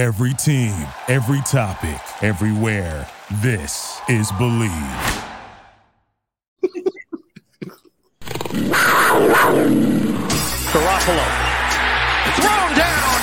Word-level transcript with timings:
Every 0.00 0.32
team, 0.32 0.72
every 1.08 1.42
topic, 1.42 2.00
everywhere. 2.22 3.06
This 3.42 4.00
is 4.08 4.32
Bleav. 4.32 4.70
Garoppolo. 10.72 11.26
Thrown 12.32 12.72
down. 12.78 13.20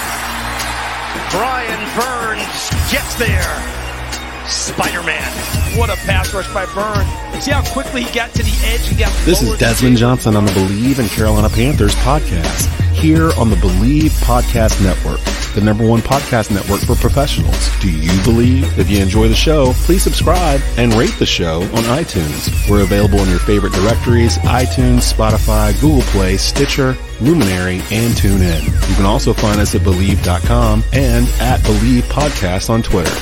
Brian 1.32 1.82
Burns 1.98 2.70
gets 2.92 3.16
there. 3.16 3.42
Spider-Man. 4.48 5.32
What 5.80 5.90
a 5.90 5.96
pass 6.06 6.32
rush 6.32 6.54
by 6.54 6.68
Burns. 6.76 7.44
See 7.44 7.50
how 7.50 7.64
quickly 7.74 8.04
he 8.04 8.14
got 8.14 8.30
to 8.34 8.44
the 8.44 8.56
edge 8.66 8.88
and 8.90 9.00
got 9.00 9.12
This 9.26 9.42
is 9.42 9.58
Desmond 9.58 9.98
Johnson 9.98 10.36
on 10.36 10.46
the 10.46 10.52
Bleav 10.52 11.00
in 11.00 11.08
Carolina 11.08 11.50
Panthers 11.50 11.96
podcast 11.96 12.77
here 12.98 13.32
on 13.38 13.50
the 13.50 13.56
Bleav 13.58 14.10
Podcast 14.24 14.84
Network, 14.84 15.20
the 15.54 15.62
number 15.62 15.88
one 15.88 16.00
podcast 16.02 16.52
network 16.52 16.82
for 16.82 16.96
professionals. 16.96 17.70
Do 17.80 17.92
you 17.92 18.12
believe? 18.24 18.78
If 18.80 18.90
you 18.90 19.00
enjoy 19.02 19.28
the 19.28 19.36
show, 19.36 19.74
please 19.86 20.04
subscribe 20.04 20.62
and 20.78 20.94
rate 20.96 21.14
the 21.20 21.26
show 21.26 21.62
on 21.62 21.84
iTunes. 21.84 22.70
We're 22.70 22.84
available 22.84 23.20
in 23.20 23.30
your 23.30 23.40
favorite 23.40 23.74
directories, 23.74 24.38
iTunes, 24.40 25.14
Spotify, 25.14 25.80
Google 25.80 26.02
Play, 26.12 26.38
Stitcher, 26.38 26.98
Luminary, 27.22 27.78
and 27.92 28.14
TuneIn. 28.14 28.66
You 28.90 28.96
can 28.96 29.06
also 29.06 29.34
find 29.34 29.60
us 29.60 29.76
at 29.76 29.82
Bleav.com 29.82 30.84
and 30.94 31.28
at 31.40 31.60
Bleav 31.62 32.02
Podcast 32.04 32.70
on 32.70 32.84
Twitter. 32.84 33.14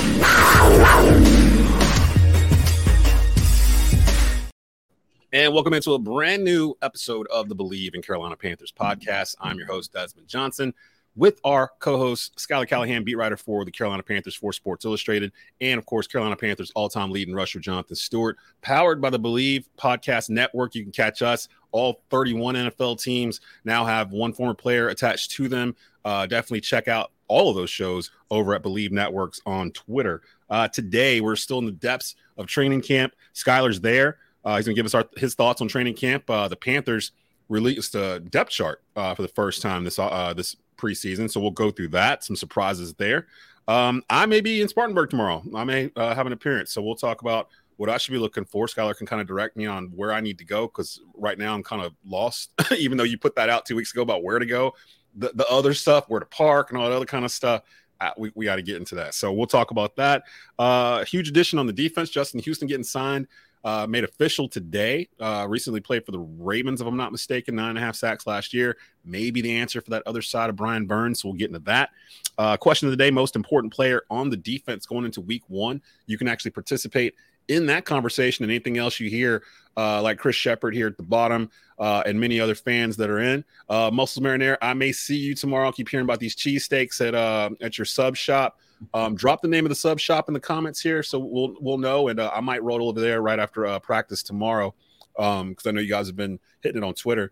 And 5.35 5.53
welcome 5.53 5.73
into 5.73 5.95
a 5.95 5.99
brand 5.99 6.45
new 6.45 6.77
episode 6.81 7.27
of 7.27 7.49
the 7.49 7.55
Bleav 7.57 7.93
in 7.93 8.01
Carolina 8.01 8.37
Panthers 8.37 8.71
podcast. 8.71 9.35
I'm 9.41 9.57
your 9.57 9.67
host, 9.67 9.91
Desmond 9.91 10.29
Johnson, 10.29 10.73
with 11.17 11.41
our 11.43 11.73
co 11.79 11.97
host, 11.97 12.39
Schuyler 12.39 12.65
Callihan, 12.65 13.03
beat 13.03 13.15
writer 13.15 13.35
for 13.35 13.65
the 13.65 13.71
Carolina 13.71 14.01
Panthers 14.01 14.33
for 14.33 14.53
Sports 14.53 14.85
Illustrated, 14.85 15.33
and 15.59 15.77
of 15.77 15.85
course, 15.85 16.07
Carolina 16.07 16.37
Panthers 16.37 16.71
all 16.73 16.87
time 16.87 17.11
leading 17.11 17.35
rusher, 17.35 17.59
Jonathan 17.59 17.97
Stewart. 17.97 18.37
Powered 18.61 19.01
by 19.01 19.09
the 19.09 19.19
Bleav 19.19 19.65
Podcast 19.77 20.29
Network, 20.29 20.73
you 20.73 20.83
can 20.83 20.93
catch 20.93 21.21
us. 21.21 21.49
All 21.73 22.01
31 22.11 22.55
NFL 22.55 23.03
teams 23.03 23.41
now 23.65 23.83
have 23.83 24.13
one 24.13 24.31
former 24.31 24.53
player 24.53 24.87
attached 24.87 25.31
to 25.31 25.49
them. 25.49 25.75
Uh, 26.05 26.25
definitely 26.27 26.61
check 26.61 26.87
out 26.87 27.11
all 27.27 27.49
of 27.49 27.57
those 27.57 27.69
shows 27.69 28.09
over 28.31 28.55
at 28.55 28.63
Bleav 28.63 28.91
Networks 28.91 29.41
on 29.45 29.71
Twitter. 29.71 30.21
Uh, 30.49 30.69
today, 30.69 31.19
we're 31.19 31.35
still 31.35 31.59
in 31.59 31.65
the 31.65 31.73
depths 31.73 32.15
of 32.37 32.47
training 32.47 32.81
camp. 32.81 33.13
Schuyler's 33.33 33.81
there. 33.81 34.19
Uh, 34.45 34.57
he's 34.57 34.65
going 34.65 34.75
to 34.75 34.79
give 34.79 34.85
us 34.85 34.93
our, 34.93 35.05
his 35.17 35.33
thoughts 35.33 35.61
on 35.61 35.67
training 35.67 35.95
camp. 35.95 36.29
Uh, 36.29 36.47
the 36.47 36.55
Panthers 36.55 37.11
released 37.49 37.95
a 37.95 38.19
depth 38.19 38.51
chart 38.51 38.81
uh, 38.95 39.13
for 39.15 39.23
the 39.23 39.27
first 39.27 39.61
time 39.61 39.83
this 39.83 39.99
uh, 39.99 40.33
this 40.35 40.55
preseason, 40.77 41.29
so 41.29 41.39
we'll 41.39 41.51
go 41.51 41.71
through 41.71 41.89
that. 41.89 42.23
Some 42.23 42.35
surprises 42.35 42.93
there. 42.93 43.27
Um, 43.67 44.03
I 44.09 44.25
may 44.25 44.41
be 44.41 44.61
in 44.61 44.67
Spartanburg 44.67 45.09
tomorrow. 45.09 45.43
I 45.55 45.63
may 45.63 45.91
uh, 45.95 46.13
have 46.13 46.27
an 46.27 46.33
appearance, 46.33 46.71
so 46.71 46.81
we'll 46.81 46.95
talk 46.95 47.21
about 47.21 47.49
what 47.77 47.89
I 47.89 47.97
should 47.97 48.11
be 48.11 48.17
looking 48.17 48.45
for. 48.45 48.67
Schuyler 48.67 48.93
can 48.93 49.07
kind 49.07 49.21
of 49.21 49.27
direct 49.27 49.57
me 49.57 49.65
on 49.65 49.87
where 49.87 50.13
I 50.13 50.21
need 50.21 50.37
to 50.37 50.45
go 50.45 50.67
because 50.67 51.01
right 51.15 51.37
now 51.37 51.53
I'm 51.53 51.63
kind 51.63 51.81
of 51.81 51.93
lost. 52.05 52.51
Even 52.77 52.97
though 52.97 53.03
you 53.03 53.17
put 53.17 53.35
that 53.35 53.49
out 53.49 53.65
two 53.65 53.75
weeks 53.75 53.91
ago 53.91 54.01
about 54.01 54.23
where 54.23 54.39
to 54.39 54.45
go, 54.45 54.73
the, 55.15 55.31
the 55.33 55.47
other 55.47 55.73
stuff, 55.73 56.05
where 56.07 56.19
to 56.19 56.25
park, 56.27 56.69
and 56.69 56.79
all 56.79 56.87
that 56.87 56.95
other 56.95 57.05
kind 57.05 57.25
of 57.25 57.31
stuff. 57.31 57.63
Uh, 57.99 58.11
we, 58.17 58.31
we 58.35 58.45
got 58.45 58.57
to 58.57 58.61
get 58.61 58.75
into 58.75 58.95
that. 58.95 59.13
So 59.13 59.31
we'll 59.31 59.47
talk 59.47 59.71
about 59.71 59.95
that. 59.95 60.23
Uh, 60.59 61.05
huge 61.05 61.29
addition 61.29 61.59
on 61.59 61.65
the 61.65 61.73
defense. 61.73 62.09
Justin 62.09 62.41
Houston 62.41 62.67
getting 62.67 62.83
signed 62.83 63.27
uh, 63.65 63.87
made 63.89 64.03
official 64.03 64.47
today. 64.47 65.09
Uh, 65.19 65.45
recently 65.49 65.81
played 65.81 66.05
for 66.05 66.11
the 66.11 66.19
Ravens, 66.19 66.81
if 66.81 66.87
I'm 66.87 66.95
not 66.95 67.11
mistaken, 67.11 67.55
nine 67.55 67.69
and 67.69 67.79
a 67.79 67.81
half 67.81 67.95
sacks 67.95 68.27
last 68.27 68.53
year. 68.53 68.77
Maybe 69.03 69.41
the 69.41 69.57
answer 69.57 69.81
for 69.81 69.89
that 69.89 70.03
other 70.05 70.21
side 70.21 70.51
of 70.51 70.55
Brian 70.55 70.85
Burns. 70.85 71.21
So 71.21 71.29
we'll 71.29 71.37
get 71.37 71.49
into 71.49 71.59
that. 71.61 71.89
Uh, 72.37 72.57
question 72.57 72.87
of 72.87 72.91
the 72.91 72.97
day: 72.97 73.09
Most 73.09 73.35
important 73.35 73.73
player 73.73 74.03
on 74.11 74.29
the 74.29 74.37
defense 74.37 74.85
going 74.85 75.03
into 75.03 75.19
Week 75.19 75.41
One. 75.47 75.81
You 76.05 76.17
can 76.17 76.27
actually 76.27 76.51
participate 76.51 77.15
in 77.47 77.65
that 77.65 77.85
conversation 77.85 78.43
and 78.43 78.51
anything 78.51 78.77
else 78.77 78.99
you 78.99 79.09
hear, 79.09 79.43
uh, 79.77 80.01
like 80.01 80.19
Chris 80.19 80.35
Shepard 80.35 80.73
here 80.73 80.87
at 80.87 80.97
the 80.97 81.03
bottom, 81.03 81.49
uh, 81.79 82.03
and 82.05 82.19
many 82.19 82.39
other 82.39 82.55
fans 82.55 82.97
that 82.97 83.09
are 83.09 83.19
in. 83.19 83.43
Uh, 83.69 83.89
Muscles 83.91 84.23
Marinara, 84.23 84.57
I 84.61 84.73
may 84.73 84.91
see 84.91 85.17
you 85.17 85.35
tomorrow. 85.35 85.65
I'll 85.65 85.73
keep 85.73 85.89
hearing 85.89 86.05
about 86.05 86.19
these 86.19 86.35
cheesesteaks 86.35 87.05
at 87.05 87.15
uh, 87.15 87.49
at 87.61 87.79
your 87.79 87.85
sub 87.85 88.15
shop. 88.15 88.59
Um, 88.93 89.15
drop 89.15 89.41
the 89.41 89.47
name 89.47 89.65
of 89.65 89.69
the 89.69 89.75
sub 89.75 89.99
shop 89.99 90.27
in 90.27 90.33
the 90.33 90.39
comments 90.39 90.79
here, 90.79 91.03
so 91.03 91.19
we'll 91.19 91.55
we'll 91.59 91.77
know, 91.77 92.09
and 92.09 92.19
uh, 92.19 92.31
I 92.33 92.41
might 92.41 92.63
roll 92.63 92.87
over 92.89 92.99
there 92.99 93.21
right 93.21 93.39
after 93.39 93.65
uh, 93.65 93.79
practice 93.79 94.23
tomorrow, 94.23 94.73
Um, 95.17 95.49
because 95.49 95.65
um, 95.65 95.69
I 95.69 95.73
know 95.73 95.81
you 95.81 95.89
guys 95.89 96.07
have 96.07 96.15
been 96.15 96.39
hitting 96.61 96.81
it 96.81 96.85
on 96.85 96.93
Twitter, 96.93 97.31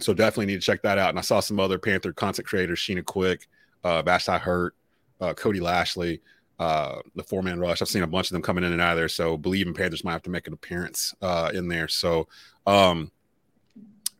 so 0.00 0.12
definitely 0.12 0.46
need 0.46 0.60
to 0.60 0.66
check 0.66 0.82
that 0.82 0.98
out. 0.98 1.10
And 1.10 1.18
I 1.18 1.22
saw 1.22 1.40
some 1.40 1.60
other 1.60 1.78
Panther 1.78 2.12
content 2.12 2.46
creators: 2.46 2.78
Sheena 2.78 3.04
Quick, 3.04 3.48
uh, 3.84 4.02
Vashti 4.02 4.32
Hurt, 4.32 4.74
uh, 5.20 5.34
Cody 5.34 5.60
Lashley, 5.60 6.20
uh, 6.58 7.00
the 7.14 7.22
four 7.22 7.42
man 7.42 7.58
rush. 7.58 7.80
I've 7.80 7.88
seen 7.88 8.02
a 8.02 8.06
bunch 8.06 8.28
of 8.28 8.34
them 8.34 8.42
coming 8.42 8.64
in 8.64 8.72
and 8.72 8.80
out 8.80 8.92
of 8.92 8.98
there. 8.98 9.08
So 9.08 9.36
believe 9.36 9.66
in 9.66 9.74
Panthers 9.74 10.04
might 10.04 10.12
have 10.12 10.22
to 10.22 10.30
make 10.30 10.46
an 10.46 10.52
appearance 10.52 11.14
uh, 11.22 11.50
in 11.54 11.68
there. 11.68 11.88
So, 11.88 12.28
um, 12.66 13.10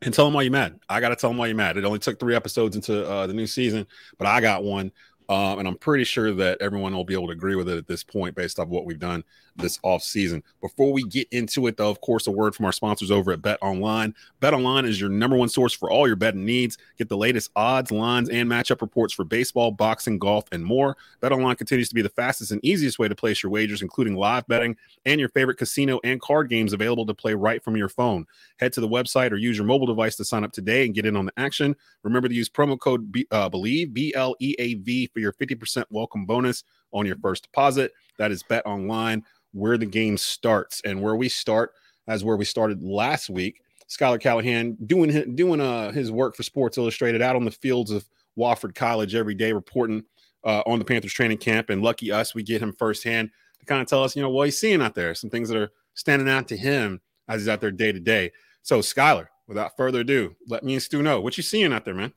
and 0.01 0.13
tell 0.13 0.25
them 0.25 0.35
why 0.35 0.43
you're 0.43 0.51
mad. 0.51 0.81
I 0.89 1.01
got 1.01 1.11
to 1.11 1.17
tell 1.17 1.31
them 1.31 1.39
why 1.39 1.47
you're 1.47 1.57
mad. 1.57 1.77
It 1.77 1.85
only 1.85 2.01
took 2.01 2.19
three 2.19 2.35
episodes 2.35 2.75
into 2.75 3.09
uh, 3.09 3.27
the 3.27 3.35
new 3.35 3.47
season, 3.47 3.87
but 4.19 4.27
I 4.27 4.41
got 4.41 4.65
one. 4.65 4.91
Um, 5.33 5.59
and 5.61 5.67
I'm 5.67 5.79
pretty 5.79 6.05
sure 6.05 6.33
that 6.35 6.61
everyone 6.61 6.95
will 6.95 7.05
be 7.05 7.15
able 7.15 7.29
to 7.29 7.33
agree 7.33 7.55
with 7.55 7.69
it 7.69 7.79
at 7.79 7.87
this 7.87 8.05
point 8.05 8.35
based 8.35 8.59
off 8.59 8.69
what 8.69 8.85
we've 8.85 8.99
done 8.99 9.25
this 9.57 9.79
off 9.83 10.03
season. 10.03 10.43
Before 10.61 10.93
we 10.93 11.05
get 11.05 11.29
into 11.31 11.67
it, 11.67 11.77
though, 11.77 11.91
of 11.91 12.01
course, 12.01 12.27
a 12.27 12.31
word 12.31 12.55
from 12.55 12.67
our 12.67 12.73
sponsors 12.73 13.11
over 13.11 13.33
at 13.33 13.43
Bet 13.43 13.59
Online. 13.63 14.15
Bet 14.41 14.55
Online 14.55 14.85
is 14.85 15.01
your 15.01 15.11
number 15.11 15.37
one 15.37 15.49
source 15.49 15.73
for 15.73 15.91
all 15.91 16.07
your 16.07 16.17
betting 16.17 16.45
needs. 16.45 16.79
Get 16.99 17.09
the 17.09 17.17
latest 17.17 17.51
odds, 17.57 17.91
lines, 17.91 18.29
and 18.29 18.49
matchup 18.49 18.81
reports 18.81 19.13
for 19.13 19.25
baseball, 19.25 19.71
boxing, 19.71 20.19
golf, 20.19 20.45
and 20.53 20.65
more. 20.65 20.97
Bet 21.21 21.33
Online 21.33 21.57
continues 21.57 21.89
to 21.89 21.95
be 21.95 22.03
the 22.03 22.09
fastest 22.09 22.53
and 22.53 22.65
easiest 22.65 22.99
way 22.99 23.09
to 23.09 23.15
place 23.15 23.43
your 23.43 23.51
wagers, 23.51 23.83
including 23.83 24.17
live 24.17 24.47
betting 24.47 24.77
and 25.05 25.21
your 25.21 25.29
favorite 25.31 25.59
casino 25.59 26.01
and 26.05 26.21
card 26.21 26.49
games 26.49 26.73
available 26.73 27.07
to 27.07 27.15
play 27.15 27.35
right 27.35 27.63
from 27.63 27.77
your 27.77 27.89
phone. 27.89 28.27
Head 28.59 28.73
to 28.75 28.81
the 28.81 28.89
website 28.89 29.33
or 29.33 29.37
use 29.37 29.57
your 29.57 29.67
mobile 29.67 29.87
device 29.87 30.17
to 30.17 30.25
sign 30.25 30.45
up 30.45 30.53
today 30.53 30.85
and 30.85 30.95
get 30.95 31.07
in 31.07 31.17
on 31.17 31.27
the 31.27 31.33
action. 31.37 31.77
Remember 32.03 32.29
to 32.29 32.35
use 32.35 32.49
promo 32.49 32.79
code 32.79 33.13
B, 33.13 33.27
uh, 33.31 33.49
Bleav 33.49 33.93
B 33.93 34.13
L 34.15 34.35
E 34.41 34.55
A 34.59 34.75
V 34.75 35.07
for 35.09 35.21
your 35.21 35.33
50% 35.33 35.85
welcome 35.91 36.27
bonus 36.27 36.65
on 36.93 37.07
your 37.07 37.17
first 37.17 37.45
deposit. 37.45 37.93
That 38.19 38.31
is 38.31 38.43
Bet 38.43 38.65
Online 38.67 39.25
where 39.53 39.79
the 39.79 39.87
game 39.87 40.17
starts 40.17 40.81
and 40.85 41.01
where 41.01 41.17
we 41.17 41.29
start 41.29 41.73
as 42.09 42.25
where 42.25 42.37
we 42.37 42.45
started 42.45 42.83
last 42.83 43.31
week. 43.31 43.61
Schuyler 43.87 44.19
Callihan 44.19 44.77
doing 44.87 45.35
doing 45.35 45.61
uh, 45.61 45.93
his 45.93 46.11
work 46.11 46.35
for 46.35 46.43
Sports 46.43 46.79
Illustrated 46.79 47.21
out 47.21 47.37
on 47.37 47.45
the 47.45 47.51
fields 47.51 47.91
of 47.91 48.09
Wofford 48.39 48.75
College 48.75 49.15
every 49.15 49.35
day, 49.35 49.53
reporting 49.53 50.05
uh, 50.45 50.63
on 50.67 50.79
the 50.79 50.85
Panthers 50.85 51.13
training 51.13 51.39
camp. 51.39 51.71
And 51.71 51.83
lucky 51.83 52.11
us, 52.11 52.35
we 52.35 52.43
get 52.43 52.63
him 52.63 52.73
firsthand 52.79 53.31
to 53.61 53.67
kind 53.67 53.83
of 53.83 53.87
tell 53.87 54.03
us, 54.03 54.17
you 54.17 54.23
know, 54.23 54.31
what 54.31 54.47
he's 54.47 54.59
seeing 54.59 54.83
out 54.83 54.95
there, 54.95 55.15
some 55.15 55.31
things 55.31 55.49
that 55.49 55.59
are 55.59 55.71
standing 55.95 56.29
out 56.29 56.49
to 56.49 56.57
him 56.57 57.01
as 57.29 57.43
he's 57.43 57.49
out 57.49 57.61
there 57.61 57.71
day 57.71 57.93
to 57.93 58.01
day. 58.01 58.33
So, 58.63 58.81
Schuyler, 58.81 59.31
without 59.47 59.77
further 59.77 60.01
ado, 60.01 60.35
let 60.49 60.65
me 60.65 60.75
and 60.75 60.83
Stu 60.83 61.03
know 61.03 61.21
what 61.21 61.37
you 61.37 61.43
seeing 61.43 61.73
out 61.73 61.85
there, 61.85 61.95
man. 61.95 62.13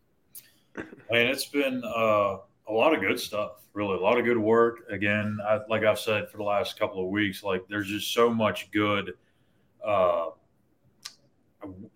Man, 0.76 1.28
it's 1.28 1.46
been 1.46 1.84
uh, 1.84 2.38
a 2.68 2.74
lot 2.74 2.94
of 2.94 3.02
good 3.02 3.20
stuff 3.20 3.62
really 3.76 3.98
a 3.98 4.00
lot 4.00 4.18
of 4.18 4.26
good 4.26 4.38
work. 4.38 4.90
Again, 4.90 5.38
I, 5.48 5.60
like 5.70 5.84
I've 5.84 6.00
said 6.00 6.30
for 6.30 6.38
the 6.38 6.44
last 6.44 6.80
couple 6.80 7.04
of 7.04 7.10
weeks, 7.10 7.44
like 7.44 7.68
there's 7.70 7.88
just 7.88 8.14
so 8.14 8.34
much 8.34 8.72
good. 8.72 9.14
Uh, 9.86 10.30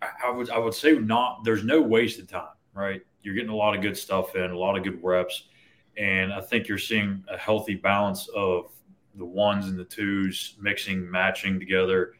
I, 0.00 0.08
I 0.26 0.30
would 0.30 0.50
I 0.50 0.58
would 0.58 0.74
say 0.74 0.92
not. 0.92 1.42
There's 1.42 1.64
no 1.64 1.80
wasted 1.80 2.28
time, 2.28 2.54
right? 2.74 3.00
You're 3.22 3.34
getting 3.34 3.50
a 3.50 3.56
lot 3.56 3.74
of 3.74 3.82
good 3.82 3.96
stuff 3.96 4.36
in, 4.36 4.50
a 4.50 4.58
lot 4.58 4.76
of 4.76 4.84
good 4.84 5.02
reps, 5.02 5.48
and 5.96 6.32
I 6.32 6.40
think 6.40 6.68
you're 6.68 6.78
seeing 6.78 7.24
a 7.28 7.36
healthy 7.36 7.74
balance 7.74 8.28
of 8.36 8.70
the 9.16 9.24
ones 9.24 9.66
and 9.66 9.78
the 9.78 9.84
twos 9.84 10.56
mixing, 10.60 11.10
matching 11.10 11.58
together. 11.58 12.14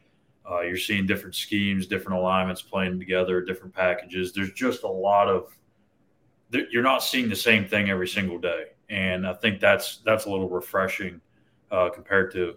Uh, 0.49 0.61
you're 0.61 0.75
seeing 0.75 1.05
different 1.05 1.35
schemes, 1.35 1.85
different 1.85 2.17
alignments 2.17 2.61
playing 2.61 2.99
together, 2.99 3.41
different 3.41 3.73
packages. 3.73 4.33
There's 4.33 4.51
just 4.51 4.83
a 4.83 4.89
lot 4.89 5.29
of. 5.29 5.55
You're 6.51 6.83
not 6.83 7.03
seeing 7.03 7.29
the 7.29 7.35
same 7.35 7.65
thing 7.65 7.89
every 7.89 8.07
single 8.07 8.37
day 8.37 8.65
and 8.91 9.25
I 9.25 9.33
think 9.33 9.59
that's 9.59 9.97
that's 10.05 10.25
a 10.25 10.29
little 10.29 10.49
refreshing 10.49 11.21
uh, 11.71 11.89
compared 11.89 12.31
to 12.33 12.55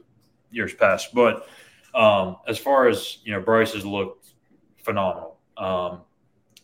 years 0.51 0.75
past. 0.75 1.15
But 1.15 1.49
um, 1.95 2.37
as 2.47 2.59
far 2.59 2.89
as 2.89 3.19
you 3.25 3.33
know, 3.33 3.41
Bryce 3.41 3.73
has 3.73 3.87
looked 3.87 4.35
phenomenal. 4.83 5.39
Um, 5.57 6.01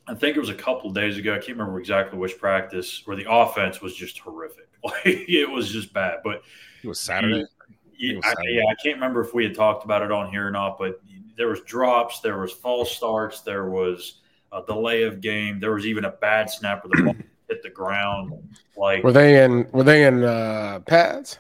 I 0.09 0.15
think 0.15 0.37
it 0.37 0.41
was 0.41 0.49
a 0.49 0.55
couple 0.55 0.91
days 0.91 1.17
ago. 1.17 1.33
I 1.33 1.37
can't 1.37 1.57
remember 1.57 1.79
exactly 1.79 2.19
which 2.19 2.37
practice 2.37 3.03
where 3.05 3.17
the 3.17 3.31
offense 3.31 3.81
was 3.81 3.95
just 3.95 4.19
horrific. 4.19 4.67
Like 4.83 5.05
it 5.05 5.47
was 5.47 5.71
just 5.71 5.93
bad. 5.93 6.21
But 6.25 6.41
it 6.83 6.89
was 6.89 6.99
Saturday. 6.99 7.45
He, 7.93 8.15
was 8.15 8.25
Saturday. 8.25 8.49
I, 8.49 8.63
yeah, 8.63 8.71
I 8.71 8.75
can't 8.83 8.95
remember 8.95 9.21
if 9.21 9.35
we 9.35 9.45
had 9.45 9.55
talked 9.55 9.85
about 9.85 10.01
it 10.01 10.11
on 10.11 10.31
here 10.31 10.49
or 10.49 10.51
not. 10.51 10.79
But 10.79 11.03
there 11.37 11.49
was 11.49 11.61
drops, 11.61 12.21
there 12.21 12.39
was 12.39 12.51
false 12.51 12.91
starts, 12.91 13.43
there 13.43 13.69
was 13.69 14.23
a 14.53 14.63
delay 14.67 15.03
of 15.03 15.21
game, 15.21 15.61
there 15.61 15.73
was 15.73 15.87
even 15.87 16.05
a 16.05 16.11
bad 16.11 16.51
snap 16.51 16.85
where 16.85 16.91
the 16.97 17.03
ball 17.05 17.17
hit 17.49 17.63
the 17.63 17.71
ground. 17.71 18.33
Like 18.77 19.05
were 19.05 19.13
they 19.13 19.43
in 19.45 19.69
were 19.73 19.85
they 19.85 20.07
in 20.07 20.25
uh, 20.25 20.81
pads? 20.81 21.39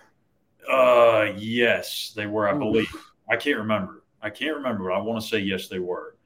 Uh, 0.70 1.32
yes, 1.36 2.12
they 2.14 2.26
were. 2.26 2.48
I 2.48 2.52
believe. 2.52 2.94
I 3.28 3.36
can't 3.36 3.58
remember. 3.58 4.04
I 4.22 4.30
can't 4.30 4.56
remember, 4.56 4.84
but 4.84 4.94
I 4.94 4.98
want 4.98 5.22
to 5.22 5.26
say 5.26 5.38
yes, 5.38 5.68
they 5.68 5.78
were. 5.78 6.16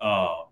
Uh, 0.00 0.42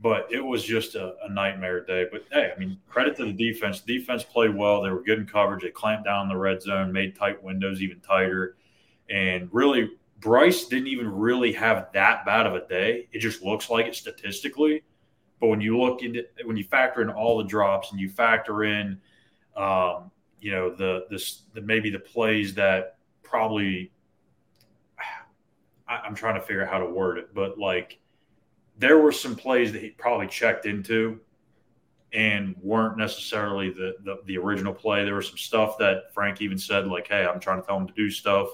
but 0.00 0.26
it 0.30 0.40
was 0.40 0.62
just 0.64 0.94
a, 0.94 1.14
a, 1.24 1.30
nightmare 1.30 1.84
day. 1.84 2.06
But 2.10 2.24
hey, 2.32 2.52
I 2.54 2.58
mean, 2.58 2.78
credit 2.88 3.16
to 3.16 3.24
the 3.24 3.32
defense. 3.32 3.80
The 3.80 3.98
defense 3.98 4.22
played 4.24 4.54
well. 4.54 4.82
They 4.82 4.90
were 4.90 5.02
good 5.02 5.18
in 5.18 5.26
coverage. 5.26 5.62
They 5.62 5.70
clamped 5.70 6.04
down 6.04 6.24
in 6.24 6.28
the 6.28 6.36
red 6.36 6.62
zone, 6.62 6.92
made 6.92 7.16
tight 7.16 7.42
windows 7.42 7.80
even 7.80 8.00
tighter. 8.00 8.56
And 9.08 9.48
really, 9.52 9.92
Bryce 10.20 10.66
didn't 10.66 10.88
even 10.88 11.10
really 11.10 11.52
have 11.52 11.88
that 11.92 12.26
bad 12.26 12.46
of 12.46 12.54
a 12.54 12.66
day. 12.66 13.08
It 13.12 13.20
just 13.20 13.42
looks 13.42 13.70
like 13.70 13.86
it 13.86 13.94
statistically. 13.94 14.82
But 15.40 15.48
when 15.48 15.60
you 15.60 15.78
look 15.78 16.02
into 16.02 16.24
when 16.44 16.56
you 16.56 16.64
factor 16.64 17.02
in 17.02 17.10
all 17.10 17.38
the 17.38 17.44
drops 17.44 17.90
and 17.90 18.00
you 18.00 18.08
factor 18.08 18.64
in, 18.64 19.00
um, 19.56 20.10
you 20.40 20.50
know, 20.50 20.74
the 20.74 21.06
this 21.10 21.42
the 21.54 21.60
maybe 21.60 21.90
the 21.90 21.98
plays 21.98 22.54
that 22.54 22.96
probably 23.22 23.92
I, 25.88 25.96
I'm 25.98 26.14
trying 26.14 26.34
to 26.34 26.40
figure 26.40 26.64
out 26.64 26.72
how 26.72 26.78
to 26.78 26.86
word 26.86 27.18
it, 27.18 27.34
but 27.34 27.58
like 27.58 27.98
there 28.78 28.98
were 28.98 29.12
some 29.12 29.36
plays 29.36 29.72
that 29.72 29.82
he 29.82 29.90
probably 29.90 30.26
checked 30.26 30.66
into 30.66 31.20
and 32.12 32.54
weren't 32.62 32.96
necessarily 32.96 33.70
the, 33.70 33.96
the, 34.04 34.18
the 34.26 34.38
original 34.38 34.72
play. 34.72 35.04
There 35.04 35.14
was 35.14 35.28
some 35.28 35.36
stuff 35.36 35.76
that 35.78 36.12
Frank 36.14 36.40
even 36.40 36.58
said, 36.58 36.86
like, 36.86 37.08
"Hey, 37.08 37.26
I'm 37.26 37.40
trying 37.40 37.60
to 37.60 37.66
tell 37.66 37.76
him 37.76 37.86
to 37.86 37.94
do 37.94 38.10
stuff. 38.10 38.48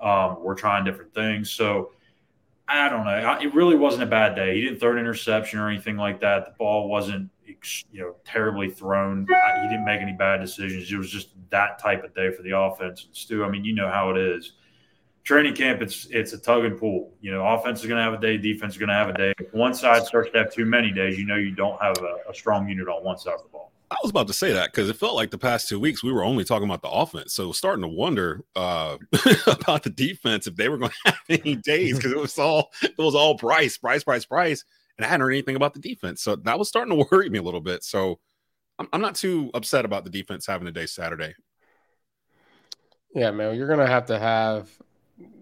Um, 0.00 0.42
we're 0.42 0.54
trying 0.54 0.84
different 0.84 1.14
things." 1.14 1.50
So 1.50 1.92
I 2.72 2.88
don't 2.88 3.04
know. 3.04 3.38
It 3.40 3.54
really 3.54 3.76
wasn't 3.76 4.04
a 4.04 4.06
bad 4.06 4.34
day. 4.34 4.54
He 4.54 4.62
didn't 4.62 4.80
throw 4.80 4.92
an 4.92 4.98
interception 4.98 5.58
or 5.58 5.68
anything 5.68 5.96
like 5.96 6.20
that. 6.20 6.46
The 6.46 6.52
ball 6.58 6.88
wasn't, 6.88 7.30
you 7.44 8.00
know, 8.00 8.16
terribly 8.24 8.70
thrown. 8.70 9.26
He 9.26 9.68
didn't 9.68 9.84
make 9.84 10.00
any 10.00 10.12
bad 10.12 10.40
decisions. 10.40 10.90
It 10.90 10.96
was 10.96 11.10
just 11.10 11.28
that 11.50 11.78
type 11.78 12.02
of 12.02 12.14
day 12.14 12.32
for 12.32 12.42
the 12.42 12.56
offense. 12.56 13.04
And 13.04 13.14
Stu, 13.14 13.44
I 13.44 13.50
mean, 13.50 13.64
you 13.64 13.74
know 13.74 13.90
how 13.90 14.10
it 14.10 14.16
is 14.16 14.52
training 15.24 15.54
camp, 15.54 15.82
it's 15.82 16.06
it's 16.10 16.32
a 16.32 16.38
tug 16.38 16.64
and 16.64 16.78
pull. 16.78 17.12
You 17.20 17.32
know, 17.32 17.46
offense 17.46 17.80
is 17.80 17.86
going 17.86 17.98
to 17.98 18.02
have 18.02 18.14
a 18.14 18.20
day, 18.20 18.36
defense 18.36 18.74
is 18.74 18.78
going 18.78 18.88
to 18.88 18.94
have 18.94 19.08
a 19.08 19.14
day. 19.14 19.34
If 19.38 19.52
one 19.52 19.74
side 19.74 20.04
starts 20.04 20.30
to 20.32 20.38
have 20.38 20.52
too 20.52 20.64
many 20.64 20.90
days, 20.90 21.18
you 21.18 21.26
know 21.26 21.36
you 21.36 21.52
don't 21.52 21.80
have 21.80 21.96
a, 21.98 22.30
a 22.30 22.34
strong 22.34 22.68
unit 22.68 22.88
on 22.88 23.04
one 23.04 23.18
side 23.18 23.34
of 23.34 23.42
the 23.42 23.48
ball. 23.48 23.71
I 23.92 23.96
was 24.02 24.10
about 24.10 24.26
to 24.28 24.32
say 24.32 24.52
that 24.52 24.72
because 24.72 24.88
it 24.88 24.96
felt 24.96 25.14
like 25.14 25.30
the 25.30 25.38
past 25.38 25.68
two 25.68 25.78
weeks 25.78 26.02
we 26.02 26.12
were 26.12 26.24
only 26.24 26.44
talking 26.44 26.68
about 26.68 26.82
the 26.82 26.88
offense, 26.88 27.34
so 27.34 27.52
starting 27.52 27.82
to 27.82 27.88
wonder 27.88 28.42
uh, 28.56 28.96
about 29.46 29.82
the 29.82 29.90
defense 29.90 30.46
if 30.46 30.56
they 30.56 30.68
were 30.68 30.78
going 30.78 30.90
to 31.06 31.12
have 31.12 31.20
any 31.28 31.56
days 31.56 31.96
because 31.96 32.12
it 32.12 32.18
was 32.18 32.38
all 32.38 32.70
it 32.82 32.98
was 32.98 33.14
all 33.14 33.34
Bryce, 33.34 33.76
Bryce, 33.76 34.02
Bryce, 34.02 34.24
Bryce, 34.24 34.64
and 34.96 35.04
I 35.04 35.08
hadn't 35.08 35.20
heard 35.20 35.32
anything 35.32 35.56
about 35.56 35.74
the 35.74 35.80
defense, 35.80 36.22
so 36.22 36.36
that 36.36 36.58
was 36.58 36.68
starting 36.68 36.96
to 36.96 37.06
worry 37.12 37.28
me 37.28 37.38
a 37.38 37.42
little 37.42 37.60
bit. 37.60 37.84
So 37.84 38.18
I'm, 38.78 38.88
I'm 38.92 39.00
not 39.02 39.14
too 39.14 39.50
upset 39.52 39.84
about 39.84 40.04
the 40.04 40.10
defense 40.10 40.46
having 40.46 40.68
a 40.68 40.72
day 40.72 40.86
Saturday. 40.86 41.34
Yeah, 43.14 43.30
man, 43.30 43.56
you're 43.56 43.68
gonna 43.68 43.86
have 43.86 44.06
to 44.06 44.18
have 44.18 44.70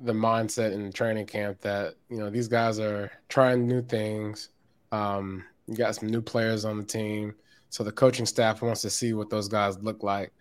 the 0.02 0.12
mindset 0.12 0.72
in 0.72 0.92
training 0.92 1.26
camp 1.26 1.60
that 1.60 1.94
you 2.08 2.18
know 2.18 2.30
these 2.30 2.48
guys 2.48 2.80
are 2.80 3.12
trying 3.28 3.68
new 3.68 3.82
things. 3.82 4.48
Um, 4.90 5.44
you 5.68 5.76
got 5.76 5.94
some 5.94 6.08
new 6.08 6.20
players 6.20 6.64
on 6.64 6.78
the 6.78 6.84
team, 6.84 7.34
so 7.70 7.82
the 7.82 7.92
coaching 7.92 8.26
staff 8.26 8.62
wants 8.62 8.82
to 8.82 8.90
see 8.90 9.12
what 9.12 9.30
those 9.30 9.48
guys 9.48 9.78
look 9.82 10.02
like. 10.02 10.32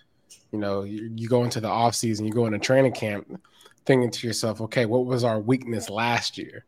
You 0.52 0.60
know, 0.60 0.84
you, 0.84 1.12
you 1.16 1.30
go 1.30 1.44
into 1.44 1.62
the 1.62 1.68
off 1.68 1.96
season, 1.96 2.26
you 2.26 2.32
go 2.32 2.46
into 2.46 2.60
training 2.60 2.94
camp, 2.94 3.42
thinking 3.86 4.12
to 4.12 4.28
yourself, 4.28 4.62
okay, 4.62 4.86
what 4.86 5.06
was 5.06 5.24
our 5.24 5.40
weakness 5.40 5.90
last 5.90 6.38
year? 6.38 6.66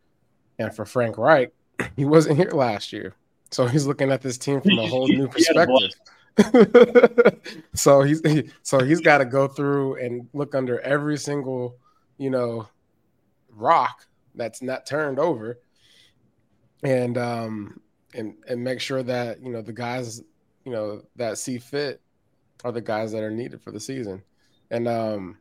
And 0.59 0.73
for 0.73 0.85
Frank 0.85 1.17
Reich, 1.17 1.51
he 1.95 2.05
wasn't 2.05 2.37
here 2.37 2.51
last 2.51 2.93
year, 2.93 3.15
so 3.49 3.67
he's 3.67 3.85
looking 3.85 4.11
at 4.11 4.21
this 4.21 4.37
team 4.37 4.61
from 4.61 4.79
a 4.79 4.87
whole 4.87 5.07
new 5.07 5.27
perspective. 5.29 5.91
so 7.73 8.01
he's 8.03 8.21
he, 8.25 8.49
so 8.63 8.79
he's 8.83 9.01
got 9.01 9.17
to 9.17 9.25
go 9.25 9.49
through 9.49 9.95
and 9.95 10.29
look 10.33 10.55
under 10.55 10.79
every 10.79 11.17
single 11.17 11.75
you 12.21 12.29
know, 12.29 12.67
rock 13.49 14.05
that's 14.35 14.61
not 14.61 14.85
turned 14.85 15.17
over, 15.17 15.59
and 16.83 17.17
um, 17.17 17.81
and 18.13 18.35
and 18.47 18.63
make 18.63 18.79
sure 18.79 19.01
that 19.01 19.41
you 19.41 19.49
know 19.51 19.63
the 19.63 19.73
guys 19.73 20.21
you 20.65 20.71
know 20.71 21.03
that 21.15 21.37
see 21.37 21.57
fit 21.57 22.01
are 22.63 22.71
the 22.71 22.81
guys 22.81 23.11
that 23.11 23.23
are 23.23 23.31
needed 23.31 23.61
for 23.61 23.71
the 23.71 23.79
season, 23.79 24.21
and 24.69 24.87
um, 24.87 25.37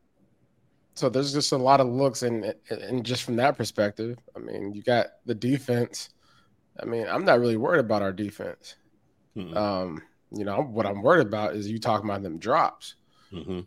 so 0.95 1.09
there's 1.09 1.33
just 1.33 1.53
a 1.53 1.57
lot 1.57 1.81
of 1.81 1.89
looks 1.89 2.23
and 2.23 2.55
and 2.71 3.05
just 3.05 3.23
from 3.23 3.37
that 3.37 3.57
perspective, 3.57 4.19
I 4.37 4.39
mean, 4.39 4.75
you 4.75 4.83
got 4.83 5.07
the 5.27 5.35
defense. 5.35 6.11
I 6.81 6.85
mean, 6.85 7.07
I'm 7.09 7.25
not 7.25 7.41
really 7.41 7.57
worried 7.57 7.81
about 7.81 8.03
our 8.03 8.13
defense. 8.13 8.77
Mm-hmm. 9.37 9.57
Um, 9.57 10.03
you 10.31 10.45
know, 10.45 10.63
what 10.63 10.87
I'm 10.87 11.03
worried 11.03 11.27
about 11.27 11.55
is 11.55 11.71
you 11.71 11.79
talking 11.79 12.09
about 12.09 12.23
them 12.23 12.39
drops. 12.39 12.97
Mm-hmm. 13.33 13.61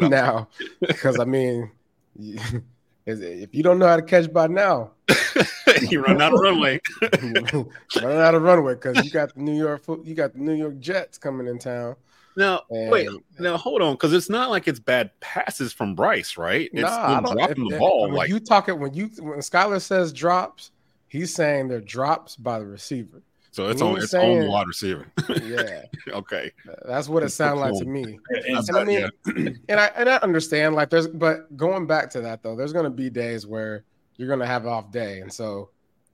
now, 0.08 0.48
because 0.80 1.18
I 1.18 1.24
mean, 1.24 1.70
if 3.06 3.54
you 3.54 3.62
don't 3.62 3.78
know 3.78 3.86
how 3.86 3.96
to 3.96 4.02
catch 4.02 4.32
by 4.32 4.46
now, 4.46 4.92
you 5.82 6.02
run 6.02 6.20
out 6.20 6.32
of 6.32 6.40
runway. 6.40 6.80
run 7.22 8.16
out 8.18 8.34
of 8.34 8.42
runway 8.42 8.74
because 8.74 9.04
you 9.04 9.10
got 9.10 9.34
the 9.34 9.40
New 9.40 9.56
York 9.56 9.82
you 10.04 10.14
got 10.14 10.32
the 10.32 10.40
New 10.40 10.54
York 10.54 10.78
Jets 10.78 11.18
coming 11.18 11.46
in 11.46 11.58
town. 11.58 11.96
Now 12.36 12.62
and, 12.70 12.90
wait, 12.90 13.08
now 13.38 13.56
hold 13.56 13.80
on, 13.80 13.94
because 13.94 14.12
it's 14.12 14.28
not 14.28 14.50
like 14.50 14.66
it's 14.66 14.80
bad 14.80 15.10
passes 15.20 15.72
from 15.72 15.94
Bryce, 15.94 16.36
right? 16.36 16.68
It's 16.72 16.82
nah, 16.82 17.20
dropping 17.20 17.68
the 17.68 17.78
ball. 17.78 18.02
When 18.02 18.14
like 18.14 18.28
you 18.28 18.40
talking 18.40 18.80
when 18.80 18.94
you 18.94 19.10
when 19.20 19.40
Schuyler 19.42 19.80
says 19.80 20.12
drops, 20.12 20.72
he's 21.08 21.32
saying 21.34 21.68
they're 21.68 21.80
drops 21.80 22.36
by 22.36 22.58
the 22.58 22.66
receiver. 22.66 23.22
So 23.54 23.68
it's 23.68 23.80
on 23.80 23.96
its 23.98 24.10
saying, 24.10 24.42
own 24.42 24.48
wide 24.48 24.66
receiver. 24.66 25.06
yeah. 25.28 25.82
okay. 26.08 26.50
That's 26.86 27.08
what 27.08 27.22
it 27.22 27.28
sounds 27.28 27.60
like 27.60 27.72
to 27.78 27.84
me. 27.84 28.18
And, 28.30 28.68
and 28.68 28.76
I 28.76 28.82
mean, 28.82 29.08
yeah. 29.26 29.50
and 29.68 29.78
I 29.78 29.86
and 29.94 30.08
I 30.08 30.16
understand 30.16 30.74
like 30.74 30.90
there's 30.90 31.06
but 31.06 31.56
going 31.56 31.86
back 31.86 32.10
to 32.10 32.20
that 32.22 32.42
though, 32.42 32.56
there's 32.56 32.72
gonna 32.72 32.90
be 32.90 33.10
days 33.10 33.46
where 33.46 33.84
you're 34.16 34.28
gonna 34.28 34.44
have 34.44 34.66
off 34.66 34.90
day. 34.90 35.20
And 35.20 35.32
so 35.32 35.70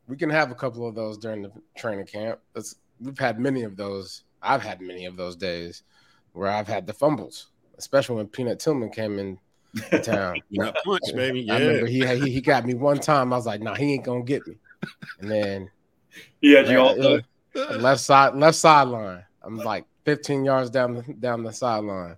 we 0.06 0.19
can 0.19 0.28
have 0.28 0.50
a 0.50 0.54
couple 0.54 0.87
of 0.87 0.94
those 0.94 1.16
during 1.16 1.40
the 1.40 1.50
training 1.78 2.04
camp. 2.04 2.40
That's, 2.52 2.76
we've 3.00 3.19
had 3.19 3.40
many 3.40 3.62
of 3.62 3.75
those. 3.75 4.25
I've 4.43 4.62
had 4.62 4.82
many 4.82 5.06
of 5.06 5.16
those 5.16 5.34
days 5.34 5.84
where 6.34 6.50
I've 6.50 6.69
had 6.69 6.86
the 6.86 6.93
fumbles, 6.93 7.46
especially 7.78 8.16
when 8.16 8.26
Peanut 8.26 8.58
Tillman 8.60 8.90
came 8.90 9.19
in 9.19 9.38
town. 10.02 10.43
Peanut 10.52 10.76
punch, 10.84 11.00
baby. 11.14 11.40
Yeah. 11.40 11.54
I 11.54 11.60
remember 11.60 11.86
he, 11.86 12.06
he 12.06 12.32
he 12.32 12.40
got 12.43 12.66
me 12.66 12.75
one 12.75 13.00
time. 13.00 13.32
I 13.32 13.36
was 13.36 13.46
like, 13.46 13.62
nah, 13.62 13.76
he 13.76 13.94
ain't 13.94 14.04
gonna 14.04 14.25
get 14.25 14.46
me. 14.46 14.56
And 15.20 15.31
then 15.31 15.70
yeah, 16.43 16.70
you 16.70 16.78
all 16.78 17.20
left 17.55 18.00
side, 18.00 18.35
left 18.35 18.56
sideline. 18.56 19.25
I'm 19.43 19.56
like 19.56 19.85
15 20.05 20.44
yards 20.44 20.70
down 20.70 20.94
the 20.94 21.02
down 21.14 21.43
the 21.43 21.52
sideline, 21.52 22.17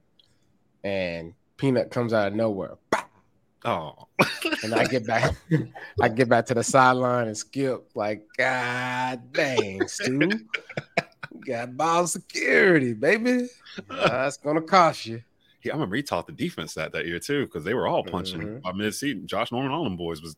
and 0.84 1.34
Peanut 1.56 1.90
comes 1.90 2.12
out 2.12 2.29
of 2.29 2.34
nowhere. 2.34 2.76
Oh, 3.64 4.08
and 4.64 4.75
I 4.75 4.87
get 4.87 5.06
back, 5.06 5.37
I 6.00 6.08
get 6.08 6.29
back 6.29 6.46
to 6.46 6.55
the 6.55 6.64
sideline 6.64 7.29
and 7.29 7.37
skip 7.37 7.90
like, 7.94 8.26
God 8.37 9.32
dang, 9.32 9.87
Stu, 9.87 10.31
got 11.46 11.76
ball 11.76 12.06
security, 12.06 12.93
baby. 12.93 13.49
Uh, 13.88 14.08
that's 14.08 14.37
gonna 14.37 14.62
cost 14.62 15.06
you. 15.06 15.23
Yeah, 15.62 15.73
I 15.73 15.75
remember 15.76 15.94
he 15.94 16.02
taught 16.02 16.26
the 16.26 16.32
defense 16.32 16.75
that 16.75 16.93
that 16.93 17.06
year 17.06 17.20
too 17.20 17.46
because 17.46 17.62
they 17.62 17.75
were 17.75 17.87
all 17.87 18.02
punching. 18.02 18.40
Mm-hmm. 18.40 18.66
I 18.66 18.73
mean, 18.73 18.90
see, 18.90 19.14
Josh 19.26 19.52
Norman, 19.52 19.71
all 19.71 19.85
them 19.85 19.97
boys 19.97 20.21
was 20.21 20.37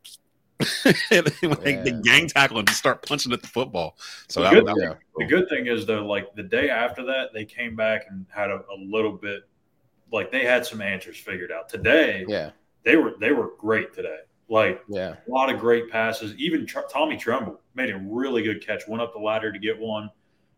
like 0.84 1.02
yeah. 1.42 1.82
the 1.82 2.00
gang 2.04 2.28
tackle 2.28 2.58
and 2.58 2.68
just 2.68 2.78
start 2.78 3.04
punching 3.04 3.32
at 3.32 3.42
the 3.42 3.48
football. 3.48 3.96
So 4.28 4.42
the, 4.42 4.50
good, 4.50 4.66
thing, 4.66 4.94
the 5.16 5.24
good 5.26 5.48
thing 5.48 5.66
is 5.66 5.84
though, 5.84 6.06
like 6.06 6.32
the 6.36 6.44
day 6.44 6.70
after 6.70 7.04
that, 7.06 7.30
they 7.34 7.44
came 7.44 7.74
back 7.74 8.06
and 8.08 8.24
had 8.28 8.50
a, 8.50 8.60
a, 8.72 8.76
little 8.78 9.12
bit, 9.12 9.42
like 10.12 10.30
they 10.30 10.44
had 10.44 10.64
some 10.64 10.80
answers 10.80 11.16
figured 11.16 11.50
out. 11.50 11.68
Today, 11.68 12.24
yeah, 12.28 12.50
they 12.84 12.96
were 12.96 13.14
they 13.18 13.32
were 13.32 13.52
great 13.58 13.92
today. 13.94 14.18
Like 14.48 14.80
yeah, 14.88 15.16
a 15.26 15.30
lot 15.30 15.52
of 15.52 15.58
great 15.58 15.90
passes. 15.90 16.34
Even 16.36 16.66
Tr- 16.66 16.80
Tommy 16.90 17.16
Tremble 17.16 17.60
made 17.74 17.90
a 17.90 17.98
really 17.98 18.42
good 18.42 18.64
catch. 18.64 18.86
Went 18.86 19.02
up 19.02 19.12
the 19.12 19.18
ladder 19.18 19.52
to 19.52 19.58
get 19.58 19.78
one. 19.78 20.08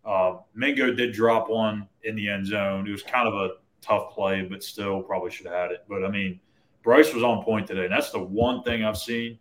Uh, 0.04 0.38
Mingo 0.54 0.92
did 0.92 1.14
drop 1.14 1.48
one 1.48 1.88
in 2.04 2.14
the 2.14 2.28
end 2.28 2.46
zone. 2.46 2.86
It 2.86 2.92
was 2.92 3.02
kind 3.02 3.26
of 3.26 3.34
a 3.34 3.54
tough 3.80 4.12
play, 4.12 4.42
but 4.42 4.62
still 4.62 5.02
probably 5.02 5.30
should 5.30 5.46
have 5.46 5.54
had 5.54 5.70
it. 5.70 5.84
But 5.88 6.04
I 6.04 6.10
mean, 6.10 6.38
Bryce 6.82 7.14
was 7.14 7.22
on 7.22 7.42
point 7.44 7.66
today, 7.66 7.84
and 7.84 7.92
that's 7.92 8.10
the 8.10 8.22
one 8.22 8.62
thing 8.62 8.84
I've 8.84 8.98
seen 8.98 9.38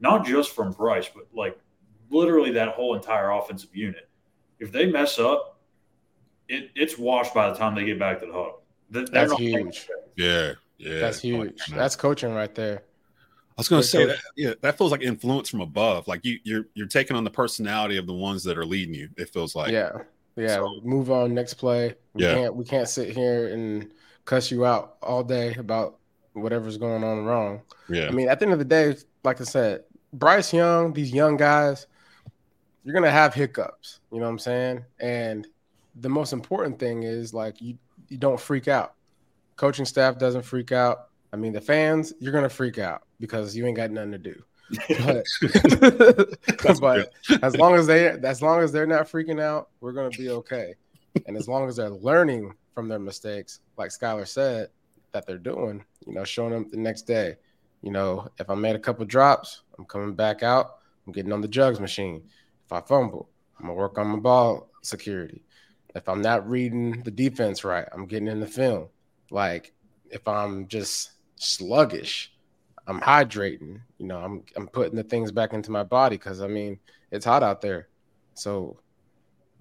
not 0.00 0.24
just 0.26 0.54
from 0.54 0.72
Bryce, 0.72 1.08
but 1.14 1.26
like 1.32 1.58
literally 2.10 2.52
that 2.52 2.70
whole 2.70 2.94
entire 2.94 3.30
offensive 3.30 3.74
unit. 3.74 4.08
If 4.58 4.72
they 4.72 4.86
mess 4.86 5.18
up, 5.18 5.58
it, 6.48 6.70
it's 6.74 6.98
washed 6.98 7.34
by 7.34 7.50
the 7.50 7.56
time 7.56 7.74
they 7.74 7.84
get 7.84 7.98
back 7.98 8.20
to 8.20 8.26
the 8.26 8.32
huddle. 8.32 8.62
They're 8.90 9.06
That's 9.06 9.32
huge. 9.34 9.88
Yeah, 10.16 10.52
yeah. 10.78 11.00
That's 11.00 11.20
huge. 11.20 11.60
That's 11.66 11.96
coaching 11.96 12.32
right 12.32 12.54
there. 12.54 12.82
I 13.50 13.60
was 13.60 13.68
going 13.68 13.82
to 13.82 13.88
say 13.88 14.04
that. 14.04 14.18
Yeah, 14.36 14.52
that 14.60 14.76
feels 14.76 14.92
like 14.92 15.02
influence 15.02 15.48
from 15.48 15.62
above. 15.62 16.06
Like 16.06 16.24
you, 16.24 16.38
you're 16.44 16.66
you're 16.74 16.86
taking 16.86 17.16
on 17.16 17.24
the 17.24 17.30
personality 17.30 17.96
of 17.96 18.06
the 18.06 18.12
ones 18.12 18.44
that 18.44 18.58
are 18.58 18.66
leading 18.66 18.94
you. 18.94 19.08
It 19.16 19.30
feels 19.30 19.56
like. 19.56 19.72
Yeah, 19.72 20.02
yeah. 20.36 20.56
So, 20.56 20.80
move 20.84 21.10
on. 21.10 21.34
Next 21.34 21.54
play. 21.54 21.94
We 22.12 22.22
yeah. 22.22 22.34
can't 22.34 22.54
we 22.54 22.64
can't 22.64 22.88
sit 22.88 23.16
here 23.16 23.48
and 23.48 23.90
cuss 24.26 24.50
you 24.50 24.66
out 24.66 24.96
all 25.02 25.24
day 25.24 25.54
about 25.54 25.96
whatever's 26.34 26.76
going 26.76 27.02
on 27.02 27.24
wrong. 27.24 27.62
Yeah. 27.88 28.08
I 28.08 28.10
mean, 28.10 28.28
at 28.28 28.38
the 28.38 28.46
end 28.46 28.52
of 28.52 28.58
the 28.58 28.64
day, 28.64 28.96
like 29.26 29.40
I 29.40 29.44
said, 29.44 29.82
Bryce 30.12 30.52
Young, 30.52 30.92
these 30.94 31.12
young 31.12 31.36
guys, 31.36 31.86
you're 32.84 32.94
gonna 32.94 33.10
have 33.10 33.34
hiccups. 33.34 34.00
You 34.12 34.20
know 34.20 34.24
what 34.24 34.30
I'm 34.30 34.38
saying? 34.38 34.84
And 35.00 35.46
the 35.96 36.08
most 36.08 36.32
important 36.32 36.78
thing 36.78 37.02
is 37.02 37.34
like 37.34 37.60
you 37.60 37.76
you 38.08 38.16
don't 38.16 38.40
freak 38.40 38.68
out. 38.68 38.94
Coaching 39.56 39.84
staff 39.84 40.18
doesn't 40.18 40.42
freak 40.42 40.70
out. 40.72 41.08
I 41.32 41.36
mean, 41.36 41.52
the 41.52 41.60
fans, 41.60 42.14
you're 42.20 42.32
gonna 42.32 42.48
freak 42.48 42.78
out 42.78 43.02
because 43.18 43.56
you 43.56 43.66
ain't 43.66 43.76
got 43.76 43.90
nothing 43.90 44.12
to 44.12 44.18
do. 44.18 44.42
but, 45.04 45.24
but 46.80 47.12
as 47.42 47.56
long 47.56 47.74
as 47.74 47.86
they 47.86 48.08
as 48.08 48.40
long 48.40 48.60
as 48.62 48.70
they're 48.70 48.86
not 48.86 49.08
freaking 49.08 49.40
out, 49.40 49.70
we're 49.80 49.92
gonna 49.92 50.10
be 50.10 50.30
okay. 50.30 50.74
And 51.26 51.36
as 51.36 51.48
long 51.48 51.68
as 51.68 51.76
they're 51.76 51.90
learning 51.90 52.54
from 52.74 52.88
their 52.88 53.00
mistakes, 53.00 53.60
like 53.76 53.90
Schuyler 53.90 54.26
said, 54.26 54.68
that 55.12 55.26
they're 55.26 55.38
doing, 55.38 55.84
you 56.06 56.12
know, 56.14 56.24
showing 56.24 56.52
them 56.52 56.68
the 56.70 56.76
next 56.76 57.02
day. 57.02 57.36
You 57.82 57.90
know, 57.92 58.28
if 58.38 58.50
I 58.50 58.54
made 58.54 58.76
a 58.76 58.80
couple 58.80 59.04
drops, 59.04 59.62
I'm 59.78 59.84
coming 59.84 60.14
back 60.14 60.42
out. 60.42 60.78
I'm 61.06 61.12
getting 61.12 61.32
on 61.32 61.40
the 61.40 61.48
jugs 61.48 61.80
machine. 61.80 62.22
If 62.64 62.72
I 62.72 62.80
fumble, 62.80 63.28
I'm 63.58 63.66
gonna 63.66 63.78
work 63.78 63.98
on 63.98 64.08
my 64.08 64.18
ball 64.18 64.70
security. 64.82 65.42
If 65.94 66.08
I'm 66.08 66.20
not 66.20 66.48
reading 66.48 67.02
the 67.02 67.10
defense 67.10 67.64
right, 67.64 67.86
I'm 67.92 68.06
getting 68.06 68.28
in 68.28 68.40
the 68.40 68.46
film. 68.46 68.88
Like 69.30 69.72
if 70.10 70.26
I'm 70.26 70.66
just 70.68 71.12
sluggish, 71.36 72.32
I'm 72.86 73.00
hydrating. 73.00 73.80
You 73.98 74.06
know, 74.06 74.18
I'm 74.18 74.42
I'm 74.56 74.68
putting 74.68 74.96
the 74.96 75.04
things 75.04 75.32
back 75.32 75.52
into 75.52 75.70
my 75.70 75.84
body 75.84 76.16
because 76.16 76.40
I 76.40 76.48
mean 76.48 76.78
it's 77.10 77.24
hot 77.24 77.42
out 77.42 77.60
there. 77.60 77.88
So 78.34 78.78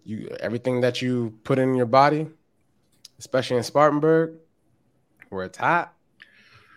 you 0.04 0.28
everything 0.40 0.82
that 0.82 1.02
you 1.02 1.38
put 1.44 1.60
in 1.60 1.76
your 1.76 1.86
body, 1.86 2.28
especially 3.20 3.58
in 3.58 3.64
Spartanburg, 3.64 4.36
where 5.30 5.46
it's 5.46 5.58
hot, 5.58 5.94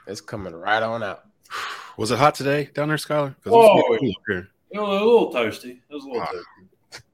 it's 0.06 0.20
coming 0.20 0.54
right 0.54 0.82
on 0.82 1.02
out. 1.02 1.24
Was 1.96 2.10
it 2.10 2.18
hot 2.18 2.34
today 2.34 2.70
down 2.74 2.88
there, 2.88 2.98
Schuyler? 2.98 3.34
Oh, 3.46 3.94
it 3.94 4.00
was 4.00 4.14
a 4.72 4.80
little 4.80 5.32
toasty. 5.32 5.78
It 5.88 5.94
was 5.94 6.04
a 6.04 6.08
little 6.08 6.22
Ah. 6.22 6.30
toasty. 6.32 6.44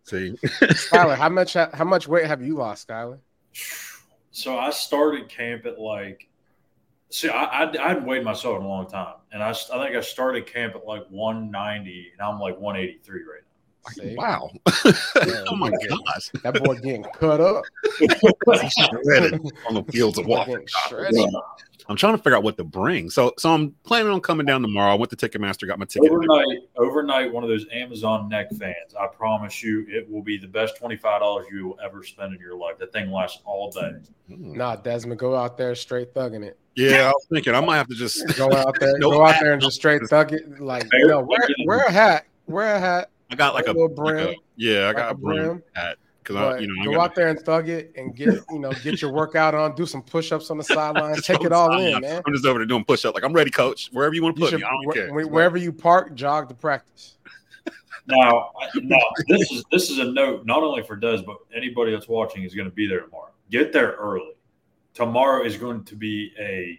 See, 0.07 0.37
Schuyler, 0.75 1.15
how 1.15 1.29
much 1.31 1.55
how 1.55 1.85
much 1.85 2.07
weight 2.07 2.27
have 2.27 2.43
you 2.43 2.57
lost, 2.57 2.83
Schuyler? 2.83 3.19
So 4.31 4.59
I 4.59 4.71
started 4.71 5.29
camp 5.29 5.65
at 5.65 5.79
like, 5.81 6.29
see, 7.09 7.29
I, 7.31 7.45
I, 7.45 7.71
I 7.85 7.89
hadn't 7.89 8.05
weighed 8.05 8.25
myself 8.25 8.59
in 8.59 8.65
a 8.65 8.69
long 8.69 8.87
time. 8.89 9.15
And 9.33 9.43
I 9.43 9.51
I 9.51 9.55
think 9.55 9.97
I 9.97 10.01
started 10.03 10.47
camp 10.47 10.75
at 10.75 10.85
like 10.85 11.07
190, 11.09 12.13
and 12.13 12.21
I'm 12.21 12.39
like 12.39 12.59
183 12.59 13.21
right 13.23 13.41
now. 13.41 13.91
See? 13.93 14.15
wow. 14.17 14.51
Yeah, 15.27 15.45
oh 15.49 15.57
my 15.57 15.69
yeah. 15.81 15.97
gosh. 16.07 16.31
That 16.43 16.63
boy 16.63 16.75
getting 16.77 17.05
cut 17.05 17.41
up. 17.41 17.65
Shredded 18.03 19.41
on 19.69 19.75
the 19.75 19.85
fields 19.91 20.19
of 20.19 20.27
walking. 20.27 20.55
Getting 20.55 20.69
shredded. 20.89 21.35
I'm 21.89 21.97
trying 21.97 22.15
to 22.17 22.19
figure 22.19 22.37
out 22.37 22.43
what 22.43 22.57
to 22.57 22.65
bring. 22.65 23.11
So, 23.11 23.33
so 23.39 23.53
I'm 23.53 23.73
planning 23.85 24.11
on 24.11 24.21
coming 24.21 24.47
down 24.47 24.63
tomorrow. 24.63 24.93
I 24.93 24.95
went 24.95 25.11
to 25.11 25.17
Ticketmaster, 25.17 25.67
got 25.67 25.79
my 25.79 25.85
ticket. 25.85 26.11
Overnight, 26.11 26.47
overnight, 26.77 27.33
one 27.33 27.43
of 27.43 27.51
those 27.51 27.67
Amazon 27.73 28.29
neck 28.29 28.49
fans. 28.59 28.95
I 28.99 29.07
promise 29.07 29.63
you, 29.63 29.85
it 29.89 30.11
will 30.11 30.23
be 30.23 30.39
the 30.39 30.47
best 30.49 30.81
$25 30.81 31.45
you 31.53 31.69
will 31.69 31.79
ever 31.85 32.03
spend 32.03 32.35
in 32.35 32.41
your 32.41 32.57
life. 32.57 32.79
That 32.79 32.93
thing 32.93 33.11
lasts 33.11 33.43
all 33.45 33.71
day. 33.71 33.93
Hmm. 34.29 34.53
Nah, 34.57 34.77
Desmond, 34.77 35.19
go 35.19 35.37
out 35.37 35.59
there 35.59 35.75
straight 35.75 36.15
thugging 36.15 36.45
it. 36.45 36.59
Yeah, 36.75 37.09
I 37.09 37.09
was 37.11 37.27
thinking 37.31 37.55
I 37.55 37.61
might 37.61 37.77
have 37.77 37.89
to 37.89 37.95
just. 37.95 38.27
Go 38.37 38.51
out 38.53 38.75
there, 38.81 38.99
No 38.99 39.11
go 39.11 39.25
out 39.25 39.37
there 39.41 39.53
and 39.53 39.63
just 39.63 39.77
straight 39.77 40.03
thug 40.09 40.33
it. 40.33 40.61
Like, 40.61 40.87
you 40.93 41.07
know, 41.07 41.21
wear, 41.21 41.39
wear 41.67 41.79
a 41.85 41.93
hat, 41.93 42.27
wear 42.49 42.75
a 42.75 42.81
hat, 42.81 43.11
I 43.31 43.37
got 43.37 43.55
like 43.55 43.67
a, 43.67 43.73
little 43.73 43.89
like 43.89 43.97
brim, 43.97 44.29
a- 44.29 44.35
yeah, 44.57 44.89
I 44.89 44.93
got 44.93 44.99
like 44.99 45.07
a 45.07 45.11
a 45.11 45.15
brim 45.15 45.37
brim. 45.47 45.63
hat 45.75 45.99
because 46.25 46.37
I, 46.37 46.59
you 46.59 46.67
know, 46.67 46.75
I 46.81 46.85
go 46.87 46.93
got 46.93 47.01
out 47.11 47.15
there 47.15 47.29
and 47.29 47.39
thug 47.39 47.69
it 47.69 47.93
and 47.97 48.17
get 48.17 48.41
you 48.51 48.59
know 48.59 48.73
get 48.83 49.03
your 49.03 49.13
workout 49.13 49.55
on, 49.55 49.75
do 49.75 49.85
some 49.85 50.03
push-ups 50.03 50.51
on 50.51 50.57
the 50.57 50.65
sideline, 50.65 51.17
take 51.23 51.45
it 51.45 51.53
all 51.53 51.79
in, 51.79 52.01
man. 52.01 52.23
I'm 52.27 52.33
just 52.33 52.47
over 52.47 52.59
there 52.59 52.67
doing 52.67 52.85
push 52.85 53.05
up. 53.05 53.15
Like 53.15 53.25
I'm 53.25 53.33
ready, 53.35 53.51
coach. 53.51 53.91
Wherever 53.93 54.15
you 54.15 54.23
want 54.23 54.37
to 54.37 54.41
You 54.41 54.47
put 54.47 54.51
should, 54.53 54.61
me, 54.61 54.67
I 54.67 54.71
don't 54.71 54.91
wh- 54.91 54.95
care. 54.95 55.09
wh- 55.27 55.31
wherever 55.31 55.59
you 55.59 55.73
park, 55.73 56.15
jog 56.15 56.49
to 56.49 56.55
practice. 56.55 57.17
Now, 58.07 58.51
I- 58.61 58.69
now 58.83 58.99
this 59.29 59.51
is 59.51 59.65
this 59.71 59.89
is 59.91 59.99
a 59.99 60.05
note 60.05 60.45
not 60.45 60.63
only 60.63 60.83
for 60.83 60.95
Des, 60.95 61.23
but 61.23 61.39
anybody 61.57 61.91
that's 61.93 62.07
watching 62.09 62.43
is 62.43 62.55
going 62.55 62.69
to 62.69 62.75
be 62.75 62.87
there 62.87 63.01
tomorrow. 63.01 63.31
Get 63.51 63.73
there 63.73 63.93
early. 63.93 64.33
Tomorrow 64.93 65.45
is 65.47 65.57
going 65.57 65.85
to 65.85 65.97
be 65.97 66.31
a, 66.39 66.79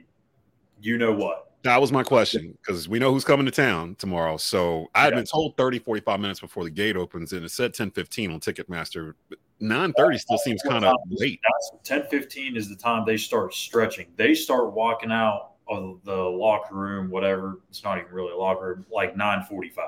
you 0.81 0.99
know 0.99 1.11
what? 1.11 1.44
That 1.65 1.81
was 1.81 1.91
my 1.91 2.03
question 2.03 2.55
because 2.61 2.87
we 2.87 2.99
know 2.99 3.11
who's 3.11 3.25
coming 3.25 3.47
to 3.47 3.51
town 3.51 3.95
tomorrow. 3.95 4.37
So 4.37 4.87
I 4.93 5.01
had 5.01 5.13
Yeah. 5.13 5.15
been 5.15 5.25
told 5.25 5.57
30, 5.57 5.79
45 5.79 6.19
minutes 6.19 6.39
before 6.39 6.63
the 6.63 6.69
gate 6.69 6.95
opens, 6.95 7.33
and 7.33 7.43
it 7.43 7.49
said 7.49 7.73
10 7.73 7.89
15 7.89 8.31
on 8.31 8.39
Ticketmaster. 8.39 9.15
But 9.29 9.39
9 9.59 9.91
30 9.97 10.19
still 10.19 10.37
seems 10.37 10.61
kind 10.61 10.85
of 10.85 10.93
late. 11.09 11.39
That's 11.41 11.71
10 11.83 12.03
15 12.07 12.55
is 12.55 12.69
the 12.69 12.75
time 12.75 13.03
they 13.03 13.17
start 13.17 13.55
stretching. 13.55 14.05
They 14.15 14.35
start 14.35 14.73
walking 14.73 15.11
out 15.11 15.53
of 15.67 16.01
the 16.03 16.15
locker 16.15 16.75
room, 16.75 17.09
whatever. 17.09 17.61
It's 17.69 17.83
not 17.83 17.97
even 17.97 18.11
really 18.11 18.33
a 18.33 18.37
locker 18.37 18.75
room, 18.75 18.85
like 18.91 19.17
9 19.17 19.43
45. 19.49 19.85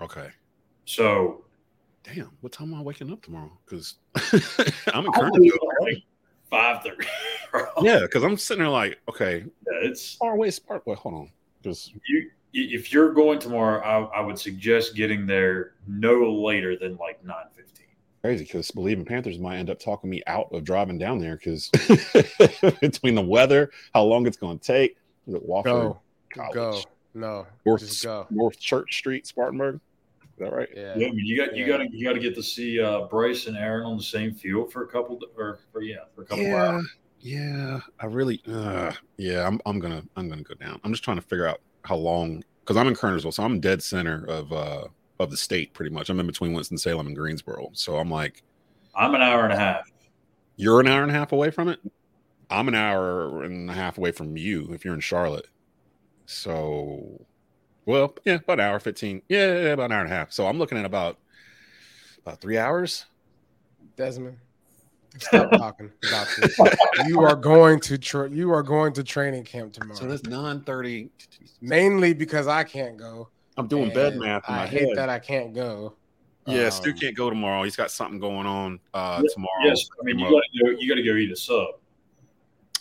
Okay. 0.00 0.30
So 0.86 1.44
Damn. 2.04 2.30
What 2.40 2.52
time 2.52 2.72
am 2.72 2.80
I 2.80 2.82
waking 2.82 3.12
up 3.12 3.20
tomorrow? 3.20 3.52
Because 3.66 3.96
I'm 4.94 5.04
in 5.04 5.12
leave 5.34 5.52
5 6.48 6.82
30. 6.82 7.06
Yeah, 7.82 8.00
because 8.00 8.22
I'm 8.22 8.36
sitting 8.36 8.62
there 8.62 8.70
like, 8.70 8.98
okay, 9.08 9.44
it's 9.82 10.14
far 10.14 10.34
away 10.34 10.48
is 10.48 10.56
Spark. 10.56 10.86
Wait, 10.86 10.98
hold 10.98 11.14
on. 11.14 11.32
Because 11.62 11.92
you. 12.08 12.30
If 12.54 12.92
you're 12.92 13.14
going 13.14 13.38
tomorrow, 13.38 13.80
I, 13.80 14.18
I 14.18 14.20
would 14.20 14.38
suggest 14.38 14.94
getting 14.94 15.24
there 15.26 15.72
no 15.86 16.30
later 16.30 16.76
than 16.76 16.96
like 16.96 17.24
nine 17.24 17.46
fifteen. 17.56 17.86
crazy 18.22 18.44
because 18.44 18.70
believing 18.70 19.06
Panthers 19.06 19.38
might 19.38 19.56
end 19.56 19.70
up 19.70 19.80
talking 19.80 20.10
me 20.10 20.22
out 20.26 20.48
of 20.52 20.62
driving 20.62 20.98
down 20.98 21.18
there 21.18 21.36
because 21.36 21.70
between 22.82 23.14
the 23.14 23.24
weather, 23.26 23.70
how 23.94 24.02
long 24.02 24.26
it's 24.26 24.36
going 24.36 24.58
to 24.58 24.64
take, 24.66 24.96
is 25.26 25.32
it 25.34 25.48
Wofford 25.48 25.64
Go, 25.64 26.00
College, 26.34 26.54
go, 26.54 26.82
no, 27.14 27.46
North, 27.64 27.80
just 27.80 28.02
go. 28.02 28.26
North 28.28 28.58
Church 28.60 28.96
Street, 28.98 29.26
Spartanburg. 29.26 29.76
Is 29.76 30.28
that 30.38 30.52
right? 30.52 30.68
Yeah, 30.76 30.98
Yeah, 30.98 31.06
I 31.06 31.10
mean, 31.10 31.24
you 31.24 31.38
got 31.38 31.56
you 31.56 31.62
Yeah. 31.64 31.68
got 31.68 31.78
to 31.78 31.88
you 31.90 32.04
got 32.06 32.12
to 32.12 32.20
get 32.20 32.34
to 32.34 32.42
see 32.42 32.78
uh, 32.80 33.06
Bryce 33.06 33.46
and 33.46 33.56
Aaron 33.56 33.86
on 33.86 33.96
the 33.96 34.02
same 34.02 34.34
field 34.34 34.70
for 34.70 34.82
a 34.84 34.88
couple 34.88 35.18
or 35.38 35.58
for 35.72 35.80
yeah 35.80 35.96
for 36.14 36.20
a 36.20 36.26
couple 36.26 36.44
Yeah, 36.44 36.68
hours. 36.68 36.86
Yeah. 37.22 37.80
I 38.00 38.06
really, 38.06 38.42
uh, 38.46 38.92
yeah. 39.16 39.46
I'm, 39.46 39.60
I'm 39.64 39.78
gonna, 39.78 40.02
I'm 40.16 40.28
gonna 40.28 40.42
go 40.42 40.54
down. 40.54 40.80
I'm 40.84 40.92
just 40.92 41.04
trying 41.04 41.16
to 41.16 41.22
figure 41.22 41.46
out 41.46 41.60
how 41.84 41.96
long 41.96 42.44
because 42.60 42.76
I'm 42.76 42.88
in 42.88 42.94
Kernersville, 42.94 43.32
so 43.32 43.42
I'm 43.42 43.60
dead 43.60 43.82
center 43.82 44.24
of 44.26 44.52
uh 44.52 44.84
of 45.18 45.30
the 45.30 45.36
state 45.36 45.72
pretty 45.72 45.90
much. 45.90 46.10
I'm 46.10 46.20
in 46.20 46.26
between 46.26 46.52
Winston 46.52 46.78
Salem 46.78 47.06
and 47.06 47.16
Greensboro, 47.16 47.70
so 47.72 47.96
I'm 47.96 48.10
like, 48.10 48.42
I'm 48.94 49.14
an 49.14 49.22
hour 49.22 49.44
and 49.44 49.52
a 49.52 49.58
half. 49.58 49.90
you're 50.56 50.80
an 50.80 50.86
hour 50.88 51.02
and 51.02 51.10
a 51.10 51.14
half 51.14 51.32
away 51.32 51.50
from 51.50 51.68
it. 51.68 51.80
I'm 52.50 52.68
an 52.68 52.74
hour 52.74 53.44
and 53.44 53.70
a 53.70 53.72
half 53.72 53.98
away 53.98 54.12
from 54.12 54.36
you 54.36 54.72
if 54.72 54.84
you're 54.84 54.94
in 54.94 55.00
Charlotte. 55.00 55.46
So, 56.26 57.24
well, 57.86 58.14
yeah, 58.24 58.34
about 58.34 58.60
an 58.60 58.66
hour, 58.66 58.78
15. 58.80 59.22
Yeah, 59.28 59.46
yeah, 59.62 59.68
about 59.70 59.86
an 59.86 59.92
hour 59.92 60.00
and 60.02 60.12
a 60.12 60.14
half. 60.14 60.32
So 60.32 60.46
I'm 60.46 60.58
looking 60.58 60.78
at 60.78 60.84
about 60.84 61.18
about 62.24 62.40
three 62.40 62.58
hours. 62.58 63.06
Desmond, 63.96 64.38
stop 65.18 65.50
talking 65.52 65.90
about 66.04 66.28
this. 66.36 66.58
You 67.06 67.22
are 67.22 67.36
going 67.36 67.80
to 67.80 67.98
tra- 67.98 68.30
you 68.30 68.52
are 68.52 68.62
going 68.62 68.92
to 68.94 69.04
training 69.04 69.44
camp 69.44 69.72
tomorrow. 69.72 69.98
So 69.98 70.06
that's 70.06 70.22
9:30. 70.22 71.10
mainly 71.60 72.12
because 72.14 72.46
I 72.46 72.64
can't 72.64 72.96
go. 72.96 73.28
I'm 73.56 73.66
doing 73.68 73.92
bed 73.92 74.16
math 74.16 74.48
in 74.48 74.54
I 74.54 74.66
hate 74.66 74.88
head. 74.88 74.96
that 74.96 75.08
I 75.08 75.18
can't 75.18 75.54
go. 75.54 75.94
Yeah, 76.46 76.64
Um, 76.66 76.70
Stu 76.72 76.92
can't 76.94 77.16
go 77.16 77.28
tomorrow. 77.30 77.62
He's 77.62 77.76
got 77.76 77.90
something 77.90 78.18
going 78.18 78.46
on 78.46 78.80
uh 78.94 79.20
Yeah, 79.22 79.28
tomorrow. 79.32 79.64
Yes, 79.64 79.88
I 80.00 80.04
mean 80.04 80.18
you 80.18 80.24
got 80.30 80.42
to 80.52 80.64
go. 80.64 80.80
You 80.80 80.88
got 80.88 80.94
to 80.96 81.02
go 81.02 81.14
eat 81.16 81.30
a 81.30 81.36
sub. 81.36 81.66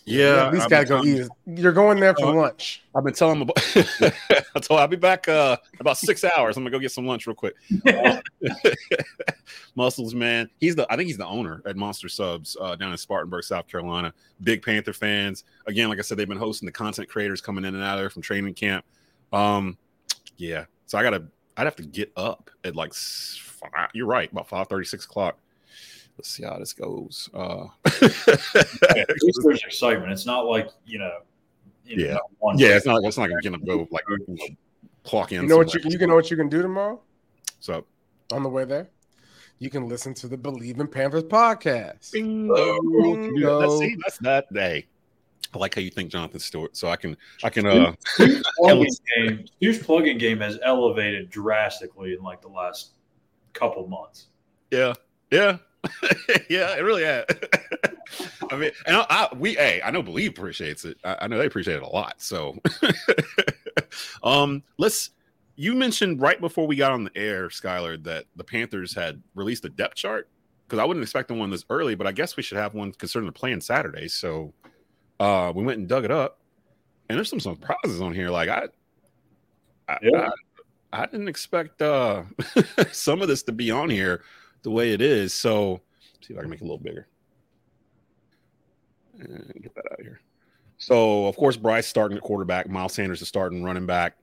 Yeah, 0.06 0.48
at 0.48 0.54
least 0.54 0.70
gotta 0.70 0.86
go 0.86 1.04
eat. 1.04 1.28
You're 1.46 1.72
going 1.72 2.00
there 2.00 2.16
for 2.16 2.34
lunch. 2.34 2.84
I've 2.96 3.04
been 3.04 3.14
telling 3.14 3.38
him 3.38 3.42
about. 3.44 3.60
I 4.56 4.60
told 4.60 4.80
I'll 4.80 4.88
be 4.88 4.96
back 4.96 5.28
uh 5.28 5.58
about 5.80 5.98
six 5.98 6.24
hours. 6.24 6.58
I'm 6.58 6.64
gonna 6.64 6.72
go 6.72 6.80
get 6.80 6.92
some 6.92 7.06
lunch 7.06 7.28
real 7.28 7.36
quick. 7.36 7.56
Muscles, 9.76 10.14
man. 10.16 10.50
He's 10.60 10.76
the 10.76 10.92
I 10.92 10.96
think 10.96 11.08
he's 11.08 11.18
the 11.18 11.28
owner 11.28 11.62
at 11.66 11.78
Monster 11.78 12.10
Subs 12.10 12.58
uh, 12.60 12.76
down 12.76 12.92
in 12.92 12.98
Spartanburg, 12.98 13.44
South 13.44 13.68
Carolina. 13.68 14.14
Big 14.44 14.64
Panther 14.64 14.94
fans. 14.94 15.44
Again, 15.68 15.90
like 15.90 16.00
I 16.00 16.02
said, 16.02 16.18
they've 16.18 16.28
been 16.28 16.38
hosting 16.38 16.66
the 16.66 16.72
content 16.72 17.08
creators 17.08 17.42
coming 17.42 17.64
in 17.64 17.76
and 17.76 17.84
out 17.84 17.98
of 17.98 18.02
there 18.02 18.10
from 18.10 18.22
training 18.22 18.54
camp. 18.56 18.84
Um, 19.32 19.78
yeah. 20.38 20.66
So 20.88 20.98
I 20.98 21.04
gotta 21.04 21.26
I'd 21.58 21.66
have 21.66 21.76
to 21.78 21.84
get 21.84 22.12
up 22.18 22.50
at 22.64 22.76
like 22.76 22.94
five, 22.94 23.90
you're 23.94 24.08
right 24.08 24.32
about 24.32 24.50
five 24.50 24.68
thirty 24.68 24.86
six 24.86 25.06
o'clock. 25.06 25.38
Let's 26.18 26.30
see 26.30 26.44
how 26.44 26.58
this 26.60 26.74
goes. 26.74 27.30
Uh, 27.34 27.66
At 27.86 28.02
least 28.02 29.40
there's 29.44 29.64
excitement. 29.66 30.12
It's 30.12 30.26
not 30.26 30.46
like 30.46 30.70
you 30.86 31.00
know. 31.00 31.20
you 31.86 31.98
know, 31.98 32.04
Yeah. 32.12 32.18
one 32.40 32.58
yeah, 32.58 32.76
it's 32.76 32.86
not 32.86 33.04
it's 33.04 33.18
not 33.18 33.30
gonna 33.44 33.58
go 33.60 33.88
like 33.92 34.04
you 34.10 34.18
know, 34.28 34.48
clock 35.04 35.32
in. 35.32 35.44
You 35.44 35.48
know 35.48 35.58
what 35.58 35.74
you 35.74 35.82
you 35.84 35.98
can 35.98 36.10
know 36.10 36.16
what 36.16 36.30
you 36.30 36.38
can 36.38 36.50
do 36.50 36.62
tomorrow 36.62 37.00
So 37.60 37.86
on 38.32 38.44
the 38.44 38.50
way 38.50 38.66
there. 38.66 38.90
You 39.60 39.70
can 39.70 39.88
listen 39.88 40.14
to 40.16 40.28
the 40.28 40.38
Bleav 40.38 40.80
in 40.80 40.88
Panthers 40.88 41.24
podcast. 41.24 42.12
Bingo. 42.14 42.80
Bingo. 42.82 43.60
That's, 43.62 43.78
see, 43.80 43.96
that's 44.04 44.18
that 44.20 44.52
day. 44.52 44.88
I 45.54 45.58
like 45.60 45.76
how 45.76 45.82
you 45.82 45.92
think 45.92 46.10
Jonathan 46.12 46.40
Stewart. 46.40 46.76
So 46.78 46.88
I 46.88 46.96
can 46.96 47.16
I 47.44 47.50
can 47.50 47.68
uh 47.68 47.94
plug-in 48.58 48.88
game. 49.18 49.46
Stu's 49.58 49.80
plug-in 49.80 50.18
game 50.18 50.40
has 50.40 50.58
elevated 50.64 51.30
drastically 51.30 52.14
in 52.14 52.24
like 52.24 52.42
the 52.42 52.48
last 52.48 52.92
couple 53.54 53.86
months. 53.88 54.28
yeah 54.72 54.94
yeah 55.30 55.58
yeah 56.50 56.76
it 56.78 56.82
really 56.84 57.04
has. 57.04 57.26
I 58.52 58.56
mean, 58.58 58.72
and 58.86 58.98
I, 58.98 59.06
I 59.10 59.30
we 59.36 59.56
hey 59.56 59.82
I 59.84 59.92
know 59.92 60.04
Bleav 60.04 60.30
appreciates 60.30 60.86
it. 60.86 60.98
I, 61.04 61.18
I 61.22 61.28
know 61.28 61.38
they 61.38 61.46
appreciate 61.46 61.78
it 61.78 61.84
a 61.84 61.90
lot. 61.90 62.22
So 62.22 62.58
um 64.24 64.64
let's 64.78 65.12
you 65.56 65.74
mentioned 65.74 66.22
right 66.22 66.40
before 66.40 66.66
we 66.68 66.76
got 66.76 66.92
on 66.92 67.04
the 67.04 67.12
air, 67.16 67.50
Schuyler, 67.50 67.98
that 67.98 68.26
the 68.36 68.44
Panthers 68.44 68.94
had 68.94 69.22
released 69.36 69.66
a 69.66 69.70
depth 69.70 69.96
chart 69.96 70.30
because 70.68 70.80
I 70.80 70.86
wouldn't 70.86 71.04
expect 71.04 71.28
the 71.28 71.34
one 71.34 71.50
this 71.50 71.66
early, 71.70 71.96
but 71.96 72.08
I 72.08 72.12
guess 72.12 72.38
we 72.38 72.44
should 72.44 72.58
have 72.58 72.74
one 72.74 72.92
concerning 72.94 73.28
the 73.28 73.34
playing 73.34 73.62
Saturday. 73.62 74.08
So 74.08 74.54
uh 75.20 75.52
we 75.56 75.64
went 75.64 75.80
and 75.80 75.88
dug 75.88 76.06
it 76.06 76.12
up, 76.12 76.40
and 77.10 77.18
there's 77.18 77.30
some 77.30 77.40
surprises 77.40 78.02
on 78.02 78.14
here. 78.14 78.30
Like 78.30 78.50
I, 78.50 78.68
I, 79.88 79.98
Yeah. 80.02 80.30
I 80.94 81.06
didn't 81.06 81.30
expect 81.30 81.82
uh 81.82 82.24
some 82.92 83.22
of 83.22 83.28
this 83.30 83.44
to 83.44 83.52
be 83.52 83.72
on 83.72 83.90
here 83.90 84.24
the 84.64 84.72
way 84.72 84.92
it 84.94 85.02
is. 85.02 85.34
So 85.34 85.82
see 86.22 86.34
if 86.34 86.38
I 86.40 86.42
can 86.42 86.50
make 86.50 86.60
it 86.62 86.64
a 86.64 86.66
little 86.66 86.78
bigger. 86.78 87.08
And 89.20 89.54
get 89.62 89.76
that 89.76 89.86
out 89.92 90.00
of 90.00 90.06
here. 90.06 90.22
So 90.78 91.28
of 91.28 91.36
course 91.36 91.58
Bryce 91.58 91.88
starting 91.88 92.18
at 92.18 92.24
quarterback, 92.24 92.70
Miles 92.70 92.94
Sanders 92.94 93.22
is 93.22 93.28
starting 93.28 93.64
running 93.64 93.86
back. 93.86 94.18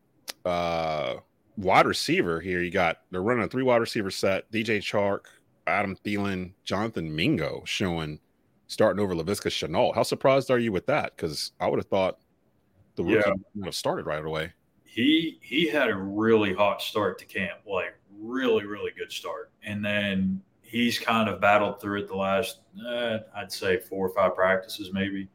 Uh 0.44 1.16
wide 1.56 1.86
receiver 1.86 2.40
here, 2.40 2.62
you 2.62 2.70
got 2.70 2.98
they're 3.10 3.22
running 3.22 3.44
a 3.44 3.48
three 3.48 3.62
wide 3.62 3.80
receiver 3.80 4.10
set. 4.10 4.50
DJ 4.50 4.78
Chark, 4.78 5.20
Adam 5.66 5.96
Thielen, 6.04 6.52
Jonathan 6.64 7.14
Mingo 7.14 7.62
showing 7.64 8.18
starting 8.66 9.02
over 9.02 9.14
Laviska 9.14 9.48
Shenault. 9.50 9.94
How 9.94 10.02
surprised 10.02 10.50
are 10.50 10.58
you 10.58 10.72
with 10.72 10.86
that? 10.86 11.16
Because 11.16 11.52
I 11.60 11.68
would 11.68 11.78
have 11.78 11.86
thought 11.86 12.18
the 12.96 13.04
rookie 13.04 13.22
Yeah. 13.28 13.34
would 13.54 13.66
have 13.66 13.74
started 13.74 14.06
right 14.06 14.24
away. 14.24 14.52
he 14.84 15.38
he 15.42 15.68
had 15.68 15.88
a 15.90 15.94
really 15.94 16.54
hot 16.54 16.82
start 16.82 17.18
to 17.20 17.24
camp, 17.24 17.60
like 17.66 17.94
really 18.20 18.66
really 18.66 18.92
good 18.96 19.12
start, 19.12 19.52
and 19.62 19.84
then 19.84 20.42
he's 20.62 20.98
kind 20.98 21.28
of 21.28 21.40
battled 21.40 21.80
through 21.80 22.00
it 22.00 22.08
the 22.08 22.16
last 22.16 22.60
eh, 22.88 23.18
I'd 23.34 23.52
say 23.52 23.78
four 23.78 24.06
or 24.06 24.10
five 24.10 24.34
practices 24.34 24.92
maybe. 24.92 25.28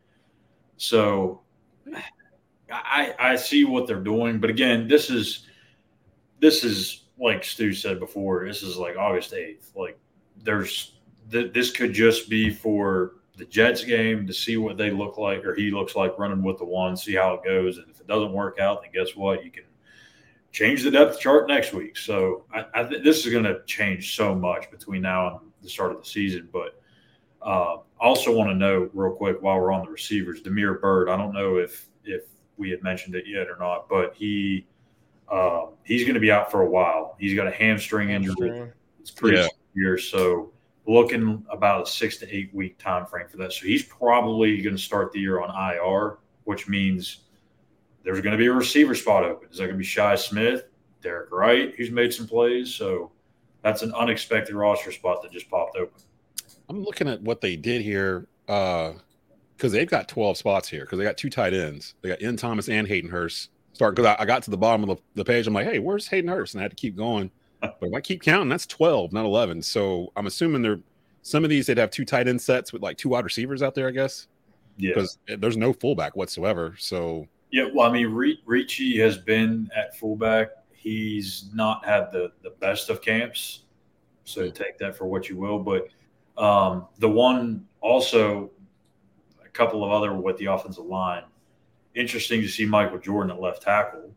So 0.77 1.41
I 2.69 3.13
I 3.19 3.35
see 3.35 3.65
what 3.65 3.87
they're 3.87 3.99
doing, 3.99 4.39
but 4.39 4.49
again, 4.49 4.87
this 4.87 5.09
is 5.09 5.47
this 6.39 6.63
is 6.63 7.05
like 7.19 7.43
Stu 7.43 7.73
said 7.73 7.99
before. 7.99 8.45
This 8.47 8.63
is 8.63 8.77
like 8.77 8.97
August 8.97 9.33
eighth. 9.33 9.71
Like 9.75 9.97
there's 10.43 10.95
th- 11.31 11.53
this 11.53 11.71
could 11.71 11.93
just 11.93 12.29
be 12.29 12.49
for 12.49 13.13
the 13.37 13.45
Jets 13.45 13.83
game 13.83 14.27
to 14.27 14.33
see 14.33 14.57
what 14.57 14.77
they 14.77 14.91
look 14.91 15.17
like, 15.17 15.45
or 15.45 15.55
he 15.55 15.71
looks 15.71 15.95
like 15.95 16.19
running 16.19 16.43
with 16.43 16.59
the 16.59 16.65
one, 16.65 16.95
see 16.95 17.15
how 17.15 17.33
it 17.33 17.43
goes. 17.43 17.77
And 17.77 17.89
if 17.89 17.99
it 17.99 18.07
doesn't 18.07 18.31
work 18.31 18.59
out, 18.59 18.81
then 18.81 18.91
guess 18.93 19.15
what? 19.15 19.43
You 19.43 19.51
can 19.51 19.63
change 20.53 20.83
the 20.83 20.91
depth 20.91 21.19
chart 21.19 21.47
next 21.47 21.73
week. 21.73 21.97
So 21.97 22.45
I, 22.53 22.65
I 22.73 22.83
think 22.85 23.03
this 23.03 23.25
is 23.25 23.31
going 23.31 23.43
to 23.43 23.61
change 23.65 24.15
so 24.15 24.33
much 24.33 24.71
between 24.71 25.01
now 25.01 25.27
and 25.27 25.51
the 25.61 25.67
start 25.67 25.91
of 25.91 25.99
the 25.99 26.07
season. 26.07 26.47
But 26.53 26.79
uh, 27.41 27.77
I 27.99 28.05
also 28.05 28.31
want 28.33 28.49
to 28.51 28.55
know 28.55 28.89
real 28.93 29.11
quick 29.11 29.41
while 29.41 29.59
we're 29.59 29.73
on 29.73 29.83
the 29.83 29.91
receivers, 29.91 30.41
Damiere 30.41 30.75
Byrd. 30.75 31.09
I 31.09 31.17
don't 31.17 31.33
know 31.33 31.57
if 31.57 31.89
if 32.05 32.23
we 32.57 32.69
had 32.69 32.83
mentioned 32.83 33.15
it 33.15 33.25
yet 33.27 33.49
or 33.49 33.57
not, 33.59 33.89
but 33.89 34.13
he 34.15 34.67
uh, 35.29 35.65
he's 35.83 36.03
going 36.03 36.13
to 36.13 36.19
be 36.19 36.31
out 36.31 36.51
for 36.51 36.61
a 36.61 36.69
while. 36.69 37.17
He's 37.19 37.35
got 37.35 37.47
a 37.47 37.51
hamstring 37.51 38.11
injury. 38.11 38.71
It's 38.99 39.11
pretty 39.11 39.37
Yeah. 39.37 39.47
severe. 39.73 39.97
So 39.97 40.51
looking 40.85 41.43
about 41.49 41.87
a 41.87 41.89
six 41.89 42.17
to 42.17 42.35
eight 42.35 42.53
week 42.53 42.77
time 42.77 43.05
frame 43.07 43.27
for 43.27 43.37
that. 43.37 43.53
So 43.53 43.65
he's 43.65 43.83
probably 43.83 44.61
going 44.61 44.75
to 44.75 44.81
start 44.81 45.11
the 45.11 45.19
year 45.19 45.41
on 45.41 45.49
IR, 45.49 46.19
which 46.43 46.67
means 46.67 47.22
there's 48.03 48.21
going 48.21 48.31
to 48.33 48.37
be 48.37 48.47
a 48.47 48.53
receiver 48.53 48.95
spot 48.95 49.23
open. 49.23 49.49
Is 49.51 49.57
that 49.57 49.63
going 49.65 49.75
to 49.75 49.77
be 49.77 49.83
Shi 49.83 50.17
Smith, 50.17 50.65
Derek 51.01 51.31
Wright, 51.31 51.73
who's 51.75 51.91
made 51.91 52.13
some 52.13 52.27
plays? 52.27 52.73
So 52.73 53.11
that's 53.61 53.81
an 53.81 53.93
unexpected 53.93 54.55
roster 54.55 54.91
spot 54.91 55.21
that 55.23 55.31
just 55.31 55.49
popped 55.49 55.77
open. 55.77 56.01
I'm 56.69 56.83
looking 56.83 57.07
at 57.07 57.21
what 57.21 57.41
they 57.41 57.55
did 57.55 57.81
here 57.81 58.27
uh 58.47 58.93
because 59.55 59.71
they've 59.71 59.89
got 59.89 60.07
12 60.09 60.35
spots 60.37 60.67
here 60.67 60.81
because 60.81 60.97
they 60.97 61.05
got 61.05 61.15
two 61.17 61.29
tight 61.29 61.53
ends. 61.53 61.93
They 62.01 62.09
got 62.09 62.21
Ian 62.21 62.35
Thomas 62.35 62.67
and 62.67 62.85
Hayden 62.87 63.09
Hurst. 63.09 63.49
Start 63.71 63.95
because 63.95 64.15
I, 64.19 64.23
I 64.23 64.25
got 64.25 64.43
to 64.43 64.51
the 64.51 64.57
bottom 64.57 64.89
of 64.89 64.97
the, 64.97 65.03
the 65.15 65.23
page. 65.25 65.47
I'm 65.47 65.53
like, 65.53 65.65
hey, 65.67 65.79
where's 65.79 66.07
Hayden 66.07 66.29
Hurst? 66.29 66.53
And 66.53 66.59
I 66.61 66.63
had 66.63 66.71
to 66.71 66.75
keep 66.75 66.95
going. 66.97 67.31
But 67.61 67.83
if 67.83 67.93
I 67.93 68.01
keep 68.01 68.21
counting, 68.21 68.49
that's 68.49 68.65
12, 68.65 69.13
not 69.13 69.23
11. 69.23 69.61
So 69.61 70.11
I'm 70.17 70.27
assuming 70.27 70.61
they're 70.63 70.81
some 71.21 71.45
of 71.45 71.49
these 71.49 71.65
they'd 71.65 71.77
have 71.77 71.91
two 71.91 72.03
tight 72.03 72.27
end 72.27 72.41
sets 72.41 72.73
with 72.73 72.81
like 72.81 72.97
two 72.97 73.07
wide 73.07 73.23
receivers 73.23 73.63
out 73.63 73.73
there, 73.73 73.87
I 73.87 73.91
guess, 73.91 74.27
Yeah. 74.75 74.89
because 74.93 75.17
there's 75.37 75.55
no 75.55 75.71
fullback 75.71 76.17
whatsoever. 76.17 76.75
So 76.77 77.25
Yeah, 77.53 77.67
well, 77.71 77.87
I 77.87 77.93
mean, 77.93 78.07
Re- 78.07 78.41
Ricci 78.47 78.97
has 78.97 79.15
been 79.15 79.69
at 79.75 79.95
fullback. 79.95 80.49
He's 80.71 81.51
not 81.53 81.85
had 81.85 82.11
the 82.11 82.31
the 82.41 82.49
best 82.59 82.89
of 82.89 82.99
camps, 82.99 83.65
so 84.23 84.49
take 84.49 84.79
that 84.79 84.97
for 84.97 85.05
what 85.05 85.29
you 85.29 85.37
will. 85.37 85.59
But 85.59 85.87
um, 86.35 86.87
the 86.97 87.07
one 87.07 87.67
also, 87.79 88.49
a 89.45 89.49
couple 89.49 89.83
of 89.83 89.91
other 89.91 90.15
with 90.15 90.35
the 90.37 90.45
offensive 90.45 90.85
line. 90.85 91.25
Interesting 91.93 92.41
to 92.41 92.47
see 92.47 92.65
Michael 92.65 92.97
Jordan 92.97 93.29
at 93.29 93.39
left 93.39 93.61
tackle, 93.61 94.09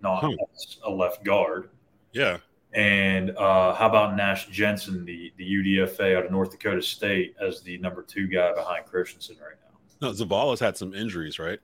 not 0.00 0.22
as 0.24 0.76
a 0.84 0.90
left 0.90 1.24
guard. 1.24 1.70
yeah, 2.12 2.38
And 2.74 3.36
uh, 3.36 3.74
how 3.74 3.88
about 3.88 4.14
Nash 4.14 4.46
Jensen, 4.50 5.04
the 5.04 5.32
the 5.36 5.44
UDFA 5.44 6.16
out 6.16 6.26
of 6.26 6.30
North 6.30 6.52
Dakota 6.52 6.80
State, 6.80 7.34
as 7.44 7.60
the 7.60 7.76
number 7.78 8.04
two 8.04 8.28
guy 8.28 8.54
behind 8.54 8.86
Christensen 8.86 9.36
right 9.40 9.56
now? 9.64 9.78
no, 10.00 10.12
Zavala's 10.14 10.60
had 10.60 10.76
some 10.76 10.94
injuries, 10.94 11.40
right? 11.40 11.58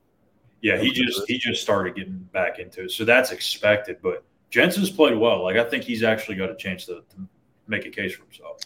Yeah, 0.65 0.79
he 0.79 0.93
just 0.93 1.29
he 1.29 1.37
just 1.37 1.61
started 1.61 1.95
getting 1.95 2.27
back 2.33 2.59
into 2.59 2.85
it, 2.85 2.91
so 2.91 3.05
that's 3.05 3.33
expected. 3.33 3.99
But 4.03 4.25
Jensen's 4.49 4.91
played 4.91 5.15
well. 5.15 5.43
Like 5.43 5.57
I 5.57 5.65
think 5.65 5.85
he's 5.85 6.03
actually 6.03 6.37
got 6.37 6.51
a 6.51 6.57
chance 6.57 6.87
to, 6.87 6.95
to 6.95 7.29
make 7.69 7.85
a 7.85 7.91
case 7.91 8.15
for 8.15 8.23
himself. 8.23 8.63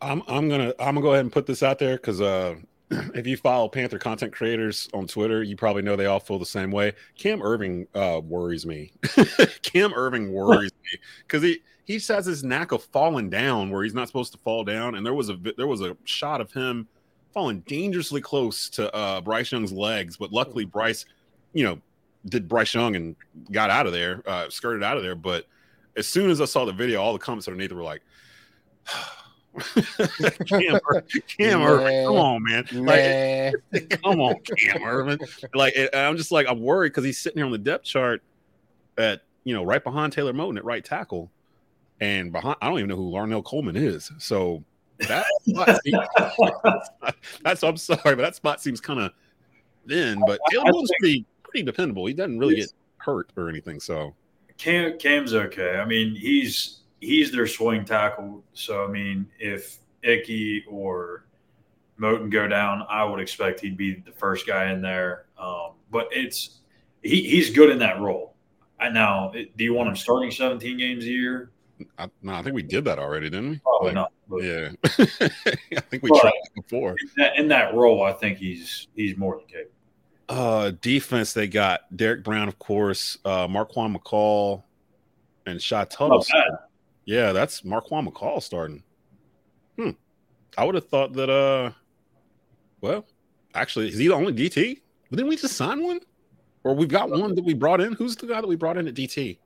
I'm 0.00 0.22
I'm 0.26 0.48
gonna 0.48 0.72
I'm 0.78 0.94
gonna 0.94 1.02
go 1.02 1.12
ahead 1.12 1.26
and 1.26 1.30
put 1.30 1.44
this 1.44 1.62
out 1.62 1.78
there 1.78 1.96
because 1.96 2.22
uh, 2.22 2.54
if 2.90 3.26
you 3.26 3.36
follow 3.36 3.68
Panther 3.68 3.98
content 3.98 4.32
creators 4.32 4.88
on 4.94 5.06
Twitter, 5.06 5.42
you 5.42 5.54
probably 5.54 5.82
know 5.82 5.94
they 5.94 6.06
all 6.06 6.20
feel 6.20 6.38
the 6.38 6.46
same 6.46 6.70
way. 6.70 6.94
Cam 7.18 7.40
Erving 7.40 7.86
uh, 7.94 8.22
worries 8.22 8.64
me. 8.64 8.90
Cam 9.62 9.92
Erving 9.92 10.30
worries 10.30 10.72
me 10.72 10.98
because 11.18 11.42
he 11.42 11.60
he 11.84 11.96
just 11.96 12.08
has 12.08 12.24
this 12.24 12.42
knack 12.42 12.72
of 12.72 12.82
falling 12.84 13.28
down 13.28 13.68
where 13.68 13.82
he's 13.82 13.92
not 13.92 14.06
supposed 14.06 14.32
to 14.32 14.38
fall 14.38 14.64
down. 14.64 14.94
And 14.94 15.04
there 15.04 15.12
was 15.12 15.28
a 15.28 15.36
there 15.58 15.66
was 15.66 15.82
a 15.82 15.98
shot 16.04 16.40
of 16.40 16.50
him 16.50 16.88
falling 17.32 17.60
dangerously 17.60 18.22
close 18.22 18.68
to 18.70 18.94
uh, 18.94 19.20
Bryce 19.20 19.52
Young's 19.52 19.72
legs, 19.72 20.16
but 20.16 20.32
luckily 20.32 20.64
Bryce, 20.64 21.04
you 21.52 21.64
know, 21.64 21.80
did 22.26 22.48
Bryce 22.48 22.74
Young 22.74 22.96
and 22.96 23.16
got 23.50 23.70
out 23.70 23.86
of 23.86 23.92
there, 23.92 24.22
uh, 24.26 24.48
skirted 24.48 24.82
out 24.82 24.96
of 24.96 25.02
there. 25.02 25.14
But 25.14 25.46
as 25.96 26.06
soon 26.06 26.30
as 26.30 26.40
I 26.40 26.44
saw 26.44 26.64
the 26.64 26.72
video, 26.72 27.00
all 27.02 27.12
the 27.12 27.18
comments 27.18 27.48
underneath 27.48 27.72
were 27.72 27.82
like. 27.82 28.02
Cam, 29.54 30.80
Cam 31.28 31.60
Erving, 31.60 32.06
come 32.06 32.16
on, 32.16 32.42
man! 32.42 32.64
Like, 32.72 33.90
Nah. 33.90 33.96
come 34.02 34.20
on, 34.20 34.36
Cam 34.56 34.80
Erving. 34.80 35.20
Like, 35.54 35.74
I'm 35.92 36.16
just 36.16 36.32
like, 36.32 36.46
I'm 36.48 36.60
worried 36.62 36.90
because 36.90 37.04
he's 37.04 37.18
sitting 37.18 37.38
here 37.38 37.44
on 37.46 37.52
the 37.52 37.58
depth 37.58 37.84
chart 37.84 38.22
at, 38.96 39.22
you 39.44 39.54
know, 39.54 39.62
right 39.62 39.82
behind 39.84 40.12
Taylor 40.12 40.32
Moton 40.32 40.56
at 40.56 40.64
right 40.64 40.82
tackle, 40.82 41.30
and 42.00 42.32
behind, 42.32 42.56
I 42.62 42.68
don't 42.68 42.78
even 42.78 42.88
know 42.88 42.96
who 42.96 43.10
Larnell 43.10 43.44
Coleman 43.44 43.76
is. 43.76 44.10
So 44.18 44.64
that 45.00 45.26
seems- 45.84 47.18
that's, 47.42 47.62
I'm 47.62 47.76
sorry, 47.76 48.00
but 48.16 48.22
that 48.22 48.36
spot 48.36 48.62
seems 48.62 48.80
kind 48.80 49.00
of 49.00 49.12
thin. 49.86 50.22
But 50.26 50.40
Taylor 50.50 50.64
Moton's 50.64 50.90
pretty, 50.98 51.26
pretty 51.52 51.64
dependable. 51.64 52.06
He 52.06 52.14
doesn't 52.14 52.38
really 52.38 52.56
get 52.56 52.72
hurt 52.96 53.30
or 53.36 53.48
anything. 53.48 53.78
So 53.78 54.14
Cam 54.58 54.98
Cam's 54.98 55.34
okay. 55.34 55.76
I 55.76 55.84
mean, 55.84 56.14
he's 56.14 56.80
he's 57.00 57.30
their 57.30 57.46
swing 57.46 57.84
tackle. 57.84 58.42
So 58.54 58.84
I 58.84 58.88
mean, 58.88 59.28
if 59.38 59.78
Icky 60.02 60.64
or 60.68 61.26
Moton 62.00 62.30
go 62.30 62.48
down, 62.48 62.84
I 62.88 63.04
would 63.04 63.20
expect 63.20 63.60
he'd 63.60 63.76
be 63.76 63.94
the 63.94 64.12
first 64.12 64.46
guy 64.46 64.72
in 64.72 64.80
there. 64.80 65.26
Um, 65.38 65.72
but 65.90 66.08
it's 66.10 66.60
he, 67.02 67.22
he's 67.28 67.50
good 67.50 67.70
in 67.70 67.78
that 67.80 68.00
role. 68.00 68.34
I 68.80 68.88
now, 68.88 69.30
do 69.32 69.64
you 69.64 69.74
want 69.74 69.88
him 69.88 69.96
starting 69.96 70.30
17 70.32 70.76
games 70.76 71.04
a 71.04 71.08
year? 71.08 71.50
I, 71.98 72.08
no, 72.22 72.34
I 72.34 72.42
think 72.42 72.54
we 72.54 72.62
did 72.62 72.84
that 72.84 72.98
already, 72.98 73.30
didn't 73.30 73.50
we? 73.50 73.58
Probably 73.58 73.88
Like, 73.88 73.94
not. 73.94 74.12
But 74.28 74.42
Yeah, 74.42 74.70
I 75.76 75.80
think 75.80 76.02
we 76.02 76.10
tried 76.20 76.32
it 76.34 76.54
before. 76.54 76.90
in, 76.90 77.10
that, 77.16 77.36
in 77.36 77.48
that 77.48 77.74
role, 77.74 78.02
I 78.02 78.12
think 78.12 78.38
he's 78.38 78.88
he's 78.94 79.16
more 79.16 79.36
than 79.36 79.46
capable. 79.46 79.81
Uh, 80.32 80.70
defense, 80.80 81.34
they 81.34 81.46
got 81.46 81.94
Derrick 81.94 82.24
Brown, 82.24 82.48
of 82.48 82.58
course, 82.58 83.18
uh, 83.26 83.46
Marquan 83.46 83.94
McCall, 83.94 84.62
and 85.46 85.60
Shy 85.60 85.84
Tuttle. 85.84 86.24
Bad. 86.32 86.58
Yeah, 87.04 87.32
that's 87.32 87.60
Marquan 87.62 88.08
McCall 88.08 88.42
starting. 88.42 88.82
Hmm. 89.76 89.90
I 90.56 90.64
would 90.64 90.74
have 90.74 90.88
thought 90.88 91.12
that. 91.14 91.28
Uh, 91.28 91.72
well, 92.80 93.04
actually, 93.54 93.88
is 93.88 93.98
he 93.98 94.08
the 94.08 94.14
only 94.14 94.32
DT? 94.32 94.80
But 95.10 95.16
didn't 95.18 95.28
we 95.28 95.36
just 95.36 95.54
sign 95.56 95.82
one? 95.82 96.00
Or 96.64 96.74
we've 96.74 96.88
got 96.88 97.10
one 97.10 97.34
that 97.34 97.44
we 97.44 97.52
brought 97.52 97.82
in? 97.82 97.92
Who's 97.92 98.16
the 98.16 98.26
guy 98.26 98.40
that 98.40 98.46
we 98.46 98.56
brought 98.56 98.78
in 98.78 98.88
at 98.88 98.94
DT? 98.94 99.36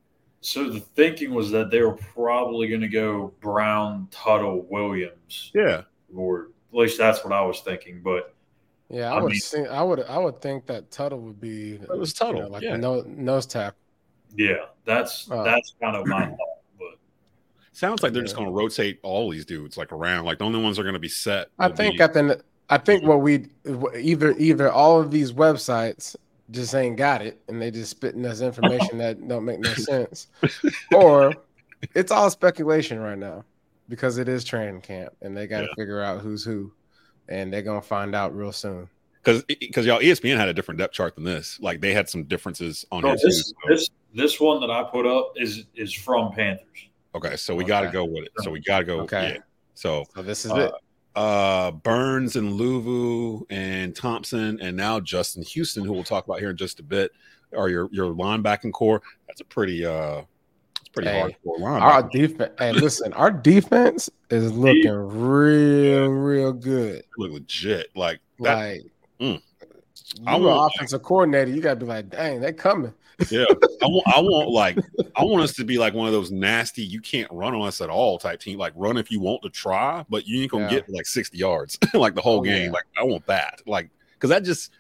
So 0.41 0.71
the 0.71 0.79
thinking 0.81 1.35
was 1.35 1.51
that 1.51 1.71
they 1.73 1.81
were 1.83 1.97
probably 2.15 2.69
going 2.69 2.83
to 2.83 2.89
go 2.89 3.33
Brown, 3.41 4.07
Tuttle, 4.13 4.67
Williams, 4.71 5.51
Yeah. 5.53 5.83
or 6.15 6.51
at 6.73 6.79
least 6.79 6.99
that's 6.99 7.25
what 7.25 7.33
I 7.33 7.41
was 7.45 7.61
thinking. 7.63 8.03
But 8.05 8.36
Yeah, 8.89 9.13
I, 9.13 9.19
I 9.19 9.23
would 9.23 9.33
mean- 9.33 9.41
think 9.41 9.69
I 9.69 9.83
would 9.83 10.01
I 10.05 10.19
would 10.19 10.41
think 10.41 10.67
that 10.67 10.91
Tuttle 10.91 11.19
would 11.21 11.41
be 11.41 11.75
It 11.75 11.99
was 11.99 12.13
Tuttle, 12.13 12.37
you 12.37 12.43
know, 12.43 12.49
like 12.49 12.63
yeah. 12.63 12.77
no, 12.77 13.03
nose 13.07 13.47
tackle. 13.47 13.79
yeah, 14.37 14.67
that's 14.85 15.29
Oh. 15.31 15.43
that's 15.45 15.75
kind 15.81 15.97
of 15.97 16.07
my 16.07 16.27
thought. 16.27 16.39
But 16.79 16.99
Sounds 17.73 18.03
like 18.03 18.13
they're 18.13 18.23
just 18.23 18.37
going 18.37 18.47
to 18.49 18.53
rotate 18.53 19.01
all 19.03 19.29
these 19.31 19.45
dudes 19.45 19.77
like 19.77 19.93
around. 19.93 20.25
Like 20.25 20.39
the 20.39 20.45
only 20.45 20.63
ones 20.63 20.77
that 20.77 20.83
are 20.83 20.85
going 20.85 20.95
to 20.95 20.99
be 21.01 21.09
set. 21.09 21.49
I 21.59 21.69
think 21.69 21.97
be- 21.97 22.03
at 22.03 22.15
the 22.15 22.41
I 22.71 22.79
think 22.79 23.05
what 23.05 23.21
we 23.23 23.49
either 23.99 24.33
either 24.39 24.71
all 24.71 25.01
of 25.01 25.11
these 25.11 25.33
websites 25.33 26.15
just 26.53 26.75
ain't 26.77 26.97
got 26.97 27.23
it 27.23 27.41
and 27.49 27.61
they 27.61 27.71
just 27.73 27.91
spitting 27.91 28.25
us 28.25 28.41
information 28.41 28.99
that 28.99 29.27
don't 29.27 29.45
make 29.45 29.59
no 29.61 29.75
sense, 29.75 30.29
or 30.95 31.35
it's 31.95 32.13
all 32.13 32.31
speculation 32.31 32.99
right 33.01 33.19
now 33.19 33.45
because 33.89 34.19
it 34.19 34.29
is 34.29 34.45
training 34.45 34.81
camp 34.81 35.13
and 35.23 35.37
they 35.37 35.47
got 35.49 35.61
to 35.61 35.67
Yeah. 35.67 35.75
figure 35.77 36.01
out 36.01 36.21
who's 36.21 36.45
who, 36.45 36.73
and 37.29 37.53
they're 37.53 37.63
gonna 37.63 37.83
find 37.83 38.15
out 38.15 38.35
real 38.37 38.53
soon. 38.53 38.89
because 39.23 39.43
because 39.45 39.87
y'all 39.87 40.01
ESPN 40.01 40.37
had 40.37 40.49
a 40.49 40.55
different 40.55 40.79
depth 40.79 40.95
chart 40.95 41.15
than 41.15 41.25
this. 41.25 41.59
Like 41.61 41.81
they 41.81 41.93
had 41.93 42.09
some 42.09 42.25
differences 42.25 42.85
on 42.93 43.03
No, 43.03 43.09
here 43.09 43.17
too. 43.17 43.27
this, 43.29 43.53
this 43.69 43.91
this 44.15 44.41
one 44.41 44.61
that 44.61 44.71
I 44.71 44.83
put 44.85 45.07
up 45.07 45.33
is 45.37 45.65
is 45.75 45.93
from 45.93 46.33
Panthers. 46.33 46.89
Okay, 47.15 47.37
so 47.37 47.55
we 47.55 47.65
got 47.65 47.81
to 47.81 47.89
go 47.91 48.05
with 48.05 48.25
it. 48.25 48.33
So 48.39 48.51
we 48.51 48.61
got 48.61 48.81
to 48.81 48.85
go. 48.85 49.01
Okay. 49.01 49.35
Yeah. 49.37 49.41
So 49.75 50.05
So 50.15 50.23
this 50.23 50.45
is 50.45 50.53
Uh, 50.53 50.57
it. 50.57 50.73
uh 51.15 51.71
Burns 51.73 52.37
and 52.37 52.53
Luvu 52.61 53.45
and 53.51 53.95
Thompson 53.97 54.59
and 54.61 54.77
now 54.77 55.01
Justin 55.01 55.43
Houston, 55.43 55.85
who 55.85 55.93
we'll 55.93 56.05
talk 56.05 56.25
about 56.27 56.41
here 56.41 56.51
in 56.51 56.57
just 56.57 56.79
a 56.79 56.83
bit, 56.83 57.11
are 57.57 57.69
your 57.69 57.89
your 57.91 58.15
linebacking 58.15 58.73
core. 58.73 59.03
That's 59.27 59.41
a 59.41 59.45
pretty 59.45 59.85
uh 59.85 60.21
it's 60.21 60.27
pretty 60.97 61.11
Hey, 61.11 61.37
hardcore 61.47 61.81
Our 61.81 62.03
defense. 62.09 62.53
Hey, 62.59 62.73
listen, 62.73 63.13
our 63.13 63.31
defense 63.31 64.11
is 64.31 64.53
looking 64.57 64.91
real, 64.93 66.09
real 66.09 66.53
good. 66.53 67.05
Look 67.19 67.33
legit. 67.33 67.89
Like 67.95 68.21
that 68.41 68.55
Like, 68.57 68.81
Mm. 69.21 69.41
you 70.19 70.23
I 70.27 70.37
an 70.37 70.43
want- 70.43 70.73
offensive 70.75 71.03
coordinator, 71.03 71.51
you 71.51 71.61
gotta 71.61 71.77
be 71.81 71.87
like, 71.87 72.11
dang, 72.11 72.41
they 72.41 72.53
coming. 72.53 72.93
yeah. 73.31 73.45
I 73.83 73.87
want 73.87 74.09
I 74.09 74.21
want 74.21 74.51
like 74.51 74.79
I 75.17 75.25
want 75.25 75.43
us 75.43 75.55
to 75.55 75.65
be 75.65 75.79
like 75.79 75.95
one 75.95 76.07
of 76.07 76.13
those 76.13 76.31
nasty 76.31 76.83
you 76.83 77.01
can't 77.01 77.31
run 77.33 77.55
on 77.55 77.67
us 77.67 77.81
at 77.81 77.89
all 77.89 78.19
type 78.19 78.41
team. 78.41 78.59
Like 78.59 78.73
run 78.77 78.97
if 78.99 79.11
you 79.11 79.21
want 79.21 79.43
to 79.43 79.49
try, 79.51 80.05
but 80.11 80.27
you 80.27 80.43
ain't 80.43 80.51
gonna 80.51 80.65
Yeah. 80.65 80.71
get 80.71 80.91
like 80.91 81.07
60 81.07 81.39
yards 81.39 81.79
like 81.95 82.15
the 82.15 82.21
whole 82.21 82.41
Oh, 82.41 82.43
game. 82.43 82.67
yeah. 82.67 82.71
Like 82.73 82.85
I 82.99 83.05
want 83.05 83.25
that. 83.27 83.63
Like 83.67 83.91
because 84.15 84.31
that 84.31 84.43
just 84.45 84.71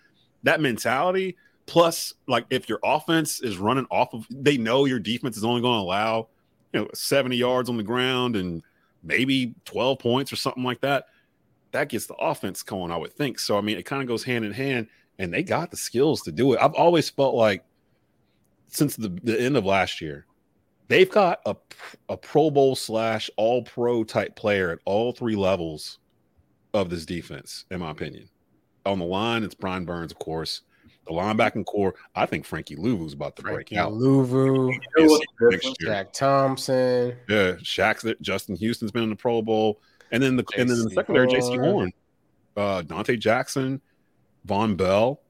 that 0.42 0.60
mentality 0.60 1.36
plus 1.66 2.14
like 2.28 2.46
if 2.50 2.68
your 2.68 2.78
offense 2.84 3.40
is 3.40 3.58
running 3.58 3.86
off 3.90 4.14
of 4.14 4.26
they 4.30 4.56
know 4.56 4.84
your 4.84 5.00
defense 5.00 5.36
is 5.36 5.44
only 5.44 5.60
going 5.60 5.78
to 5.78 5.82
allow 5.82 6.28
you 6.72 6.80
know 6.80 6.88
70 6.94 7.36
yards 7.36 7.68
on 7.68 7.76
the 7.76 7.82
ground 7.82 8.36
and 8.36 8.62
maybe 9.02 9.54
12 9.64 9.98
points 9.98 10.32
or 10.32 10.36
something 10.36 10.62
like 10.62 10.80
that 10.80 11.06
that 11.72 11.88
gets 11.88 12.06
the 12.06 12.14
offense 12.14 12.62
going 12.62 12.90
i 12.90 12.96
would 12.96 13.12
think. 13.12 13.38
So 13.38 13.58
i 13.58 13.60
mean 13.60 13.78
it 13.78 13.84
kind 13.84 14.00
of 14.00 14.08
goes 14.08 14.24
hand 14.24 14.44
in 14.44 14.52
hand 14.52 14.86
and 15.18 15.32
they 15.32 15.42
got 15.42 15.70
the 15.70 15.78
skills 15.78 16.20
to 16.22 16.32
do 16.32 16.52
it. 16.52 16.58
I've 16.60 16.74
always 16.74 17.08
felt 17.08 17.34
like 17.34 17.64
since 18.68 18.96
the, 18.96 19.08
the 19.22 19.40
end 19.40 19.56
of 19.56 19.64
last 19.64 20.00
year 20.00 20.26
they've 20.88 21.10
got 21.10 21.40
a, 21.46 21.56
a 22.08 22.16
pro 22.16 22.50
bowl 22.50 22.76
slash 22.76 23.28
all 23.36 23.62
pro 23.62 24.04
type 24.04 24.36
player 24.36 24.70
at 24.70 24.78
all 24.84 25.12
three 25.12 25.36
levels 25.36 25.98
of 26.74 26.90
this 26.90 27.04
defense 27.04 27.64
in 27.72 27.80
my 27.80 27.90
opinion. 27.90 28.28
On 28.84 29.00
the 29.00 29.04
line 29.04 29.42
it's 29.42 29.54
brian 29.54 29.84
burns 29.84 30.12
of 30.12 30.18
course 30.20 30.62
the 31.06 31.12
linebacking 31.12 31.64
core 31.66 31.94
i 32.14 32.26
think 32.26 32.44
frankie 32.44 32.76
luvu's 32.76 33.12
about 33.12 33.36
to 33.36 33.42
break 33.42 33.54
Frankie 33.54 33.78
out 33.78 33.92
Luvu, 33.92 34.72
You 34.72 34.80
know 34.96 35.10
what's 35.12 35.24
next 35.40 35.62
different? 35.62 35.76
year. 35.80 35.90
Shaq 35.92 36.12
Thompson. 36.12 37.16
Yeah, 37.28 37.52
Shaq's. 37.62 38.14
Justin 38.20 38.56
Houston's 38.56 38.90
been 38.90 39.04
in 39.04 39.10
the 39.10 39.16
Pro 39.16 39.40
Bowl, 39.42 39.80
and 40.10 40.22
then 40.22 40.36
the 40.36 40.44
and 40.56 40.68
then 40.68 40.82
the 40.82 40.90
secondary, 40.90 41.28
Jaycee 41.28 41.58
Horn. 41.60 41.92
Uh, 42.56 42.82
Donte 42.82 43.18
Jackson, 43.18 43.80
Vonn 44.46 44.76
Bell, 44.76 45.20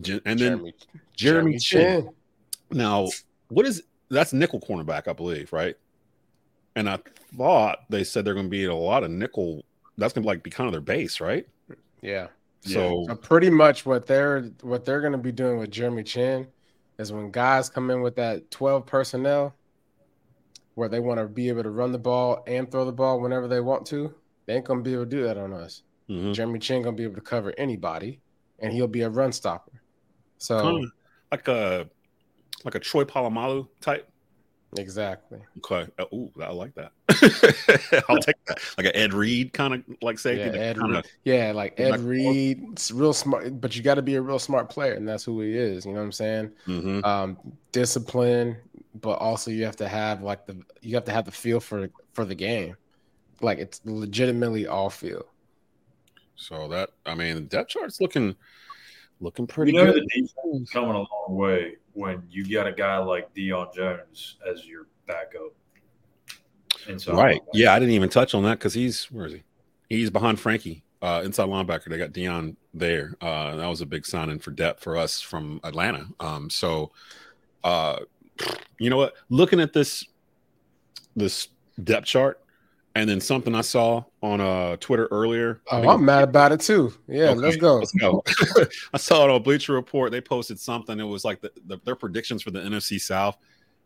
J- 0.00 0.20
and 0.24 0.38
then 0.40 0.58
Jeremy, 0.58 0.74
Jeremy 1.16 1.58
Chinn. 1.58 2.04
Chinn. 2.04 2.10
Now, 2.70 3.08
what 3.48 3.66
is 3.66 3.82
that's 4.10 4.32
nickel 4.32 4.60
cornerback, 4.60 5.06
I 5.08 5.12
believe, 5.12 5.52
right? 5.52 5.76
And 6.74 6.88
I 6.88 6.98
thought 7.36 7.80
they 7.90 8.04
said 8.04 8.24
they're 8.24 8.34
going 8.34 8.46
to 8.46 8.50
be 8.50 8.64
a 8.64 8.74
lot 8.74 9.04
of 9.04 9.10
nickel. 9.10 9.64
That's 9.98 10.12
going 10.14 10.22
to 10.22 10.28
like 10.28 10.42
be 10.42 10.50
kind 10.50 10.66
of 10.66 10.72
their 10.72 10.80
base, 10.80 11.20
right? 11.20 11.46
Yeah. 12.00 12.28
So 12.64 13.04
So 13.08 13.14
pretty 13.16 13.50
much 13.50 13.84
what 13.84 14.06
they're 14.06 14.42
what 14.62 14.84
they're 14.84 15.00
gonna 15.00 15.18
be 15.18 15.32
doing 15.32 15.58
with 15.58 15.70
Jeremy 15.70 16.04
Chinn 16.04 16.46
is 16.98 17.12
when 17.12 17.30
guys 17.30 17.68
come 17.68 17.90
in 17.90 18.02
with 18.02 18.16
that 18.16 18.50
12 18.50 18.86
personnel 18.86 19.54
where 20.74 20.88
they 20.88 21.00
want 21.00 21.18
to 21.20 21.26
be 21.26 21.48
able 21.48 21.62
to 21.62 21.70
run 21.70 21.92
the 21.92 21.98
ball 21.98 22.42
and 22.46 22.70
throw 22.70 22.84
the 22.84 22.92
ball 22.92 23.20
whenever 23.20 23.46
they 23.46 23.60
want 23.60 23.84
to, 23.86 24.14
they 24.46 24.54
ain't 24.54 24.64
gonna 24.64 24.80
be 24.82 24.92
able 24.94 25.04
to 25.04 25.10
do 25.10 25.22
that 25.24 25.36
on 25.36 25.52
us. 25.52 25.82
mhm. 26.08 26.32
Jeremy 26.34 26.58
Chinn 26.58 26.82
gonna 26.82 26.96
be 26.96 27.04
able 27.04 27.16
to 27.16 27.20
cover 27.20 27.52
anybody 27.58 28.20
and 28.58 28.72
he'll 28.72 28.86
be 28.86 29.02
a 29.02 29.10
run 29.10 29.32
stopper. 29.32 29.82
So 30.38 30.60
Kinda 30.60 30.88
like 31.30 31.48
a 31.48 31.88
like 32.64 32.74
a 32.74 32.78
Troy 32.80 33.04
Polamalu 33.04 33.68
type. 33.80 34.08
Exactly. 34.78 35.40
Okay. 35.58 35.90
Uh, 35.98 36.04
ooh, 36.14 36.30
I 36.42 36.52
like 36.52 36.74
that. 36.74 36.92
I'll 38.08 38.18
take 38.18 38.36
that. 38.46 38.58
Like 38.78 38.86
an 38.86 38.96
Ed 38.96 39.12
Reed 39.14 39.52
kind 39.52 39.74
of 39.74 39.82
like 40.00 40.18
safety. 40.18 40.56
Yeah, 40.58 40.62
Ed 40.64 40.76
kinda- 40.78 40.94
Reed. 40.96 41.04
Yeah, 41.24 41.52
like 41.52 41.78
Ed 41.78 41.94
and. 41.94 42.08
Reed, 42.08 42.64
it's 42.72 42.90
real 42.90 43.12
smart, 43.12 43.60
but 43.60 43.76
you 43.76 43.82
got 43.82 43.94
to 43.94 44.02
be 44.02 44.14
a 44.16 44.22
real 44.22 44.38
smart 44.38 44.68
player, 44.70 44.94
and 44.94 45.06
that's 45.08 45.24
who 45.24 45.40
he 45.40 45.56
is. 45.56 45.84
You 45.84 45.92
know 45.92 45.98
what 45.98 46.04
I'm 46.04 46.12
saying? 46.12 46.50
Mhm. 46.66 47.04
um, 47.04 47.36
discipline, 47.72 48.56
but 49.00 49.18
also 49.18 49.50
you 49.50 49.64
have 49.64 49.76
to 49.76 49.88
have 49.88 50.22
like 50.22 50.46
the 50.46 50.56
you 50.80 50.94
have 50.94 51.04
to 51.04 51.12
have 51.12 51.24
the 51.24 51.32
feel 51.32 51.60
for 51.60 51.88
for 52.12 52.24
the 52.24 52.34
game. 52.34 52.76
Like 53.40 53.58
it's 53.58 53.80
legitimately 53.84 54.66
all 54.66 54.90
feel. 54.90 55.24
So 56.36 56.68
that 56.68 56.90
I 57.06 57.14
mean, 57.14 57.34
the 57.34 57.40
depth 57.42 57.70
chart's 57.70 58.00
looking 58.00 58.34
looking 59.20 59.46
pretty 59.46 59.72
good. 59.72 59.78
You 59.78 59.84
know 59.86 59.92
good. 59.92 60.02
the 60.02 60.20
defense 60.22 60.62
is 60.62 60.70
coming 60.70 60.90
a 60.90 60.98
long 60.98 61.06
way 61.28 61.76
when 61.94 62.22
you 62.30 62.48
got 62.52 62.66
a 62.66 62.72
guy 62.72 62.98
like 62.98 63.34
Deion 63.34 63.74
Jones 63.74 64.36
as 64.50 64.66
your 64.66 64.86
backup. 65.06 65.52
Inside 66.88 67.14
right? 67.14 67.40
linebacker. 67.40 67.48
Yeah, 67.54 67.74
I 67.74 67.78
didn't 67.78 67.94
even 67.94 68.08
touch 68.08 68.34
on 68.34 68.42
that 68.44 68.58
because 68.58 68.74
he's 68.74 69.04
where 69.04 69.26
is 69.26 69.32
he? 69.34 69.42
He's 69.88 70.10
behind 70.10 70.40
Frankie, 70.40 70.84
uh, 71.00 71.22
inside 71.24 71.48
linebacker. 71.48 71.88
They 71.88 71.98
got 71.98 72.12
Deion 72.12 72.56
there. 72.74 73.14
Uh, 73.20 73.56
that 73.56 73.66
was 73.66 73.80
a 73.82 73.86
big 73.86 74.06
signing 74.06 74.38
for 74.38 74.50
depth 74.50 74.82
for 74.82 74.96
us 74.96 75.20
from 75.20 75.60
Atlanta. 75.64 76.06
Um, 76.18 76.50
so, 76.50 76.90
uh, 77.62 77.98
you 78.78 78.90
know 78.90 78.96
what? 78.96 79.14
Looking 79.28 79.60
at 79.60 79.72
this 79.72 80.06
this 81.14 81.48
depth 81.82 82.06
chart, 82.06 82.41
and 82.94 83.08
then 83.08 83.20
something 83.20 83.54
I 83.54 83.60
saw 83.62 84.04
on 84.22 84.40
uh 84.40 84.76
Twitter 84.76 85.06
earlier. 85.10 85.60
I 85.70 85.76
Oh, 85.76 85.80
think- 85.80 85.92
I'm 85.92 86.04
mad 86.04 86.24
about 86.24 86.52
it 86.52 86.60
too. 86.60 86.92
Yeah, 87.08 87.30
Okay, 87.30 87.40
let's 87.40 87.56
go. 87.56 87.76
Let's 87.76 87.92
go. 87.92 88.22
I 88.94 88.98
saw 88.98 89.24
it 89.24 89.30
on 89.30 89.42
Bleacher 89.42 89.72
Report. 89.72 90.12
They 90.12 90.20
posted 90.20 90.58
something. 90.60 90.98
It 91.00 91.04
was 91.04 91.24
like 91.24 91.40
the, 91.40 91.50
the, 91.66 91.78
their 91.84 91.96
predictions 91.96 92.42
for 92.42 92.50
the 92.50 92.60
NFC 92.60 93.00
South. 93.00 93.36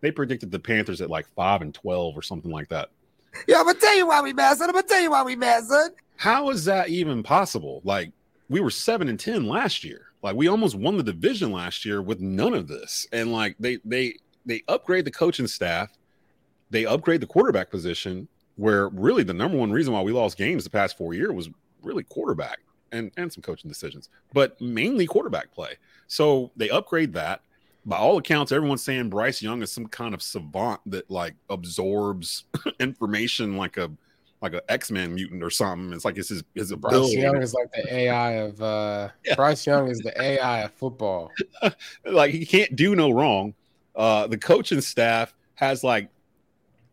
They 0.00 0.10
predicted 0.10 0.50
the 0.50 0.58
Panthers 0.58 1.00
at 1.00 1.10
like 1.10 1.26
five 1.34 1.62
and 1.62 1.72
twelve 1.74 2.16
or 2.16 2.22
something 2.22 2.50
like 2.50 2.68
that. 2.68 2.90
Yeah, 3.46 3.58
I'm 3.60 3.66
gonna 3.66 3.78
tell 3.78 3.96
you 3.96 4.06
why 4.06 4.20
we 4.22 4.32
mad, 4.32 4.56
son. 4.58 4.68
I'm 4.68 4.74
gonna 4.74 4.86
tell 4.86 5.00
you 5.00 5.10
why 5.10 5.22
we 5.22 5.36
mad, 5.36 5.64
son. 5.64 5.90
How 6.16 6.50
is 6.50 6.64
that 6.64 6.88
even 6.88 7.22
possible? 7.22 7.80
Like 7.84 8.12
we 8.48 8.60
were 8.60 8.70
seven 8.70 9.08
and 9.08 9.18
ten 9.20 9.46
last 9.46 9.84
year. 9.84 10.06
Like 10.22 10.34
we 10.36 10.48
almost 10.48 10.74
won 10.74 10.96
the 10.96 11.02
division 11.02 11.52
last 11.52 11.84
year 11.84 12.02
with 12.02 12.20
none 12.20 12.54
of 12.54 12.66
this. 12.66 13.06
And 13.12 13.32
like 13.32 13.54
they 13.60 13.78
they 13.84 14.16
they 14.46 14.62
upgrade 14.68 15.04
the 15.04 15.10
coaching 15.10 15.46
staff, 15.46 15.90
they 16.70 16.86
upgrade 16.86 17.20
the 17.20 17.26
quarterback 17.26 17.70
position. 17.70 18.26
Where 18.56 18.88
really 18.88 19.22
the 19.22 19.34
number 19.34 19.58
one 19.58 19.70
reason 19.70 19.92
why 19.92 20.02
we 20.02 20.12
lost 20.12 20.38
games 20.38 20.64
the 20.64 20.70
past 20.70 20.96
four 20.96 21.14
years 21.14 21.32
was 21.32 21.50
really 21.82 22.02
quarterback 22.04 22.58
and 22.92 23.12
and 23.16 23.32
some 23.32 23.42
coaching 23.42 23.68
decisions, 23.68 24.08
but 24.32 24.60
mainly 24.60 25.06
quarterback 25.06 25.52
play. 25.52 25.74
So 26.06 26.50
they 26.56 26.70
upgrade 26.70 27.12
that. 27.14 27.42
By 27.84 27.98
all 27.98 28.18
accounts, 28.18 28.50
everyone's 28.50 28.82
saying 28.82 29.10
Bryce 29.10 29.40
Young 29.40 29.62
is 29.62 29.70
some 29.70 29.86
kind 29.86 30.12
of 30.12 30.20
savant 30.20 30.80
that 30.86 31.08
like 31.10 31.34
absorbs 31.48 32.44
information 32.80 33.56
like 33.56 33.76
a 33.76 33.90
like 34.42 34.54
an 34.54 34.60
X 34.68 34.90
Men 34.90 35.14
mutant 35.14 35.42
or 35.42 35.50
something. 35.50 35.92
It's 35.92 36.04
like 36.04 36.16
it's 36.16 36.28
his 36.28 36.42
his 36.54 36.72
Bryce 36.74 36.94
ability. 36.94 37.20
Young 37.20 37.40
is 37.40 37.54
like 37.54 37.72
the 37.72 37.94
AI 37.94 38.30
of 38.32 38.60
uh 38.60 39.08
Yeah. 39.24 39.34
Bryce 39.34 39.66
Young 39.66 39.88
is 39.88 39.98
the 40.00 40.20
AI 40.20 40.62
of 40.62 40.72
football. 40.72 41.30
like 42.04 42.32
he 42.32 42.44
can't 42.44 42.74
do 42.74 42.96
no 42.96 43.10
wrong. 43.10 43.54
Uh, 43.94 44.26
the 44.26 44.36
coaching 44.36 44.80
staff 44.80 45.34
has 45.54 45.82
like 45.82 46.10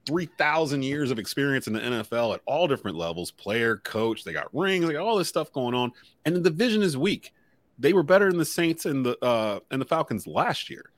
three 0.06 0.26
thousand 0.26 0.84
years 0.84 1.12
of 1.12 1.20
experience 1.20 1.68
in 1.68 1.74
the 1.74 1.80
NFL 1.80 2.34
at 2.36 2.42
all 2.46 2.68
different 2.68 2.98
levels, 2.98 3.32
player, 3.32 3.78
coach. 3.78 4.24
They 4.24 4.34
got 4.34 4.54
rings, 4.54 4.86
they 4.86 4.94
got 4.94 5.04
all 5.04 5.18
this 5.18 5.30
stuff 5.30 5.52
going 5.52 5.74
on, 5.76 5.92
and 6.26 6.36
the 6.36 6.42
division 6.42 6.82
is 6.82 6.98
weak. 6.98 7.34
They 7.80 7.94
were 7.94 8.04
better 8.04 8.30
than 8.30 8.38
the 8.38 8.46
Saints 8.46 8.86
and 8.86 9.06
the 9.06 9.18
uh, 9.24 9.60
and 9.72 9.82
the 9.82 9.86
Falcons 9.86 10.28
last 10.28 10.70
year. 10.70 10.92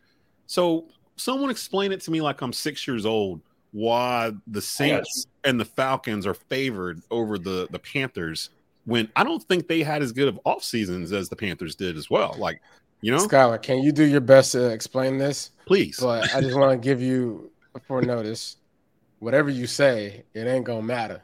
So 0.47 0.87
someone 1.15 1.49
explain 1.49 1.91
it 1.91 2.01
to 2.01 2.11
me 2.11 2.21
like 2.21 2.41
I'm 2.41 2.53
six 2.53 2.87
years 2.87 3.05
old. 3.05 3.41
Why 3.71 4.31
the 4.47 4.61
Saints 4.61 5.27
and 5.43 5.59
the 5.59 5.65
Falcons 5.65 6.25
are 6.25 6.33
favored 6.33 7.01
over 7.11 7.37
the 7.37 7.67
the 7.71 7.79
Panthers 7.79 8.49
when 8.85 9.09
I 9.15 9.23
don't 9.23 9.43
think 9.43 9.67
they 9.67 9.83
had 9.83 10.01
as 10.01 10.11
good 10.11 10.27
of 10.27 10.39
off 10.45 10.63
seasons 10.63 11.11
as 11.11 11.29
the 11.29 11.35
Panthers 11.35 11.75
did 11.75 11.97
as 11.97 12.09
well. 12.09 12.35
Like, 12.37 12.61
you 13.01 13.11
know, 13.11 13.17
Schuyler, 13.17 13.57
can 13.57 13.79
you 13.79 13.91
do 13.91 14.03
your 14.03 14.21
best 14.21 14.53
to 14.53 14.69
explain 14.69 15.17
this? 15.17 15.51
please. 15.65 15.99
But 15.99 16.33
I 16.33 16.41
just 16.41 16.57
want 16.57 16.71
to 16.71 16.77
give 16.77 17.01
you 17.01 17.51
for 17.87 18.01
notice. 18.01 18.57
Whatever 19.25 19.49
you 19.49 19.65
say, 19.65 20.23
it 20.35 20.45
ain't 20.45 20.65
gonna 20.65 20.83
matter. 20.83 21.23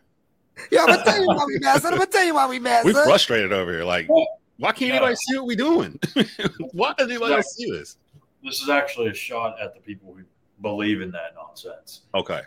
Yeah, 0.71 0.85
I'm 0.85 0.87
gonna 0.87 1.03
tell 1.03 1.21
you 1.21 1.27
why 1.27 1.45
we 1.45 1.59
mad, 1.59 1.81
son. 1.83 1.93
I'm 1.93 1.99
gonna 1.99 2.09
tell 2.09 2.25
you 2.25 2.33
why 2.33 2.47
we 2.47 2.57
mad, 2.57 2.83
we 2.83 2.93
son. 2.93 3.05
frustrated 3.05 3.53
over 3.53 3.71
here. 3.71 3.83
Like, 3.83 4.09
why 4.09 4.71
can't 4.71 4.89
Yeah. 4.89 4.95
anybody 4.95 5.15
see 5.17 5.37
what 5.37 5.45
we're 5.45 5.55
doing? 5.55 5.99
why 6.71 6.95
does 6.97 7.11
anybody 7.11 7.35
else 7.35 7.55
see 7.55 7.69
this? 7.69 7.97
This 8.43 8.59
is 8.59 8.69
actually 8.69 9.09
a 9.09 9.13
shot 9.13 9.61
at 9.61 9.75
the 9.75 9.81
people 9.81 10.15
who 10.15 10.23
believe 10.63 10.99
in 11.01 11.11
that 11.11 11.35
nonsense. 11.35 12.01
Okay. 12.15 12.41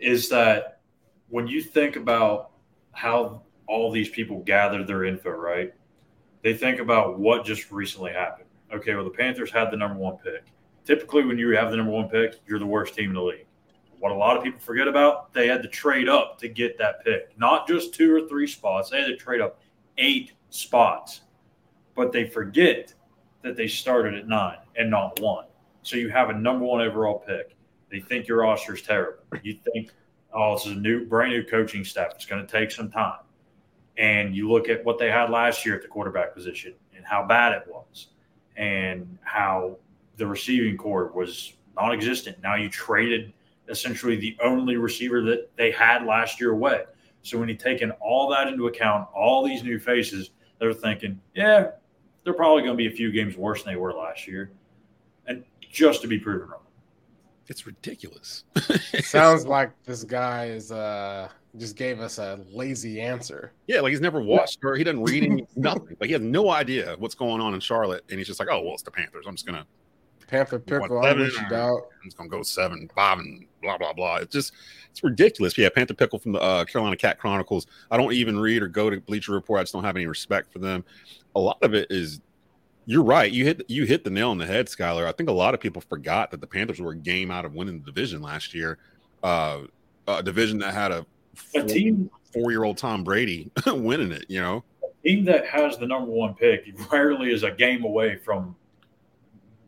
Is 0.00 0.28
that 0.30 0.80
when 1.28 1.46
you 1.46 1.62
think 1.62 1.94
about 1.94 2.50
how 2.90 3.42
all 3.68 3.92
these 3.92 4.08
people 4.08 4.40
gather 4.40 4.82
their 4.82 5.04
info, 5.04 5.30
right? 5.30 5.72
They 6.42 6.54
think 6.54 6.80
about 6.80 7.20
what 7.20 7.44
just 7.44 7.70
recently 7.70 8.10
happened. 8.10 8.48
Okay, 8.74 8.96
well, 8.96 9.04
the 9.04 9.10
Panthers 9.10 9.52
had 9.52 9.70
the 9.70 9.76
number 9.76 9.96
one 9.96 10.16
pick. 10.16 10.42
Typically, 10.84 11.24
when 11.24 11.38
you 11.38 11.50
have 11.50 11.70
the 11.70 11.76
number 11.76 11.92
one 11.92 12.08
pick, 12.08 12.40
you're 12.48 12.58
the 12.58 12.66
worst 12.66 12.96
team 12.96 13.10
in 13.10 13.14
the 13.14 13.22
league. 13.22 13.45
What 14.00 14.12
a 14.12 14.14
lot 14.14 14.36
of 14.36 14.42
people 14.42 14.60
forget 14.60 14.88
about, 14.88 15.32
they 15.32 15.48
had 15.48 15.62
to 15.62 15.68
trade 15.68 16.08
up 16.08 16.38
to 16.40 16.48
get 16.48 16.78
that 16.78 17.04
pick. 17.04 17.36
Not 17.38 17.66
just 17.66 17.94
two 17.94 18.14
or 18.14 18.28
three 18.28 18.46
spots, 18.46 18.90
they 18.90 19.00
had 19.00 19.06
to 19.08 19.16
trade 19.16 19.40
up 19.40 19.58
eight 19.98 20.32
spots. 20.50 21.22
but 21.96 22.12
they 22.12 22.28
forget 22.28 22.94
that 23.42 23.56
they 23.56 23.66
started 23.66 24.14
at 24.14 24.28
nine 24.28 24.58
and 24.76 24.88
not 24.88 25.18
one. 25.18 25.46
So 25.82 25.96
you 25.96 26.10
have 26.10 26.30
a 26.30 26.34
number 26.34 26.64
one 26.64 26.80
overall 26.80 27.24
pick. 27.26 27.56
They 27.90 28.00
think 28.00 28.28
your 28.28 28.38
roster 28.38 28.74
is 28.74 28.82
terrible. 28.82 29.22
You 29.42 29.58
think, 29.72 29.90
oh, 30.32 30.54
this 30.54 30.66
is 30.66 30.72
a 30.72 30.80
new, 30.80 31.06
brand 31.06 31.32
new 31.32 31.42
coaching 31.42 31.84
staff. 31.84 32.12
It's 32.14 32.26
going 32.26 32.46
to 32.46 32.50
take 32.50 32.70
some 32.70 32.90
time. 32.90 33.20
And 33.96 34.36
you 34.36 34.50
look 34.50 34.68
at 34.68 34.84
what 34.84 34.98
they 34.98 35.10
had 35.10 35.30
last 35.30 35.64
year 35.64 35.74
at 35.74 35.82
the 35.82 35.88
quarterback 35.88 36.34
position 36.34 36.74
and 36.94 37.04
how 37.04 37.24
bad 37.24 37.52
it 37.52 37.62
was, 37.66 38.08
and 38.56 39.18
how 39.22 39.78
the 40.16 40.26
receiving 40.26 40.76
core 40.76 41.10
was 41.14 41.54
non-existent. 41.76 42.36
Now 42.42 42.56
you 42.56 42.68
traded 42.68 43.32
essentially 43.68 44.16
the 44.16 44.36
only 44.42 44.76
receiver 44.76 45.22
that 45.22 45.50
they 45.56 45.70
had 45.70 46.04
last 46.04 46.40
year 46.40 46.52
away. 46.52 46.84
So 47.22 47.38
when 47.38 47.48
you 47.48 47.56
taking 47.56 47.90
all 47.92 48.30
that 48.30 48.46
into 48.46 48.68
account, 48.68 49.08
all 49.14 49.44
these 49.44 49.62
new 49.62 49.78
faces, 49.78 50.30
they're 50.58 50.72
thinking, 50.72 51.20
yeah, 51.34 51.70
they're 52.24 52.34
probably 52.34 52.62
going 52.62 52.74
to 52.74 52.76
be 52.76 52.86
a 52.86 52.96
few 52.96 53.10
games 53.10 53.36
worse 53.36 53.62
than 53.62 53.72
they 53.72 53.78
were 53.78 53.92
last 53.92 54.26
year, 54.26 54.50
and 55.26 55.44
just 55.72 56.02
to 56.02 56.08
be 56.08 56.18
proven 56.18 56.48
wrong. 56.48 56.60
It's 57.48 57.66
ridiculous. 57.66 58.44
it 58.56 59.04
Sounds 59.04 59.46
like 59.46 59.70
this 59.84 60.02
guy 60.02 60.46
is 60.46 60.72
uh 60.72 61.28
just 61.58 61.76
gave 61.76 62.00
us 62.00 62.18
a 62.18 62.40
lazy 62.52 63.00
answer. 63.00 63.52
Yeah, 63.66 63.80
like 63.80 63.90
he's 63.90 64.00
never 64.00 64.20
watched 64.20 64.58
or 64.64 64.76
he 64.76 64.84
doesn't 64.84 65.02
read 65.02 65.24
any 65.24 65.46
nothing. 65.56 65.96
Like 66.00 66.08
he 66.08 66.12
has 66.12 66.22
no 66.22 66.50
idea 66.50 66.96
what's 66.98 67.14
going 67.14 67.40
on 67.40 67.54
in 67.54 67.60
Charlotte, 67.60 68.04
and 68.10 68.18
he's 68.18 68.26
just 68.26 68.40
like, 68.40 68.48
oh 68.50 68.60
well, 68.60 68.74
it's 68.74 68.82
the 68.82 68.90
Panthers. 68.90 69.26
I'm 69.26 69.34
just 69.34 69.46
gonna 69.46 69.66
Panther 70.26 70.58
pickle. 70.58 71.04
I'm 71.04 71.18
with 71.18 71.32
you, 71.32 71.48
dog. 71.48 71.82
I'm 72.02 72.04
just 72.04 72.16
gonna 72.16 72.28
go 72.28 72.42
seven, 72.42 72.90
five, 72.94 73.18
and 73.18 73.46
blah 73.62 73.78
blah 73.78 73.92
blah. 73.92 74.16
It's 74.16 74.32
just 74.32 74.52
it's 74.90 75.02
ridiculous. 75.02 75.56
Yeah, 75.56 75.68
Panther 75.68 75.94
Pickle 75.94 76.18
from 76.18 76.32
the 76.32 76.40
uh, 76.40 76.64
Carolina 76.64 76.96
Cat 76.96 77.18
Chronicles. 77.18 77.66
I 77.90 77.96
don't 77.96 78.12
even 78.12 78.38
read 78.38 78.62
or 78.62 78.68
go 78.68 78.90
to 78.90 79.00
Bleacher 79.00 79.32
Report. 79.32 79.60
I 79.60 79.62
just 79.62 79.72
don't 79.72 79.84
have 79.84 79.96
any 79.96 80.06
respect 80.06 80.52
for 80.52 80.58
them. 80.58 80.84
A 81.34 81.40
lot 81.40 81.58
of 81.62 81.74
it 81.74 81.88
is. 81.90 82.20
You're 82.86 83.04
right. 83.04 83.30
You 83.30 83.44
hit 83.44 83.62
you 83.68 83.84
hit 83.84 84.04
the 84.04 84.10
nail 84.10 84.30
on 84.30 84.38
the 84.38 84.46
head, 84.46 84.68
Schuyler. 84.68 85.06
I 85.06 85.12
think 85.12 85.28
a 85.28 85.32
lot 85.32 85.54
of 85.54 85.60
people 85.60 85.82
forgot 85.82 86.30
that 86.30 86.40
the 86.40 86.46
Panthers 86.46 86.80
were 86.80 86.92
a 86.92 86.96
game 86.96 87.30
out 87.30 87.44
of 87.44 87.54
winning 87.54 87.80
the 87.80 87.84
division 87.84 88.22
last 88.22 88.54
year. 88.54 88.78
Uh, 89.22 89.62
a 90.06 90.22
division 90.22 90.58
that 90.58 90.72
had 90.72 90.92
a, 90.92 91.04
A 91.54 91.64
team, 91.64 92.10
four 92.32 92.50
year 92.50 92.64
old 92.64 92.78
Tom 92.78 93.02
Brady 93.02 93.50
winning 93.66 94.12
it. 94.12 94.26
You 94.28 94.40
know, 94.40 94.64
team 95.06 95.24
that 95.24 95.46
has 95.46 95.78
the 95.78 95.86
number 95.86 96.10
one 96.10 96.34
pick 96.34 96.64
rarely 96.90 97.32
is 97.32 97.42
a 97.42 97.50
game 97.50 97.84
away 97.84 98.16
from 98.16 98.56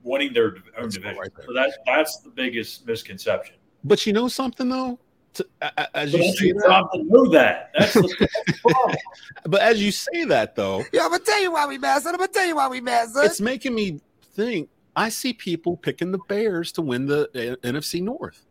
winning 0.08 0.32
their 0.32 0.46
own 0.46 0.62
That's 0.82 0.94
division. 0.96 1.18
right 1.18 1.30
so 1.46 1.52
that 1.54 1.70
that's 1.86 2.18
the 2.18 2.30
biggest 2.30 2.86
misconception. 2.86 3.56
but 3.84 4.06
you 4.06 4.12
know 4.12 4.28
something 4.28 4.68
though. 4.68 4.98
To, 5.34 5.46
a- 5.62 5.72
a- 5.76 5.96
as 5.98 6.12
But 6.12 6.20
you 6.22 6.32
say 6.32 6.46
your 6.46 6.54
that, 6.62 6.84
know 7.04 7.28
that. 7.30 7.70
That's 7.78 7.92
the, 7.94 8.16
that's 8.18 8.34
the 8.46 8.54
problem. 8.72 8.96
but 9.46 9.60
as 9.60 9.80
you 9.82 9.92
say 9.92 10.24
that 10.24 10.56
though, 10.56 10.78
Yo, 10.92 11.02
I'm 11.04 11.10
gonna 11.10 11.18
tell 11.22 11.40
you 11.42 11.52
why 11.52 11.66
we 11.66 11.78
mad, 11.78 12.02
son. 12.02 12.14
I'm 12.14 12.18
gonna 12.18 12.32
tell 12.32 12.46
you 12.46 12.56
why 12.56 12.66
we 12.68 12.80
mad, 12.80 13.10
son. 13.10 13.24
it's 13.26 13.40
making 13.40 13.74
me 13.74 14.00
think. 14.34 14.68
I 14.96 15.10
see 15.10 15.32
people 15.32 15.76
picking 15.76 16.10
the 16.10 16.18
Bears 16.28 16.72
to 16.72 16.82
win 16.82 17.06
the 17.06 17.28
uh, 17.28 17.56
NFC 17.66 18.02
North. 18.02 18.44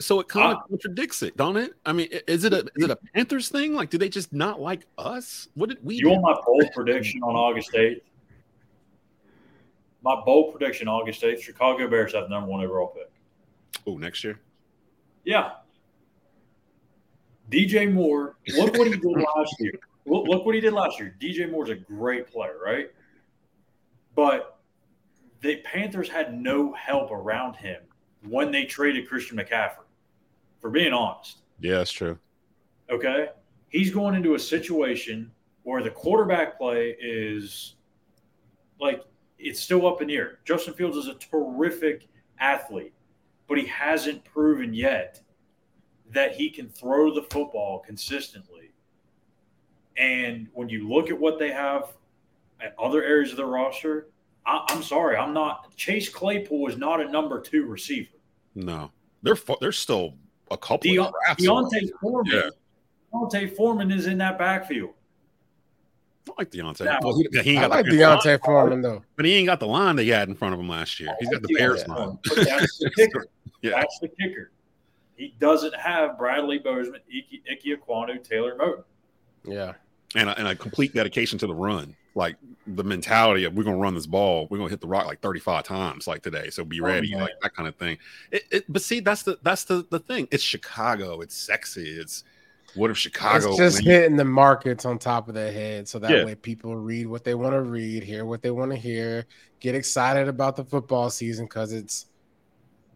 So 0.00 0.18
it 0.18 0.28
kind 0.28 0.52
of 0.52 0.58
Ah. 0.58 0.66
contradicts 0.68 1.22
it, 1.22 1.36
don't 1.36 1.58
it? 1.58 1.72
I 1.84 1.92
mean, 1.92 2.08
is 2.26 2.44
it 2.44 2.52
a 2.54 2.60
is 2.74 2.84
it 2.84 2.90
a 2.90 2.96
Panthers 3.14 3.48
thing? 3.50 3.74
Like, 3.74 3.90
do 3.90 3.98
they 3.98 4.08
just 4.08 4.32
not 4.32 4.58
like 4.60 4.86
us? 4.96 5.46
What 5.54 5.68
did 5.68 5.78
we 5.84 5.96
You 5.96 6.04
do? 6.04 6.08
want 6.10 6.22
my 6.22 6.34
bold 6.44 6.64
prediction 6.74 7.22
on 7.22 7.36
August 7.36 7.70
8th? 7.74 8.00
My 10.02 10.20
bold 10.24 10.52
prediction 10.56 10.88
August 10.88 11.22
8th, 11.22 11.42
Chicago 11.42 11.88
Bears 11.88 12.14
have 12.14 12.24
the 12.24 12.30
number 12.30 12.48
one 12.48 12.64
overall 12.64 12.88
pick. 12.88 13.10
Oh, 13.86 13.96
next 13.96 14.24
year. 14.24 14.40
Yeah. 15.24 15.52
DJ 17.50 17.92
Moore, 17.92 18.36
look 18.56 18.76
what 18.78 18.86
he 18.86 18.94
did 18.96 19.04
last 19.36 19.54
year. 19.58 19.72
Look, 20.06 20.26
look 20.26 20.46
what 20.46 20.54
he 20.54 20.60
did 20.60 20.72
last 20.72 20.98
year. 20.98 21.14
DJ 21.20 21.50
Moore's 21.50 21.68
a 21.68 21.74
great 21.74 22.30
player, 22.30 22.56
right? 22.64 22.90
But 24.14 24.58
the 25.40 25.56
Panthers 25.56 26.08
had 26.08 26.38
no 26.38 26.72
help 26.72 27.10
around 27.10 27.56
him 27.56 27.82
when 28.28 28.50
they 28.50 28.64
traded 28.64 29.08
Christian 29.08 29.38
McCaffrey, 29.38 29.86
for 30.60 30.70
being 30.70 30.92
honest. 30.92 31.38
Yeah, 31.60 31.78
that's 31.78 31.92
true. 31.92 32.18
Okay. 32.90 33.28
He's 33.68 33.90
going 33.90 34.14
into 34.14 34.34
a 34.34 34.38
situation 34.38 35.30
where 35.62 35.82
the 35.82 35.90
quarterback 35.90 36.58
play 36.58 36.96
is 37.00 37.76
like 38.80 39.04
it's 39.40 39.60
still 39.60 39.86
up 39.86 40.02
in 40.02 40.08
the 40.08 40.16
air. 40.16 40.38
Justin 40.44 40.74
Fields 40.74 40.96
is 40.96 41.08
a 41.08 41.14
terrific 41.14 42.08
athlete, 42.38 42.92
but 43.48 43.58
he 43.58 43.66
hasn't 43.66 44.24
proven 44.24 44.74
yet 44.74 45.20
that 46.12 46.34
he 46.34 46.50
can 46.50 46.68
throw 46.68 47.14
the 47.14 47.22
football 47.22 47.80
consistently. 47.80 48.72
And 49.96 50.48
when 50.52 50.68
you 50.68 50.88
look 50.88 51.10
at 51.10 51.18
what 51.18 51.38
they 51.38 51.50
have 51.52 51.92
at 52.60 52.74
other 52.78 53.02
areas 53.02 53.30
of 53.30 53.36
the 53.36 53.44
roster, 53.46 54.08
I, 54.46 54.64
I'm 54.68 54.82
sorry, 54.82 55.16
I'm 55.16 55.32
not. 55.34 55.74
Chase 55.76 56.08
Claypool 56.08 56.68
is 56.68 56.76
not 56.76 57.00
a 57.00 57.10
number 57.10 57.40
two 57.40 57.66
receiver. 57.66 58.08
No, 58.54 58.90
they're 59.22 59.36
they're 59.60 59.72
still 59.72 60.14
a 60.50 60.56
couple. 60.56 60.90
Deon- 60.90 61.12
of. 61.28 61.36
D'Onta 61.36 61.88
Foreman, 62.00 62.32
Yeah. 62.32 62.50
D'Onta 63.12 63.54
Foreman 63.56 63.90
is 63.90 64.06
in 64.06 64.18
that 64.18 64.38
backfield. 64.38 64.94
I 66.28 66.32
like 66.38 66.50
D'Onta. 66.50 66.84
Now- 66.84 66.98
Well, 67.02 67.16
he, 67.18 67.40
he 67.40 67.50
ain't 67.52 67.58
I 67.58 67.62
got 67.62 67.70
like 67.70 67.86
the, 67.86 67.98
D'Onta 67.98 68.38
Foreman 68.44 68.82
though. 68.82 69.02
but 69.16 69.24
he 69.24 69.34
ain't 69.34 69.46
got 69.46 69.58
the 69.60 69.66
line 69.66 69.96
they 69.96 70.06
had 70.06 70.28
in 70.28 70.34
front 70.34 70.54
of 70.54 70.60
him 70.60 70.68
last 70.68 71.00
year. 71.00 71.14
He's 71.18 71.28
got 71.30 71.42
the 71.42 71.54
Bears 71.54 71.86
line. 71.88 72.18
But 72.28 72.44
that's 72.46 72.78
the 72.78 72.90
kicker. 72.90 73.26
Yeah. 73.62 73.72
That's 73.72 73.98
the 74.00 74.08
kicker. 74.08 74.52
He 75.16 75.34
doesn't 75.38 75.74
have 75.76 76.16
Bradley 76.16 76.58
Bozeman, 76.58 77.00
Iki, 77.10 77.42
Iki 77.46 77.76
Ekwonu, 77.76 78.24
Taylor 78.24 78.56
Moton. 78.56 78.84
Yeah. 79.44 79.74
and 80.14 80.30
a, 80.30 80.38
and 80.38 80.48
a 80.48 80.54
complete 80.56 80.94
dedication 80.94 81.38
to 81.40 81.46
the 81.46 81.54
run. 81.54 81.94
Like 82.14 82.36
the 82.66 82.82
mentality 82.82 83.44
of 83.44 83.52
we're 83.54 83.64
gonna 83.64 83.76
run 83.76 83.94
this 83.94 84.06
ball, 84.06 84.48
we're 84.50 84.56
gonna 84.56 84.70
hit 84.70 84.80
the 84.80 84.86
rock 84.88 85.04
like 85.06 85.20
35 85.20 85.62
times 85.64 86.06
like 86.06 86.22
today. 86.22 86.48
So 86.50 86.64
be 86.64 86.80
Oh, 86.80 86.84
ready, 86.86 87.10
man. 87.12 87.20
like 87.20 87.34
that 87.42 87.54
kind 87.54 87.68
of 87.68 87.76
thing. 87.76 87.98
It, 88.30 88.44
it, 88.50 88.64
but 88.72 88.80
see, 88.82 89.00
that's 89.00 89.22
the 89.24 89.38
that's 89.42 89.64
the 89.64 89.86
the 89.90 89.98
thing. 90.00 90.26
It's 90.30 90.42
Chicago. 90.42 91.20
It's 91.20 91.36
sexy. 91.36 91.86
It's 91.88 92.24
what 92.74 92.90
if 92.90 92.96
Chicago? 92.98 93.48
It's 93.48 93.56
just 93.56 93.76
wins? 93.78 93.86
hitting 93.86 94.16
the 94.16 94.24
markets 94.24 94.84
on 94.84 94.98
top 94.98 95.28
of 95.28 95.34
their 95.34 95.52
head, 95.52 95.88
so 95.88 95.98
that 95.98 96.10
Yeah. 96.10 96.24
way 96.24 96.34
people 96.34 96.76
read 96.76 97.06
what 97.06 97.24
they 97.24 97.34
want 97.34 97.52
to 97.54 97.62
read, 97.62 98.02
hear 98.02 98.24
what 98.24 98.42
they 98.42 98.50
want 98.50 98.70
to 98.70 98.76
hear, 98.76 99.26
get 99.60 99.74
excited 99.74 100.28
about 100.28 100.56
the 100.56 100.64
football 100.64 101.10
season 101.10 101.46
because 101.46 101.72
it's 101.72 102.06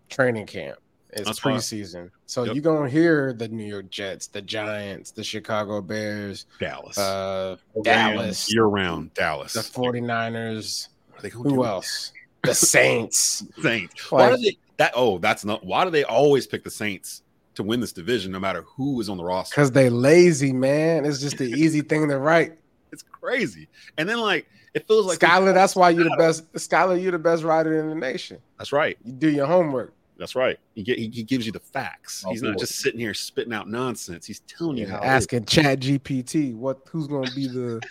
training 0.09 0.47
camp, 0.47 0.79
it's 1.11 1.25
That's 1.27 1.45
right. 1.45 1.57
preseason. 1.57 2.11
So 2.27 2.45
Yep. 2.45 2.55
you're 2.55 2.63
gonna 2.63 2.89
hear 2.91 3.33
the 3.33 3.49
New 3.49 3.65
York 3.65 3.91
Jets, 3.91 4.27
the 4.29 4.43
Giants, 4.43 5.11
the 5.11 5.25
Chicago 5.25 5.81
Bears, 5.81 6.47
Dallas 6.61 6.97
uh, 6.99 7.57
Dallas, 7.83 8.53
year 8.53 8.65
round. 8.67 9.13
Dallas. 9.15 9.53
the 9.55 9.61
49ers. 9.61 10.89
They 11.23 11.29
Who 11.31 11.65
else? 11.65 12.13
The 12.43 12.55
Saints. 12.55 13.45
Saints. 13.63 14.11
Why 14.11 14.29
Like- 14.31 14.37
do 14.37 14.43
they 14.43 14.59
that? 14.77 14.93
Oh, 14.97 15.19
that's 15.19 15.45
not. 15.45 15.65
Why 15.65 15.85
do 15.85 15.91
they 15.91 16.05
always 16.05 16.47
pick 16.47 16.65
the 16.65 16.71
Saints 16.71 17.23
to 17.55 17.62
win 17.62 17.81
this 17.81 17.93
division, 17.93 18.33
no 18.33 18.40
matter 18.40 18.62
who 18.62 19.01
is 19.01 19.09
on 19.09 19.17
the 19.17 19.25
roster? 19.25 19.55
Because 19.55 19.71
they 19.73 19.88
lazy, 19.90 20.53
man. 20.53 21.05
It's 21.05 21.21
just 21.21 21.38
the 21.38 21.47
easy 21.51 21.81
thing 21.83 22.09
to 22.09 22.19
write. 22.19 22.59
It's 22.93 23.03
crazy. 23.03 23.69
And 23.99 24.09
then 24.09 24.21
like 24.21 24.47
it 24.75 24.87
feels 24.87 25.07
like 25.07 25.17
Schuyler, 25.17 25.53
that's 25.53 25.77
why 25.77 25.90
you're 25.90 26.05
the 26.05 26.17
best. 26.17 26.45
Schuyler, 26.59 26.97
you're 26.97 27.12
the 27.12 27.19
best 27.19 27.45
writer 27.45 27.79
in 27.79 27.88
the 27.88 27.95
nation. 27.95 28.38
That's 28.59 28.73
right. 28.73 28.99
You 29.05 29.12
do 29.12 29.31
your 29.31 29.47
homework. 29.47 29.93
That's 30.17 30.37
right. 30.37 30.59
He, 30.75 30.83
get, 30.85 30.99
he, 30.99 31.09
gives 31.09 31.45
you 31.45 31.51
the 31.51 31.59
facts. 31.59 32.25
Oh, 32.25 32.31
He's 32.31 32.43
not 32.43 32.57
just 32.57 32.77
sitting 32.79 33.01
here 33.01 33.14
spitting 33.14 33.53
out 33.53 33.69
nonsense. 33.69 34.25
He's 34.25 34.40
telling 34.40 34.77
you 34.77 34.87
how. 34.87 34.99
asking 34.99 35.47
Chat 35.47 35.81
GPT 35.81 36.55
what 36.55 36.79
who's 36.88 37.09
going 37.09 37.27
to 37.27 37.35
be 37.35 37.49
the. 37.49 37.81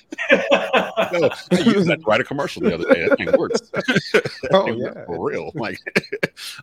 No, 1.12 1.30
I 1.52 1.60
used 1.60 1.90
that 1.90 2.00
to 2.00 2.06
write 2.08 2.22
a 2.22 2.24
commercial 2.24 2.62
the 2.62 2.74
other 2.74 2.92
day. 2.92 3.08
That 3.08 3.18
thing 3.18 3.32
works. 3.38 3.62
Oh 4.52 4.68
It 4.68 4.80
works 4.80 4.96
yeah, 4.96 5.06
for 5.06 5.30
real. 5.30 5.52
Like, 5.54 5.78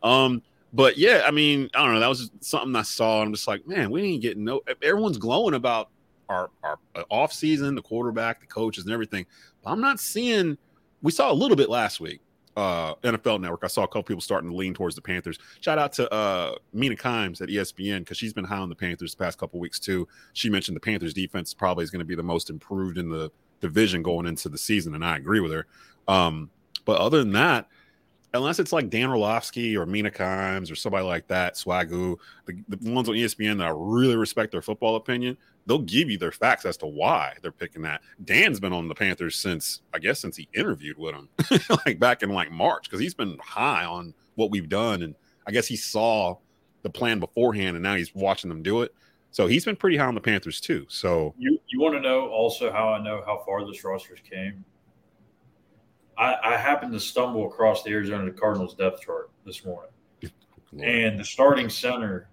um, 0.02 0.42
but 0.72 0.96
yeah, 0.96 1.24
I 1.26 1.30
mean, 1.30 1.68
I 1.74 1.84
don't 1.84 1.94
know. 1.94 2.00
That 2.00 2.08
was 2.08 2.30
something 2.40 2.74
I 2.76 2.82
saw. 2.82 3.22
I'm 3.22 3.32
just 3.32 3.48
like, 3.48 3.66
man, 3.66 3.90
we 3.90 4.02
ain't 4.02 4.22
getting 4.22 4.44
no. 4.44 4.60
Everyone's 4.82 5.18
glowing 5.18 5.54
about 5.54 5.90
our 6.28 6.50
our 6.62 6.78
off 7.10 7.32
season, 7.32 7.74
the 7.74 7.82
quarterback, 7.82 8.40
the 8.40 8.46
coaches, 8.46 8.84
and 8.84 8.92
everything. 8.92 9.26
But 9.62 9.70
I'm 9.70 9.80
not 9.80 10.00
seeing. 10.00 10.56
We 11.02 11.12
saw 11.12 11.32
a 11.32 11.34
little 11.34 11.56
bit 11.56 11.68
last 11.68 12.00
week. 12.00 12.20
Uh, 12.56 12.94
NFL 12.96 13.40
Network. 13.40 13.60
I 13.62 13.68
saw 13.68 13.84
a 13.84 13.88
couple 13.88 14.02
people 14.02 14.20
starting 14.20 14.50
to 14.50 14.56
lean 14.56 14.74
towards 14.74 14.94
the 14.94 15.00
Panthers. 15.00 15.38
Shout 15.60 15.78
out 15.78 15.92
to 15.94 16.12
uh, 16.12 16.56
Mina 16.72 16.96
Kimes 16.96 17.40
at 17.40 17.48
ESPN 17.48 18.00
because 18.00 18.18
she's 18.18 18.32
been 18.32 18.44
high 18.44 18.58
on 18.58 18.68
the 18.68 18.74
Panthers 18.74 19.14
the 19.14 19.24
past 19.24 19.38
couple 19.38 19.60
weeks 19.60 19.78
too. 19.78 20.06
She 20.34 20.50
mentioned 20.50 20.76
the 20.76 20.80
Panthers 20.80 21.14
defense 21.14 21.54
probably 21.54 21.84
is 21.84 21.90
going 21.90 22.00
to 22.00 22.04
be 22.04 22.16
the 22.16 22.22
most 22.24 22.50
improved 22.50 22.98
in 22.98 23.08
the 23.08 23.30
division 23.60 24.02
going 24.02 24.26
into 24.26 24.48
the 24.48 24.58
season, 24.58 24.94
and 24.94 25.04
I 25.04 25.16
agree 25.16 25.40
with 25.40 25.52
her. 25.52 25.66
Um, 26.08 26.50
but 26.84 27.00
other 27.00 27.20
than 27.20 27.32
that, 27.32 27.68
unless 28.34 28.58
it's 28.58 28.72
like 28.72 28.90
Dan 28.90 29.10
Orlovsky 29.10 29.76
or 29.76 29.86
Mina 29.86 30.10
Kimes 30.10 30.70
or 30.70 30.74
somebody 30.74 31.04
like 31.04 31.26
that, 31.28 31.54
Swagu, 31.54 32.16
the, 32.46 32.62
the 32.68 32.90
ones 32.90 33.08
on 33.08 33.14
ESPN 33.14 33.58
that 33.58 33.66
I 33.66 33.72
really 33.74 34.16
respect 34.16 34.52
their 34.52 34.62
football 34.62 34.96
opinion, 34.96 35.36
they'll 35.66 35.78
give 35.78 36.10
you 36.10 36.18
their 36.18 36.32
facts 36.32 36.64
as 36.64 36.76
to 36.78 36.86
why 36.86 37.34
they're 37.42 37.52
picking 37.52 37.82
that. 37.82 38.02
Dan's 38.24 38.60
been 38.60 38.72
on 38.72 38.88
the 38.88 38.94
Panthers 38.94 39.36
since 39.36 39.82
I 39.92 39.98
guess 39.98 40.20
since 40.20 40.36
he 40.36 40.48
interviewed 40.54 40.98
with 40.98 41.14
them, 41.14 41.28
like 41.86 41.98
back 41.98 42.22
in 42.22 42.30
like 42.30 42.50
March, 42.50 42.84
because 42.84 43.00
he's 43.00 43.14
been 43.14 43.36
high 43.42 43.84
on 43.84 44.14
what 44.36 44.50
we've 44.50 44.68
done, 44.68 45.02
and 45.02 45.14
I 45.46 45.50
guess 45.50 45.66
he 45.66 45.76
saw 45.76 46.36
the 46.82 46.90
plan 46.90 47.20
beforehand, 47.20 47.76
and 47.76 47.82
now 47.82 47.94
he's 47.94 48.14
watching 48.14 48.48
them 48.48 48.62
do 48.62 48.82
it. 48.82 48.94
So 49.32 49.46
he's 49.46 49.64
been 49.64 49.76
pretty 49.76 49.96
high 49.96 50.06
on 50.06 50.14
the 50.14 50.20
Panthers 50.20 50.60
too. 50.60 50.86
So 50.88 51.34
you 51.38 51.58
You 51.68 51.80
want 51.80 51.94
to 51.94 52.00
know 52.00 52.28
also 52.28 52.72
how 52.72 52.92
I 52.92 53.02
know 53.02 53.22
how 53.24 53.42
far 53.46 53.64
this 53.66 53.84
roster's 53.84 54.20
came? 54.28 54.64
I, 56.20 56.36
I 56.44 56.56
happened 56.58 56.92
to 56.92 57.00
stumble 57.00 57.46
across 57.46 57.82
the 57.82 57.90
Arizona 57.90 58.30
Cardinals 58.30 58.74
depth 58.74 59.00
chart 59.00 59.30
this 59.46 59.64
morning, 59.64 59.90
and 60.78 61.18
the 61.18 61.24
starting 61.24 61.70
center 61.70 62.28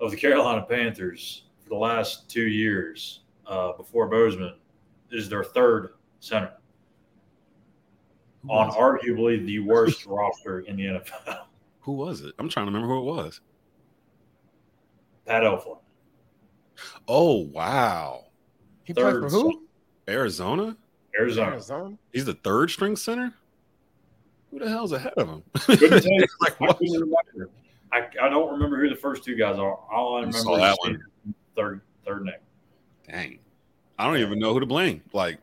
of 0.00 0.12
the 0.12 0.16
Carolina 0.16 0.62
Panthers 0.62 1.46
for 1.60 1.70
the 1.70 1.74
last 1.74 2.30
two 2.30 2.46
years 2.46 3.22
uh, 3.48 3.72
before 3.72 4.06
Bozeman 4.06 4.54
is 5.10 5.28
their 5.28 5.42
third 5.42 5.94
center 6.20 6.52
on 8.48 8.70
arguably 8.70 9.44
the 9.44 9.58
worst 9.58 10.06
roster 10.06 10.60
in 10.60 10.76
the 10.76 10.84
NFL. 10.84 11.40
Who 11.80 11.92
was 11.92 12.20
it? 12.20 12.32
I'm 12.38 12.48
trying 12.48 12.66
to 12.66 12.72
remember 12.72 12.94
who 12.94 13.00
it 13.00 13.12
was. 13.12 13.40
Pat 15.26 15.42
Elflein. 15.42 15.78
Oh 17.08 17.38
wow, 17.46 18.26
He 18.84 18.94
played 18.94 19.14
for 19.14 19.28
who? 19.28 19.66
Arizona. 20.08 20.76
Arizona. 21.18 21.52
Arizona. 21.52 21.96
He's 22.12 22.24
the 22.24 22.34
third 22.34 22.70
string 22.70 22.96
center. 22.96 23.32
Who 24.50 24.58
the 24.60 24.68
hell's 24.68 24.92
ahead 24.92 25.14
of 25.16 25.28
him? 25.28 25.42
You. 25.68 25.88
like, 26.40 26.60
I, 26.60 26.64
what? 26.66 26.78
couldn't 26.78 26.92
remember. 26.92 27.50
I, 27.92 28.08
I 28.22 28.28
don't 28.28 28.52
remember 28.52 28.80
who 28.80 28.88
the 28.88 28.96
first 28.96 29.24
two 29.24 29.36
guys 29.36 29.56
are. 29.58 29.74
All 29.92 30.16
I 30.16 30.20
You 30.20 30.26
remember 30.26 30.38
saw 30.38 30.54
is 30.56 30.60
that 30.60 30.76
Steve- 30.82 31.34
third 31.56 31.80
third 32.06 32.24
name. 32.24 32.34
Dang, 33.08 33.38
I 33.98 34.06
don't 34.06 34.18
even 34.18 34.38
know 34.38 34.52
who 34.52 34.60
to 34.60 34.66
blame. 34.66 35.02
Like, 35.12 35.38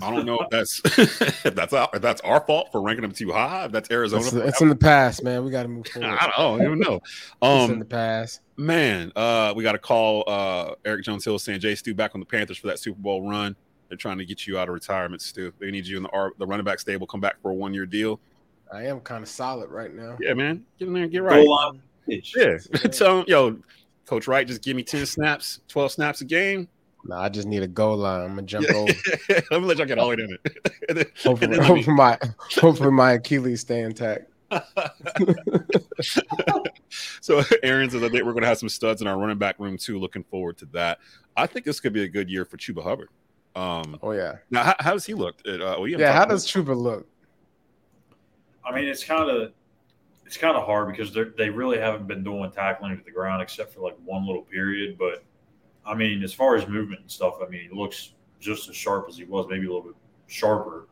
I 0.00 0.10
don't 0.10 0.24
know 0.26 0.40
if 0.40 0.50
that's 0.50 0.80
if 1.44 1.54
that's 1.54 1.72
our, 1.72 1.88
if 1.94 2.02
that's 2.02 2.20
our 2.22 2.40
fault 2.40 2.68
for 2.72 2.80
ranking 2.82 3.02
them 3.02 3.12
too 3.12 3.30
high. 3.32 3.66
If 3.66 3.72
that's 3.72 3.90
Arizona, 3.90 4.22
It's, 4.24 4.32
it's 4.32 4.60
in 4.60 4.68
the 4.68 4.76
past, 4.76 5.22
man. 5.22 5.44
We 5.44 5.50
got 5.50 5.62
to 5.64 5.68
move 5.68 5.86
forward. 5.86 6.08
I 6.08 6.26
don't, 6.26 6.38
I 6.38 6.42
don't 6.42 6.62
even 6.62 6.78
know. 6.80 6.96
it's 6.96 7.22
in 7.42 7.70
Um, 7.72 7.78
the 7.78 7.84
past. 7.84 8.40
man, 8.56 9.12
uh, 9.16 9.52
we 9.56 9.62
got 9.62 9.72
to 9.72 9.78
call 9.78 10.24
uh 10.28 10.74
Eric 10.84 11.04
Jones 11.04 11.24
Hill 11.24 11.38
saying 11.38 11.60
Jay 11.60 11.74
Stu 11.74 11.94
back 11.94 12.12
on 12.14 12.20
the 12.20 12.26
Panthers 12.26 12.58
for 12.58 12.68
that 12.68 12.78
Super 12.78 13.00
Bowl 13.00 13.28
run. 13.28 13.54
They're 13.92 13.98
trying 13.98 14.16
to 14.16 14.24
get 14.24 14.46
you 14.46 14.56
out 14.58 14.68
of 14.68 14.72
retirement, 14.72 15.20
Stu. 15.20 15.52
They 15.58 15.70
need 15.70 15.86
you 15.86 15.98
in 15.98 16.02
the 16.02 16.08
R- 16.14 16.32
the 16.38 16.46
running 16.46 16.64
back 16.64 16.80
stable. 16.80 17.06
Come 17.06 17.20
back 17.20 17.38
for 17.42 17.50
a 17.50 17.54
one 17.54 17.74
year 17.74 17.84
deal. 17.84 18.20
I 18.72 18.86
am 18.86 19.00
kind 19.00 19.22
of 19.22 19.28
solid 19.28 19.68
right 19.68 19.92
now. 19.94 20.16
Yeah, 20.18 20.32
man, 20.32 20.64
get 20.78 20.88
in 20.88 20.94
there 20.94 21.02
and 21.02 21.12
get 21.12 21.22
right. 21.22 21.44
Goal 21.44 21.50
line 21.54 21.82
pitch. 22.08 22.32
Yeah, 22.34 22.56
tell 22.90 23.18
him, 23.20 23.24
yo, 23.28 23.58
Coach 24.06 24.26
Reich, 24.26 24.46
just 24.46 24.62
give 24.62 24.76
me 24.76 24.82
ten 24.82 25.04
snaps, 25.04 25.60
twelve 25.68 25.92
snaps 25.92 26.22
a 26.22 26.24
game. 26.24 26.68
No, 27.04 27.16
I 27.16 27.28
just 27.28 27.46
need 27.46 27.62
a 27.62 27.66
goal 27.68 27.98
line. 27.98 28.22
I'm 28.22 28.28
gonna 28.30 28.42
jump 28.46 28.70
over. 28.70 28.90
Let 29.28 29.50
me 29.50 29.58
let 29.66 29.76
y'all 29.76 29.86
get 29.86 29.98
all 29.98 30.08
the 30.08 30.16
way 30.16 30.24
in 30.24 30.38
it. 30.42 30.72
And 30.88 30.96
then- 30.96 31.06
Hopefully, 31.22 31.44
and 31.44 31.52
then 31.52 31.60
let 31.60 31.68
me- 31.74 31.82
hopefully 31.82 31.94
my 31.96 32.18
hopefully 32.62 32.90
my 32.92 33.12
Achilles 33.12 33.60
stay 33.60 33.80
intact. 33.82 34.24
so 37.20 37.42
Aaron 37.62 37.90
says 37.90 38.02
I 38.02 38.08
think 38.08 38.24
we're 38.24 38.32
going 38.32 38.42
to 38.42 38.48
have 38.48 38.58
some 38.58 38.68
studs 38.68 39.00
in 39.02 39.06
our 39.08 39.18
running 39.18 39.38
back 39.38 39.58
room 39.58 39.76
too. 39.76 39.98
Looking 39.98 40.24
forward 40.24 40.58
to 40.58 40.66
that. 40.72 40.98
I 41.36 41.46
think 41.46 41.64
this 41.64 41.80
could 41.80 41.92
be 41.92 42.02
a 42.02 42.08
good 42.08 42.28
year 42.30 42.44
for 42.44 42.56
Chuba 42.56 42.82
Hubbard. 42.82 43.08
Um, 43.54 43.98
Oh 44.02 44.12
yeah, 44.12 44.36
now, 44.50 44.62
how, 44.64 44.74
how 44.80 44.92
does 44.92 45.04
he 45.04 45.14
look? 45.14 45.36
At, 45.46 45.60
uh, 45.60 45.76
well, 45.78 45.86
you 45.86 45.94
haven't 45.94 46.00
yeah. 46.06 46.12
How 46.12 46.24
does 46.24 46.46
Chuba 46.46 46.76
look? 46.76 47.06
I 48.64 48.74
mean, 48.74 48.88
it's 48.88 49.04
kind 49.04 49.28
of 49.28 49.52
it's 50.26 50.36
kind 50.36 50.56
of 50.56 50.64
hard 50.64 50.88
because 50.88 51.12
they 51.12 51.24
they 51.36 51.50
really 51.50 51.78
haven't 51.78 52.06
been 52.06 52.24
doing 52.24 52.50
tackling 52.50 52.96
to 52.98 53.04
the 53.04 53.10
ground 53.10 53.42
except 53.42 53.74
for 53.74 53.80
like 53.80 53.96
one 54.04 54.26
little 54.26 54.42
period. 54.42 54.96
But 54.98 55.22
I 55.84 55.94
mean, 55.94 56.22
as 56.22 56.32
far 56.32 56.56
as 56.56 56.66
movement 56.66 57.02
and 57.02 57.10
stuff, 57.10 57.34
I 57.44 57.48
mean, 57.48 57.68
he 57.70 57.76
looks 57.76 58.12
just 58.40 58.68
as 58.68 58.76
sharp 58.76 59.06
as 59.08 59.16
he 59.16 59.24
was, 59.24 59.46
maybe 59.48 59.66
a 59.66 59.68
little 59.68 59.82
bit 59.82 59.96
sharper. 60.28 60.86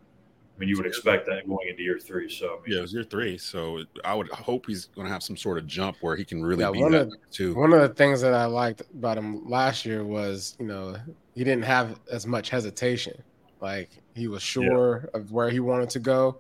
I 0.55 0.59
mean, 0.61 0.69
you 0.69 0.77
would 0.77 0.85
expect 0.87 1.27
that 1.27 1.49
going 1.49 1.69
into 1.69 1.83
year 1.83 1.99
three. 1.99 2.29
So 2.29 2.47
I 2.47 2.51
mean, 2.57 2.63
Yeah, 2.67 2.79
it 2.81 2.83
was 2.83 2.93
year 2.93 3.03
three, 3.05 3.39
so 3.39 3.83
I 4.05 4.15
would 4.15 4.29
hope 4.29 4.67
he's 4.67 4.85
going 4.87 5.07
to 5.07 5.13
have 5.13 5.23
some 5.23 5.37
sort 5.39 5.57
of 5.57 5.67
jump 5.67 5.97
where 6.03 6.17
he 6.17 6.25
can 6.25 6.45
really 6.45 6.63
Yeah, 6.63 6.71
be 6.73 6.83
one 6.83 6.93
that 6.93 7.03
of- 7.07 7.13
number. 7.49 7.59
One 7.59 7.73
of 7.73 7.81
the 7.81 7.95
things 7.95 8.21
that 8.21 8.35
I 8.35 8.45
liked 8.45 8.83
about 8.95 9.17
him 9.17 9.49
last 9.49 9.87
year 9.87 10.05
was, 10.05 10.57
you 10.61 10.67
know, 10.67 10.97
he 11.41 11.45
didn't 11.45 11.65
have 11.65 11.99
as 12.13 12.27
much 12.27 12.51
hesitation. 12.51 13.15
Like 13.63 13.89
he 14.15 14.29
was 14.29 14.43
sure 14.43 15.09
of 15.15 15.33
where 15.33 15.49
he 15.49 15.59
wanted 15.59 15.89
to 15.89 15.99
go, 15.99 16.37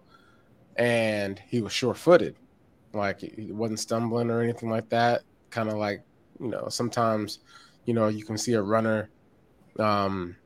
and 0.77 1.41
he 1.49 1.63
was 1.63 1.73
sure-footed. 1.73 2.37
Like 2.93 3.21
he 3.23 3.51
wasn't 3.51 3.81
stumbling 3.81 4.31
or 4.31 4.43
anything 4.43 4.69
like 4.69 4.91
that. 4.91 5.23
Kind 5.49 5.71
of 5.71 5.79
like, 5.79 6.03
you 6.39 6.49
know, 6.49 6.69
sometimes, 6.69 7.39
you 7.87 7.95
know, 7.95 8.09
you 8.09 8.27
can 8.27 8.37
see 8.37 8.53
a 8.53 8.61
runner 8.61 9.09
um, 9.79 10.37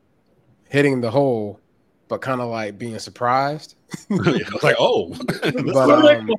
hitting 0.68 1.00
the 1.00 1.10
hole, 1.10 1.58
but 2.06 2.20
kind 2.20 2.40
of 2.40 2.48
like 2.48 2.78
being 2.78 2.96
surprised. 3.00 3.74
Yeah, 4.08 4.46
like, 4.62 4.76
oh, 4.78 5.16
but 5.18 5.76
um, 6.16 6.30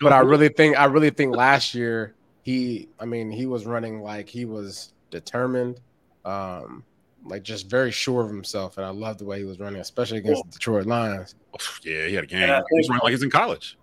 but 0.00 0.12
I 0.12 0.20
really 0.20 0.50
think 0.50 0.78
I 0.78 0.84
really 0.84 1.10
think 1.10 1.34
last 1.34 1.74
year 1.74 2.14
he 2.42 2.90
I 3.00 3.06
mean 3.06 3.32
he 3.32 3.46
was 3.46 3.66
running 3.66 4.02
like 4.02 4.28
he 4.28 4.44
was 4.44 4.92
determined, 5.10 5.80
um, 6.24 6.84
like 7.24 7.42
just 7.42 7.68
very 7.68 7.90
sure 7.90 8.22
of 8.22 8.28
himself, 8.30 8.76
and 8.76 8.86
I 8.86 8.90
love 8.90 9.18
the 9.18 9.24
way 9.24 9.38
he 9.38 9.44
was 9.44 9.58
running, 9.58 9.80
especially 9.80 10.18
against 10.18 10.44
the 10.44 10.50
Detroit 10.52 10.86
Lions. 10.86 11.34
yeah, 11.82 12.06
he 12.06 12.14
had 12.14 12.24
a 12.24 12.26
game. 12.26 12.42
And 12.42 12.52
I 12.52 12.62
He's 12.70 12.88
running 12.88 13.02
like 13.02 13.10
he's 13.12 13.22
in 13.22 13.30
college. 13.30 13.76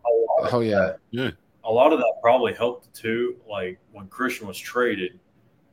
Oh 0.52 0.60
yeah, 0.62 0.94
yeah. 1.12 1.32
a 1.64 1.72
lot 1.72 1.94
of 1.94 2.00
that 2.00 2.14
probably 2.22 2.54
helped 2.54 2.94
too. 2.94 3.38
Like 3.50 3.80
when 3.92 4.08
Christian 4.08 4.48
was 4.48 4.58
traded, 4.58 5.20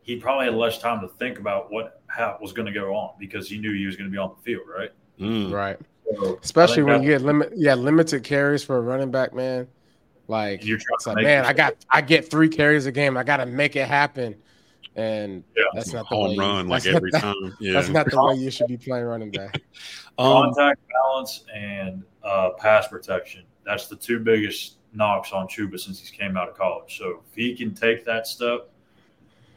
he 0.03 0.16
probably 0.16 0.46
had 0.46 0.55
less 0.55 0.79
time 0.79 1.01
to 1.01 1.09
think 1.09 1.38
about 1.38 1.73
what 1.73 2.03
how 2.07 2.37
was 2.40 2.53
going 2.53 2.66
to 2.66 2.73
go 2.73 2.94
on 2.94 3.14
because 3.18 3.49
he 3.49 3.59
knew 3.59 3.73
he 3.73 3.87
was 3.87 3.96
going 3.96 4.09
to 4.09 4.12
be 4.12 4.18
on 4.18 4.31
the 4.37 4.42
field, 4.42 4.62
right? 4.68 4.90
Mm. 5.20 5.53
right. 5.53 5.79
So, 6.16 6.38
Especially 6.42 6.73
I 6.73 6.77
think 6.77 6.87
when 6.88 7.03
you 7.05 7.11
that- 7.11 7.18
get 7.18 7.25
limit 7.27 7.53
yeah 7.57 7.75
limited 7.75 8.25
carries 8.25 8.64
for 8.64 8.77
a 8.77 8.81
running 8.81 9.11
back, 9.11 9.33
man. 9.35 9.68
Like 10.27 10.64
You're 10.64 10.79
trying 10.79 10.94
it's 10.94 11.05
to 11.05 11.11
like 11.12 11.25
man, 11.25 11.44
I 11.44 11.53
got 11.53 11.75
I 11.90 12.01
get 12.01 12.29
three 12.31 12.49
carries 12.49 12.87
a 12.87 12.92
game. 12.92 13.16
I 13.16 13.23
got 13.25 13.38
to 13.38 13.46
make 13.46 13.75
it 13.77 13.87
happen, 13.88 14.37
and 14.96 15.44
Yeah. 15.57 15.64
that's 15.74 15.92
not 15.92 16.09
the 16.11 16.16
way. 16.16 16.22
Home 16.22 16.33
you- 16.33 16.40
run 16.40 16.68
like 16.68 16.83
that's 16.83 16.92
not- 16.92 16.96
every 16.96 17.11
time. 17.12 17.57
Yeah. 17.61 17.72
That's 17.74 17.88
not 17.88 18.11
the 18.11 18.22
way 18.22 18.35
you 18.35 18.50
should 18.50 18.66
be 18.68 18.76
playing 18.76 19.05
running 19.05 19.31
back. 19.31 19.61
Um, 20.18 20.53
contact 20.53 20.81
balance 20.92 21.44
and 21.55 22.03
uh, 22.22 22.50
pass 22.59 22.88
protection. 22.88 23.44
That's 23.64 23.87
the 23.87 23.96
two 23.96 24.18
biggest 24.20 24.76
knocks 24.92 25.33
on 25.33 25.46
Chuba 25.48 25.81
since 25.81 26.07
he 26.07 26.14
came 26.14 26.37
out 26.37 26.46
of 26.50 26.59
college. 26.59 26.98
So 26.98 27.22
if 27.26 27.35
he 27.35 27.57
can 27.57 27.74
take 27.74 28.05
that 28.05 28.26
step, 28.26 28.68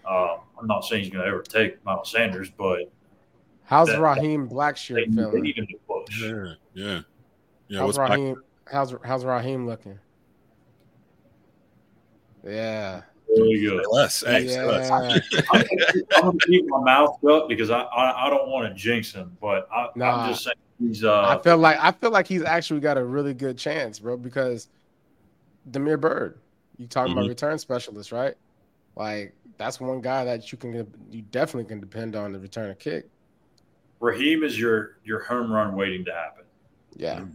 uh, 0.09 0.37
I'm 0.57 0.65
not 0.67 0.85
saying 0.85 1.03
he's 1.03 1.11
going 1.11 1.25
to 1.25 1.29
ever 1.29 1.41
take 1.41 1.83
Miles 1.83 2.09
Sanders, 2.11 2.49
but 2.49 2.89
How's 3.65 3.89
That- 3.89 3.99
Raheem 3.99 4.47
they, 4.47 4.53
Blackshear 4.55 4.95
they 4.95 5.05
feeling? 5.13 5.41
need 5.41 5.57
him 5.57 5.67
to 5.67 5.75
push. 5.85 6.21
yeah, 6.21 6.53
yeah, 6.73 7.01
yeah. 7.67 7.79
how's 7.79 7.87
what's 7.87 7.97
back- 7.97 8.09
Raheem? 8.11 8.35
How's 8.71 8.95
how's 9.03 9.25
Raheem 9.25 9.65
looking? 9.67 9.99
Yeah, 12.45 12.51
Really 12.51 13.01
good. 13.01 13.03
Less? 13.91 14.23
Hey, 14.25 14.47
say 14.47 14.63
less. 14.63 14.89
I'm 15.51 15.61
going 15.61 16.39
to 16.39 16.47
keep 16.47 16.65
my 16.67 16.81
mouth 16.81 17.17
shut 17.23 17.47
because 17.49 17.69
I, 17.69 17.81
I, 17.81 18.27
I 18.27 18.29
don't 18.29 18.49
want 18.49 18.67
to 18.67 18.73
jinx 18.73 19.11
him, 19.13 19.35
but 19.41 19.67
I, 19.71 19.89
Nah. 19.95 20.25
I'm 20.25 20.29
just 20.31 20.43
saying 20.43 20.55
he's 20.79 21.03
uh, 21.03 21.21
I 21.21 21.41
feel 21.41 21.57
like 21.57 21.77
I 21.79 21.91
feel 21.91 22.11
like 22.11 22.27
he's 22.27 22.43
actually 22.43 22.79
got 22.79 22.97
a 22.97 23.03
really 23.03 23.33
good 23.33 23.57
chance, 23.57 23.99
bro. 23.99 24.17
Because 24.17 24.67
Damiere 25.69 25.97
Byrd, 25.97 26.39
you 26.77 26.87
talking 26.87 27.13
Mhm. 27.13 27.19
about 27.19 27.29
return 27.29 27.57
specialist, 27.57 28.11
right? 28.11 28.35
Like 28.95 29.33
that's 29.57 29.79
one 29.79 30.01
guy 30.01 30.25
that 30.25 30.51
you 30.51 30.57
can 30.57 30.73
you 31.09 31.21
definitely 31.23 31.67
can 31.67 31.79
depend 31.79 32.15
on 32.15 32.33
to 32.33 32.39
return 32.39 32.69
a 32.69 32.75
kick. 32.75 33.09
Raheem 33.99 34.43
is 34.43 34.59
your 34.59 34.97
your 35.03 35.19
home 35.21 35.51
run 35.51 35.75
waiting 35.75 36.05
to 36.05 36.11
happen. 36.13 36.43
Yeah, 36.95 37.25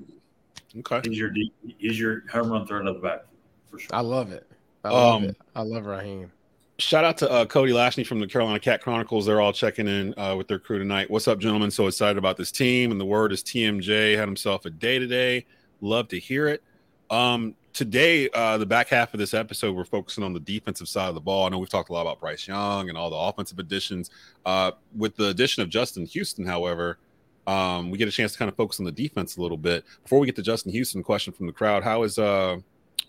Okay. 0.78 1.00
He's 1.08 1.18
your 1.18 1.30
deep, 1.30 1.52
he's 1.78 1.98
your 1.98 2.22
home 2.28 2.52
run 2.52 2.66
threat 2.66 2.86
of 2.86 2.94
the 2.94 3.00
back 3.00 3.24
for 3.70 3.78
sure. 3.78 3.88
I 3.92 4.00
love 4.00 4.30
it. 4.32 4.48
I 4.84 4.90
love 4.90 5.16
Um, 5.16 5.24
it. 5.24 5.36
I 5.54 5.62
love 5.62 5.86
Raheem. 5.86 6.30
Shout 6.78 7.04
out 7.04 7.18
to 7.18 7.30
uh, 7.30 7.44
Cody 7.44 7.72
Lashney 7.72 8.06
from 8.06 8.20
the 8.20 8.26
Carolina 8.26 8.60
Cat 8.60 8.80
Chronicles. 8.80 9.26
They're 9.26 9.40
all 9.40 9.52
checking 9.52 9.88
in 9.88 10.14
uh, 10.16 10.36
with 10.36 10.46
their 10.46 10.60
crew 10.60 10.78
tonight. 10.78 11.10
What's 11.10 11.26
up, 11.26 11.40
gentlemen? 11.40 11.72
So 11.72 11.88
excited 11.88 12.18
about 12.18 12.36
this 12.36 12.52
team. 12.52 12.92
And 12.92 13.00
the 13.00 13.04
word 13.04 13.32
is 13.32 13.42
TMJ 13.42 14.16
had 14.16 14.28
himself 14.28 14.64
a 14.64 14.70
day 14.70 15.00
today. 15.00 15.44
Love 15.80 16.06
to 16.08 16.20
hear 16.20 16.46
it. 16.46 16.62
Um, 17.10 17.56
today, 17.72 18.28
uh, 18.30 18.58
the 18.58 18.66
back 18.66 18.88
half 18.88 19.12
of 19.12 19.18
this 19.18 19.34
episode, 19.34 19.74
we're 19.74 19.84
focusing 19.84 20.22
on 20.22 20.32
the 20.32 20.40
defensive 20.40 20.88
side 20.88 21.08
of 21.08 21.14
the 21.16 21.20
ball. 21.20 21.46
I 21.46 21.48
know 21.48 21.58
we've 21.58 21.68
talked 21.68 21.90
a 21.90 21.92
lot 21.92 22.02
about 22.02 22.20
Bryce 22.20 22.46
Young 22.46 22.88
and 22.88 22.96
all 22.96 23.10
the 23.10 23.16
offensive 23.16 23.58
additions. 23.58 24.10
Uh, 24.46 24.70
with 24.96 25.16
the 25.16 25.28
addition 25.30 25.64
of 25.64 25.68
Justin 25.70 26.06
Houston, 26.06 26.46
however, 26.46 26.98
um, 27.48 27.90
we 27.90 27.98
get 27.98 28.06
a 28.06 28.12
chance 28.12 28.32
to 28.32 28.38
kind 28.38 28.48
of 28.48 28.56
focus 28.56 28.78
on 28.78 28.84
the 28.86 28.92
defense 28.92 29.36
a 29.36 29.42
little 29.42 29.56
bit. 29.56 29.84
Before 30.04 30.20
we 30.20 30.26
get 30.26 30.36
to 30.36 30.42
Justin 30.42 30.70
Houston, 30.70 31.02
question 31.02 31.32
from 31.32 31.46
the 31.46 31.52
crowd: 31.52 31.82
How 31.82 32.04
is 32.04 32.18
uh, 32.18 32.58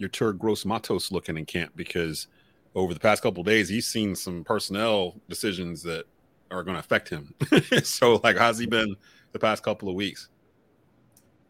Yetur 0.02 0.38
Gross-Matos 0.38 1.12
looking 1.12 1.38
in 1.38 1.46
camp? 1.46 1.74
Because 1.76 2.28
over 2.76 2.94
the 2.94 3.00
past 3.00 3.24
couple 3.24 3.44
days, 3.44 3.70
he's 3.70 3.88
seen 3.88 4.16
some 4.16 4.44
personnel 4.44 5.16
decisions 5.28 5.84
that 5.84 6.06
are 6.52 6.64
going 6.64 6.76
to 6.76 6.80
affect 6.80 7.10
him. 7.10 7.34
so, 7.84 8.20
like, 8.24 8.38
how's 8.38 8.58
he 8.58 8.66
been 8.66 8.96
the 9.32 9.40
past 9.40 9.64
couple 9.64 9.90
of 9.90 9.96
weeks? 9.96 10.30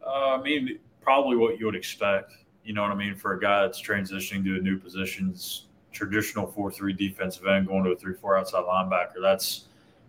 Uh, 0.05 0.35
I 0.37 0.41
mean, 0.41 0.79
probably 1.01 1.37
what 1.37 1.59
you 1.59 1.65
would 1.65 1.75
expect. 1.75 2.33
You 2.63 2.73
know 2.73 2.81
what 2.81 2.91
I 2.91 2.95
mean 2.95 3.15
for 3.15 3.33
a 3.33 3.39
guy 3.39 3.61
that's 3.61 3.81
transitioning 3.81 4.43
to 4.45 4.57
a 4.57 4.59
new 4.59 4.77
positions, 4.77 5.67
traditional 5.91 6.47
four 6.47 6.71
three 6.71 6.93
defensive 6.93 7.47
end 7.47 7.67
going 7.67 7.83
to 7.83 7.91
a 7.91 7.95
three 7.95 8.13
four 8.13 8.37
outside 8.37 8.63
linebacker. 8.63 9.21
That's 9.21 9.65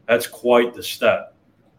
that's 0.06 0.26
quite 0.26 0.74
the 0.74 0.82
step. 0.82 1.34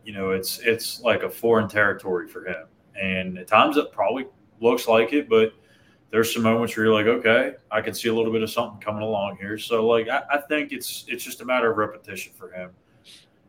You 0.05 0.13
know, 0.13 0.31
it's 0.31 0.59
it's 0.59 1.01
like 1.01 1.23
a 1.23 1.29
foreign 1.29 1.67
territory 1.67 2.27
for 2.27 2.47
him, 2.47 2.65
and 2.99 3.37
at 3.37 3.47
times 3.47 3.77
it 3.77 3.91
probably 3.91 4.25
looks 4.59 4.87
like 4.87 5.13
it, 5.13 5.29
but 5.29 5.53
there's 6.11 6.33
some 6.33 6.43
moments 6.43 6.75
where 6.75 6.85
you're 6.85 6.93
like, 6.93 7.07
okay, 7.07 7.53
I 7.71 7.81
can 7.81 7.93
see 7.93 8.09
a 8.09 8.13
little 8.13 8.31
bit 8.31 8.43
of 8.43 8.49
something 8.49 8.79
coming 8.81 9.01
along 9.01 9.37
here. 9.37 9.57
So, 9.57 9.87
like, 9.87 10.09
I, 10.09 10.21
I 10.29 10.37
think 10.41 10.73
it's 10.73 11.05
it's 11.07 11.23
just 11.23 11.41
a 11.41 11.45
matter 11.45 11.71
of 11.71 11.77
repetition 11.77 12.33
for 12.33 12.51
him. 12.51 12.71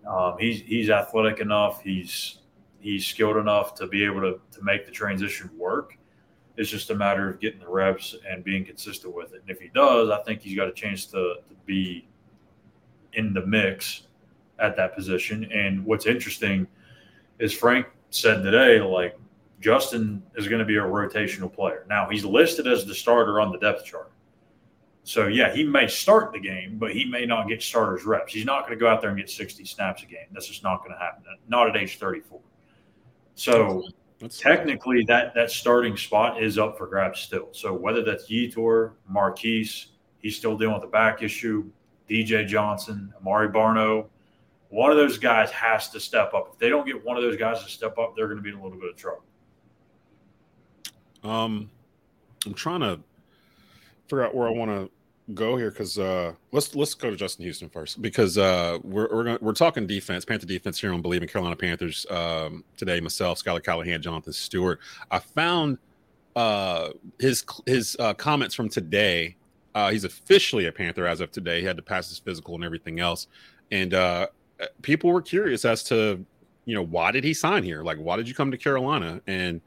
Um, 0.09 0.37
he's 0.39 0.61
he's 0.63 0.89
athletic 0.89 1.41
enough. 1.41 1.83
He's 1.83 2.39
he's 2.81 3.07
skilled 3.07 3.37
enough 3.37 3.75
to 3.77 3.87
be 3.87 4.05
able 4.05 4.21
to 4.21 4.41
to 4.53 4.63
make 4.63 4.87
the 4.87 4.93
transition 4.93 5.51
work. 5.59 5.99
It's 6.57 6.71
just 6.71 6.91
a 6.91 6.95
matter 6.95 7.29
of 7.29 7.41
getting 7.41 7.61
the 7.61 7.69
reps 7.69 8.15
and 8.29 8.45
being 8.45 8.65
consistent 8.65 9.15
with 9.15 9.33
it. 9.33 9.41
And 9.41 9.51
if 9.51 9.61
he 9.61 9.69
does, 9.75 10.11
I 10.11 10.23
think 10.23 10.43
he's 10.43 10.57
got 10.57 10.69
a 10.69 10.73
chance 10.73 11.07
to, 11.07 11.37
to 11.49 11.55
be 11.65 12.07
in 13.15 13.33
the 13.33 13.45
mix 13.47 14.03
at 14.59 14.77
that 14.77 14.95
position. 14.95 15.51
And 15.51 15.85
what's 15.85 16.07
interesting 16.07 16.67
is 17.39 17.55
Frank 17.55 17.87
said 18.11 18.43
today, 18.43 18.81
like 18.81 19.19
Justin 19.63 20.23
is 20.37 20.49
going 20.49 20.59
to 20.59 20.65
be 20.65 20.77
a 20.77 20.83
rotational 20.83 21.53
player. 21.53 21.87
Now 21.89 22.09
he's 22.11 22.25
listed 22.25 22.67
as 22.67 22.85
the 22.85 22.95
starter 22.95 23.41
on 23.41 23.53
the 23.53 23.59
depth 23.59 23.85
chart. 23.85 24.11
So 25.05 25.27
yeah, 25.27 25.53
he 25.53 25.65
may 25.65 25.89
start 25.89 26.33
the 26.33 26.41
game, 26.41 26.79
but 26.79 26.93
he 26.93 27.05
may 27.05 27.27
not 27.27 27.49
get 27.49 27.63
starters 27.63 28.05
reps. 28.05 28.33
He's 28.33 28.45
not 28.45 28.67
going 28.67 28.79
to 28.79 28.81
go 28.81 28.89
out 28.89 29.01
there 29.01 29.11
and 29.11 29.19
get 29.19 29.31
60 29.31 29.65
snaps 29.65 30.03
a 30.03 30.07
game. 30.07 30.27
That's 30.33 30.47
just 30.47 30.63
not 30.63 30.79
going 30.81 30.93
to 30.93 30.99
happen. 30.99 31.25
Not 31.49 31.69
at 31.69 31.77
age 31.77 31.99
34. 31.99 32.41
So 33.35 33.85
that's 34.21 34.39
technically 34.39 35.05
that 35.09 35.35
that 35.35 35.51
starting 35.51 35.97
spot 35.97 36.43
is 36.43 36.59
up 36.59 36.77
for 36.77 36.87
grabs 36.87 37.21
still. 37.21 37.49
So 37.53 37.73
whether 37.73 38.03
that's 38.03 38.29
Yetur, 38.29 38.93
Marquise, 39.09 39.89
he's 40.19 40.37
still 40.37 40.57
dealing 40.57 40.75
with 40.75 40.85
a 40.85 40.89
back 40.89 41.23
issue, 41.23 41.71
DJ 42.09 42.47
Johnson, 42.47 43.13
Amare 43.21 43.49
Barno, 43.49 44.07
one 44.69 44.91
of 44.91 44.97
those 44.97 45.19
guys 45.19 45.51
has 45.51 45.91
to 45.91 46.01
step 46.01 46.33
up. 46.33 46.51
If 46.53 46.59
they 46.59 46.69
don't 46.69 46.87
get 46.87 47.05
one 47.05 47.17
of 47.17 47.23
those 47.23 47.37
guys 47.37 47.63
to 47.63 47.69
step 47.69 47.99
up, 47.99 48.15
they're 48.17 48.27
going 48.27 48.39
to 48.39 48.43
be 48.43 48.51
in 48.51 48.57
a 48.57 48.63
little 48.63 48.79
bit 48.79 48.91
of 48.91 48.97
trouble. 48.97 49.25
Um, 51.25 51.71
I'm 52.47 52.55
trying 52.55 52.81
to 52.81 53.01
figure 54.07 54.25
out 54.25 54.35
where 54.35 54.49
I 54.49 54.51
want 54.51 54.71
to 54.71 54.91
go 55.35 55.57
here 55.57 55.71
because 55.71 55.99
uh, 55.99 56.33
let's 56.51 56.75
let's 56.75 56.95
go 56.95 57.11
to 57.11 57.17
Justin 57.17 57.45
Houston 57.45 57.69
first 57.69 58.03
because 58.03 58.39
uh, 58.39 58.79
we're 58.83 59.09
we're, 59.13 59.25
gonna, 59.25 59.39
we're 59.41 59.53
talking 59.53 59.87
defense, 59.87 60.25
Panther 60.25 60.47
defense 60.47 60.81
here 60.81 60.93
on 60.93 61.03
Bleav 61.03 61.23
in 61.23 61.29
Carolina 61.29 61.57
Panthers 61.57 62.07
um, 62.11 62.65
today. 62.77 63.01
Myself, 63.01 63.39
Schuyler 63.39 63.61
Callihan, 63.61 64.01
Jonathan 64.01 64.33
Stewart. 64.33 64.81
I 65.11 65.19
found 65.19 65.79
uh, 66.37 66.91
his 67.19 67.45
his 67.67 67.97
uh, 67.99 68.15
comments 68.15 68.55
from 68.55 68.69
today. 68.69 69.37
Uh, 69.75 69.91
he's 69.91 70.05
officially 70.05 70.67
a 70.67 70.73
Panther 70.73 71.07
as 71.07 71.21
of 71.21 71.31
today. 71.31 71.61
He 71.61 71.67
had 71.67 71.77
to 71.77 71.83
pass 71.83 72.09
his 72.09 72.19
physical 72.19 72.55
and 72.55 72.65
everything 72.65 73.01
else, 73.01 73.29
and 73.71 73.95
uh, 73.95 74.27
people 74.83 75.11
were 75.11 75.23
curious 75.23 75.65
as 75.65 75.83
to 75.85 76.25
you 76.65 76.75
know 76.75 76.83
why 76.83 77.11
did 77.11 77.25
he 77.25 77.35
sign 77.35 77.63
here 77.63 77.83
like 77.83 77.99
why 77.99 78.17
did 78.17 78.29
you 78.29 78.35
come 78.35 78.51
to 78.51 78.57
carolina 78.57 79.21
and 79.27 79.61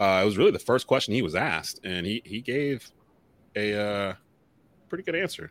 uh, 0.00 0.20
it 0.22 0.24
was 0.24 0.36
really 0.38 0.50
the 0.50 0.58
first 0.58 0.86
question 0.86 1.14
he 1.14 1.22
was 1.22 1.34
asked 1.34 1.80
and 1.84 2.06
he 2.06 2.22
he 2.24 2.40
gave 2.40 2.90
a 3.56 3.74
uh, 3.74 4.14
pretty 4.88 5.04
good 5.04 5.14
answer 5.14 5.50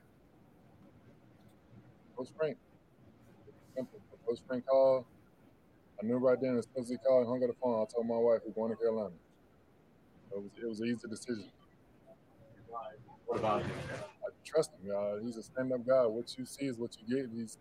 Coach 2.18 2.30
Frank. 2.36 2.58
Coach 4.26 4.40
Frank 4.48 4.66
called. 4.66 5.06
I 6.02 6.06
knew 6.06 6.18
right 6.18 6.40
then 6.42 6.58
as 6.58 6.68
soon 6.74 6.84
as 6.84 6.90
he 6.90 6.98
called 6.98 7.22
and 7.22 7.30
hung 7.30 7.44
up 7.44 7.50
the 7.50 7.56
phone, 7.62 7.82
I 7.82 7.86
told 7.86 8.08
my 8.08 8.18
wife 8.18 8.42
we're 8.46 8.54
going 8.54 8.72
to 8.72 8.78
Carolina. 8.78 9.14
It 10.32 10.38
was, 10.38 10.52
it 10.62 10.68
was 10.68 10.80
an 10.80 10.88
easy 10.88 11.08
decision. 11.08 11.46
What 13.26 13.40
about 13.40 13.62
him? 13.62 13.72
I 13.94 14.30
trust 14.46 14.72
him. 14.84 14.92
Uh, 14.96 15.18
he's 15.24 15.38
a 15.38 15.44
stand-up 15.44 15.86
guy. 15.86 16.06
What 16.06 16.36
you 16.38 16.46
see 16.46 16.66
is 16.66 16.78
what 16.78 16.98
you 17.00 17.16
get. 17.16 17.30
He's 17.34 17.58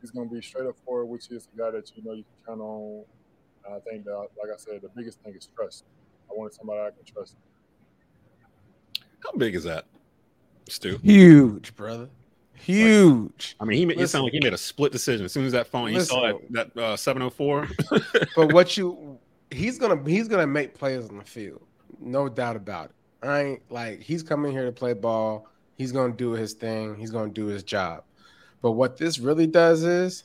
he's 0.00 0.10
going 0.10 0.28
to 0.28 0.34
be 0.34 0.40
straight 0.40 0.66
up 0.66 0.76
for 0.86 1.04
which 1.04 1.30
is 1.30 1.48
a 1.54 1.58
guy 1.58 1.70
that 1.72 1.90
you 1.94 2.02
know 2.02 2.14
you 2.14 2.24
can 2.24 2.54
count 2.54 2.60
on. 2.60 3.04
And 3.66 3.74
I 3.74 3.80
think 3.80 4.04
that, 4.04 4.14
like 4.14 4.52
I 4.52 4.56
said, 4.56 4.80
the 4.82 4.88
biggest 4.96 5.20
thing 5.20 5.34
is 5.34 5.48
trust. 5.54 5.84
I 6.30 6.34
wanted 6.34 6.54
somebody 6.54 6.80
I 6.80 6.90
can 6.90 7.04
trust. 7.04 7.36
How 9.24 9.32
big 9.32 9.54
is 9.54 9.64
that, 9.64 9.86
Stu? 10.68 10.98
Huge, 11.02 11.74
brother. 11.74 12.08
Huge. 12.54 13.56
I 13.60 13.64
mean, 13.64 13.78
he 13.78 13.86
made, 13.86 14.00
it 14.00 14.08
sounded 14.08 14.24
like 14.24 14.32
he 14.32 14.40
made 14.40 14.52
a 14.52 14.58
split 14.58 14.92
decision 14.92 15.24
as 15.24 15.32
soon 15.32 15.46
as 15.46 15.52
that 15.52 15.66
phone. 15.68 15.88
He 15.88 16.00
saw 16.00 16.32
that 16.50 16.72
that 16.74 16.82
uh, 16.82 16.96
704. 16.96 17.68
but 18.36 18.52
what 18.52 18.76
you, 18.76 19.18
he's 19.50 19.78
gonna 19.78 20.02
he's 20.08 20.28
gonna 20.28 20.46
make 20.46 20.74
players 20.74 21.08
on 21.08 21.18
the 21.18 21.24
field, 21.24 21.62
no 22.00 22.28
doubt 22.28 22.56
about 22.56 22.86
it. 22.86 23.26
I 23.26 23.42
ain't 23.42 23.70
like 23.70 24.00
he's 24.00 24.22
coming 24.22 24.52
here 24.52 24.64
to 24.64 24.72
play 24.72 24.92
ball. 24.92 25.48
He's 25.76 25.92
gonna 25.92 26.12
do 26.12 26.32
his 26.32 26.52
thing. 26.52 26.96
He's 26.96 27.10
gonna 27.10 27.30
do 27.30 27.46
his 27.46 27.62
job. 27.62 28.04
But 28.60 28.72
what 28.72 28.96
this 28.96 29.18
really 29.18 29.46
does 29.46 29.84
is, 29.84 30.24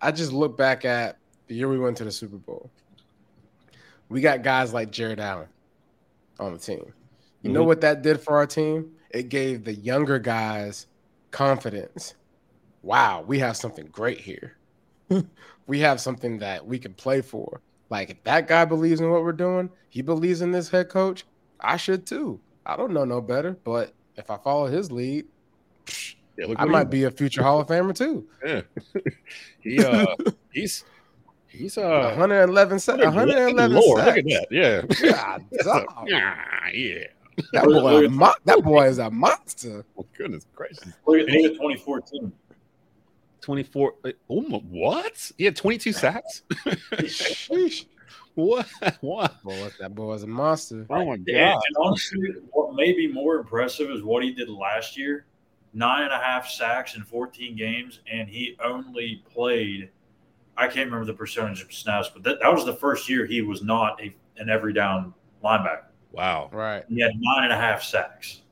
I 0.00 0.12
just 0.12 0.32
look 0.32 0.56
back 0.56 0.84
at 0.84 1.18
the 1.46 1.54
year 1.54 1.68
we 1.68 1.78
went 1.78 1.96
to 1.98 2.04
the 2.04 2.12
Super 2.12 2.36
Bowl. 2.36 2.70
We 4.12 4.20
got 4.20 4.42
guys 4.42 4.74
like 4.74 4.92
Jared 4.92 5.18
Allen 5.18 5.48
on 6.38 6.52
the 6.52 6.58
team. 6.58 6.76
You 6.76 7.48
mm-hmm. 7.48 7.52
know 7.54 7.64
what 7.64 7.80
that 7.80 8.02
did 8.02 8.20
for 8.20 8.36
our 8.36 8.46
team? 8.46 8.92
It 9.08 9.30
gave 9.30 9.64
the 9.64 9.72
younger 9.72 10.18
guys 10.18 10.86
confidence. 11.30 12.14
Wow, 12.82 13.24
we 13.26 13.38
have 13.38 13.56
something 13.56 13.86
great 13.86 14.20
here. 14.20 14.58
we 15.66 15.80
have 15.80 15.98
something 15.98 16.38
that 16.40 16.66
we 16.66 16.78
can 16.78 16.92
play 16.92 17.22
for. 17.22 17.62
Like 17.88 18.10
if 18.10 18.22
that 18.24 18.48
guy 18.48 18.66
believes 18.66 19.00
in 19.00 19.10
what 19.10 19.22
we're 19.22 19.32
doing, 19.32 19.70
he 19.88 20.02
believes 20.02 20.42
in 20.42 20.52
this 20.52 20.68
head 20.68 20.90
coach. 20.90 21.24
I 21.58 21.78
should 21.78 22.06
too. 22.06 22.38
I 22.66 22.76
don't 22.76 22.92
know 22.92 23.06
no 23.06 23.22
better, 23.22 23.56
but 23.64 23.94
if 24.16 24.30
I 24.30 24.36
follow 24.36 24.66
his 24.66 24.92
lead, 24.92 25.24
yeah, 26.36 26.52
I 26.56 26.66
might 26.66 26.90
be 26.90 27.04
a 27.04 27.10
future 27.10 27.42
Hall 27.42 27.60
of 27.60 27.66
Famer 27.66 27.94
too. 27.94 28.26
Yeah, 28.44 28.60
he 29.60 29.82
uh, 29.82 30.14
he's 30.52 30.84
he's 31.52 31.78
uh 31.78 32.14
111 32.16 32.78
sacks. 32.78 33.04
111 33.04 33.72
Lord, 33.72 34.04
Look 34.04 34.18
at 34.18 34.24
that. 34.24 34.46
Yeah. 34.50 34.82
God, 35.10 35.44
yeah, 36.06 36.68
yeah. 36.72 37.04
That 37.52 37.64
boy, 37.64 38.08
mo- 38.08 38.34
that 38.44 38.62
boy 38.62 38.86
is 38.88 38.98
a 38.98 39.10
monster. 39.10 39.84
Oh, 39.96 40.06
goodness 40.16 40.46
gracious. 40.54 40.92
Look 41.06 41.20
at 41.20 41.26
2014. 41.28 42.32
24. 43.40 43.94
Oh, 44.30 44.40
what? 44.70 45.32
He 45.38 45.44
had 45.44 45.56
22 45.56 45.92
sacks? 45.92 46.42
Sheesh. 46.92 47.86
What? 48.34 48.66
What? 49.02 49.42
Boy, 49.42 49.68
that 49.78 49.94
boy 49.94 50.14
is 50.14 50.22
a 50.22 50.26
monster. 50.26 50.86
Oh 50.88 51.04
my 51.04 51.18
god! 51.18 51.28
And 51.66 51.76
honestly, 51.78 52.30
what 52.52 52.74
may 52.74 52.94
be 52.94 53.06
more 53.06 53.36
impressive 53.36 53.90
is 53.90 54.02
what 54.02 54.22
he 54.22 54.32
did 54.32 54.48
last 54.48 54.96
year 54.96 55.26
nine 55.74 56.02
and 56.02 56.12
a 56.12 56.18
half 56.18 56.48
sacks 56.48 56.96
in 56.96 57.02
14 57.02 57.56
games, 57.56 58.00
and 58.10 58.28
he 58.28 58.56
only 58.62 59.22
played. 59.32 59.90
I 60.56 60.66
can't 60.66 60.86
remember 60.86 61.06
the 61.06 61.14
percentage 61.14 61.62
of 61.62 61.72
snaps, 61.72 62.10
but 62.12 62.22
that, 62.24 62.40
that 62.40 62.52
was 62.52 62.64
the 62.64 62.74
first 62.74 63.08
year 63.08 63.26
he 63.26 63.42
was 63.42 63.62
not 63.62 64.00
a, 64.02 64.14
an 64.36 64.50
every 64.50 64.72
down 64.72 65.14
linebacker. 65.42 65.84
Wow. 66.12 66.50
Right. 66.52 66.84
He 66.88 67.00
had 67.00 67.12
nine 67.16 67.44
and 67.44 67.52
a 67.52 67.56
half 67.56 67.82
sacks. 67.82 68.42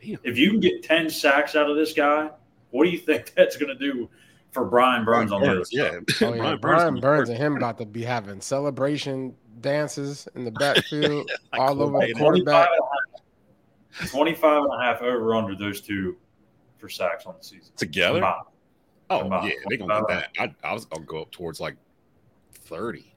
Damn. 0.00 0.18
If 0.22 0.38
you 0.38 0.50
can 0.50 0.60
get 0.60 0.82
10 0.82 1.10
sacks 1.10 1.56
out 1.56 1.68
of 1.68 1.76
this 1.76 1.92
guy, 1.92 2.30
what 2.70 2.84
do 2.84 2.90
you 2.90 2.98
think 2.98 3.34
that's 3.36 3.56
going 3.56 3.76
to 3.76 3.92
do 3.92 4.08
for 4.52 4.64
Brian 4.64 5.04
Burns 5.04 5.32
on 5.32 5.42
the 5.42 5.66
Yeah. 5.70 6.00
Oh, 6.26 6.34
yeah. 6.34 6.40
Brian, 6.40 6.58
Brian 6.60 7.00
Burns, 7.00 7.28
and 7.28 7.38
him 7.38 7.56
about 7.56 7.78
to 7.78 7.86
be 7.86 8.02
having 8.02 8.40
celebration 8.40 9.34
dances 9.60 10.26
in 10.34 10.44
the 10.44 10.50
backfield 10.50 11.30
all 11.52 11.82
over 11.82 11.98
the 11.98 12.14
quarterback. 12.14 12.68
25 14.06 14.64
and 14.64 14.72
a 14.72 14.84
half 14.84 15.02
over 15.02 15.34
under 15.34 15.54
those 15.54 15.80
two 15.80 16.16
for 16.78 16.88
sacks 16.88 17.26
on 17.26 17.34
the 17.36 17.44
season 17.44 17.72
together. 17.76 18.20
Combined. 18.20 18.46
Oh 19.10 19.20
combined. 19.20 19.48
yeah, 19.48 19.54
they're 19.68 19.78
gonna 19.78 20.00
get 20.00 20.08
that. 20.08 20.30
I, 20.38 20.68
I 20.68 20.72
was 20.72 20.84
gonna 20.84 21.04
go 21.04 21.22
up 21.22 21.30
towards 21.30 21.60
like 21.60 21.76
thirty 22.54 23.14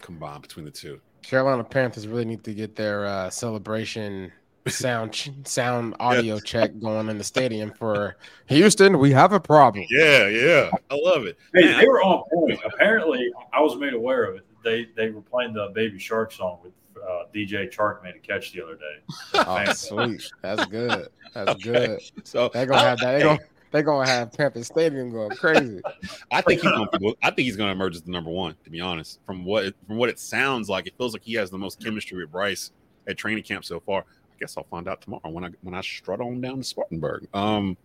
combined 0.00 0.42
between 0.42 0.64
the 0.64 0.70
two. 0.70 1.00
Carolina 1.22 1.62
Panthers 1.62 2.08
really 2.08 2.24
need 2.24 2.42
to 2.44 2.54
get 2.54 2.74
their 2.74 3.06
uh, 3.06 3.30
celebration 3.30 4.32
sound 4.68 5.30
sound 5.44 5.94
audio 6.00 6.34
yeah. 6.34 6.40
check 6.44 6.78
going 6.80 7.08
in 7.08 7.18
the 7.18 7.24
stadium 7.24 7.72
for 7.72 8.16
Houston. 8.46 8.98
We 8.98 9.12
have 9.12 9.32
a 9.32 9.40
problem. 9.40 9.86
Yeah, 9.90 10.28
yeah, 10.28 10.70
I 10.90 10.98
love 11.00 11.26
it. 11.26 11.38
Hey, 11.54 11.66
Man, 11.66 11.78
they 11.78 11.86
were 11.86 12.02
on 12.02 12.24
point. 12.32 12.60
Apparently, 12.64 13.30
I 13.52 13.60
was 13.60 13.76
made 13.76 13.94
aware 13.94 14.24
of 14.24 14.36
it. 14.36 14.46
They 14.64 14.88
they 14.96 15.10
were 15.10 15.22
playing 15.22 15.52
the 15.52 15.70
Baby 15.74 15.98
Shark 15.98 16.32
song 16.32 16.58
with 16.62 16.72
uh, 16.96 17.24
DJ 17.34 17.72
Chark 17.72 18.02
made 18.02 18.14
a 18.14 18.18
catch 18.18 18.52
the 18.52 18.62
other 18.62 18.74
day. 18.74 19.02
oh, 19.34 19.72
sweet. 19.72 20.30
That's 20.42 20.64
good. 20.66 21.08
That's 21.34 21.50
okay. 21.50 21.62
good. 21.62 22.00
So 22.24 22.50
they're 22.52 22.66
gonna 22.66 22.80
have 22.80 22.98
that. 22.98 23.18
They're 23.18 23.20
gonna, 23.20 23.40
they're 23.70 23.82
gonna 23.82 24.08
have 24.08 24.32
Panther 24.32 24.64
Stadium 24.64 25.12
going 25.12 25.30
crazy. 25.30 25.80
I 26.30 26.40
think 26.40 26.60
he's 26.62 26.70
gonna. 26.70 26.88
I 27.22 27.30
think 27.30 27.46
he's 27.46 27.56
gonna 27.56 27.72
emerge 27.72 27.96
as 27.96 28.02
the 28.02 28.10
number 28.10 28.30
one. 28.30 28.56
To 28.64 28.70
be 28.70 28.80
honest, 28.80 29.20
from 29.24 29.44
what 29.44 29.64
it, 29.66 29.76
from 29.86 29.96
what 29.96 30.08
it 30.08 30.18
sounds 30.18 30.68
like, 30.68 30.86
it 30.86 30.94
feels 30.96 31.12
like 31.12 31.22
he 31.22 31.34
has 31.34 31.50
the 31.50 31.58
most 31.58 31.82
chemistry 31.82 32.18
with 32.18 32.32
Bryce 32.32 32.72
at 33.06 33.16
training 33.16 33.44
camp 33.44 33.64
so 33.64 33.80
far. 33.80 34.00
I 34.00 34.36
guess 34.38 34.56
I'll 34.56 34.64
find 34.64 34.88
out 34.88 35.00
tomorrow 35.02 35.28
when 35.28 35.44
I 35.44 35.50
when 35.62 35.74
I 35.74 35.80
strut 35.82 36.20
on 36.20 36.40
down 36.40 36.58
to 36.58 36.64
Spartanburg. 36.64 37.28
Um, 37.32 37.76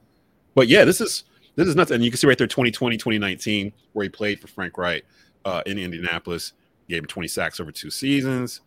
but 0.55 0.67
yeah, 0.67 0.86
this 0.86 1.01
is 1.01 1.25
this 1.55 1.67
is 1.67 1.75
nuts, 1.75 1.91
and 1.91 2.03
you 2.03 2.09
can 2.09 2.17
see 2.17 2.27
right 2.27 2.38
there 2.38 2.47
2020, 2.47 2.97
2019, 2.97 3.71
where 3.93 4.03
he 4.03 4.09
played 4.09 4.39
for 4.39 4.47
Frank 4.47 4.77
Reich 4.77 5.05
uh, 5.45 5.61
in 5.65 5.77
Indianapolis, 5.77 6.53
gave 6.89 6.99
him 6.99 7.05
20 7.05 7.27
sacks 7.27 7.59
over 7.59 7.71
two 7.71 7.89
seasons. 7.89 8.61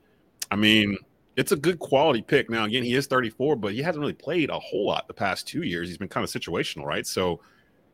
I 0.51 0.57
mean, 0.57 0.97
it's 1.39 1.53
a 1.53 1.57
good 1.57 1.79
quality 1.79 2.21
pick. 2.21 2.51
Now, 2.51 2.65
again, 2.65 2.83
he 2.83 2.95
is 2.95 3.07
34, 3.07 3.55
but 3.55 3.73
he 3.73 3.81
hasn't 3.81 4.01
really 4.01 4.13
played 4.13 4.51
a 4.51 4.59
whole 4.59 4.87
lot 4.87 5.07
the 5.07 5.15
past 5.15 5.47
two 5.47 5.63
years. 5.63 5.89
He's 5.89 5.97
been 5.97 6.09
kind 6.09 6.25
of 6.25 6.31
situational, 6.31 6.85
right? 6.85 7.07
So 7.07 7.41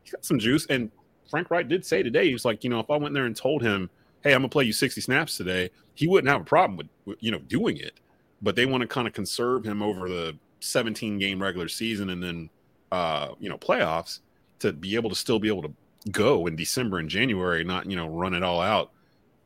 he's 0.03 0.13
got 0.13 0.25
some 0.25 0.39
juice. 0.39 0.65
And 0.65 0.91
Frank 1.29 1.51
Reich 1.51 1.67
did 1.67 1.85
say 1.85 2.01
today, 2.01 2.25
he 2.25 2.33
was 2.33 2.43
like, 2.43 2.63
you 2.63 2.71
know, 2.71 2.79
if 2.79 2.89
I 2.89 2.97
went 2.97 3.13
there 3.13 3.27
and 3.27 3.35
told 3.35 3.61
him, 3.61 3.91
hey, 4.23 4.33
I'm 4.33 4.39
gonna 4.39 4.49
play 4.49 4.63
you 4.63 4.73
60 4.73 4.99
snaps 4.99 5.37
today, 5.37 5.69
he 5.93 6.07
wouldn't 6.07 6.27
have 6.31 6.41
a 6.41 6.45
problem 6.45 6.75
with, 6.75 6.87
with 7.05 7.17
you 7.21 7.29
know, 7.29 7.37
doing 7.37 7.77
it. 7.77 7.99
But 8.41 8.55
they 8.55 8.65
want 8.65 8.81
to 8.81 8.87
kind 8.87 9.07
of 9.07 9.13
conserve 9.13 9.63
him 9.63 9.83
over 9.83 10.09
the 10.09 10.35
17 10.61 11.19
game 11.19 11.39
regular 11.39 11.67
season 11.67 12.09
and 12.09 12.23
then 12.23 12.49
uh, 12.91 13.35
you 13.39 13.49
know, 13.49 13.59
playoffs 13.59 14.21
to 14.57 14.73
be 14.73 14.95
able 14.95 15.11
to 15.11 15.15
still 15.15 15.37
be 15.37 15.49
able 15.49 15.61
to 15.61 15.73
go 16.11 16.47
in 16.47 16.55
December 16.55 16.97
and 16.97 17.09
January, 17.09 17.63
not 17.63 17.87
you 17.87 17.95
know 17.95 18.07
run 18.07 18.33
it 18.33 18.41
all 18.41 18.61
out 18.61 18.91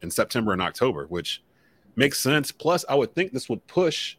in 0.02 0.10
September 0.10 0.54
and 0.54 0.62
October, 0.62 1.06
which 1.08 1.41
makes 2.00 2.20
sense. 2.20 2.52
Plus, 2.52 2.84
I 2.89 2.95
would 2.95 3.14
think 3.14 3.32
this 3.32 3.47
would 3.50 3.66
push 3.68 4.18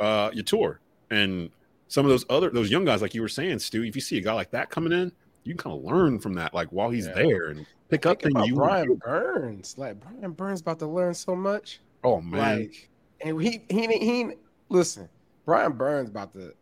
uh, 0.00 0.30
Yetur 0.30 0.78
and 1.10 1.50
some 1.88 2.04
of 2.04 2.10
those 2.10 2.24
other 2.28 2.50
those 2.50 2.70
young 2.70 2.84
guys, 2.84 3.00
like 3.02 3.14
you 3.14 3.22
were 3.22 3.28
saying, 3.28 3.58
Stu. 3.60 3.82
If 3.82 3.94
you 3.94 4.00
see 4.02 4.18
a 4.18 4.20
guy 4.20 4.32
like 4.34 4.50
that 4.50 4.68
coming 4.70 4.92
in, 4.92 5.10
you 5.44 5.54
can 5.54 5.58
kind 5.72 5.76
of 5.76 5.82
learn 5.84 6.18
from 6.20 6.34
that, 6.34 6.52
like 6.54 6.68
while 6.68 6.90
he's 6.90 7.06
Yeah. 7.06 7.14
there, 7.14 7.46
and 7.48 7.66
pick 7.88 8.04
up 8.06 8.20
things 8.22 8.46
you. 8.46 8.54
Brian 8.54 8.94
Burns. 8.96 9.76
Like 9.78 9.98
Brian 10.00 10.32
Burns 10.32 10.60
about 10.60 10.78
to 10.80 10.86
learn 10.86 11.14
so 11.14 11.34
much. 11.34 11.80
oh 12.04 12.20
man, 12.20 12.60
Like, 12.60 12.88
and 13.22 13.40
he 13.42 13.62
he 13.70 13.86
he 13.98 14.30
listen. 14.68 15.08
Brian 15.46 15.72
Burns 15.72 16.10
about 16.10 16.32
to. 16.34 16.52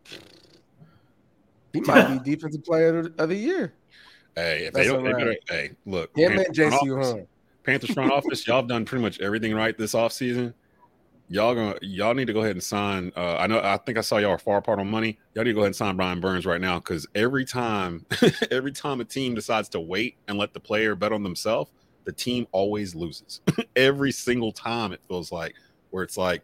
He 1.73 1.81
might 1.81 2.23
be 2.23 2.31
defensive 2.35 2.63
player 2.63 3.11
of 3.17 3.29
the- 3.29 3.35
year. 3.35 3.73
hey, 4.35 4.65
if 4.65 4.73
that's 4.73 4.87
they 4.87 4.93
don't, 4.93 5.03
they 5.03 5.11
better, 5.13 5.35
hey, 5.49 5.71
look, 5.85 6.15
Him 6.17 6.31
Panthers 6.33 6.47
and 6.47 6.73
Jaycee 6.73 7.03
Horn. 7.03 7.27
Panthers 7.63 7.91
front 7.93 8.11
office, 8.11 8.47
y'all 8.47 8.57
have 8.57 8.67
done 8.67 8.85
pretty 8.85 9.03
much 9.03 9.19
everything 9.19 9.53
right 9.53 9.77
this 9.77 9.93
offseason. 9.93 10.53
Y'all 11.31 11.53
gonna 11.53 11.75
y'all 11.81 12.15
need 12.15 12.25
to 12.25 12.33
go 12.33 12.39
ahead 12.39 12.53
and 12.53 12.63
sign. 12.63 13.11
Uh, 13.15 13.35
I 13.37 13.45
know 13.45 13.61
I 13.63 13.77
think 13.77 13.99
I 13.99 14.01
saw 14.01 14.17
y'all 14.17 14.31
are 14.31 14.39
far 14.39 14.57
apart 14.57 14.79
on 14.79 14.89
money. 14.89 15.19
Y'all 15.35 15.43
need 15.43 15.51
to 15.51 15.53
go 15.53 15.59
ahead 15.59 15.67
and 15.67 15.75
sign 15.75 15.95
Brian 15.95 16.19
Burns 16.19 16.45
right 16.45 16.59
now 16.59 16.79
because 16.79 17.07
every 17.13 17.45
time, 17.45 18.03
every 18.51 18.71
time 18.71 18.99
a 18.99 19.05
team 19.05 19.35
decides 19.35 19.69
to 19.69 19.79
wait 19.79 20.17
and 20.27 20.39
let 20.39 20.53
the 20.53 20.59
player 20.59 20.95
bet 20.95 21.11
on 21.13 21.21
themselves, 21.21 21.69
the 22.05 22.11
team 22.11 22.47
always 22.51 22.95
loses. 22.95 23.41
every 23.75 24.11
single 24.11 24.51
time 24.51 24.91
it 24.91 25.01
feels 25.07 25.31
like 25.31 25.53
where 25.91 26.03
it's 26.03 26.17
like 26.17 26.41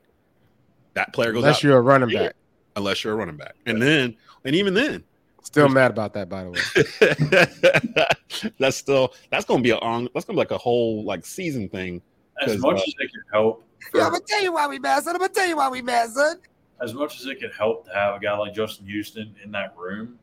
that 0.94 1.12
player 1.14 1.32
goes 1.34 1.44
Unless 1.44 1.58
out 1.58 1.64
you're 1.64 1.78
a 1.78 1.82
running 1.82 2.14
back. 2.16 2.36
unless 2.76 3.04
you're 3.04 3.14
a 3.14 3.16
running 3.16 3.38
back, 3.38 3.56
and 3.66 3.82
then 3.82 4.16
and 4.46 4.56
even 4.56 4.74
then, 4.76 5.04
Still 5.42 5.70
mad 5.70 5.92
about 5.92 6.14
that, 6.14 6.30
by 6.30 6.44
the 6.44 6.52
way. 6.52 8.50
that's 8.60 8.78
still 8.78 9.14
that's 9.32 9.46
gonna 9.46 9.64
be 9.64 9.70
a 9.72 9.78
on 9.78 10.10
that's 10.14 10.26
gonna 10.26 10.36
be 10.36 10.40
like 10.40 10.52
a 10.52 10.58
whole 10.58 11.04
like 11.04 11.26
season 11.26 11.70
thing. 11.70 12.02
As 12.42 12.54
'Cause, 12.54 12.62
much 12.62 12.78
uh, 12.78 12.82
as 12.82 12.94
it 13.00 13.12
can 13.12 13.22
help, 13.32 13.60
for- 13.60 13.65
Yeah, 13.94 14.06
I'm 14.06 14.12
gonna 14.12 14.24
tell 14.28 14.44
you 14.44 14.54
why 14.54 14.68
we 14.68 14.80
mad, 14.80 15.04
son. 15.04 15.16
I'm 15.16 15.22
gonna 15.22 15.34
tell 15.34 15.48
you 15.48 15.58
why 15.58 15.70
we 15.70 15.82
mad, 15.82 16.10
son. 16.10 16.38
as 16.82 16.94
much 16.94 17.20
as 17.20 17.26
it 17.26 17.40
can 17.40 17.52
help 17.52 17.86
to 17.86 17.94
have 17.94 18.16
a 18.16 18.20
guy 18.20 18.36
like 18.38 18.54
Justin 18.54 18.86
Houston 18.88 19.34
in 19.44 19.52
that 19.52 19.76
room, 19.78 20.20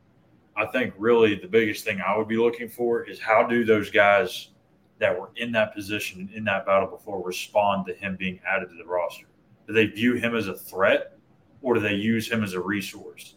I 0.56 0.66
think 0.66 0.92
really 0.98 1.34
the 1.34 1.48
biggest 1.48 1.84
thing 1.84 2.00
I 2.00 2.16
would 2.16 2.28
be 2.28 2.36
looking 2.36 2.68
for 2.68 3.04
is 3.04 3.18
how 3.18 3.42
do 3.46 3.64
those 3.64 3.90
guys 3.90 4.50
that 4.98 5.18
were 5.18 5.30
in 5.36 5.50
that 5.52 5.74
position 5.74 6.20
and 6.20 6.30
in 6.30 6.44
that 6.44 6.66
battle 6.66 6.88
before 6.88 7.24
respond 7.24 7.86
to 7.86 7.94
him 7.94 8.16
being 8.16 8.38
added 8.46 8.68
to 8.68 8.76
the 8.76 8.84
roster? 8.84 9.26
Do 9.66 9.72
they 9.72 9.86
view 9.86 10.14
him 10.14 10.36
as 10.36 10.48
a 10.48 10.54
threat 10.54 11.16
or 11.62 11.74
do 11.74 11.80
they 11.80 11.94
use 11.94 12.30
him 12.30 12.44
as 12.44 12.52
a 12.52 12.60
resource? 12.60 13.36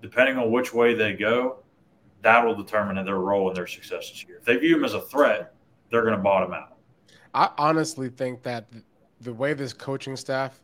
Depending 0.00 0.38
on 0.38 0.50
which 0.50 0.72
way 0.72 0.94
they 0.94 1.12
go, 1.12 1.58
that 2.22 2.44
will 2.44 2.54
determine 2.54 3.04
their 3.04 3.18
role 3.18 3.48
and 3.48 3.56
their 3.56 3.66
success 3.66 4.10
this 4.10 4.24
year. 4.26 4.38
If 4.38 4.44
they 4.44 4.56
view 4.56 4.76
him 4.76 4.84
as 4.84 4.94
a 4.94 5.00
threat, 5.02 5.54
they're 5.90 6.02
going 6.02 6.16
to 6.16 6.22
bottom 6.22 6.52
out. 6.52 6.78
I 7.34 7.50
honestly 7.58 8.08
think 8.08 8.42
that 8.44 8.66
the 9.20 9.32
way 9.32 9.52
this 9.54 9.72
coaching 9.72 10.16
staff 10.16 10.60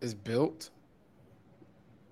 is 0.00 0.14
built, 0.14 0.70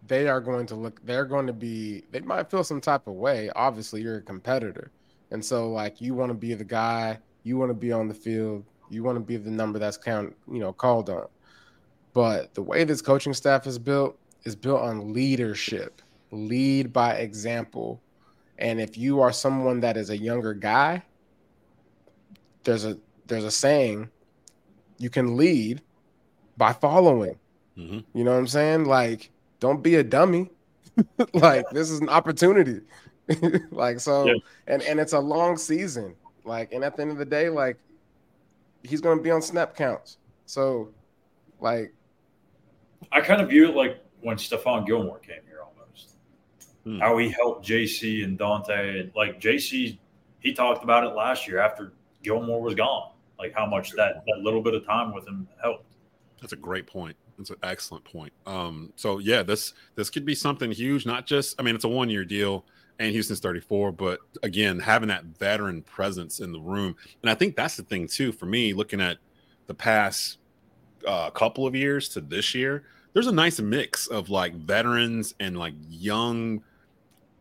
they 0.06 0.28
are 0.28 0.40
going 0.40 0.66
to 0.66 0.74
look. 0.74 1.04
They're 1.04 1.24
going 1.24 1.46
to 1.46 1.52
be. 1.52 2.04
They 2.10 2.20
might 2.20 2.50
feel 2.50 2.64
some 2.64 2.80
type 2.80 3.06
of 3.06 3.14
way. 3.14 3.50
Obviously, 3.56 4.02
you're 4.02 4.18
a 4.18 4.22
competitor, 4.22 4.90
and 5.30 5.44
so 5.44 5.70
like 5.70 6.00
you 6.00 6.14
want 6.14 6.30
to 6.30 6.34
be 6.34 6.54
the 6.54 6.64
guy. 6.64 7.18
You 7.42 7.56
want 7.56 7.70
to 7.70 7.74
be 7.74 7.92
on 7.92 8.08
the 8.08 8.14
field. 8.14 8.64
You 8.88 9.02
want 9.02 9.16
to 9.16 9.20
be 9.20 9.36
the 9.36 9.50
number 9.50 9.78
that's 9.78 9.96
count. 9.96 10.36
You 10.50 10.60
know, 10.60 10.72
called 10.72 11.10
on. 11.10 11.26
But 12.12 12.54
the 12.54 12.62
way 12.62 12.84
this 12.84 13.02
coaching 13.02 13.34
staff 13.34 13.66
is 13.66 13.78
built 13.78 14.18
is 14.44 14.56
built 14.56 14.80
on 14.80 15.12
leadership. 15.12 16.02
Lead 16.30 16.92
by 16.92 17.14
example. 17.14 18.00
And 18.58 18.80
if 18.80 18.96
you 18.96 19.20
are 19.20 19.32
someone 19.32 19.80
that 19.80 19.96
is 19.96 20.10
a 20.10 20.16
younger 20.16 20.54
guy, 20.54 21.02
there's 22.64 22.84
a 22.84 22.98
there's 23.26 23.44
a 23.44 23.50
saying 23.50 24.10
you 24.98 25.10
can 25.10 25.36
lead 25.36 25.82
by 26.56 26.72
following. 26.72 27.38
Mhm. 27.76 28.04
You 28.14 28.24
know 28.24 28.32
what 28.32 28.38
I'm 28.38 28.46
saying? 28.46 28.84
Like, 28.86 29.30
don't 29.60 29.82
be 29.82 29.96
a 29.96 30.02
dummy. 30.04 30.50
like, 31.34 31.68
this 31.70 31.90
is 31.90 32.00
an 32.00 32.08
opportunity. 32.08 32.80
like, 33.70 34.00
so, 34.00 34.26
Yeah. 34.26 34.34
and 34.66 34.82
and 34.82 34.98
it's 35.00 35.12
a 35.12 35.20
long 35.20 35.56
season. 35.56 36.14
Like, 36.44 36.72
and 36.72 36.84
at 36.84 36.96
the 36.96 37.02
end 37.02 37.10
of 37.10 37.18
the 37.18 37.24
day, 37.24 37.48
like, 37.48 37.76
he's 38.82 39.00
gonna 39.00 39.20
be 39.20 39.30
on 39.30 39.42
snap 39.42 39.74
counts. 39.76 40.18
So, 40.46 40.90
like, 41.60 41.92
I 43.12 43.20
kind 43.20 43.42
of 43.42 43.48
view 43.50 43.68
it 43.68 43.74
like 43.76 44.02
when 44.20 44.36
Stephon 44.36 44.86
Gilmore 44.86 45.18
came 45.18 45.42
here 45.46 45.60
almost. 45.62 46.16
Hmm. 46.84 46.98
How 46.98 47.18
he 47.18 47.28
helped 47.28 47.66
JC 47.66 48.24
and 48.24 48.38
Donte 48.38 49.00
and 49.00 49.12
like 49.14 49.40
JC 49.40 49.98
he 50.40 50.52
talked 50.52 50.84
about 50.84 51.04
it 51.04 51.14
last 51.14 51.48
year 51.48 51.58
after 51.58 51.92
Gilmore 52.22 52.62
was 52.62 52.74
gone. 52.74 53.10
Like 53.38 53.52
how 53.54 53.66
much 53.66 53.92
that, 53.92 54.24
that 54.26 54.38
little 54.38 54.62
bit 54.62 54.74
of 54.74 54.86
time 54.86 55.14
with 55.14 55.26
him 55.26 55.46
helped. 55.62 55.84
That's 56.40 56.52
a 56.52 56.56
great 56.56 56.86
point. 56.86 57.16
That's 57.38 57.50
an 57.50 57.56
excellent 57.62 58.04
point. 58.04 58.32
Um, 58.46 58.92
so 58.96 59.18
yeah, 59.18 59.42
this 59.42 59.74
this 59.94 60.10
could 60.10 60.24
be 60.24 60.34
something 60.34 60.70
huge. 60.70 61.06
Not 61.06 61.26
just, 61.26 61.60
I 61.60 61.62
mean, 61.62 61.74
it's 61.74 61.84
a 61.84 61.88
one 61.88 62.08
year 62.08 62.24
deal, 62.24 62.64
and 62.98 63.12
Houston's 63.12 63.40
34, 63.40 63.92
but 63.92 64.20
again, 64.42 64.78
having 64.78 65.08
that 65.08 65.24
veteran 65.24 65.82
presence 65.82 66.40
in 66.40 66.52
the 66.52 66.60
room, 66.60 66.96
and 67.22 67.30
I 67.30 67.34
think 67.34 67.56
that's 67.56 67.76
the 67.76 67.82
thing 67.82 68.06
too 68.08 68.32
for 68.32 68.46
me. 68.46 68.72
Looking 68.72 69.00
at 69.00 69.18
the 69.66 69.74
past 69.74 70.38
uh, 71.06 71.30
couple 71.30 71.66
of 71.66 71.74
years 71.74 72.08
to 72.10 72.20
this 72.20 72.54
year, 72.54 72.84
there's 73.12 73.26
a 73.26 73.32
nice 73.32 73.60
mix 73.60 74.06
of 74.06 74.30
like 74.30 74.54
veterans 74.54 75.34
and 75.40 75.58
like 75.58 75.74
young, 75.88 76.62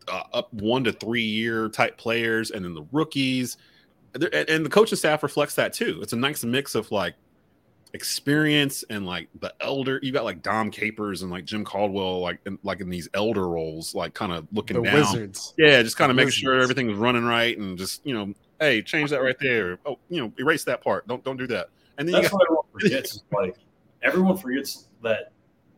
uh, 0.07 0.23
up 0.33 0.53
one 0.53 0.83
to 0.83 0.91
three 0.91 1.23
year 1.23 1.69
type 1.69 1.97
players, 1.97 2.51
and 2.51 2.65
then 2.65 2.73
the 2.73 2.85
rookies. 2.91 3.57
And 4.15 4.23
and 4.33 4.65
the 4.65 4.69
coaching 4.69 4.97
staff 4.97 5.21
reflects 5.23 5.55
that 5.55 5.73
too. 5.73 5.99
It's 6.01 6.13
a 6.13 6.17
nice 6.17 6.43
mix 6.43 6.73
of 6.73 6.89
like 6.91 7.15
experience 7.93 8.83
and 8.89 9.05
like 9.05 9.29
the 9.39 9.53
elder 9.61 9.99
you 10.03 10.11
got 10.11 10.25
like 10.25 10.41
Dom 10.41 10.69
Capers 10.69 11.21
and 11.21 11.31
like 11.31 11.45
Jim 11.45 11.63
Caldwell 11.63 12.19
like 12.19 12.39
in, 12.45 12.59
like 12.63 12.81
in 12.81 12.89
these 12.89 13.07
elder 13.13 13.47
roles 13.47 13.95
like 13.95 14.13
kind 14.13 14.33
of 14.33 14.45
looking 14.51 14.75
the 14.75 14.83
down 14.83 14.95
Wizards. 14.95 15.53
yeah 15.57 15.81
just 15.81 15.95
kind 15.95 16.09
of 16.11 16.17
making 16.17 16.31
sure 16.31 16.55
Wizards. 16.55 16.71
everything's 16.71 16.97
running 16.97 17.23
right 17.23 17.57
and 17.57 17.77
just 17.77 18.05
you 18.05 18.13
know 18.13 18.33
hey 18.59 18.81
change 18.81 19.11
that 19.11 19.21
right 19.21 19.37
there 19.39 19.79
oh 19.85 19.97
you 20.09 20.21
know 20.21 20.29
erase 20.39 20.65
that 20.65 20.83
part 20.83 21.07
don't 21.07 21.23
don't 21.23 21.37
do 21.37 21.47
that 21.47 21.69
and 21.97 22.05
then 22.05 22.15
you 22.15 22.21
That's 22.21 22.31
got, 22.33 22.39
what 22.39 22.43
everyone 22.47 22.65
forgets. 22.73 23.11
is 23.15 23.23
like 23.31 23.55
everyone 24.03 24.37
forgets 24.37 24.89
that 25.01 25.31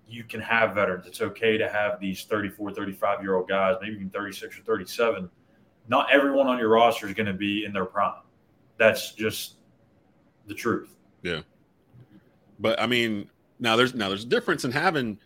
you 0.07 0.23
can 0.23 0.39
have 0.39 0.73
veterans. 0.73 1.05
It's 1.05 1.21
okay 1.21 1.57
to 1.57 1.69
have 1.69 1.99
these 1.99 2.23
34, 2.23 2.71
35 2.73 3.21
year 3.21 3.35
old 3.35 3.47
guys, 3.47 3.75
maybe 3.81 3.95
even 3.95 4.09
36 4.09 4.57
or 4.57 4.61
37. 4.63 5.29
Not 5.89 6.11
everyone 6.11 6.47
on 6.47 6.57
your 6.57 6.69
roster 6.69 7.07
is 7.07 7.13
going 7.13 7.27
to 7.27 7.33
be 7.33 7.65
in 7.65 7.73
their 7.73 7.85
prime. 7.85 8.21
That's 8.77 9.11
just 9.11 9.55
the 10.47 10.53
truth. 10.53 10.95
Yeah. 11.23 11.41
But 12.59 12.79
I 12.79 12.87
mean 12.87 13.29
now 13.59 13.75
there's 13.75 13.93
now 13.93 14.09
there's 14.09 14.23
a 14.23 14.27
difference 14.27 14.65
in 14.65 14.71
having 14.71 15.19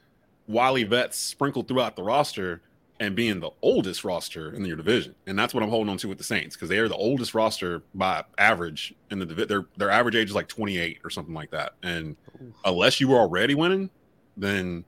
wily 0.47 0.83
vets 0.83 1.17
sprinkled 1.17 1.67
throughout 1.67 1.95
the 1.95 2.03
roster 2.03 2.61
and 2.99 3.15
being 3.15 3.39
the 3.39 3.49
oldest 3.63 4.03
roster 4.03 4.53
in 4.53 4.63
your 4.63 4.77
division, 4.77 5.15
and 5.25 5.37
that's 5.37 5.55
what 5.55 5.63
I'm 5.63 5.69
holding 5.69 5.89
on 5.89 5.97
to 5.97 6.07
with 6.07 6.19
the 6.19 6.23
Saints 6.23 6.55
because 6.55 6.69
they 6.69 6.77
are 6.77 6.87
the 6.87 6.95
oldest 6.95 7.33
roster 7.33 7.81
by 7.95 8.23
average 8.37 8.93
in 9.09 9.17
the 9.17 9.25
divi- 9.25 9.45
their 9.45 9.65
their 9.75 9.89
average 9.89 10.15
age 10.15 10.29
is 10.29 10.35
like 10.35 10.47
28 10.47 10.99
or 11.03 11.09
something 11.09 11.33
like 11.33 11.49
that. 11.51 11.73
And 11.81 12.15
unless 12.63 13.01
you 13.01 13.07
were 13.07 13.17
already 13.17 13.55
winning, 13.55 13.89
then 14.37 14.85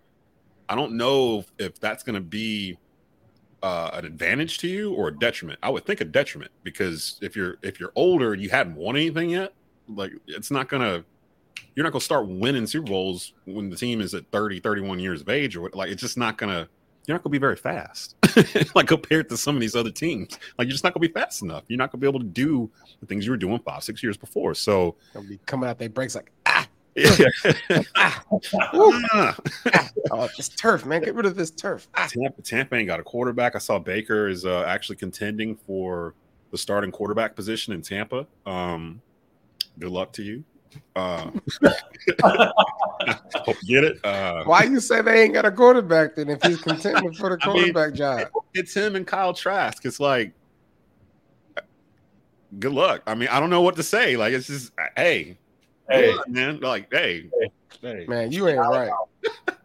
I 0.70 0.76
don't 0.76 0.94
know 0.94 1.40
if, 1.40 1.52
if 1.58 1.80
that's 1.80 2.04
going 2.04 2.16
to 2.16 2.22
be 2.22 2.78
uh, 3.64 3.92
an 3.94 4.06
advantage 4.06 4.58
to 4.60 4.68
you 4.68 4.94
or 4.94 5.08
a 5.08 5.18
detriment. 5.18 5.58
I 5.64 5.70
would 5.70 5.86
think 5.86 6.02
a 6.02 6.06
detriment 6.06 6.52
because 6.64 7.18
if 7.22 7.36
you're 7.36 7.58
if 7.64 7.80
you're 7.80 7.94
older 7.96 8.34
and 8.34 8.42
you 8.42 8.50
hadn't 8.50 8.76
won 8.76 8.98
anything 8.98 9.30
yet, 9.30 9.54
like 9.88 10.12
it's 10.28 10.52
not 10.52 10.68
gonna 10.68 11.06
you're 11.74 11.84
not 11.84 11.94
gonna 11.94 12.02
start 12.02 12.28
winning 12.28 12.68
Super 12.68 12.88
Bowls 12.88 13.34
when 13.46 13.70
the 13.70 13.78
team 13.78 14.02
is 14.02 14.14
at 14.14 14.30
30, 14.32 14.60
31 14.60 15.00
years 15.00 15.22
of 15.22 15.30
age 15.30 15.56
or 15.56 15.72
like 15.74 15.90
it's 15.90 16.02
just 16.02 16.18
not 16.18 16.38
gonna 16.38 16.68
you're 17.08 17.16
not 17.16 17.24
gonna 17.24 17.32
be 17.32 17.38
very 17.38 17.56
fast. 17.56 18.16
like 18.76 18.88
compared 18.88 19.30
to 19.30 19.38
some 19.38 19.56
of 19.56 19.62
these 19.62 19.76
other 19.76 19.92
teams. 19.92 20.38
Like 20.58 20.68
you're 20.68 20.74
just 20.74 20.84
not 20.84 20.94
gonna 20.94 21.08
be 21.08 21.14
fast 21.14 21.42
enough. 21.42 21.64
You're 21.70 21.78
not 21.78 21.92
gonna 21.92 22.02
be 22.02 22.08
able 22.08 22.20
to 22.20 22.26
do 22.26 22.70
the 23.00 23.06
things 23.06 23.26
you 23.26 23.32
were 23.32 23.38
doing 23.38 23.60
five, 23.60 23.84
six 23.84 24.04
years 24.04 24.18
before. 24.18 24.56
So 24.56 24.96
They'll 25.14 25.24
be 25.24 25.40
coming 25.46 25.70
out 25.70 25.80
their 25.80 25.90
breaks 25.90 26.16
like, 26.16 26.32
yeah. 26.96 27.82
ah, 27.96 28.24
Ah. 29.14 29.38
oh, 30.12 30.30
this 30.38 30.50
turf, 30.50 30.86
man. 30.86 31.02
Get 31.02 31.16
rid 31.16 31.26
of 31.26 31.36
this 31.36 31.52
turf. 31.52 31.88
Ah. 31.96 32.08
Tampa, 32.12 32.42
Tampa 32.42 32.76
ain't 32.76 32.88
got 32.88 33.00
a 33.00 33.04
quarterback. 33.04 33.56
I 33.56 33.60
saw 33.60 33.80
Baker 33.80 34.28
is 34.28 34.46
uh, 34.46 34.64
actually 34.68 34.98
contending 34.98 35.56
for 35.56 36.14
the 36.52 36.58
starting 36.58 36.92
quarterback 36.92 37.36
position 37.36 37.74
in 37.74 37.82
Tampa. 37.82 38.28
Um, 38.46 39.02
good 39.80 39.92
luck 39.92 40.14
to 40.14 40.24
you. 40.24 40.44
Uh, 40.96 41.30
hope 42.24 43.58
you 43.64 43.82
get 43.82 43.84
it. 43.84 44.04
Uh, 44.06 44.44
Why 44.46 44.64
you 44.64 44.80
say 44.80 45.02
they 45.02 45.24
ain't 45.24 45.34
got 45.34 45.46
a 45.46 45.52
quarterback 45.52 46.16
then 46.16 46.30
if 46.30 46.42
he's 46.44 46.62
contending 46.62 47.14
for 47.14 47.30
the 47.30 47.38
I 47.44 47.48
mean- 47.54 47.74
quarterback 47.74 47.94
job? 47.94 48.28
it's 48.54 48.74
him 48.76 48.96
and 48.96 49.06
Kyle 49.06 49.34
Trask. 49.34 49.86
It's 49.86 50.00
like, 50.00 50.34
good 52.60 52.72
luck. 52.74 53.02
I 53.08 53.16
mean, 53.16 53.30
I 53.30 53.40
don't 53.40 53.50
know 53.50 53.62
what 53.62 53.76
to 53.78 53.84
say. 53.84 54.16
Like, 54.18 54.34
it's 54.34 54.48
just, 54.48 54.72
hey, 54.96 55.38
Hey, 55.90 56.16
man. 56.28 56.60
Like, 56.60 56.88
hey, 56.92 57.30
hey, 57.82 58.06
Man, 58.08 58.32
you 58.32 58.48
ain't 58.48 58.60
right. 58.60 58.92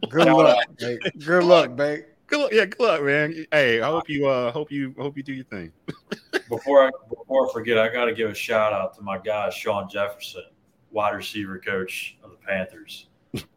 Good 0.08 0.26
luck, 0.32 0.66
babe. 0.78 0.98
Good 1.24 1.44
luck, 1.44 1.76
babe. 1.76 2.04
good 2.26 2.40
luck. 2.40 2.50
Yeah, 2.52 2.64
good 2.66 2.80
luck, 2.80 3.02
man. 3.02 3.46
Hey, 3.52 3.80
I 3.80 3.86
hope 3.86 4.08
you, 4.08 4.26
uh, 4.26 4.50
hope 4.52 4.70
you, 4.72 4.94
hope 4.98 5.16
you 5.16 5.22
do 5.22 5.32
your 5.32 5.44
thing. 5.46 5.72
before 6.48 6.86
I 6.86 6.90
before 7.08 7.48
I 7.48 7.52
forget, 7.52 7.78
I 7.78 7.88
got 7.92 8.06
to 8.06 8.14
give 8.14 8.30
a 8.30 8.34
shout 8.34 8.72
out 8.72 8.94
to 8.96 9.02
my 9.02 9.18
guy 9.18 9.50
Shawn 9.50 9.88
Jefferson, 9.88 10.44
wide 10.90 11.14
receiver 11.14 11.58
coach 11.58 12.16
of 12.22 12.30
the 12.30 12.36
Panthers. 12.36 13.08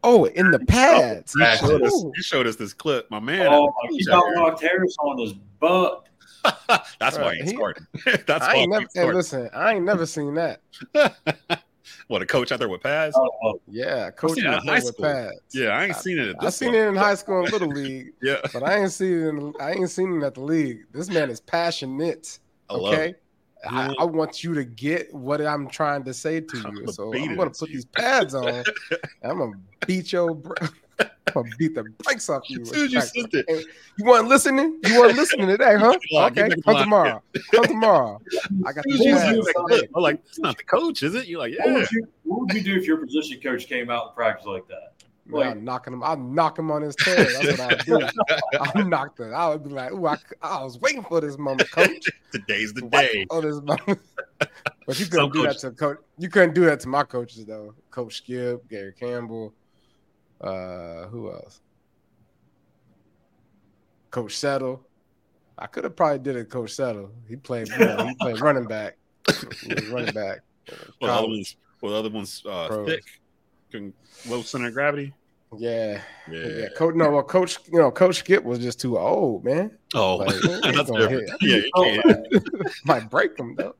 Oh, 0.04 0.24
in 0.26 0.50
the 0.50 0.58
pads. 0.60 1.32
You 1.34 1.46
showed, 1.56 1.82
us, 1.82 1.92
Ooh. 1.94 2.12
you 2.14 2.22
showed 2.22 2.46
us 2.46 2.56
this 2.56 2.74
clip, 2.74 3.10
my 3.10 3.18
man. 3.20 3.46
Oh, 3.50 3.72
he 3.90 4.04
got 4.04 4.22
Mark 4.34 4.60
Harris 4.60 4.94
on 5.00 5.18
his 5.18 5.32
butt. 5.32 6.08
That's 7.00 7.16
why 7.16 7.22
Right, 7.22 7.36
he's 7.40 7.50
he- 7.50 7.56
starting. 7.56 7.86
That's 8.26 8.44
I 8.46 8.54
why 8.54 8.60
ain't 8.60 8.70
never. 8.70 8.82
he's 8.82 9.02
Hey, 9.02 9.12
listen, 9.12 9.50
I 9.54 9.74
ain't 9.74 9.84
never 9.84 10.06
seen 10.06 10.34
that. 10.34 10.60
what 12.08 12.22
a 12.22 12.26
coach 12.26 12.52
out 12.52 12.58
there 12.58 12.68
with 12.68 12.82
pads? 12.82 13.16
Oh, 13.16 13.30
oh 13.44 13.60
Yeah, 13.68 14.10
coach 14.10 14.36
seen 14.36 14.46
in 14.46 14.52
out 14.52 14.64
there 14.64 14.74
high 14.74 14.78
with 14.80 14.94
school. 14.94 15.04
pads. 15.04 15.32
Yeah, 15.54 15.68
I 15.68 15.84
ain't 15.84 15.96
seen 15.96 16.18
it. 16.18 16.28
At 16.30 16.44
I 16.44 16.50
seen 16.50 16.74
it 16.74 16.86
in 16.88 16.96
high 16.96 17.14
school 17.14 17.40
and 17.42 17.52
little 17.52 17.68
league, 17.68 18.12
Yeah, 18.22 18.36
but 18.52 18.62
I 18.62 18.78
ain't 18.78 18.92
seen 18.92 19.12
it. 19.12 19.28
In, 19.28 19.52
I 19.60 19.72
ain't 19.72 19.90
seen 19.90 20.20
it 20.20 20.24
at 20.24 20.34
the 20.34 20.40
league. 20.42 20.80
This 20.92 21.08
man 21.08 21.30
is 21.30 21.40
passionate. 21.40 22.38
I 22.70 22.74
Okay. 22.74 23.14
I, 23.64 23.94
I 23.98 24.04
want 24.04 24.42
you 24.42 24.54
to 24.54 24.64
get 24.64 25.12
what 25.14 25.40
I'm 25.40 25.68
trying 25.68 26.02
to 26.04 26.14
say 26.14 26.40
to 26.40 26.58
I'm 26.64 26.74
you. 26.76 26.88
So 26.88 27.12
beat 27.12 27.22
I'm 27.22 27.36
gonna 27.36 27.50
put 27.50 27.68
you. 27.68 27.74
these 27.76 27.84
pads 27.84 28.34
on. 28.34 28.64
I'm 29.22 29.38
gonna 29.38 29.52
beat 29.86 30.12
your. 30.12 30.34
br- 30.34 30.54
I'm 30.60 30.68
gonna 31.32 31.48
beat 31.58 31.74
the 31.74 31.84
brakes 32.04 32.28
off 32.28 32.48
you. 32.48 32.60
As 32.62 32.70
soon 32.70 32.84
as 32.86 32.92
you 32.92 32.98
Like, 32.98 33.08
sent 33.08 33.34
it, 33.34 33.44
hey, 33.48 33.64
You 33.98 34.04
want 34.06 34.28
listening? 34.28 34.78
You 34.84 34.98
want 35.00 35.16
listening 35.16 35.46
today, 35.48 35.76
huh? 35.76 35.96
Okay, 36.14 36.48
come 36.64 36.76
tomorrow. 36.76 37.22
Come 37.52 37.64
tomorrow. 37.64 38.20
I 38.66 38.72
got 38.72 38.78
as 38.78 38.84
these 38.84 38.98
soon 39.02 39.16
as 39.16 39.36
you 39.36 39.42
pads. 39.42 39.78
sent 39.80 39.90
I'm 39.94 40.02
like, 40.02 40.20
it's 40.26 40.38
not 40.38 40.56
the 40.56 40.64
coach, 40.64 41.02
is 41.02 41.14
it? 41.14 41.26
You're 41.26 41.38
like, 41.40 41.54
What, 41.58 41.66
yeah. 41.68 41.74
would 41.74 41.90
you, 41.92 42.08
what 42.24 42.40
would 42.40 42.52
you 42.54 42.62
do 42.62 42.74
if 42.76 42.86
your 42.86 42.96
position 42.98 43.40
coach 43.40 43.66
came 43.66 43.90
out 43.90 44.08
in 44.08 44.14
practice 44.14 44.46
like 44.46 44.66
that? 44.68 44.92
Man, 45.24 45.46
I'm 45.52 45.64
knocking 45.64 45.92
him. 45.92 46.02
I'll 46.02 46.16
knock 46.16 46.58
him 46.58 46.70
on 46.72 46.82
his 46.82 46.96
tail. 46.96 47.14
That's 47.16 47.58
what 47.58 47.60
I'll 47.60 48.00
do. 48.00 48.06
I'll 48.60 48.84
knock. 48.84 49.20
I 49.20 49.48
would 49.50 49.62
be 49.62 49.70
like, 49.70 49.92
"Ooh, 49.92 50.06
I, 50.06 50.16
I 50.42 50.64
was 50.64 50.80
waiting 50.80 51.04
for 51.04 51.20
this 51.20 51.38
moment, 51.38 51.70
coach. 51.70 52.10
Today's 52.32 52.72
the 52.74 52.86
Wait 52.86 53.12
day. 53.12 53.26
for 53.30 53.40
this 53.40 53.60
moment." 53.62 54.00
But 54.84 54.98
you 54.98 55.06
couldn't 55.06 55.32
do 55.32 55.44
that 55.44 55.58
to 55.60 55.70
coach. 55.70 55.98
You 56.18 56.28
couldn't 56.28 56.54
do 56.54 56.64
that 56.64 56.80
to 56.80 56.88
my 56.88 57.04
coaches 57.04 57.44
though. 57.46 57.72
Coach 57.92 58.16
Skip, 58.16 58.68
Gary 58.68 58.92
Campbell, 58.92 59.54
uh, 60.42 61.06
who 61.06 61.30
else? 61.30 61.60
Coach 64.10 64.36
Settle. 64.36 64.86
I 65.58 65.66
could 65.66 65.84
have 65.84 65.96
probably 65.96 66.18
did 66.18 66.36
it, 66.36 66.50
Coach 66.50 66.72
Settle. 66.72 67.10
He 67.28 67.36
played. 67.36 67.68
You 67.68 67.78
know, 67.78 68.06
he 68.08 68.14
played 68.16 68.40
running 68.40 68.64
back. 68.64 68.96
He 69.62 69.74
was 69.74 69.86
running 69.88 70.14
back. 70.14 70.40
Well, 71.00 71.10
the 71.12 71.18
other 71.18 71.28
ones, 71.28 71.56
well, 71.80 71.92
the 71.92 71.98
other 71.98 72.10
ones, 72.10 72.42
uh, 72.48 72.84
thick, 72.84 73.04
low 74.28 74.42
center 74.42 74.68
of 74.68 74.74
gravity. 74.74 75.12
Yeah, 75.58 76.00
Yeah. 76.30 76.46
yeah. 76.46 76.68
Coach, 76.76 76.94
no, 76.94 77.10
well, 77.10 77.22
Coach, 77.22 77.58
you 77.70 77.78
know, 77.78 77.90
Coach 77.90 78.16
Skip 78.16 78.42
was 78.42 78.58
just 78.58 78.80
too 78.80 78.98
old, 78.98 79.44
man. 79.44 79.76
Oh, 79.94 80.16
Like, 80.16 80.28
that's 80.62 80.90
different. 80.90 81.10
hit. 81.10 81.30
Yeah, 81.42 81.56
you 81.56 81.70
can't. 82.02 82.74
might 82.86 83.10
break 83.10 83.38
him 83.38 83.54
though. 83.56 83.74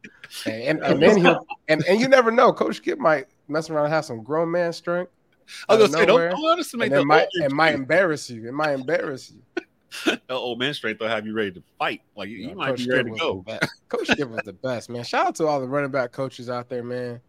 And, 0.45 0.83
and, 0.83 0.83
and 0.83 1.03
then 1.03 1.17
he'll 1.19 1.47
and, 1.69 1.83
and 1.89 1.99
you 1.99 2.09
never 2.09 2.31
know. 2.31 2.53
Coach 2.53 2.77
Skip 2.77 2.99
might 2.99 3.27
mess 3.49 3.71
around 3.71 3.87
and 3.87 3.95
have 3.95 4.05
some 4.05 4.23
grown 4.23 4.51
man 4.51 4.73
strength. 4.75 5.11
I 5.69 5.77
was 5.77 5.91
gonna 5.91 5.93
say, 5.93 6.07
don't, 6.07 6.09
nowhere, 6.09 6.31
don't 6.31 6.45
underestimate 6.45 6.87
And 6.87 6.97
the 6.97 7.01
it 7.01 7.07
might 7.07 7.29
it 7.33 7.53
might 7.53 7.75
embarrass 7.75 8.31
you. 8.31 8.49
It 8.49 8.53
might 8.53 8.73
embarrass 8.73 9.31
you. 9.31 9.43
The 10.07 10.21
old 10.31 10.59
man 10.59 10.73
strength. 10.73 11.01
They'll 11.01 11.09
have 11.11 11.27
you 11.27 11.35
ready 11.35 11.53
to 11.53 11.63
fight. 11.79 12.01
Like 12.17 12.31
you, 12.31 12.55
might 12.55 12.69
Coach 12.69 12.79
be 12.79 12.85
Skip 12.85 12.95
ready 12.95 13.11
to 13.11 13.17
go. 13.19 13.45
Coach 13.91 14.09
Skip 14.09 14.31
was 14.31 14.41
the 14.43 14.55
best, 14.55 14.89
man. 14.89 15.05
Shout 15.05 15.27
out 15.27 15.35
to 15.35 15.47
all 15.47 15.61
the 15.61 15.69
running 15.69 15.91
back 15.91 16.13
coaches 16.13 16.49
out 16.49 16.71
there, 16.71 16.83
man. 16.83 17.21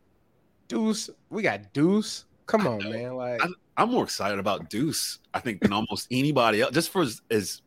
Duce, 0.70 1.09
we 1.30 1.41
got 1.41 1.74
Duce. 1.74 2.24
Come 2.45 2.66
on, 2.66 2.89
man. 2.89 3.16
Like 3.16 3.41
I'm 3.78 3.91
more 3.91 4.03
excited 4.03 4.39
about 4.39 4.70
Duce, 4.70 5.20
I 5.34 5.39
think, 5.39 5.61
than 5.61 5.74
almost 5.74 6.07
anybody 6.11 6.61
else. 6.61 6.74
Just 6.74 6.89
for 6.89 7.01
his, 7.01 7.22
his 7.30 7.61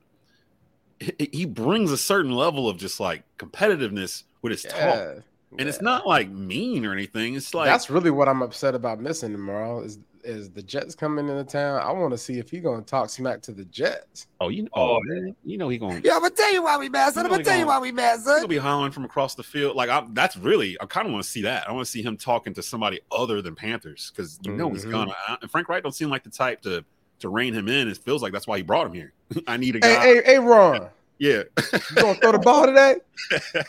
he- 0.99 1.47
brings 1.47 1.91
a 1.91 1.97
certain 1.97 2.33
level 2.33 2.69
of 2.69 2.79
just 2.79 3.01
like 3.01 3.25
competitiveness 3.39 4.25
with 4.43 4.53
his 4.53 4.63
talk, 4.63 4.73
yeah, 4.75 5.15
and 5.59 5.69
it's 5.69 5.83
not 5.83 6.07
like 6.07 6.31
mean 6.31 6.87
or 6.87 6.93
anything. 6.93 7.35
It's 7.35 7.55
like 7.55 7.67
that's 7.67 7.91
really 7.91 8.11
what 8.11 8.29
I'm 8.29 8.43
upset 8.43 8.75
about 8.75 9.01
missing 9.01 9.33
tomorrow. 9.33 9.83
Is 9.83 9.99
is 10.27 10.51
the 10.51 10.63
Jets 10.63 10.95
coming 10.95 11.29
into 11.29 11.45
town? 11.45 11.81
I 11.81 11.91
want 11.93 12.11
to 12.13 12.19
see 12.19 12.39
if 12.39 12.51
he 12.51 12.61
gonna 12.61 12.83
talk 12.83 13.09
smack 13.09 13.41
to 13.43 13.53
the 13.53 13.65
Jets. 13.67 14.27
oh, 14.41 14.49
you 14.49 14.65
know, 14.65 14.69
Oh, 14.75 14.97
oh, 14.97 15.01
man, 15.05 15.35
you 15.45 15.57
know 15.57 15.69
he 15.69 15.79
gonna 15.79 16.01
Yeah, 16.05 16.15
I'm 16.17 16.21
gonna 16.23 16.35
tell 16.35 16.53
you 16.53 16.63
why 16.63 16.77
we 16.77 16.89
mad, 16.89 17.15
son. 17.15 17.25
I'm 17.25 17.31
gonna 17.31 17.45
tell 17.45 17.55
you 17.57 17.65
gonna- 17.65 17.79
why 17.79 17.83
we 17.83 17.93
mad, 17.93 18.17
He's 18.17 18.25
son. 18.25 18.37
gonna 18.39 18.49
be 18.49 18.57
hollering 18.59 18.93
from 18.93 19.05
across 19.05 19.35
the 19.35 19.43
field. 19.43 19.77
Like 19.77 19.89
I, 19.89 20.05
that's 20.13 20.37
really, 20.37 20.77
I 20.81 20.87
kind 20.87 21.07
of 21.07 21.13
want 21.13 21.25
to 21.25 21.31
see 21.31 21.43
that. 21.43 21.69
I 21.69 21.73
want 21.73 21.87
to 21.87 21.91
see 21.91 22.03
him 22.03 22.17
talking 22.17 22.53
to 22.55 22.63
somebody 22.63 23.01
other 23.11 23.41
than 23.41 23.55
Panthers 23.55 24.13
because 24.15 24.39
you 24.43 24.53
know 24.53 24.71
he's 24.71 24.85
Mhm. 24.85 24.91
gonna. 24.91 25.15
I- 25.29 25.37
And 25.43 25.51
Frank 25.51 25.69
Reich 25.69 25.83
don't 25.83 25.95
seem 25.95 26.11
like 26.11 26.25
the 26.25 26.31
type 26.31 26.61
to 26.63 26.85
to 27.21 27.29
rein 27.31 27.55
him 27.55 27.69
in. 27.69 27.89
It 27.89 27.97
feels 27.97 28.21
like 28.23 28.33
that's 28.33 28.47
why 28.47 28.57
he 28.59 28.63
brought 28.63 28.87
him 28.89 28.93
here. 28.93 29.13
I 29.47 29.57
need 29.57 29.77
a 29.83 29.87
Hey, 29.87 29.95
hey, 30.17 30.23
hey, 30.25 30.39
Ron, 30.39 30.89
Yeah, 31.19 31.45
you 31.73 31.79
gonna 31.97 32.15
throw 32.17 32.33
the 32.33 32.39
ball 32.39 32.67
today? 32.67 32.97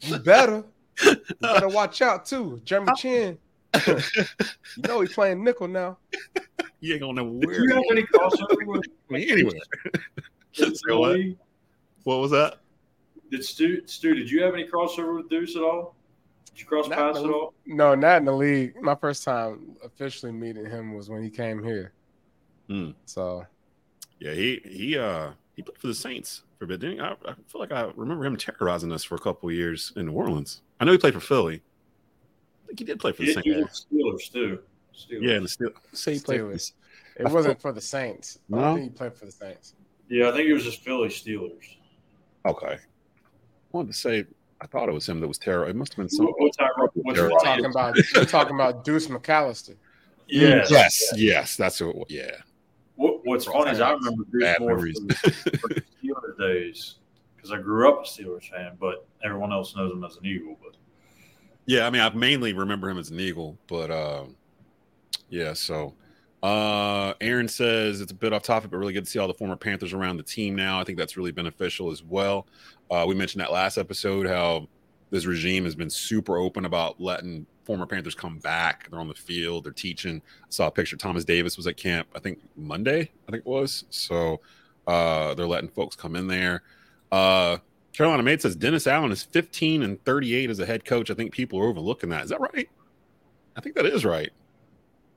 You 0.00 0.18
better. 0.18 0.64
You 1.04 1.16
better 1.40 1.68
watch 1.68 2.02
out 2.02 2.24
too. 2.24 2.60
Jeremy 2.64 2.92
Chinn. 2.96 3.38
you 3.86 4.24
know 4.86 5.00
he's 5.00 5.12
playing 5.12 5.44
nickel 5.44 5.68
now. 5.68 5.98
you 6.80 6.94
ain't 6.94 7.02
gonna 7.02 7.22
know 7.22 7.38
Did 7.40 7.46
where. 7.46 7.60
you 7.62 7.74
have 7.74 7.84
any 7.90 8.02
crossover 8.02 8.56
with 8.66 8.84
I 9.10 9.12
mean, 9.12 9.30
anyway, 9.30 9.58
Did, 10.54 10.76
Say 10.76 10.94
what? 10.94 11.18
what 12.04 12.16
was 12.20 12.30
that? 12.30 12.58
did 13.30 13.44
Stu, 13.44 13.82
Stu, 13.86 14.14
did 14.14 14.30
you 14.30 14.42
have 14.42 14.54
any 14.54 14.66
crossover 14.66 15.16
with 15.16 15.28
Duce 15.28 15.54
at 15.54 15.62
all? 15.62 15.94
Did 16.46 16.60
you 16.60 16.66
cross 16.66 16.88
Not 16.88 16.98
paths 16.98 17.18
at 17.18 17.26
all? 17.26 17.52
No, 17.66 17.94
not 17.94 18.16
in 18.18 18.24
the 18.24 18.32
league. 18.32 18.74
My 18.80 18.94
first 18.94 19.22
time 19.22 19.76
officially 19.84 20.32
meeting 20.32 20.64
him 20.64 20.94
was 20.94 21.10
when 21.10 21.22
he 21.22 21.28
came 21.30 21.62
here. 21.62 21.92
Hmm. 22.68 22.90
So 23.04 23.44
Yeah, 24.18 24.32
he 24.32 24.60
he 24.64 24.96
uh 24.98 25.30
he 25.56 25.62
played 25.62 25.78
for 25.78 25.88
the 25.88 25.94
Saints 25.94 26.42
for 26.58 26.64
a 26.64 26.68
bit. 26.68 26.80
Didn't 26.80 26.96
he? 26.96 27.00
I, 27.02 27.10
I 27.12 27.34
feel 27.46 27.60
like 27.60 27.72
I 27.72 27.90
remember 27.96 28.24
him 28.24 28.36
terrorizing 28.36 28.92
us 28.92 29.04
for 29.04 29.14
a 29.14 29.18
couple 29.18 29.48
of 29.48 29.54
years 29.54 29.92
in 29.96 30.06
New 30.06 30.12
Orleans. 30.12 30.62
I 30.80 30.84
know 30.84 30.92
he 30.92 30.98
played 30.98 31.14
for 31.14 31.20
Philly. 31.20 31.62
I 32.68 32.70
think 32.70 32.78
he 32.80 32.84
did 32.84 33.00
play 33.00 33.12
for 33.12 33.22
the 33.22 33.32
Saints. 33.32 33.46
he 33.90 34.02
was 34.02 34.28
Steelers 34.28 34.32
too. 34.32 34.58
Steelers. 34.94 35.22
Yeah, 35.22 35.38
the 35.38 35.46
Steelers. 35.46 35.72
say 35.92 36.14
he 36.14 36.20
played 36.20 36.40
for 36.40 36.48
the 36.48 36.54
Steelers. 36.56 36.72
it 37.16 37.28
wasn't 37.30 37.60
for 37.60 37.72
the 37.72 37.80
Saints. 37.80 38.38
I 38.52 38.56
No? 38.56 38.62
don't 38.62 38.74
think 38.76 38.92
he 38.92 38.96
played 38.98 39.14
for 39.14 39.26
the 39.26 39.32
Saints. 39.32 39.74
yeah, 40.08 40.28
I 40.28 40.32
think 40.32 40.48
it 40.48 40.52
was 40.52 40.64
just 40.64 40.82
Philly 40.82 41.08
Steelers. 41.08 41.76
Okay. 42.46 42.74
I 42.74 42.78
wanted 43.72 43.92
to 43.92 43.98
say 43.98 44.24
I 44.60 44.66
thought 44.66 44.88
it 44.88 44.92
was 44.92 45.08
him 45.08 45.20
that 45.20 45.28
was 45.28 45.38
terrible. 45.38 45.70
It 45.70 45.76
must 45.76 45.92
have 45.94 45.98
been 45.98 46.08
some. 46.08 46.26
What, 46.26 46.34
what's? 46.38 46.56
What's 46.94 47.18
We're 47.20 47.30
We're 47.30 47.38
talking 47.38 47.64
about 47.66 47.96
we're 48.16 48.24
talking 48.24 48.54
about 48.54 48.84
Deuce 48.84 49.06
McAllister. 49.06 49.76
Yes. 50.26 50.70
yes, 50.70 51.12
yes, 51.16 51.56
that's 51.56 51.80
what. 51.80 52.10
Yeah, 52.10 52.30
What, 52.96 53.20
what's 53.24 53.44
funny 53.46 53.70
is 53.70 53.80
I 53.80 53.92
remember 53.92 54.24
Duce 54.30 54.42
Bad 54.42 54.60
more 54.60 54.70
memories. 54.74 54.98
for, 54.98 55.30
for 55.58 55.68
the 55.68 55.82
Steelers 56.02 56.38
days 56.38 56.96
because 57.36 57.52
I 57.52 57.58
grew 57.58 57.88
up 57.88 58.00
a 58.04 58.06
Steelers 58.06 58.48
fan, 58.50 58.76
but 58.80 59.06
everyone 59.24 59.52
else 59.52 59.74
knows 59.76 59.92
him 59.92 60.02
as 60.04 60.16
an 60.16 60.26
Eagle. 60.26 60.58
But 60.62 60.74
yeah. 61.68 61.86
I 61.86 61.90
mean, 61.90 62.02
I 62.02 62.08
mainly 62.10 62.52
remember 62.54 62.88
him 62.88 62.98
as 62.98 63.10
an 63.10 63.20
Eagle, 63.20 63.56
but 63.68 63.90
uh, 63.90 64.24
yeah. 65.28 65.52
So, 65.52 65.94
uh, 66.42 67.12
Aaron 67.20 67.46
says 67.46 68.00
it's 68.00 68.10
a 68.10 68.14
bit 68.14 68.32
off 68.32 68.42
topic, 68.42 68.70
but 68.70 68.78
really 68.78 68.94
good 68.94 69.04
to 69.04 69.10
see 69.10 69.18
all 69.18 69.28
the 69.28 69.34
former 69.34 69.56
Panthers 69.56 69.92
around 69.92 70.16
the 70.16 70.22
team 70.22 70.56
now. 70.56 70.80
I 70.80 70.84
think 70.84 70.98
that's 70.98 71.16
really 71.16 71.30
beneficial 71.30 71.90
as 71.90 72.02
well. 72.02 72.46
Uh, 72.90 73.04
we 73.06 73.14
mentioned 73.14 73.42
that 73.42 73.52
last 73.52 73.76
episode 73.76 74.26
how 74.26 74.66
this 75.10 75.26
regime 75.26 75.64
has 75.64 75.74
been 75.74 75.90
super 75.90 76.38
open 76.38 76.64
about 76.64 77.00
letting 77.00 77.46
former 77.64 77.86
Panthers 77.86 78.14
come 78.14 78.38
back. 78.38 78.88
They're 78.90 78.98
on 78.98 79.08
the 79.08 79.14
field, 79.14 79.64
they're 79.64 79.72
teaching. 79.72 80.22
I 80.42 80.46
saw 80.48 80.68
a 80.68 80.70
picture. 80.70 80.96
Thomas 80.96 81.24
Davis 81.24 81.58
was 81.58 81.66
at 81.66 81.76
camp, 81.76 82.08
I 82.14 82.18
think 82.18 82.40
Monday, 82.56 83.00
I 83.00 83.30
think 83.30 83.44
it 83.44 83.46
was. 83.46 83.84
So 83.90 84.40
uh, 84.86 85.34
they're 85.34 85.46
letting 85.46 85.68
folks 85.68 85.94
come 85.96 86.16
in 86.16 86.26
there. 86.26 86.62
Uh, 87.12 87.58
Carolina 87.92 88.22
Mate 88.22 88.42
says 88.42 88.54
Dennis 88.54 88.86
Allen 88.86 89.10
is 89.10 89.22
15 89.22 89.82
and 89.82 90.02
38 90.04 90.50
as 90.50 90.60
a 90.60 90.66
head 90.66 90.84
coach. 90.84 91.10
I 91.10 91.14
think 91.14 91.32
people 91.32 91.58
are 91.58 91.66
overlooking 91.66 92.10
that. 92.10 92.24
Is 92.24 92.30
that 92.30 92.40
right? 92.40 92.68
I 93.56 93.60
think 93.60 93.74
that 93.74 93.86
is 93.86 94.04
right. 94.04 94.30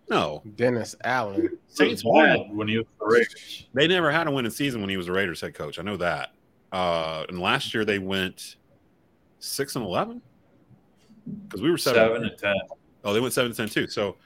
No, 0.10 0.42
Dennis 0.56 0.96
Allen. 1.04 1.58
Saints 1.68 2.04
bad 2.04 2.40
won. 2.40 2.56
when 2.58 2.68
he 2.68 2.78
was 2.78 2.88
the 3.00 3.06
Raiders. 3.06 3.68
They 3.74 3.88
never 3.88 4.12
had 4.12 4.28
a 4.28 4.32
winning 4.32 4.52
season 4.52 4.82
when 4.82 4.90
he 4.90 4.98
was 4.98 5.08
a 5.08 5.12
Raiders 5.12 5.40
head 5.40 5.54
coach. 5.54 5.80
I 5.80 5.84
know 5.84 5.96
that. 5.98 6.32
Uh, 6.72 7.26
and 7.30 7.40
last 7.40 7.74
year 7.74 7.86
they 7.86 8.00
went 8.00 8.58
six 9.40 9.76
and 9.76 9.86
eleven 9.86 10.22
because 11.48 11.62
we 11.62 11.72
were 11.72 11.78
seven. 11.78 12.02
Seven 12.02 12.24
and 12.26 12.38
ten. 12.38 12.56
Oh, 13.04 13.14
they 13.14 13.20
went 13.20 13.34
seven 13.34 13.52
and 13.52 13.58
ten 13.58 13.70
too. 13.70 13.88
So, 13.88 14.18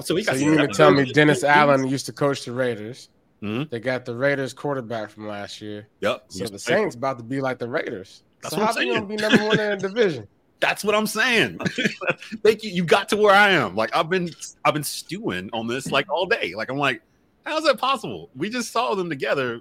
so 0.00 0.16
he 0.16 0.22
So 0.22 0.32
got 0.32 0.40
you 0.40 0.50
mean 0.52 0.58
to 0.60 0.68
tell 0.68 0.90
me 0.92 1.12
Dennis 1.12 1.44
Allen 1.44 1.86
used 1.86 2.06
to 2.06 2.12
coach 2.12 2.44
the 2.44 2.52
Raiders? 2.52 3.10
Mhm. 3.42 3.68
They 3.70 3.80
got 3.80 4.04
the 4.04 4.14
Raiders 4.14 4.52
quarterback 4.54 5.10
from 5.10 5.28
last 5.28 5.60
year. 5.60 5.88
Yep. 6.00 6.24
So 6.28 6.38
He's 6.40 6.50
the 6.50 6.58
Saints 6.58 6.94
about 6.94 7.18
to 7.18 7.24
be 7.24 7.40
like 7.40 7.58
the 7.58 7.68
Raiders. 7.68 8.22
That's 8.42 8.54
so 8.54 8.60
what 8.60 8.66
how 8.66 8.72
I'm 8.72 8.76
they 8.76 8.92
saying. 8.92 8.94
gonna 8.94 9.06
be 9.06 9.16
number 9.16 9.44
one 9.46 9.60
in 9.60 9.78
the 9.78 9.88
division? 9.88 10.26
That's 10.60 10.82
what 10.82 10.94
I'm 10.94 11.06
saying. 11.06 11.58
Thank 12.42 12.64
you. 12.64 12.70
You 12.70 12.82
got 12.84 13.10
to 13.10 13.16
where 13.18 13.34
I 13.34 13.50
am. 13.50 13.76
Like 13.76 13.94
I've 13.94 14.08
been, 14.08 14.30
I've 14.64 14.72
been 14.72 14.82
stewing 14.84 15.50
on 15.52 15.66
this 15.66 15.90
like 15.92 16.10
all 16.10 16.24
day. 16.24 16.54
Like 16.56 16.70
I'm 16.70 16.78
like, 16.78 17.02
how's 17.44 17.64
that 17.64 17.76
possible? 17.78 18.30
We 18.34 18.48
just 18.48 18.72
saw 18.72 18.94
them 18.94 19.10
together 19.10 19.60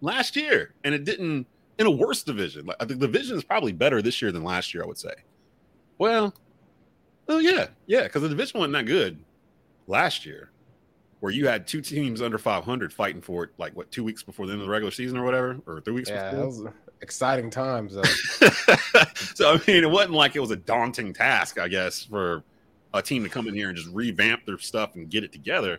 last 0.00 0.36
year, 0.36 0.72
and 0.82 0.94
it 0.94 1.04
didn't 1.04 1.46
in 1.78 1.86
a 1.86 1.90
worse 1.90 2.22
division. 2.22 2.64
Like 2.66 2.78
the 2.78 2.94
division 2.94 3.36
is 3.36 3.44
probably 3.44 3.72
better 3.72 4.00
this 4.00 4.22
year 4.22 4.32
than 4.32 4.42
last 4.42 4.72
year. 4.72 4.82
I 4.82 4.86
would 4.86 4.96
say. 4.98 5.12
Well, 5.98 6.32
well, 7.26 7.42
yeah, 7.42 7.66
yeah, 7.86 8.04
because 8.04 8.22
the 8.22 8.28
division 8.30 8.60
wasn't 8.60 8.72
that 8.72 8.86
good 8.86 9.18
last 9.86 10.24
year. 10.24 10.50
Where 11.20 11.32
you 11.32 11.46
had 11.46 11.66
two 11.66 11.82
teams 11.82 12.22
under 12.22 12.38
500 12.38 12.92
fighting 12.92 13.20
for 13.20 13.44
it, 13.44 13.50
like 13.58 13.76
what 13.76 13.90
two 13.90 14.02
weeks 14.02 14.22
before 14.22 14.46
the 14.46 14.52
end 14.52 14.62
of 14.62 14.66
the 14.66 14.72
regular 14.72 14.90
season 14.90 15.18
or 15.18 15.24
whatever, 15.24 15.58
or 15.66 15.80
three 15.82 15.92
weeks. 15.92 16.08
Yeah, 16.08 16.30
before. 16.30 16.46
was 16.46 16.66
exciting 17.02 17.50
times. 17.50 17.96
So 19.34 19.54
I 19.54 19.60
mean, 19.66 19.84
it 19.84 19.90
wasn't 19.90 20.12
like 20.12 20.36
it 20.36 20.40
was 20.40 20.50
a 20.50 20.56
daunting 20.56 21.14
task, 21.14 21.58
I 21.58 21.66
guess, 21.66 22.04
for 22.04 22.44
a 22.92 23.00
team 23.00 23.22
to 23.22 23.30
come 23.30 23.48
in 23.48 23.54
here 23.54 23.68
and 23.68 23.76
just 23.76 23.88
revamp 23.88 24.44
their 24.44 24.58
stuff 24.58 24.96
and 24.96 25.08
get 25.08 25.24
it 25.24 25.32
together. 25.32 25.78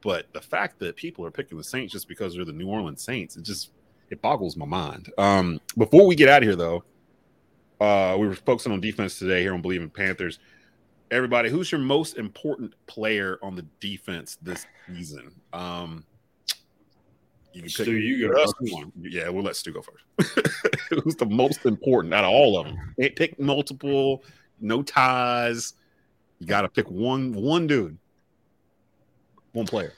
But 0.00 0.32
the 0.32 0.40
fact 0.40 0.78
that 0.78 0.96
people 0.96 1.24
are 1.26 1.30
picking 1.30 1.58
the 1.58 1.64
Saints 1.64 1.92
just 1.92 2.08
because 2.08 2.34
they're 2.34 2.46
the 2.46 2.52
New 2.52 2.66
Orleans 2.66 3.02
Saints, 3.02 3.36
it 3.36 3.42
just 3.42 3.72
it 4.08 4.22
boggles 4.22 4.56
my 4.56 4.64
mind. 4.64 5.12
Um, 5.18 5.60
before 5.76 6.06
we 6.06 6.14
get 6.14 6.30
out 6.30 6.42
of 6.42 6.48
here, 6.48 6.56
though, 6.56 6.84
uh, 7.78 8.16
we 8.18 8.26
were 8.26 8.34
focusing 8.34 8.72
on 8.72 8.80
defense 8.80 9.18
today 9.18 9.42
here 9.42 9.52
on 9.52 9.62
Bleav 9.62 9.82
in 9.82 9.90
Panthers. 9.90 10.38
Everybody, 11.10 11.50
who's 11.50 11.70
your 11.70 11.80
most 11.80 12.16
important 12.16 12.74
player 12.86 13.38
on 13.42 13.54
the 13.54 13.66
defense 13.80 14.38
this 14.42 14.66
season? 14.86 15.30
Um, 15.52 16.04
you 17.52 17.62
can 17.62 17.70
Stu, 17.70 17.92
you 17.92 18.28
go 18.28 18.34
first. 18.34 18.54
Yeah, 19.00 19.28
we'll 19.28 19.44
let 19.44 19.54
Stu 19.54 19.72
go 19.72 19.82
first. 19.82 20.04
who's 20.90 21.14
the 21.14 21.26
most 21.26 21.64
important 21.66 22.12
out 22.12 22.24
of 22.24 22.30
all 22.30 22.58
of 22.58 22.66
them? 22.66 22.76
Can't 23.00 23.14
pick 23.14 23.38
multiple, 23.38 24.24
no 24.60 24.82
ties. 24.82 25.74
You 26.40 26.48
got 26.48 26.62
to 26.62 26.68
pick 26.68 26.90
one 26.90 27.32
one 27.32 27.68
dude, 27.68 27.96
one 29.52 29.66
player. 29.66 29.92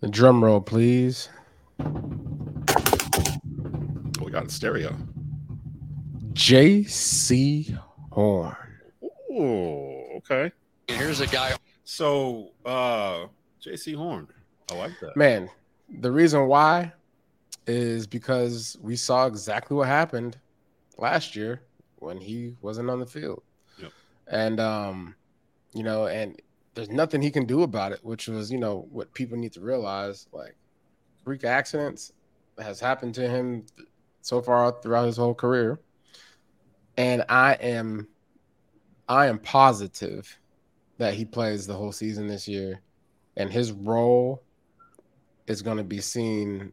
The 0.00 0.08
drum 0.08 0.44
roll, 0.44 0.60
please. 0.60 1.30
Oh, 1.80 1.94
we 4.22 4.30
got 4.30 4.46
a 4.46 4.50
stereo. 4.50 4.94
Jaycee 6.34 7.78
Horn. 8.10 8.56
Oh, 9.30 10.01
okay. 10.30 10.52
Here's 10.88 11.20
a 11.20 11.26
guy. 11.26 11.54
So, 11.84 12.50
uh, 12.64 13.26
Jaycee 13.64 13.94
Horn. 13.94 14.28
I 14.70 14.74
like 14.74 14.92
that. 15.00 15.16
Man, 15.16 15.48
the 16.00 16.10
reason 16.10 16.46
why 16.46 16.92
is 17.66 18.06
because 18.06 18.76
we 18.80 18.96
saw 18.96 19.26
exactly 19.26 19.76
what 19.76 19.88
happened 19.88 20.38
last 20.98 21.36
year 21.36 21.62
when 21.96 22.20
he 22.20 22.54
wasn't 22.60 22.90
on 22.90 23.00
the 23.00 23.06
field. 23.06 23.42
Yep. 23.78 23.92
And 24.28 24.60
um, 24.60 25.14
you 25.72 25.82
know, 25.82 26.06
and 26.06 26.40
there's 26.74 26.90
nothing 26.90 27.22
he 27.22 27.30
can 27.30 27.44
do 27.44 27.62
about 27.62 27.92
it, 27.92 28.00
which 28.02 28.28
was, 28.28 28.50
you 28.50 28.58
know, 28.58 28.86
what 28.90 29.12
people 29.14 29.36
need 29.36 29.52
to 29.52 29.60
realize. 29.60 30.26
Like 30.32 30.56
freak 31.24 31.44
accidents 31.44 32.12
has 32.58 32.80
happened 32.80 33.14
to 33.16 33.28
him 33.28 33.66
so 34.22 34.40
far 34.40 34.74
throughout 34.82 35.06
his 35.06 35.16
whole 35.16 35.34
career. 35.34 35.80
And 36.96 37.24
I 37.28 37.54
am 37.54 38.08
I 39.12 39.26
am 39.26 39.38
positive 39.38 40.38
that 40.96 41.12
he 41.12 41.26
plays 41.26 41.66
the 41.66 41.74
whole 41.74 41.92
season 41.92 42.26
this 42.26 42.48
year. 42.48 42.80
And 43.36 43.52
his 43.52 43.70
role 43.70 44.42
is 45.46 45.60
going 45.60 45.76
to 45.76 45.84
be 45.84 46.00
seen 46.00 46.72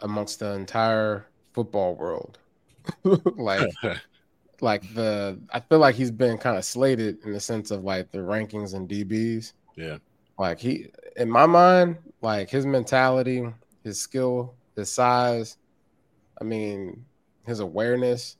amongst 0.00 0.40
the 0.40 0.52
entire 0.54 1.26
football 1.52 1.94
world. 1.94 2.38
like 3.36 3.70
like 4.60 4.82
the 4.94 5.38
I 5.52 5.60
feel 5.60 5.78
like 5.78 5.94
he's 5.94 6.10
been 6.10 6.38
kind 6.38 6.56
of 6.56 6.64
slated 6.64 7.24
in 7.24 7.32
the 7.32 7.40
sense 7.40 7.70
of 7.70 7.84
like 7.84 8.10
the 8.10 8.18
rankings 8.18 8.74
and 8.74 8.88
DBs. 8.88 9.52
Yeah. 9.76 9.98
Like 10.38 10.58
he 10.58 10.90
in 11.16 11.30
my 11.30 11.46
mind, 11.46 11.98
like 12.20 12.50
his 12.50 12.66
mentality, 12.66 13.46
his 13.84 14.00
skill, 14.00 14.54
his 14.74 14.90
size, 14.90 15.56
I 16.40 16.44
mean, 16.44 17.04
his 17.46 17.60
awareness. 17.60 18.38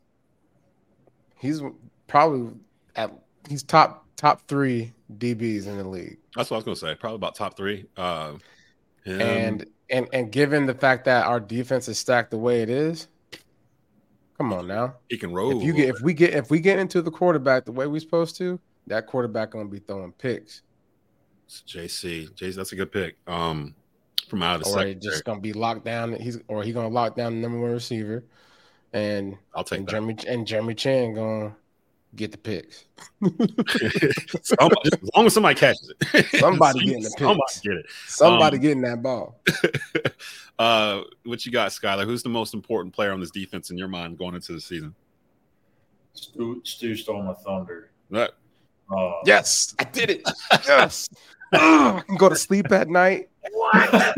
He's 1.38 1.62
probably 2.08 2.54
at 3.00 3.12
he's 3.48 3.62
top 3.62 4.06
top 4.16 4.46
3 4.48 4.92
DBs 5.18 5.66
in 5.66 5.78
the 5.78 5.88
league. 5.88 6.18
That's 6.36 6.50
what 6.50 6.56
I 6.56 6.58
was 6.58 6.64
going 6.64 6.74
to 6.76 6.80
say. 6.80 6.94
Probably 6.94 7.16
about 7.16 7.34
top 7.34 7.56
3. 7.56 7.86
Uh. 7.96 8.32
And 9.06 9.66
and 9.88 10.08
and 10.12 10.30
given 10.30 10.66
the 10.66 10.74
fact 10.74 11.06
that 11.06 11.26
our 11.26 11.40
defense 11.40 11.88
is 11.88 11.98
stacked 11.98 12.30
the 12.30 12.38
way 12.38 12.62
it 12.62 12.68
is, 12.68 13.08
come 14.36 14.52
on 14.52 14.68
now. 14.68 14.96
he 15.08 15.16
can 15.16 15.32
roll. 15.32 15.58
If 15.58 15.64
you 15.64 15.72
get 15.72 15.88
if 15.88 16.00
we 16.02 16.12
get 16.14 16.34
if 16.34 16.50
we 16.50 16.60
get 16.60 16.78
into 16.78 17.00
the 17.02 17.10
quarterback 17.10 17.64
the 17.64 17.72
way 17.72 17.86
we're 17.86 18.00
supposed 18.00 18.36
to, 18.36 18.60
that 18.86 19.06
quarterback 19.06 19.50
gonna 19.50 19.68
be 19.68 19.78
throwing 19.78 20.12
picks. 20.12 20.62
JC, 21.48 22.30
JC, 22.34 22.54
that's 22.54 22.72
a 22.72 22.76
good 22.76 22.92
pick. 22.92 23.16
Um, 23.26 23.74
from 24.28 24.42
out 24.42 24.56
of 24.56 24.64
the 24.64 24.68
Or 24.68 24.72
secondary, 24.74 24.94
just 24.96 25.24
gonna 25.24 25.40
be 25.40 25.54
locked 25.54 25.84
down. 25.84 26.12
He's 26.12 26.38
or 26.46 26.62
he 26.62 26.72
gonna 26.72 26.88
lock 26.88 27.16
down 27.16 27.34
the 27.34 27.40
number 27.40 27.58
one 27.58 27.72
receiver, 27.72 28.22
and 28.92 29.36
I'll 29.54 29.64
take 29.64 29.80
and 29.80 29.88
that. 29.88 29.92
Jeremy 29.92 30.16
and 30.28 30.46
Jeremy 30.46 30.74
Chinn 30.74 31.14
gonna 31.14 31.56
get 32.16 32.32
the 32.32 32.38
picks. 32.38 32.84
Somebody- 34.42 34.90
as 34.92 35.10
long 35.16 35.26
as 35.26 35.34
somebody 35.34 35.54
catches 35.54 35.92
it, 36.12 36.26
Somebody 36.40 36.80
getting 36.84 37.02
the 37.02 37.10
picks. 37.10 37.18
Somebody 37.20 37.52
get 37.62 37.72
it. 37.72 37.86
Somebody 38.06 38.56
Um, 38.56 38.62
getting 38.62 38.80
that 38.82 39.02
ball. 39.02 39.40
uh, 40.58 41.02
what 41.24 41.44
you 41.46 41.52
got, 41.52 41.72
Schuyler? 41.72 42.04
Who's 42.04 42.22
the 42.22 42.28
most 42.28 42.54
important 42.54 42.94
player 42.94 43.12
on 43.12 43.20
this 43.20 43.30
defense 43.30 43.70
in 43.70 43.78
your 43.78 43.88
mind 43.88 44.18
going 44.18 44.34
into 44.34 44.52
the 44.52 44.60
season? 44.60 44.94
Stu, 46.14 46.60
Stu 46.64 46.96
stole 46.96 47.22
my 47.22 47.34
thunder. 47.34 47.90
That 48.10 48.32
Uh, 48.94 49.12
Yes, 49.24 49.74
I 49.78 49.84
did 49.84 50.10
it. 50.10 50.22
Yes. 50.66 51.08
I 51.52 52.02
can 52.06 52.16
go 52.16 52.28
to 52.28 52.36
sleep 52.36 52.70
at 52.72 52.88
night. 52.88 53.28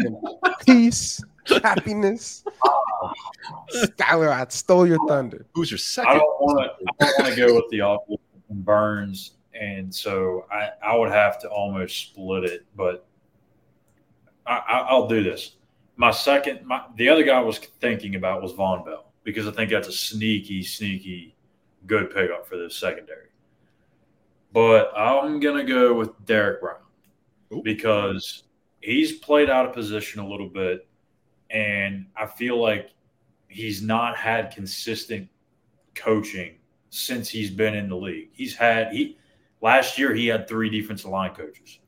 In 0.01 0.21
Peace, 0.67 1.23
happiness. 1.63 2.45
Schuyler, 3.69 4.31
I 4.31 4.47
stole 4.49 4.87
your 4.87 4.99
thunder. 5.09 5.47
who's 5.55 5.71
your 5.71 5.79
second? 5.79 6.19
don't 6.19 6.41
want 6.41 6.71
to. 6.79 6.87
I 7.01 7.07
don't 7.07 7.19
want 7.21 7.35
to 7.35 7.47
go 7.47 7.55
with 7.55 7.65
the 7.71 7.81
obvious 7.81 8.21
and 8.49 8.65
Burns, 8.65 9.33
and 9.59 9.93
so 9.93 10.47
I, 10.53 10.71
I 10.83 10.97
would 10.97 11.11
have 11.11 11.41
to 11.41 11.49
almost 11.49 11.99
split 11.99 12.45
it. 12.45 12.65
But 12.77 13.07
I, 14.47 14.57
I, 14.57 14.79
I'll 14.91 15.09
do 15.09 15.23
this. 15.23 15.57
My 15.97 16.11
second, 16.11 16.65
my 16.65 16.85
the 16.97 17.09
other 17.09 17.25
guy 17.25 17.39
I 17.39 17.43
was 17.43 17.59
thinking 17.59 18.15
about 18.15 18.43
was 18.43 18.53
Vonn 18.53 18.85
Bell 18.85 19.13
because 19.25 19.47
I 19.47 19.51
think 19.51 19.71
that's 19.71 19.89
a 19.89 19.93
sneaky, 19.93 20.63
sneaky 20.63 21.35
good 21.87 22.11
pickup 22.15 22.47
for 22.47 22.57
this 22.57 22.77
secondary. 22.77 23.29
But 24.53 24.93
I'm 24.97 25.41
gonna 25.41 25.65
go 25.65 25.95
with 25.95 26.11
Derrick 26.27 26.61
Brown 26.61 26.77
Ooh. 27.53 27.63
because 27.63 28.45
he's 28.81 29.13
played 29.13 29.49
out 29.49 29.67
of 29.67 29.73
position 29.73 30.21
a 30.21 30.29
little 30.29 30.49
bit, 30.49 30.87
and 31.53 32.07
I 32.17 32.27
feel 32.27 32.61
like 32.61 32.91
he's 33.49 33.83
not 33.83 34.17
had 34.17 34.51
consistent 34.51 35.29
coaching 35.95 36.57
since 36.91 37.29
he's 37.29 37.51
been 37.51 37.75
in 37.75 37.89
the 37.89 37.97
league. 37.97 38.31
He's 38.33 38.57
had 38.57 38.93
he 38.93 39.19
last 39.61 39.99
year 39.99 40.15
he 40.15 40.27
had 40.27 40.49
three 40.49 40.71
defensive 40.71 41.11
line 41.11 41.35
coaches. 41.35 41.79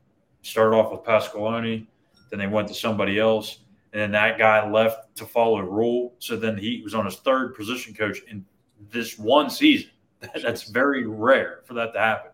Started 0.43 0.75
off 0.75 0.91
with 0.91 1.01
Pasqualoni, 1.01 1.87
then 2.29 2.39
they 2.39 2.47
went 2.47 2.67
to 2.67 2.73
somebody 2.75 3.19
else, 3.19 3.59
and 3.93 4.01
then 4.01 4.11
that 4.11 4.37
guy 4.37 4.69
left 4.69 5.15
to 5.17 5.25
follow 5.25 5.59
Rhule. 5.59 6.13
So 6.19 6.37
then 6.37 6.57
he 6.57 6.81
was 6.83 6.93
on 6.93 7.05
his 7.05 7.15
third 7.17 7.55
position 7.55 7.95
coach 7.95 8.19
in 8.29 8.45
this 8.91 9.17
one 9.17 9.49
season. 9.49 9.89
That's 10.43 10.69
very 10.69 11.07
rare 11.07 11.61
for 11.65 11.73
that 11.73 11.93
to 11.93 11.99
happen. 11.99 12.31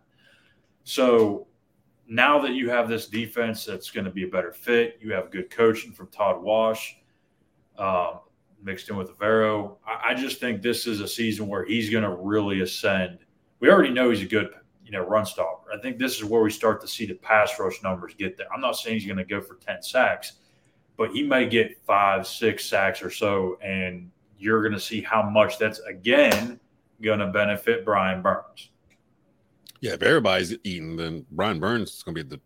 So 0.84 1.48
now 2.08 2.40
that 2.40 2.52
you 2.52 2.70
have 2.70 2.90
this 2.90 3.08
defense 3.08 3.64
that's 3.64 3.90
going 3.90 4.04
to 4.06 4.12
be 4.12 4.24
a 4.24 4.28
better 4.28 4.52
fit, 4.52 4.98
you 5.02 5.14
have 5.14 5.32
good 5.32 5.50
coaching 5.50 5.94
from 5.94 6.08
Todd 6.08 6.42
Wash. 6.42 7.01
Um, 7.78 8.20
mixed 8.64 8.90
in 8.90 8.98
with 8.98 9.18
Evero. 9.18 9.78
I, 9.86 10.12
I 10.12 10.14
just 10.14 10.40
think 10.40 10.62
this 10.62 10.88
is 10.88 11.02
a 11.02 11.08
season 11.08 11.48
where 11.48 11.66
he's 11.66 11.90
going 11.90 12.04
to 12.04 12.16
really 12.16 12.62
ascend. 12.62 13.20
We 13.60 13.70
already 13.70 13.92
know 13.92 14.10
he's 14.10 14.22
a 14.22 14.26
good, 14.26 14.50
you 14.86 14.92
know, 14.92 15.02
run 15.02 15.26
stopper. 15.26 15.72
I 15.74 15.80
think 15.82 15.98
this 15.98 16.18
is 16.18 16.24
where 16.24 16.42
we 16.42 16.52
start 16.52 16.82
to 16.82 16.88
see 16.88 17.06
the 17.06 17.16
pass 17.16 17.60
rush 17.60 17.82
numbers 17.84 18.14
get 18.18 18.38
there. 18.38 18.48
I'm 18.54 18.62
not 18.62 18.76
saying 18.78 19.00
he's 19.00 19.06
going 19.06 19.18
to 19.18 19.24
go 19.24 19.42
for 19.42 19.56
10 19.56 19.82
sacks, 19.84 20.34
but 20.98 21.12
he 21.12 21.24
may 21.24 21.48
get 21.48 21.82
five, 21.86 22.28
six 22.28 22.66
sacks 22.66 23.02
or 23.02 23.10
so, 23.10 23.58
and 23.64 24.12
you're 24.38 24.62
going 24.62 24.74
to 24.74 24.80
see 24.80 25.02
how 25.02 25.22
much 25.22 25.58
that's 25.58 25.80
again 25.80 26.60
going 27.02 27.20
to 27.20 27.28
benefit 27.28 27.86
Brian 27.86 28.22
Burns. 28.22 28.70
Yeah, 29.80 29.94
if 29.94 30.04
everybody's 30.04 30.56
eating, 30.64 30.96
then 30.96 31.26
Brian 31.32 31.60
Burns 31.60 31.92
is 31.96 32.04
going 32.04 32.16
to 32.16 32.24
be 32.24 32.30
the 32.30 32.42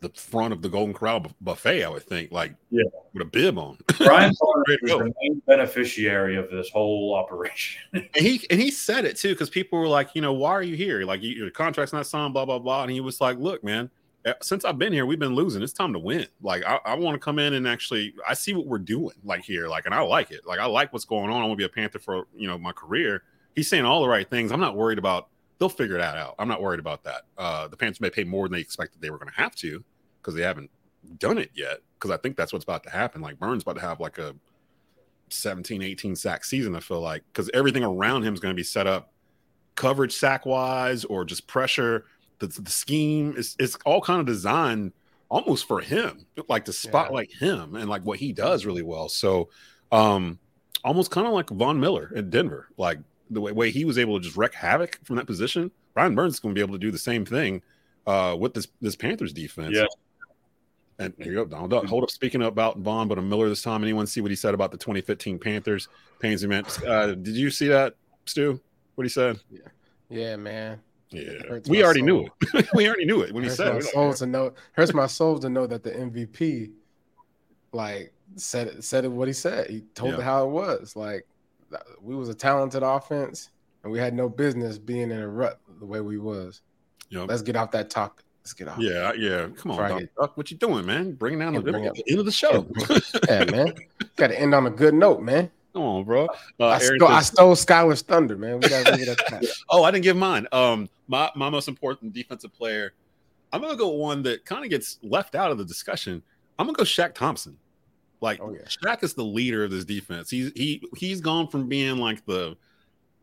the 0.00 0.08
front 0.10 0.52
of 0.52 0.62
the 0.62 0.68
Golden 0.68 0.94
Corral 0.94 1.20
bu- 1.20 1.30
buffet. 1.40 1.84
I 1.84 1.88
would 1.88 2.02
think, 2.02 2.32
like 2.32 2.54
Yeah. 2.70 2.84
with 3.12 3.22
a 3.22 3.26
bib 3.26 3.58
on. 3.58 3.78
Brian 3.98 4.30
is 4.30 4.38
the 4.82 5.12
main 5.22 5.42
beneficiary 5.46 6.36
of 6.36 6.50
this 6.50 6.70
whole 6.70 7.14
operation. 7.14 7.80
And 7.92 8.08
he 8.26 8.46
and 8.50 8.60
he 8.60 8.70
said 8.70 9.04
it 9.04 9.16
too 9.16 9.30
because 9.30 9.50
people 9.50 9.78
were 9.78 9.88
like, 9.88 10.10
you 10.14 10.22
know, 10.22 10.32
why 10.32 10.50
are 10.52 10.62
you 10.62 10.74
here? 10.76 11.04
Like 11.04 11.22
you- 11.22 11.30
your 11.36 11.50
contract's 11.50 11.92
not 11.92 12.06
signed, 12.06 12.32
blah 12.32 12.44
blah 12.44 12.58
blah. 12.58 12.82
And 12.82 12.90
he 12.90 13.00
was 13.00 13.20
like, 13.20 13.38
look, 13.38 13.62
man, 13.62 13.90
eh, 14.24 14.32
since 14.42 14.64
I've 14.64 14.78
been 14.78 14.92
here, 14.92 15.04
we've 15.06 15.18
been 15.18 15.34
losing. 15.34 15.62
It's 15.62 15.72
time 15.72 15.92
to 15.92 15.98
win. 15.98 16.26
Like 16.42 16.64
I, 16.64 16.78
I 16.84 16.94
want 16.94 17.14
to 17.14 17.18
come 17.18 17.38
in 17.38 17.54
and 17.54 17.68
actually, 17.68 18.14
I 18.28 18.34
see 18.34 18.54
what 18.54 18.66
we're 18.66 18.78
doing, 18.78 19.14
like 19.24 19.42
here, 19.42 19.68
like, 19.68 19.84
and 19.86 19.94
I 19.94 20.00
like 20.00 20.30
it. 20.30 20.46
Like 20.46 20.60
I 20.60 20.66
like 20.66 20.92
what's 20.92 21.04
going 21.04 21.30
on. 21.30 21.36
I 21.42 21.46
want 21.46 21.52
to 21.52 21.56
be 21.56 21.64
a 21.64 21.68
Panther 21.68 21.98
for 21.98 22.24
you 22.34 22.46
know 22.48 22.56
my 22.58 22.72
career. 22.72 23.22
He's 23.54 23.68
saying 23.68 23.84
all 23.84 24.00
the 24.02 24.08
right 24.08 24.28
things. 24.28 24.50
I'm 24.52 24.60
not 24.60 24.76
worried 24.76 24.98
about. 24.98 25.28
They'll 25.58 25.68
figure 25.68 25.98
that 25.98 26.16
out. 26.16 26.36
I'm 26.38 26.48
not 26.48 26.62
worried 26.62 26.80
about 26.80 27.04
that. 27.04 27.24
Uh, 27.36 27.68
the 27.68 27.76
Panthers 27.76 28.00
may 28.00 28.08
pay 28.08 28.24
more 28.24 28.46
than 28.48 28.54
they 28.54 28.60
expected 28.62 29.02
they 29.02 29.10
were 29.10 29.18
going 29.18 29.28
to 29.28 29.34
have 29.38 29.54
to 29.56 29.84
because 30.20 30.34
they 30.34 30.42
haven't 30.42 30.70
done 31.18 31.38
it 31.38 31.50
yet. 31.54 31.78
Because 31.94 32.10
I 32.10 32.16
think 32.16 32.36
that's 32.36 32.52
what's 32.52 32.64
about 32.64 32.82
to 32.84 32.90
happen. 32.90 33.20
Like 33.20 33.38
Burns 33.38 33.62
about 33.62 33.76
to 33.76 33.82
have 33.82 34.00
like 34.00 34.18
a 34.18 34.34
17, 35.28 35.82
18 35.82 36.16
sack 36.16 36.44
season, 36.44 36.74
I 36.74 36.80
feel 36.80 37.00
like, 37.00 37.22
because 37.32 37.50
everything 37.54 37.84
around 37.84 38.24
him 38.24 38.34
is 38.34 38.40
going 38.40 38.54
to 38.54 38.56
be 38.56 38.64
set 38.64 38.86
up 38.86 39.12
coverage 39.74 40.12
sack 40.12 40.46
wise 40.46 41.04
or 41.04 41.24
just 41.24 41.46
pressure. 41.46 42.06
The, 42.38 42.46
the 42.46 42.70
scheme 42.70 43.34
is 43.36 43.56
it's 43.58 43.76
all 43.84 44.00
kind 44.00 44.20
of 44.20 44.26
designed 44.26 44.92
almost 45.28 45.66
for 45.66 45.80
him, 45.80 46.26
like 46.48 46.64
to 46.64 46.72
spotlight 46.72 47.32
him 47.32 47.76
and 47.76 47.88
like 47.88 48.02
what 48.02 48.18
he 48.18 48.32
does 48.32 48.66
really 48.66 48.82
well. 48.82 49.08
So, 49.08 49.48
um, 49.92 50.38
almost 50.84 51.10
kind 51.10 51.26
of 51.26 51.32
like 51.32 51.50
Von 51.50 51.78
Miller 51.78 52.12
in 52.14 52.30
Denver, 52.30 52.68
like 52.76 52.98
the 53.30 53.40
way, 53.40 53.52
way 53.52 53.70
he 53.70 53.84
was 53.84 53.98
able 53.98 54.18
to 54.18 54.24
just 54.24 54.36
wreak 54.36 54.54
havoc 54.54 54.98
from 55.04 55.16
that 55.16 55.26
position. 55.26 55.70
Brian 55.94 56.14
Burns 56.14 56.34
is 56.34 56.40
going 56.40 56.54
to 56.54 56.58
be 56.58 56.64
able 56.64 56.74
to 56.74 56.78
do 56.78 56.90
the 56.90 56.98
same 56.98 57.24
thing 57.24 57.62
uh, 58.06 58.36
with 58.38 58.54
this 58.54 58.68
this 58.80 58.96
Panthers 58.96 59.32
defense. 59.32 59.76
Yeah. 59.76 59.86
And 61.00 61.14
here 61.16 61.32
you 61.32 61.38
go, 61.38 61.44
Donald 61.46 61.70
Duck. 61.70 61.86
Hold 61.86 62.04
up. 62.04 62.10
Speaking 62.10 62.42
about 62.42 62.78
Von, 62.78 63.08
but 63.08 63.18
a 63.18 63.22
Miller 63.22 63.48
this 63.48 63.62
time. 63.62 63.82
Anyone 63.82 64.06
see 64.06 64.20
what 64.20 64.30
he 64.30 64.36
said 64.36 64.52
about 64.52 64.70
the 64.70 64.76
2015 64.76 65.38
Panthers? 65.38 65.88
Pains 66.18 66.46
man. 66.46 66.64
Uh, 66.86 67.06
did 67.08 67.28
you 67.34 67.50
see 67.50 67.68
that, 67.68 67.94
Stu? 68.26 68.60
What 68.96 69.04
he 69.04 69.08
said? 69.08 69.40
Yeah, 69.50 69.60
yeah 70.10 70.36
man. 70.36 70.78
Yeah, 71.10 71.58
we 71.68 71.82
already 71.82 72.02
knew 72.02 72.26
it. 72.52 72.68
we 72.74 72.86
already 72.86 73.06
knew 73.06 73.22
it 73.22 73.32
when 73.32 73.42
he 73.42 73.48
hurts 73.48 73.56
said 73.56 73.72
my 73.72 73.78
it. 73.78 73.84
soul 73.84 74.12
to 74.14 74.26
know 74.26 74.52
hurts 74.72 74.94
my 74.94 75.06
soul 75.06 75.38
to 75.40 75.48
know 75.48 75.66
that 75.66 75.82
the 75.82 75.90
MVP 75.90 76.70
like 77.72 78.12
said 78.36 78.68
it 78.68 78.84
said 78.84 79.04
it 79.04 79.08
what 79.08 79.26
he 79.26 79.34
said. 79.34 79.70
He 79.70 79.80
told 79.94 80.12
Yeah. 80.12 80.18
it 80.18 80.22
how 80.22 80.46
it 80.46 80.50
was. 80.50 80.94
Like 80.94 81.26
we 82.00 82.14
was 82.14 82.28
a 82.28 82.34
talented 82.34 82.82
offense 82.84 83.50
and 83.82 83.90
we 83.92 83.98
had 83.98 84.14
no 84.14 84.28
business 84.28 84.78
being 84.78 85.10
in 85.10 85.18
a 85.20 85.28
rut 85.28 85.58
the 85.80 85.86
way 85.86 86.00
we 86.00 86.18
was. 86.18 86.60
Yep. 87.08 87.28
Let's 87.28 87.42
get 87.42 87.56
off 87.56 87.70
that 87.72 87.90
topic. 87.90 88.24
Let's 88.42 88.54
get 88.54 88.68
off. 88.68 88.78
Yeah, 88.78 89.12
yeah. 89.12 89.48
Come 89.56 89.72
on. 89.72 90.08
Duck. 90.18 90.36
What 90.36 90.50
you 90.50 90.56
doing, 90.56 90.86
man? 90.86 91.12
Bringing 91.12 91.40
down 91.40 91.54
the, 91.54 91.60
bring 91.60 91.84
the 91.84 92.02
end 92.08 92.18
of 92.18 92.24
the 92.24 92.32
show. 92.32 92.66
Yeah, 93.28 93.44
man. 93.44 93.74
Got 94.16 94.28
to 94.28 94.40
end 94.40 94.54
on 94.54 94.66
a 94.66 94.70
good 94.70 94.94
note, 94.94 95.20
man. 95.20 95.50
Come 95.72 95.82
on, 95.82 96.04
bro. 96.04 96.26
Uh, 96.58 96.66
I, 96.66 96.78
stole, 96.78 97.08
I 97.08 97.20
stole 97.20 97.54
Schuyler's 97.54 98.02
thunder, 98.02 98.36
man. 98.36 98.58
We 98.58 98.68
got 98.68 98.86
to 98.86 98.96
leave 98.96 99.06
that. 99.06 99.56
Oh, 99.70 99.84
I 99.84 99.92
didn't 99.92 100.02
give 100.02 100.16
mine. 100.16 100.48
Um, 100.50 100.88
my 101.06 101.30
my 101.36 101.48
most 101.48 101.68
important 101.68 102.12
defensive 102.12 102.52
player. 102.52 102.92
I'm 103.52 103.60
gonna 103.60 103.76
go 103.76 103.88
one 103.90 104.22
that 104.24 104.44
kind 104.44 104.64
of 104.64 104.70
gets 104.70 104.98
left 105.02 105.36
out 105.36 105.52
of 105.52 105.58
the 105.58 105.64
discussion. 105.64 106.22
I'm 106.58 106.66
gonna 106.66 106.76
go 106.76 106.82
Shaq 106.82 107.14
Thompson. 107.14 107.56
Like 108.20 108.40
Oh, 108.42 108.52
yeah. 108.52 108.62
Shaq 108.62 109.04
is 109.04 109.14
the 109.14 109.24
leader 109.24 109.62
of 109.62 109.70
this 109.70 109.84
defense. 109.84 110.28
He's 110.28 110.50
he 110.56 110.82
he's 110.96 111.20
gone 111.20 111.46
from 111.46 111.68
being 111.68 111.98
like 111.98 112.26
the 112.26 112.56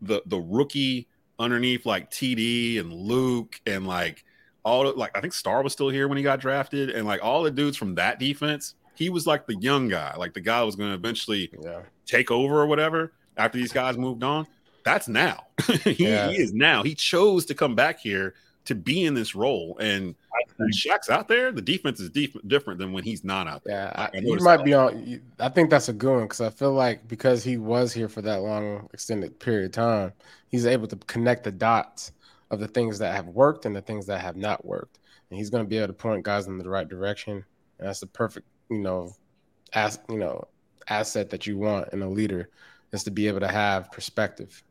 the 0.02 0.22
the 0.26 0.40
rookie 0.40 1.08
underneath 1.40 1.86
like 1.86 2.10
TD 2.12 2.80
and 2.80 2.94
Luke 2.94 3.60
and 3.66 3.86
like 3.86 4.24
all 4.68 4.84
the, 4.84 4.90
like 4.92 5.18
I 5.18 5.22
think 5.22 5.34
Star 5.34 5.64
was 5.64 5.72
still 5.74 5.90
here 5.90 6.08
when 6.10 6.18
he 6.18 6.24
got 6.24 6.40
drafted 6.42 6.90
and 6.90 7.08
like 7.08 7.24
all 7.24 7.42
the 7.44 7.52
dudes 7.52 7.78
from 7.78 7.96
that 7.96 8.20
defense. 8.20 8.76
He 8.96 9.10
was 9.10 9.26
like 9.26 9.46
the 9.48 9.56
young 9.56 9.88
guy, 9.88 10.16
like 10.18 10.34
the 10.34 10.42
guy 10.42 10.60
who 10.60 10.66
was 10.66 10.76
going 10.76 10.90
to 10.90 10.96
eventually 10.96 11.50
Yeah. 11.64 11.82
take 12.06 12.32
over 12.32 12.62
or 12.62 12.66
whatever 12.68 13.14
after 13.38 13.58
these 13.58 13.72
guys 13.72 13.98
moved 13.98 14.24
on. 14.24 14.46
That's 14.84 15.08
now. 15.08 15.46
he, 15.84 16.06
Yeah. 16.08 16.30
he 16.30 16.38
is 16.38 16.54
now. 16.54 16.84
He 16.84 16.96
chose 16.96 17.46
to 17.46 17.54
come 17.54 17.76
back 17.76 18.00
here 18.00 18.34
to 18.66 18.76
be 18.76 19.06
in 19.06 19.14
this 19.14 19.36
role. 19.36 19.78
And 19.80 20.16
when 20.58 20.70
Shaq's 20.72 21.10
out 21.10 21.28
there, 21.30 21.52
the 21.54 21.62
defense 21.62 22.00
is 22.02 22.10
def- 22.10 22.36
different 22.48 22.80
than 22.80 22.92
when 22.92 23.04
he's 23.04 23.24
not 23.24 23.48
out 23.48 23.64
there. 23.64 23.76
Yeah, 23.76 23.92
I- 23.96 24.06
I 24.06 24.10
I, 24.18 24.22
he 24.22 24.36
might 24.38 24.58
that. 24.58 24.66
be 24.66 24.74
on. 24.74 25.22
I 25.40 25.50
think 25.50 25.70
that's 25.70 25.88
a 25.90 25.94
good 25.94 26.12
one 26.14 26.24
because 26.24 26.42
I 26.42 26.50
feel 26.50 26.74
like 26.74 27.08
because 27.08 27.44
he 27.44 27.56
was 27.58 27.94
here 27.94 28.10
for 28.10 28.22
that 28.24 28.42
long 28.42 28.90
extended 28.94 29.40
period 29.40 29.66
of 29.68 29.72
time, 29.74 30.14
he's 30.50 30.66
able 30.66 30.88
to 30.88 30.96
connect 31.08 31.44
the 31.46 31.52
dots 31.52 32.12
of 32.52 32.60
the 32.60 32.68
things 32.68 33.00
that 33.00 33.16
have 33.16 33.28
worked 33.28 33.66
and 33.66 33.76
the 33.76 33.82
things 33.82 34.06
that 34.08 34.22
have 34.22 34.36
not 34.36 34.66
worked, 34.66 35.00
and 35.30 35.38
he's 35.38 35.50
going 35.50 35.64
to 35.64 35.70
be 35.70 35.78
able 35.78 35.88
to 35.88 35.94
point 35.94 36.24
guys 36.24 36.48
in 36.48 36.58
the 36.58 36.70
right 36.70 36.88
direction. 36.88 37.44
And 37.80 37.88
that's 37.88 38.00
the 38.00 38.08
perfect, 38.08 38.48
you 38.70 38.80
know, 38.80 39.14
as 39.74 40.00
you 40.10 40.18
know, 40.18 40.48
asset 40.88 41.30
that 41.30 41.46
you 41.46 41.58
want 41.58 41.90
in 41.94 42.02
a 42.02 42.10
leader 42.10 42.50
is 42.92 43.04
to 43.04 43.12
be 43.12 43.28
able 43.28 43.42
to 43.42 43.48
have 43.48 43.92
perspective. 43.92 44.64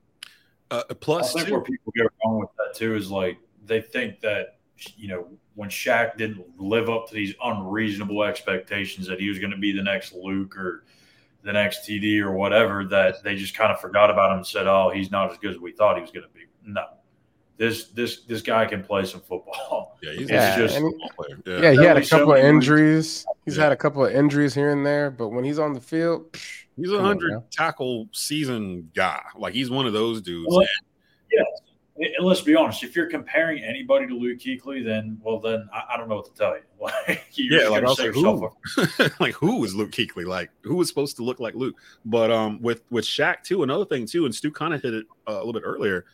Uh, 0.70 0.82
I 0.90 0.94
plus, 0.94 1.32
think 1.32 1.46
too, 1.46 1.52
where 1.52 1.62
people 1.62 1.92
get 1.94 2.06
wrong 2.24 2.40
with 2.40 2.48
that 2.58 2.76
too 2.76 2.96
is 2.96 3.10
like 3.10 3.38
they 3.64 3.80
think 3.80 4.20
that 4.20 4.58
you 4.96 5.08
know 5.08 5.28
when 5.54 5.68
Shaq 5.68 6.16
didn't 6.16 6.44
live 6.58 6.90
up 6.90 7.08
to 7.08 7.14
these 7.14 7.34
unreasonable 7.42 8.24
expectations 8.24 9.06
that 9.06 9.20
he 9.20 9.28
was 9.28 9.38
going 9.38 9.52
to 9.52 9.56
be 9.56 9.72
the 9.72 9.82
next 9.82 10.12
Luke 10.12 10.56
or 10.56 10.84
the 11.42 11.52
next 11.52 11.88
TD 11.88 12.20
or 12.20 12.32
whatever 12.32 12.84
that 12.86 13.22
they 13.22 13.36
just 13.36 13.56
kind 13.56 13.72
of 13.72 13.80
forgot 13.80 14.10
about 14.10 14.32
him 14.32 14.38
and 14.38 14.46
said, 14.46 14.66
"Oh, 14.66 14.90
he's 14.92 15.10
not 15.10 15.30
as 15.30 15.38
good 15.38 15.52
as 15.52 15.58
we 15.58 15.72
thought 15.72 15.96
he 15.96 16.02
was 16.02 16.10
going 16.10 16.26
to 16.26 16.34
be." 16.34 16.46
No, 16.64 16.84
this 17.58 17.86
this 17.88 18.20
this 18.22 18.42
guy 18.42 18.66
can 18.66 18.82
play 18.82 19.04
some 19.04 19.20
football. 19.20 19.98
yeah, 20.02 20.12
he's 20.12 20.28
Yeah, 20.30 20.56
just 20.58 20.76
and- 20.76 20.92
a 21.08 21.14
player. 21.14 21.38
Yeah, 21.46 21.70
Yeah. 21.70 21.80
he 21.80 21.86
had 21.86 21.96
a 21.96 22.00
be 22.00 22.06
so 22.06 22.18
couple 22.18 22.34
of 22.34 22.38
injuries. 22.44 23.24
He's 23.44 23.56
Yeah. 23.56 23.64
had 23.64 23.72
a 23.72 23.76
couple 23.76 24.04
of 24.04 24.12
injuries 24.14 24.54
here 24.54 24.70
and 24.70 24.84
there, 24.84 25.10
but 25.10 25.28
when 25.28 25.44
he's 25.44 25.58
on 25.58 25.72
the 25.72 25.80
field, 25.80 26.32
psh, 26.32 26.64
he's 26.76 26.92
a 26.92 27.00
hundred 27.00 27.42
tackle 27.50 28.08
season 28.12 28.90
guy. 28.94 29.22
Like 29.36 29.54
he's 29.54 29.70
one 29.70 29.86
of 29.86 29.92
those 29.92 30.20
dudes. 30.20 30.48
Well, 30.50 30.66
Yes. 31.32 31.46
And 31.98 32.26
let's 32.26 32.42
be 32.42 32.54
honest, 32.54 32.84
if 32.84 32.94
you're 32.94 33.08
comparing 33.08 33.64
anybody 33.64 34.06
to 34.06 34.12
Luke 34.14 34.38
Kuechly, 34.38 34.84
then 34.84 35.18
well, 35.22 35.40
then 35.40 35.66
I, 35.72 35.94
I 35.94 35.96
don't 35.96 36.10
know 36.10 36.16
what 36.16 36.26
to 36.26 36.34
tell 36.34 36.54
you. 36.54 36.62
Like, 36.78 37.24
Yeah, 37.32 37.68
like, 37.68 37.68
going 37.68 37.74
I 37.76 37.80
to 37.80 37.86
was 37.86 37.96
set 37.96 38.06
like, 38.06 38.14
yourself 38.16 38.52
who? 39.08 39.24
like 39.24 39.34
who 39.34 39.60
was 39.60 39.74
Luke 39.74 39.92
Kuechly? 39.92 40.26
Like 40.26 40.50
who 40.60 40.74
was 40.76 40.88
supposed 40.88 41.16
to 41.16 41.22
look 41.24 41.40
like 41.40 41.54
Luke? 41.54 41.74
But 42.04 42.30
um, 42.30 42.60
with 42.60 42.82
with 42.90 43.06
Shaq 43.06 43.42
too, 43.44 43.62
another 43.62 43.86
thing 43.86 44.04
too, 44.04 44.26
and 44.26 44.34
Stu 44.34 44.50
kind 44.50 44.74
of 44.74 44.82
hit 44.82 44.92
it 44.92 45.06
uh, 45.26 45.32
a 45.32 45.36
little 45.38 45.54
bit 45.54 45.62
earlier. 45.64 46.04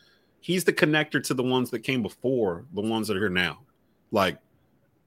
He's 0.42 0.64
the 0.64 0.72
connector 0.72 1.22
to 1.24 1.34
the 1.34 1.42
ones 1.42 1.70
that 1.70 1.78
came 1.80 2.02
before 2.02 2.66
the 2.74 2.82
ones 2.82 3.08
that 3.08 3.16
are 3.16 3.20
here 3.20 3.28
now. 3.30 3.60
Like 4.10 4.38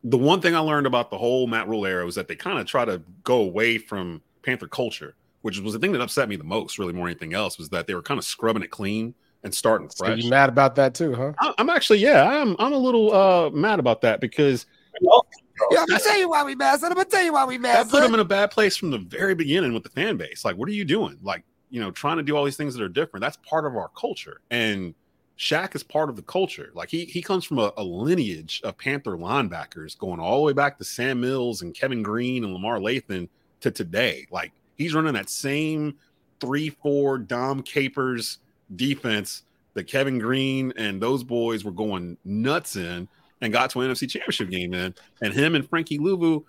the 0.03 0.17
one 0.17 0.41
thing 0.41 0.55
I 0.55 0.59
learned 0.59 0.87
about 0.87 1.11
the 1.11 1.17
whole 1.17 1.45
Matt 1.45 1.67
Rhule 1.67 1.85
era 1.85 2.05
was 2.05 2.15
that 2.15 2.27
they 2.27 2.35
kind 2.35 2.57
of 2.57 2.65
try 2.65 2.85
to 2.85 3.01
go 3.23 3.41
away 3.41 3.77
from 3.77 4.21
Panther 4.43 4.67
culture, 4.67 5.13
which 5.41 5.59
was 5.59 5.73
the 5.73 5.79
thing 5.79 5.91
that 5.91 6.01
upset 6.01 6.29
me 6.29 6.37
the 6.37 6.43
most, 6.43 6.79
really 6.79 6.93
more 6.93 7.07
than 7.07 7.11
anything 7.11 7.33
else, 7.33 7.57
was 7.57 7.69
that 7.69 7.85
they 7.85 7.93
were 7.93 8.01
kind 8.01 8.17
of 8.17 8.23
scrubbing 8.23 8.63
it 8.63 8.71
clean 8.71 9.13
and 9.43 9.53
starting 9.53 9.89
so 9.89 10.05
fresh. 10.05 10.23
you 10.23 10.29
mad 10.29 10.47
about 10.49 10.75
that 10.75 10.93
too, 10.93 11.13
huh? 11.13 11.33
I- 11.39 11.53
I'm 11.57 11.69
actually, 11.69 11.99
yeah, 11.99 12.23
I'm 12.27 12.55
I'm 12.57 12.71
a 12.71 12.77
little 12.77 13.13
uh 13.13 13.49
mad 13.49 13.79
about 13.79 14.01
that 14.01 14.21
because 14.21 14.65
Yeah, 15.01 15.79
I'm 15.81 15.85
gonna 15.87 15.99
tell 15.99 16.17
you 16.17 16.29
why 16.29 16.43
we 16.43 16.55
mad, 16.55 16.79
son. 16.79 16.91
I'm 16.91 16.95
gonna 16.95 17.09
tell 17.09 17.23
you 17.23 17.33
why 17.33 17.45
we 17.45 17.57
mad, 17.57 17.85
that 17.87 17.91
put 17.91 18.01
them 18.01 18.13
in 18.13 18.19
a 18.21 18.25
bad 18.25 18.51
place 18.51 18.77
from 18.77 18.89
the 18.91 18.99
very 18.99 19.35
beginning 19.35 19.73
with 19.73 19.83
the 19.83 19.89
fan 19.89 20.17
base. 20.17 20.45
Like, 20.45 20.55
what 20.55 20.69
are 20.69 20.73
you 20.73 20.85
doing? 20.85 21.17
Like, 21.21 21.43
you 21.69 21.81
know, 21.81 21.91
trying 21.91 22.17
to 22.17 22.23
do 22.23 22.35
all 22.37 22.45
these 22.45 22.57
things 22.57 22.73
that 22.75 22.83
are 22.83 22.89
different. 22.89 23.21
That's 23.21 23.37
part 23.37 23.65
of 23.65 23.75
our 23.75 23.89
culture. 23.89 24.41
And 24.49 24.93
Shaq 25.37 25.75
is 25.75 25.83
part 25.83 26.09
of 26.09 26.15
the 26.15 26.21
culture. 26.21 26.71
Like 26.73 26.89
he 26.89 27.05
he 27.05 27.21
comes 27.21 27.45
from 27.45 27.59
a, 27.59 27.71
a 27.77 27.83
lineage 27.83 28.61
of 28.63 28.77
Panther 28.77 29.17
linebackers 29.17 29.97
going 29.97 30.19
all 30.19 30.37
the 30.37 30.45
way 30.45 30.53
back 30.53 30.77
to 30.77 30.83
Sam 30.83 31.19
Mills 31.19 31.61
and 31.61 31.73
Kevin 31.73 32.03
Greene 32.03 32.43
and 32.43 32.53
Lamar 32.53 32.79
Lathon 32.79 33.27
to 33.61 33.71
today. 33.71 34.27
Like 34.31 34.53
he's 34.75 34.93
running 34.93 35.13
that 35.13 35.29
same 35.29 35.95
three, 36.39 36.69
four 36.69 37.17
Dom 37.17 37.63
Capers 37.63 38.39
defense 38.75 39.43
that 39.73 39.85
Kevin 39.85 40.19
Greene 40.19 40.71
and 40.77 41.01
those 41.01 41.23
boys 41.23 41.65
were 41.65 41.71
going 41.71 42.17
nuts 42.23 42.77
in 42.77 43.07
and 43.41 43.51
got 43.51 43.69
to 43.71 43.81
an 43.81 43.91
NFC 43.91 44.09
championship 44.09 44.49
game 44.49 44.73
in. 44.73 44.95
And 45.21 45.33
him 45.33 45.55
and 45.55 45.69
Frankie 45.69 45.99
Luvu 45.99 46.45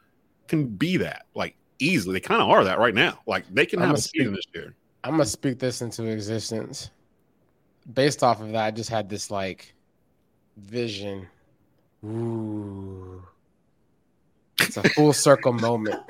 can 0.47 0.66
be 0.66 0.97
that 0.99 1.26
like 1.34 1.57
easily. 1.80 2.14
They 2.14 2.20
kind 2.20 2.41
of 2.41 2.49
are 2.49 2.62
that 2.64 2.78
right 2.78 2.95
now. 2.95 3.18
Like 3.26 3.45
they 3.53 3.66
can 3.66 3.80
I'm 3.80 3.89
have 3.89 3.97
a 3.97 3.99
a 3.99 4.03
season 4.03 4.34
this 4.34 4.45
year. 4.55 4.74
I'm 5.03 5.12
gonna 5.12 5.24
speak 5.24 5.59
this 5.59 5.82
into 5.82 6.05
existence. 6.05 6.91
Based 7.93 8.22
off 8.22 8.41
of 8.41 8.53
that, 8.53 8.64
I 8.64 8.70
just 8.70 8.91
had 8.91 9.09
this 9.09 9.30
like 9.30 9.74
vision. 10.57 11.26
Ooh. 12.05 13.22
It's 14.61 14.76
a 14.76 14.89
full 14.91 15.12
circle 15.26 15.53
moment. 15.53 16.01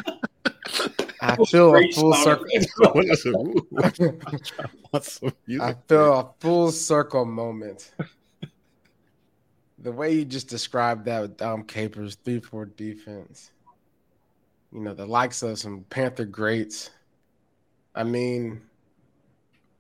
I 1.21 1.37
feel 1.45 1.75
a 1.75 1.91
full 1.93 2.15
circle. 2.15 2.47
effects. 2.51 4.53
What's 4.91 5.13
some 5.13 5.33
music? 5.47 5.63
I 5.63 5.75
feel 5.89 6.21
a 6.21 6.31
full 6.41 6.71
circle 6.71 7.25
moment. 7.25 7.93
The 9.79 9.93
way 9.93 10.15
you 10.15 10.25
just 10.25 10.49
described 10.49 11.05
that 11.07 11.21
with 11.21 11.37
Dom 11.37 11.65
Capers, 11.65 12.17
3 12.25 12.41
4 12.41 12.67
defense, 12.67 13.51
you 14.73 14.81
know, 14.81 14.95
the 14.95 15.07
likes 15.07 15.43
of 15.43 15.59
some 15.59 15.85
Panther 15.91 16.25
greats. 16.25 16.91
I 17.95 18.05
mean, 18.05 18.63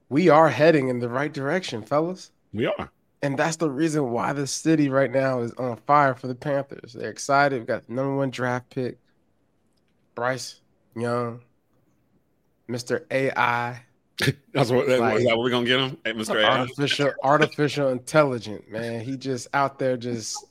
we 0.08 0.28
are 0.28 0.48
heading 0.48 0.88
in 0.88 0.98
the 1.00 1.08
right 1.08 1.32
direction, 1.32 1.82
fellas. 1.82 2.30
we 2.52 2.66
are. 2.66 2.90
And 3.22 3.36
that's 3.38 3.56
the 3.56 3.70
reason 3.70 4.10
why 4.10 4.32
the 4.34 4.46
city 4.46 4.88
right 4.88 5.10
now 5.10 5.40
is 5.40 5.52
on 5.54 5.76
fire 5.86 6.14
for 6.14 6.26
the 6.28 6.34
Panthers. 6.34 6.92
They're 6.92 7.10
excited. 7.10 7.58
We've 7.58 7.66
got 7.66 7.86
the 7.86 7.94
number 7.94 8.14
one 8.14 8.30
draft 8.30 8.70
pick, 8.70 8.98
Bryce 10.14 10.60
Young, 10.94 11.40
Mr. 12.68 13.04
AI. 13.10 13.82
That's 14.52 14.70
what. 14.70 14.86
that- 14.86 15.00
Like- 15.00 15.18
is 15.18 15.24
that 15.24 15.36
what 15.36 15.44
we're 15.44 15.50
gonna 15.50 15.66
get 15.66 15.80
him, 15.80 15.96
hey, 16.04 16.12
Mr. 16.12 16.36
AI? 16.36 16.60
artificial 16.60 17.12
artificial 17.22 17.88
intelligent 17.88 18.70
man 18.70 19.00
he 19.00 19.16
just 19.16 19.48
out 19.54 19.78
there 19.78 19.96
just 19.96 20.46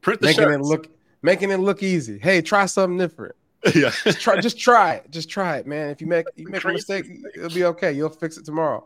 Print 0.00 0.20
the 0.20 0.26
making 0.28 0.44
shirts. 0.44 0.56
it 0.56 0.60
look 0.68 0.88
making 1.22 1.50
it 1.50 1.58
look 1.58 1.82
easy 1.82 2.18
hey 2.18 2.40
try 2.42 2.64
something 2.66 2.96
different 2.98 3.34
yeah. 3.74 3.90
just 4.04 4.20
try 4.20 4.40
just 4.40 4.58
try 4.58 4.94
it 4.94 5.10
just 5.10 5.28
try 5.28 5.56
it 5.56 5.66
man 5.66 5.88
if 5.90 6.00
you 6.00 6.06
make 6.06 6.26
you 6.36 6.48
make 6.48 6.64
a 6.64 6.68
mistake 6.68 7.06
it'll 7.34 7.48
be 7.50 7.64
okay 7.64 7.92
you'll 7.92 8.08
fix 8.08 8.36
it 8.36 8.44
tomorrow 8.44 8.84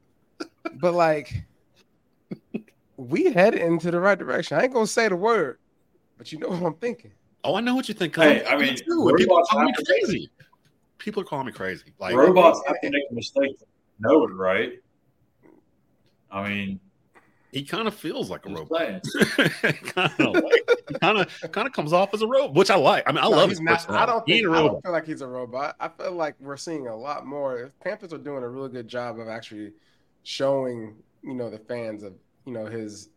but 0.80 0.94
like 0.94 1.44
we 2.96 3.32
head 3.32 3.54
into 3.54 3.90
the 3.90 4.00
right 4.00 4.18
direction 4.18 4.58
i 4.58 4.62
ain't 4.62 4.72
gonna 4.72 4.86
say 4.86 5.08
the 5.08 5.16
word 5.16 5.58
but 6.16 6.32
you 6.32 6.38
know 6.38 6.48
what 6.48 6.62
i'm 6.62 6.74
thinking 6.74 7.12
Oh, 7.44 7.54
I 7.54 7.60
know 7.60 7.74
what 7.74 7.88
you 7.88 7.94
think. 7.94 8.16
Hey, 8.16 8.44
I'm 8.44 8.60
mean, 8.60 8.76
too. 8.76 9.14
people 9.16 9.38
are 9.38 9.44
calling 9.44 9.66
me 9.66 9.72
crazy. 9.86 10.30
People 10.98 11.22
are 11.22 11.24
calling 11.24 11.46
me 11.46 11.52
crazy. 11.52 11.94
Like 11.98 12.14
Robots 12.14 12.60
have 12.66 12.80
to 12.80 12.90
make 12.90 13.04
a 13.10 13.14
mistake. 13.14 13.58
to 13.58 13.64
Know 14.00 14.24
it, 14.24 14.32
right? 14.32 14.72
I 16.30 16.48
mean, 16.48 16.80
he 17.52 17.62
kind 17.64 17.88
of 17.88 17.94
feels 17.94 18.28
like 18.28 18.44
a 18.46 18.50
robot. 18.50 19.02
kind 19.84 20.12
of 20.18 20.34
like 20.34 20.77
kind 21.00 21.18
of 21.18 21.28
kind 21.52 21.66
of 21.66 21.72
comes 21.72 21.92
off 21.92 22.14
as 22.14 22.22
a 22.22 22.26
robot, 22.26 22.54
which 22.54 22.70
I 22.70 22.76
like. 22.76 23.04
I 23.06 23.12
mean, 23.12 23.24
I 23.24 23.28
No, 23.28 23.36
love 23.36 23.50
his 23.50 23.60
not. 23.60 23.86
I 23.94 24.06
don't 24.06 24.28
think. 24.28 24.44
ain't 24.44 24.46
a 24.46 24.50
I 24.50 24.60
robot. 24.60 24.72
don't 24.72 24.82
feel 24.82 24.92
like 24.92 25.06
he's 25.06 25.20
a 25.20 25.26
robot. 25.28 25.76
I 25.80 25.88
feel 25.88 26.12
like 26.12 26.36
we're 26.40 26.56
seeing 26.56 26.86
a 26.88 26.96
lot 26.96 27.26
more. 27.26 27.72
Panthers 27.82 28.12
are 28.12 28.18
doing 28.18 28.42
a 28.42 28.48
really 28.48 28.70
good 28.70 28.88
job 28.88 29.18
of 29.18 29.28
actually 29.28 29.72
showing, 30.22 30.96
you 31.22 31.34
know, 31.34 31.50
the 31.50 31.58
fans 31.58 32.02
of, 32.02 32.14
you 32.44 32.52
know, 32.52 32.66
his 32.66 33.10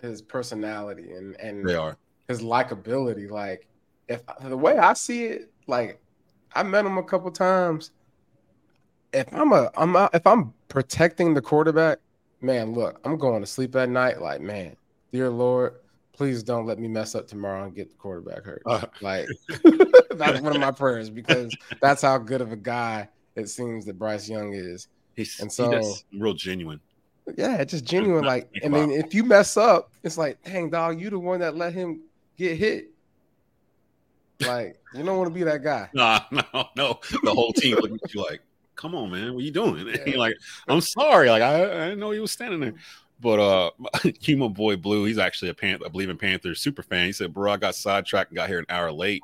his 0.00 0.22
personality 0.22 1.12
and 1.12 1.36
and 1.40 1.68
They 1.68 1.74
are. 1.74 1.96
his 2.28 2.42
likability. 2.42 3.30
Like, 3.30 3.68
if 4.08 4.22
the 4.42 4.56
way 4.56 4.78
I 4.78 4.94
see 4.94 5.26
it, 5.26 5.52
like, 5.66 6.00
I 6.54 6.62
met 6.64 6.86
him 6.86 6.98
a 6.98 7.04
couple 7.04 7.30
times. 7.32 7.92
If 9.12 9.32
I'm 9.34 9.52
a, 9.52 9.70
I'm 9.76 9.96
a, 9.96 10.08
if 10.12 10.26
I'm 10.26 10.54
protecting 10.68 11.34
the 11.34 11.42
quarterback, 11.42 11.98
man, 12.40 12.72
look, 12.72 13.00
I'm 13.04 13.18
going 13.18 13.40
to 13.40 13.46
sleep 13.46 13.74
at 13.76 13.88
night. 13.88 14.20
Like, 14.20 14.40
man, 14.40 14.76
dear 15.12 15.30
Lord, 15.30 15.74
please 16.20 16.42
don't 16.42 16.66
let 16.66 16.78
me 16.78 16.86
mess 16.86 17.14
up 17.14 17.26
tomorrow 17.26 17.64
and 17.64 17.74
get 17.74 17.88
the 17.88 17.94
quarterback 17.96 18.44
hurt. 18.44 18.60
Uh. 18.66 18.84
Like, 19.00 19.26
that's 20.10 20.38
one 20.42 20.54
of 20.54 20.60
my 20.60 20.70
prayers 20.70 21.08
because 21.08 21.56
that's 21.80 22.02
how 22.02 22.18
good 22.18 22.42
of 22.42 22.52
a 22.52 22.56
guy 22.56 23.08
it 23.36 23.48
seems 23.48 23.86
that 23.86 23.98
Bryce 23.98 24.28
Young 24.28 24.52
is. 24.52 24.88
He's 25.16 25.40
And 25.40 25.48
he 25.50 25.54
so- 25.54 25.70
does 25.70 26.04
real 26.18 26.34
genuine. 26.34 26.78
Yeah, 27.38 27.64
just 27.64 27.86
genuine. 27.86 28.22
Like, 28.26 28.50
I 28.62 28.68
mean, 28.68 28.90
if 28.90 29.14
you 29.14 29.24
mess 29.24 29.56
up, 29.56 29.90
it's 30.02 30.18
like, 30.18 30.42
dang, 30.44 30.68
dog, 30.68 31.00
you 31.00 31.08
the 31.08 31.18
one 31.18 31.40
that 31.40 31.56
let 31.56 31.72
him 31.72 32.00
get 32.36 32.58
hit. 32.58 32.90
Like, 34.40 34.78
you 34.92 35.02
don't 35.02 35.16
want 35.16 35.28
to 35.30 35.34
be 35.34 35.44
that 35.44 35.62
guy. 35.64 35.88
Nah, 35.94 36.20
no, 36.30 36.42
no. 36.76 37.00
The 37.22 37.32
whole 37.32 37.54
team 37.54 37.76
looking 37.76 37.98
at 38.04 38.12
you 38.12 38.20
like, 38.22 38.40
"Come 38.76 38.94
on, 38.94 39.10
man, 39.10 39.32
what 39.34 39.42
you 39.44 39.52
doing?" 39.52 39.78
And 39.80 39.88
Yeah. 39.94 40.04
you're 40.06 40.18
like, 40.18 40.36
"I'm 40.68 40.80
sorry, 40.82 41.30
like 41.30 41.42
I, 41.42 41.62
I 41.64 41.84
didn't 41.88 41.98
know 42.00 42.10
he 42.10 42.20
was 42.20 42.32
standing 42.32 42.60
there." 42.60 42.74
But 43.20 43.38
uh, 43.38 43.70
Humo 43.94 44.52
Boy 44.52 44.76
Blue, 44.76 45.04
he's 45.04 45.18
actually 45.18 45.50
a 45.50 45.54
Panther, 45.54 45.84
I 45.86 45.88
believe 45.88 46.08
in 46.08 46.16
Panthers 46.16 46.60
super 46.60 46.82
fan. 46.82 47.06
He 47.06 47.12
said, 47.12 47.34
"Bro, 47.34 47.52
I 47.52 47.56
got 47.56 47.74
sidetracked 47.74 48.30
and 48.30 48.36
got 48.36 48.48
here 48.48 48.58
an 48.58 48.66
hour 48.68 48.90
late. 48.90 49.22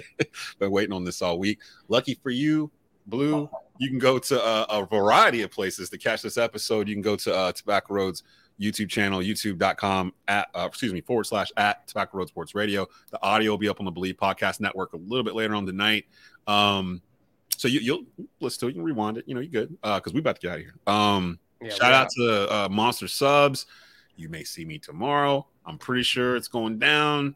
Been 0.58 0.70
waiting 0.70 0.94
on 0.94 1.04
this 1.04 1.20
all 1.20 1.38
week. 1.38 1.60
Lucky 1.88 2.14
for 2.14 2.30
you, 2.30 2.70
Blue, 3.06 3.48
you 3.78 3.88
can 3.88 3.98
go 3.98 4.18
to 4.18 4.42
uh, 4.42 4.66
a 4.68 4.86
variety 4.86 5.42
of 5.42 5.50
places 5.50 5.90
to 5.90 5.98
catch 5.98 6.22
this 6.22 6.38
episode. 6.38 6.88
You 6.88 6.94
can 6.94 7.02
go 7.02 7.16
to 7.16 7.34
uh, 7.34 7.52
Tobacco 7.52 7.94
Roads 7.94 8.22
YouTube 8.60 8.88
channel, 8.88 9.20
youtube.com 9.20 10.12
at, 10.28 10.48
uh, 10.54 10.66
excuse 10.66 10.92
me, 10.92 11.00
forward 11.00 11.24
slash 11.24 11.48
at 11.56 11.86
Tobacco 11.86 12.18
Road 12.18 12.28
Sports 12.28 12.54
Radio. 12.54 12.86
The 13.10 13.22
audio 13.22 13.50
will 13.50 13.58
be 13.58 13.68
up 13.68 13.80
on 13.80 13.86
the 13.86 13.92
Bleav 13.92 14.16
Podcast 14.16 14.60
Network 14.60 14.94
a 14.94 14.96
little 14.96 15.24
bit 15.24 15.34
later 15.34 15.54
on 15.54 15.66
tonight. 15.66 16.06
Um, 16.46 17.02
so 17.56 17.68
you, 17.68 17.80
you'll 17.80 18.04
listen 18.40 18.60
to 18.60 18.66
it, 18.66 18.70
you 18.70 18.74
can 18.76 18.84
rewind 18.84 19.18
it. 19.18 19.24
You 19.26 19.34
know, 19.34 19.40
you 19.40 19.48
good 19.48 19.76
Uh, 19.82 19.98
because 19.98 20.12
we 20.12 20.20
about 20.20 20.36
to 20.36 20.40
get 20.40 20.52
out 20.52 20.58
of 20.58 20.64
here. 20.64 20.74
Um, 20.86 21.38
Yeah, 21.66 21.74
shout 21.74 21.92
out 21.92 22.08
to 22.16 22.52
uh, 22.52 22.68
Monster 22.70 23.08
Subs. 23.08 23.66
You 24.16 24.28
may 24.28 24.44
see 24.44 24.64
me 24.64 24.78
tomorrow. 24.78 25.46
I'm 25.64 25.78
pretty 25.78 26.04
sure 26.04 26.36
it's 26.36 26.48
going 26.48 26.78
down. 26.78 27.34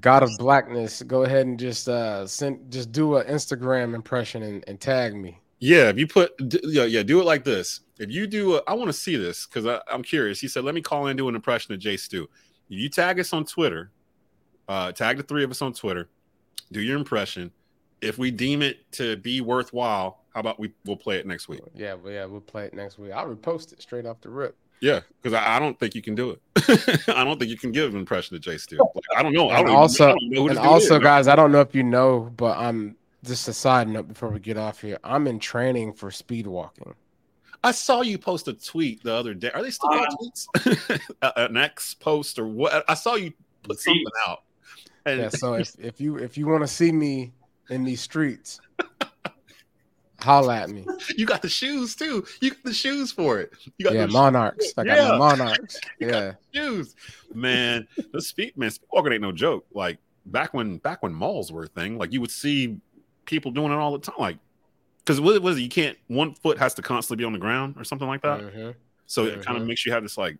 God 0.00 0.22
of 0.22 0.30
Blackness. 0.38 1.02
Go 1.02 1.24
ahead 1.24 1.46
and 1.46 1.58
just 1.58 1.88
uh 1.88 2.26
send, 2.26 2.70
just 2.70 2.92
do 2.92 3.16
an 3.16 3.26
Instagram 3.26 3.94
impression 3.94 4.42
and, 4.42 4.64
and 4.68 4.78
tag 4.78 5.14
me. 5.14 5.40
Yeah, 5.58 5.88
if 5.88 5.98
you 5.98 6.06
put, 6.06 6.36
d- 6.48 6.60
yeah, 6.64 6.84
yeah, 6.84 7.02
do 7.02 7.20
it 7.20 7.24
like 7.24 7.44
this. 7.44 7.80
If 7.98 8.10
you 8.10 8.26
do, 8.26 8.56
a, 8.56 8.62
I 8.66 8.74
want 8.74 8.88
to 8.88 8.94
see 8.94 9.16
this 9.16 9.46
because 9.46 9.80
I'm 9.90 10.02
curious. 10.02 10.40
He 10.40 10.48
said, 10.48 10.64
"Let 10.64 10.74
me 10.74 10.80
call 10.80 11.06
in 11.06 11.10
and 11.10 11.18
do 11.18 11.28
an 11.28 11.34
impression 11.34 11.74
of 11.74 11.80
J 11.80 11.96
Stew." 11.96 12.28
If 12.68 12.78
you 12.78 12.88
tag 12.88 13.18
us 13.18 13.32
on 13.32 13.44
Twitter, 13.44 13.90
uh, 14.68 14.92
tag 14.92 15.16
the 15.16 15.22
three 15.22 15.44
of 15.44 15.50
us 15.50 15.60
on 15.60 15.72
Twitter, 15.72 16.08
do 16.72 16.80
your 16.80 16.96
impression. 16.96 17.50
If 18.00 18.16
we 18.16 18.30
deem 18.30 18.62
it 18.62 18.90
to 18.92 19.16
be 19.16 19.40
worthwhile, 19.40 20.19
how 20.34 20.40
about 20.40 20.58
we 20.58 20.72
we'll 20.84 20.96
play 20.96 21.18
it 21.18 21.26
next 21.26 21.48
week? 21.48 21.60
Yeah, 21.74 21.96
but 22.02 22.10
yeah, 22.10 22.24
we'll 22.24 22.40
play 22.40 22.66
it 22.66 22.74
next 22.74 22.98
week. 22.98 23.12
I'll 23.12 23.26
repost 23.26 23.72
it 23.72 23.82
straight 23.82 24.06
off 24.06 24.20
the 24.20 24.28
rip. 24.28 24.56
Yeah, 24.80 25.00
because 25.20 25.34
I, 25.34 25.56
I 25.56 25.58
don't 25.58 25.78
think 25.78 25.94
you 25.94 26.00
can 26.02 26.14
do 26.14 26.30
it. 26.30 27.04
I 27.08 27.24
don't 27.24 27.38
think 27.38 27.50
you 27.50 27.58
can 27.58 27.70
give 27.70 27.92
an 27.92 27.98
impression 28.00 28.36
of 28.36 28.42
J 28.42 28.56
Stew. 28.56 28.78
Like, 28.78 29.04
I 29.16 29.22
don't 29.22 29.34
know. 29.34 29.50
I 29.50 29.62
don't 29.62 29.76
also, 29.76 30.14
even, 30.16 30.32
I 30.32 30.36
don't 30.36 30.46
know 30.46 30.48
and 30.48 30.58
also, 30.58 30.96
is. 30.96 31.02
guys, 31.02 31.28
I 31.28 31.36
don't 31.36 31.52
know 31.52 31.60
if 31.60 31.74
you 31.74 31.82
know, 31.82 32.32
but 32.36 32.56
I'm 32.56 32.96
just 33.24 33.46
a 33.48 33.52
side 33.52 33.88
note 33.88 34.08
before 34.08 34.30
we 34.30 34.40
get 34.40 34.56
off 34.56 34.80
here. 34.80 34.98
I'm 35.04 35.26
in 35.26 35.38
training 35.38 35.92
for 35.92 36.10
speed 36.10 36.46
walking. 36.46 36.94
I 37.62 37.72
saw 37.72 38.00
you 38.00 38.16
post 38.16 38.48
a 38.48 38.54
tweet 38.54 39.02
the 39.02 39.12
other 39.12 39.34
day. 39.34 39.50
Are 39.50 39.62
they 39.62 39.70
still 39.70 39.90
called 39.90 40.08
tweets? 40.18 41.00
Uh, 41.22 41.32
An 41.36 41.58
X 41.58 41.92
post 41.92 42.38
or 42.38 42.46
what? 42.46 42.84
I 42.88 42.94
saw 42.94 43.16
you 43.16 43.32
put 43.62 43.78
something 43.78 44.04
out. 44.26 44.44
And 45.04 45.20
Yeah, 45.20 45.28
so 45.28 45.54
if, 45.54 45.78
if 45.78 46.00
you 46.00 46.16
if 46.16 46.38
you 46.38 46.46
want 46.46 46.62
to 46.62 46.68
see 46.68 46.92
me 46.92 47.32
in 47.68 47.84
these 47.84 48.00
streets, 48.00 48.60
holla 50.22 50.56
at 50.56 50.70
me. 50.70 50.86
you 51.16 51.26
got 51.26 51.42
the 51.42 51.48
shoes 51.48 51.94
too. 51.94 52.24
You 52.40 52.50
got 52.50 52.62
the 52.64 52.72
shoes 52.72 53.12
for 53.12 53.40
it. 53.40 53.52
You 53.78 53.84
got 53.84 53.94
Yeah, 53.94 54.06
the 54.06 54.12
monarchs. 54.12 54.72
I 54.76 54.84
got 54.84 54.96
Yeah. 54.98 55.16
monarchs. 55.16 55.80
Yeah. 56.00 56.32
shoes, 56.54 56.94
man. 57.34 57.86
The 58.12 58.20
speed 58.22 58.56
man, 58.56 58.70
speed 58.70 58.86
walking 58.92 59.12
ain't 59.12 59.22
no 59.22 59.32
joke. 59.32 59.66
Like 59.72 59.98
back 60.26 60.54
when 60.54 60.78
back 60.78 61.02
when 61.02 61.12
malls 61.14 61.50
were 61.52 61.64
a 61.64 61.68
thing, 61.68 61.98
like 61.98 62.12
you 62.12 62.20
would 62.20 62.30
see 62.30 62.78
people 63.26 63.50
doing 63.50 63.72
it 63.72 63.76
all 63.76 63.92
the 63.92 63.98
time. 63.98 64.16
Like 64.18 64.38
because 64.98 65.20
what 65.20 65.40
was 65.42 65.56
it? 65.58 65.62
You 65.62 65.68
can't 65.68 65.96
one 66.08 66.34
foot 66.34 66.58
has 66.58 66.74
to 66.74 66.82
constantly 66.82 67.22
be 67.22 67.26
on 67.26 67.32
the 67.32 67.38
ground 67.38 67.74
or 67.78 67.84
something 67.84 68.08
like 68.08 68.22
that. 68.22 68.40
Mhm. 68.40 68.74
So 69.06 69.24
it 69.26 69.44
kind 69.44 69.56
of 69.60 69.66
makes 69.66 69.84
you 69.86 69.92
have 69.92 70.02
this 70.02 70.16
like 70.18 70.36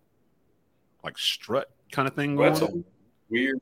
like 1.02 1.16
strut 1.18 1.70
kind 1.92 2.06
of 2.06 2.14
thing 2.14 2.36
Well, 2.36 2.50
going. 2.50 2.60
that's 2.60 2.72
on. 2.72 2.78
a 2.80 2.84
weird. 3.32 3.60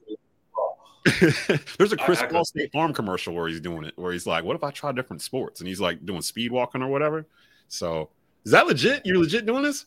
There's 1.79 1.93
a 1.93 1.97
Chris 1.97 2.21
I- 2.21 2.27
I 2.27 2.29
Paul 2.29 2.45
State 2.45 2.73
Farm 2.73 2.93
commercial 2.93 3.35
where 3.35 3.49
he's 3.49 3.61
doing 3.61 3.85
it, 3.85 3.95
where 3.97 4.13
he's 4.13 4.27
like, 4.27 4.45
"What 4.45 4.57
if 4.57 4.65
I 4.65 4.71
try 4.71 4.93
different 4.93 5.23
sports?" 5.23 5.61
And 5.61 5.69
he's 5.69 5.81
like 5.81 6.05
doing 6.05 6.23
speed 6.23 6.53
walking 6.53 6.83
or 6.83 6.89
whatever. 6.89 7.27
So 7.69 8.11
is 8.45 8.53
that 8.53 8.67
legit? 8.67 9.05
You're 9.05 9.19
legit 9.19 9.47
doing 9.47 9.63
this? 9.63 9.87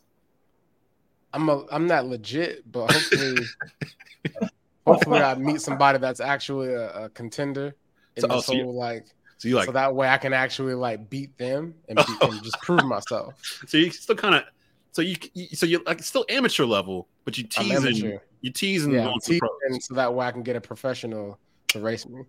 I'm 1.33 1.47
a, 1.49 1.65
I'm 1.71 1.87
not 1.87 2.05
legit, 2.07 2.69
but 2.71 2.91
hopefully, 2.91 3.37
hopefully 4.85 5.19
I 5.19 5.35
meet 5.35 5.61
somebody 5.61 5.97
that's 5.97 6.19
actually 6.19 6.73
a, 6.73 7.05
a 7.05 7.09
contender 7.09 7.75
in 8.15 8.21
So- 8.21 8.27
oh, 8.29 8.35
this 8.35 8.45
so 8.45 8.53
whole 8.55 8.73
like, 8.73 9.05
So 9.37 9.47
you 9.47 9.55
like, 9.55 9.65
so 9.67 9.71
that 9.71 9.95
way 9.95 10.09
I 10.09 10.17
can 10.17 10.33
actually 10.33 10.73
like 10.73 11.09
beat 11.09 11.37
them 11.37 11.73
and, 11.87 11.97
beat, 11.97 12.21
and 12.21 12.43
just 12.43 12.59
prove 12.61 12.83
myself. 12.85 13.35
so 13.67 13.77
you 13.77 13.89
still 13.91 14.15
kind 14.15 14.35
of, 14.35 14.43
so 14.91 15.01
you, 15.01 15.15
you, 15.33 15.47
so 15.55 15.65
you're 15.65 15.81
like 15.83 16.03
still 16.03 16.25
amateur 16.29 16.65
level, 16.65 17.07
but 17.25 17.37
you 17.37 17.45
I'm 17.57 17.65
teasing, 17.65 18.05
amateur. 18.05 18.19
you 18.41 18.51
teasing 18.51 18.93
Yeah, 18.93 19.07
on 19.07 19.13
I'm 19.13 19.19
some 19.19 19.37
pros. 19.39 19.51
teaching 19.67 19.81
so 19.81 19.93
that 19.95 20.13
way 20.13 20.25
I 20.25 20.31
can 20.31 20.43
get 20.43 20.55
a 20.55 20.61
professional 20.61 21.39
to 21.69 21.79
race 21.79 22.07
me. 22.07 22.23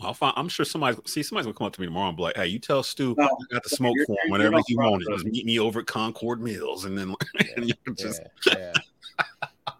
I'll 0.00 0.14
find, 0.14 0.32
I'm 0.36 0.48
sure 0.48 0.64
somebody 0.64 0.96
see 1.06 1.22
somebody's 1.24 1.46
gonna 1.46 1.54
come 1.54 1.66
up 1.66 1.72
to 1.72 1.80
me 1.80 1.86
tomorrow 1.88 2.08
and 2.08 2.16
be 2.16 2.22
like, 2.22 2.36
"Hey, 2.36 2.46
you 2.46 2.60
tell 2.60 2.82
Stew 2.84 3.14
No, 3.18 3.24
I 3.24 3.28
got 3.54 3.64
the 3.64 3.70
smoke 3.70 3.94
you're- 3.96 4.06
for 4.06 4.12
him 4.12 4.18
you're 4.26 4.32
whenever 4.32 4.50
not 4.52 4.64
he 4.68 4.76
wrong, 4.76 5.02
Just 5.10 5.24
meet 5.26 5.44
me 5.44 5.58
over 5.58 5.80
at 5.80 5.86
Concord 5.86 6.40
Mills, 6.40 6.84
and 6.84 6.96
then 6.96 7.14
and 7.56 7.66
you 7.66 7.74
can 7.84 7.96
just 7.96 8.22
Yeah, 8.46 8.54
yeah. 8.58 8.72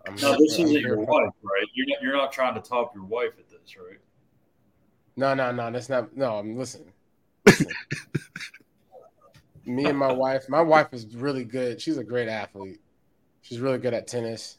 I'm 0.08 0.16
No, 0.16 0.32
here 0.32 0.38
this 0.38 0.56
for- 0.56 0.62
I'm 0.62 0.66
isn't 0.66 0.68
here 0.70 0.80
your 0.80 0.96
for- 0.96 1.04
wife, 1.24 1.32
right? 1.42 1.66
You're 1.74 1.86
not, 1.86 2.02
you're 2.02 2.16
not 2.16 2.32
trying 2.32 2.54
to 2.54 2.60
top 2.60 2.94
your 2.96 3.04
wife 3.04 3.32
at 3.38 3.48
this, 3.48 3.76
right? 3.76 3.98
No, 5.16 5.34
no, 5.34 5.52
no. 5.52 5.70
That's 5.70 5.88
not. 5.88 6.16
No, 6.16 6.36
I'm 6.38 6.56
listening. 6.56 6.92
Listen. 7.46 7.66
Me 9.66 9.84
and 9.84 9.98
my 9.98 10.12
wife. 10.12 10.48
My 10.48 10.62
wife 10.62 10.88
is 10.92 11.14
really 11.14 11.44
good. 11.44 11.80
She's 11.80 11.98
a 11.98 12.04
great 12.04 12.28
athlete. 12.28 12.80
She's 13.48 13.60
really 13.60 13.78
good 13.78 13.94
at 13.94 14.06
tennis. 14.06 14.58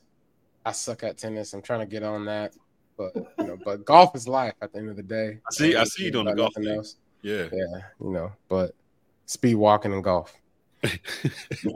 I 0.65 0.71
suck 0.71 1.03
at 1.03 1.15
tennis. 1.15 1.53
I'm 1.53 1.61
trying 1.61 1.81
to 1.81 1.85
get 1.85 2.01
on 2.01 2.25
that, 2.25 2.55
but 2.97 3.13
you 3.15 3.45
know, 3.45 3.57
but 3.63 3.85
golf 3.85 4.15
is 4.15 4.27
life 4.27 4.55
at 4.63 4.73
the 4.73 4.79
end 4.79 4.89
of 4.89 4.95
the 4.95 5.03
day. 5.03 5.37
I 5.47 5.51
see- 5.53 5.69
I 5.75 5.79
don't 5.81 5.85
see 5.91 6.05
you 6.05 6.11
doing 6.11 6.25
the 6.25 6.33
golf 6.33 6.55
thing. 6.55 6.67
else. 6.67 6.95
yeah. 7.21 7.47
Yeah, 7.53 7.81
you 8.01 8.09
know, 8.09 8.31
but 8.47 8.73
speed 9.27 9.55
walking 9.55 9.93
and 9.93 10.03
golf. 10.03 10.33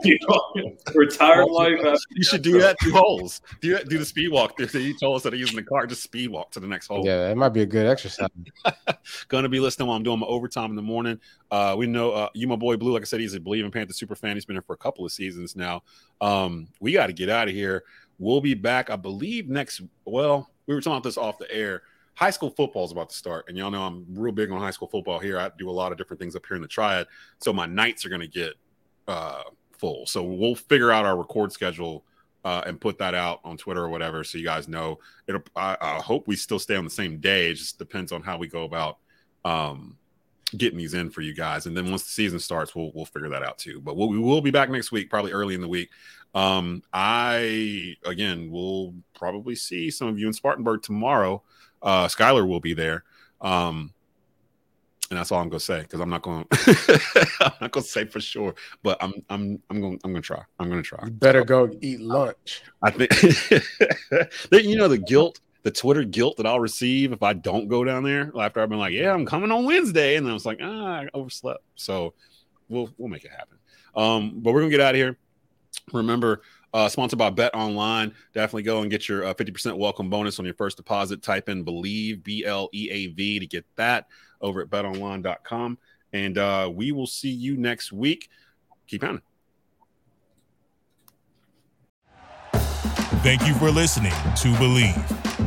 You 0.04 0.18
know, 0.28 0.76
Retired 0.96 1.48
life. 1.48 1.80
After 1.80 2.00
You 2.12 2.24
should 2.24 2.42
do 2.42 2.60
that 2.60 2.78
two 2.82 2.92
holes. 2.92 3.42
Do 3.62 3.74
that, 3.74 3.90
do 3.90 3.98
the 3.98 4.06
speed 4.06 4.32
walk. 4.32 4.60
He 4.60 4.94
told 4.98 5.18
us 5.18 5.24
that 5.24 5.34
he's 5.34 5.42
using 5.42 5.58
the 5.58 5.64
car. 5.64 5.86
Just 5.88 6.04
speed 6.04 6.30
walk 6.30 6.52
to 6.52 6.60
the 6.60 6.68
next 6.68 6.88
hole. 6.88 7.06
Yeah, 7.06 7.30
it 7.30 7.36
might 7.36 7.50
be 7.50 7.62
a 7.62 7.66
good 7.66 7.86
exercise. 7.86 8.30
Gonna 9.28 9.50
be 9.50 9.60
listening 9.60 9.88
while 9.88 9.98
I'm 9.98 10.04
doing 10.04 10.20
my 10.20 10.28
overtime 10.28 10.70
in 10.70 10.76
the 10.76 10.82
morning. 10.82 11.20
Uh, 11.52 11.76
we 11.78 11.86
know 11.86 12.12
uh, 12.12 12.30
you, 12.34 12.48
my 12.48 12.56
boy 12.56 12.78
Blue. 12.78 12.94
Like 12.94 13.02
I 13.02 13.06
said, 13.06 13.20
he's 13.20 13.34
a 13.34 13.40
Bleav 13.40 13.66
in 13.66 13.72
Panther 13.72 13.94
super 13.94 14.16
fan. 14.16 14.36
He's 14.36 14.46
been 14.46 14.56
here 14.56 14.64
for 14.64 14.74
a 14.74 14.78
couple 14.78 15.06
of 15.06 15.12
seasons 15.12 15.56
now. 15.56 15.84
Um, 16.22 16.68
we 16.80 16.94
got 16.94 17.08
to 17.08 17.14
get 17.14 17.30
out 17.30 17.48
of 17.48 17.54
here. 17.54 17.84
We'll 18.20 18.42
be 18.42 18.54
back, 18.54 18.90
I 18.90 18.96
believe, 18.96 19.50
next. 19.50 19.82
Well, 20.06 20.50
we 20.66 20.76
were 20.76 20.82
talking 20.82 20.94
about 20.94 21.04
this 21.04 21.18
off 21.18 21.38
the 21.38 21.52
air. 21.52 21.84
High 22.16 22.30
school 22.30 22.52
football 22.52 22.86
is 22.86 22.92
about 22.92 23.10
to 23.10 23.16
start, 23.16 23.46
and 23.48 23.58
y'all 23.58 23.72
know 23.72 23.82
I'm 23.82 24.06
real 24.10 24.32
big 24.32 24.52
on 24.52 24.60
high 24.60 24.72
school 24.72 24.88
football 24.88 25.20
here. 25.20 25.40
I 25.40 25.50
do 25.58 25.70
a 25.70 25.72
lot 25.72 25.92
of 25.92 25.98
different 25.98 26.20
things 26.20 26.36
up 26.36 26.46
here 26.48 26.56
in 26.56 26.62
the 26.62 26.68
Triad, 26.68 27.08
so 27.40 27.52
my 27.52 27.66
nights 27.66 28.06
are 28.06 28.10
gonna 28.10 28.28
get 28.28 28.54
uh, 29.08 29.44
full. 29.72 30.06
So 30.06 30.24
we'll 30.24 30.56
figure 30.56 30.92
out 30.92 31.06
our 31.06 31.18
record 31.18 31.52
schedule 31.52 32.04
uh, 32.46 32.62
and 32.66 32.80
put 32.80 32.98
that 32.98 33.14
out 33.14 33.40
on 33.44 33.58
Twitter 33.58 33.82
or 33.82 33.90
whatever, 33.90 34.24
so 34.24 34.38
you 34.38 34.44
guys 34.44 34.68
know. 34.68 35.00
It'll. 35.28 35.44
I, 35.56 35.78
I 35.80 35.96
hope 35.96 36.28
we 36.28 36.36
still 36.36 36.60
stay 36.60 36.76
on 36.76 36.84
the 36.84 36.90
same 36.90 37.20
day. 37.20 37.52
It 37.52 37.56
just 37.56 37.80
depends 37.80 38.12
on 38.12 38.22
how 38.22 38.38
we 38.38 38.48
go 38.48 38.64
about 38.64 38.98
um, 39.46 39.98
getting 40.58 40.78
these 40.78 40.94
in 40.94 41.10
for 41.10 41.22
you 41.22 41.34
guys. 41.34 41.66
And 41.66 41.76
then 41.76 41.90
once 41.90 42.04
the 42.04 42.10
season 42.10 42.40
starts, 42.40 42.76
we'll 42.76 42.92
we'll 42.94 43.06
figure 43.06 43.30
that 43.30 43.44
out 43.44 43.58
too. 43.58 43.80
But 43.80 43.96
we'll, 43.96 44.10
we 44.10 44.20
will 44.20 44.42
be 44.42 44.52
back 44.52 44.70
next 44.70 44.92
week, 44.92 45.10
probably 45.10 45.32
early 45.32 45.56
in 45.56 45.62
the 45.62 45.68
week. 45.68 45.90
Um, 46.36 46.84
I 46.92 47.96
again 48.06 48.52
will 48.52 48.94
probably 49.14 49.56
see 49.56 49.90
some 49.90 50.08
of 50.08 50.20
you 50.20 50.28
in 50.28 50.34
Spartanburg 50.34 50.82
tomorrow. 50.82 51.44
Uh, 51.82 52.08
Schuyler 52.08 52.46
will 52.46 52.60
be 52.60 52.74
there. 52.74 53.04
Um, 53.40 53.94
and 55.10 55.20
that's 55.20 55.32
all 55.32 55.42
I'm 55.42 55.50
gonna 55.50 55.60
say 55.60 55.82
because 55.82 56.00
I'm 56.00 56.10
not 56.10 56.22
going. 56.22 56.46
I'm 57.42 57.52
not 57.62 57.72
gonna 57.72 57.86
say 57.86 58.06
for 58.06 58.20
sure, 58.20 58.56
but 58.82 58.98
I'm 59.02 59.14
I'm 59.30 59.62
I'm 59.70 59.82
going 59.82 60.00
I'm 60.04 60.12
gonna 60.12 60.22
try. 60.22 60.42
I'm 60.60 60.70
gonna 60.70 60.82
try. 60.82 61.06
You 61.06 61.12
better 61.12 61.44
go 61.44 61.70
eat 61.82 62.00
lunch. 62.00 62.64
I 62.82 62.92
think 62.92 63.12
you 64.52 64.76
know 64.76 64.88
the 64.88 64.98
guilt 64.98 65.40
the 65.64 65.72
Twitter 65.72 66.04
guilt 66.04 66.38
that 66.38 66.46
I'll 66.46 66.60
receive 66.60 67.14
if 67.14 67.24
I 67.24 67.34
don't 67.34 67.70
go 67.70 67.84
down 67.84 68.04
there 68.04 68.32
after 68.38 68.62
I've 68.62 68.70
been 68.70 68.80
like, 68.80 68.94
yeah, 68.94 69.14
I'm 69.14 69.26
coming 69.26 69.52
on 69.52 69.66
Wednesday, 69.66 70.18
and 70.18 70.26
then 70.26 70.32
I 70.32 70.34
was 70.34 70.46
like, 70.46 70.60
ah, 70.62 71.02
I 71.02 71.08
overslept. 71.14 71.64
So 71.76 72.14
we'll 72.70 72.90
we'll 72.98 73.10
make 73.10 73.26
it 73.26 73.32
happen. 73.32 73.58
Um, 73.96 74.40
but 74.42 74.54
we're 74.54 74.62
gonna 74.62 74.72
get 74.72 74.82
out 74.82 74.96
of 74.96 75.00
here. 75.00 75.18
Remember, 75.92 76.42
uh, 76.74 76.90
sponsored 76.90 77.20
by 77.20 77.30
Bet 77.30 77.54
Online. 77.54 78.14
Definitely 78.34 78.64
go 78.64 78.82
and 78.82 78.90
get 78.90 79.08
your 79.08 79.26
uh, 79.26 79.34
50% 79.34 79.78
welcome 79.78 80.10
bonus 80.10 80.40
on 80.40 80.46
your 80.46 80.56
first 80.56 80.78
deposit. 80.78 81.22
Type 81.22 81.50
in 81.50 81.64
Bleav, 81.64 82.24
B 82.24 82.46
L 82.46 82.70
E 82.74 82.90
A 82.92 83.08
V, 83.08 83.40
to 83.40 83.48
get 83.48 83.66
that 83.76 84.08
over 84.42 84.62
at 84.62 84.70
betonline.com. 84.70 85.78
And 86.14 86.38
uh, 86.38 86.72
we 86.74 86.92
will 86.92 87.08
see 87.08 87.32
you 87.32 87.58
next 87.58 87.92
week. 87.92 88.30
Keep 88.88 89.02
pounding. 89.02 89.24
Thank 93.24 93.48
you 93.48 93.54
for 93.56 93.72
listening 93.72 94.12
to 94.12 94.54
Bleav. 94.56 95.33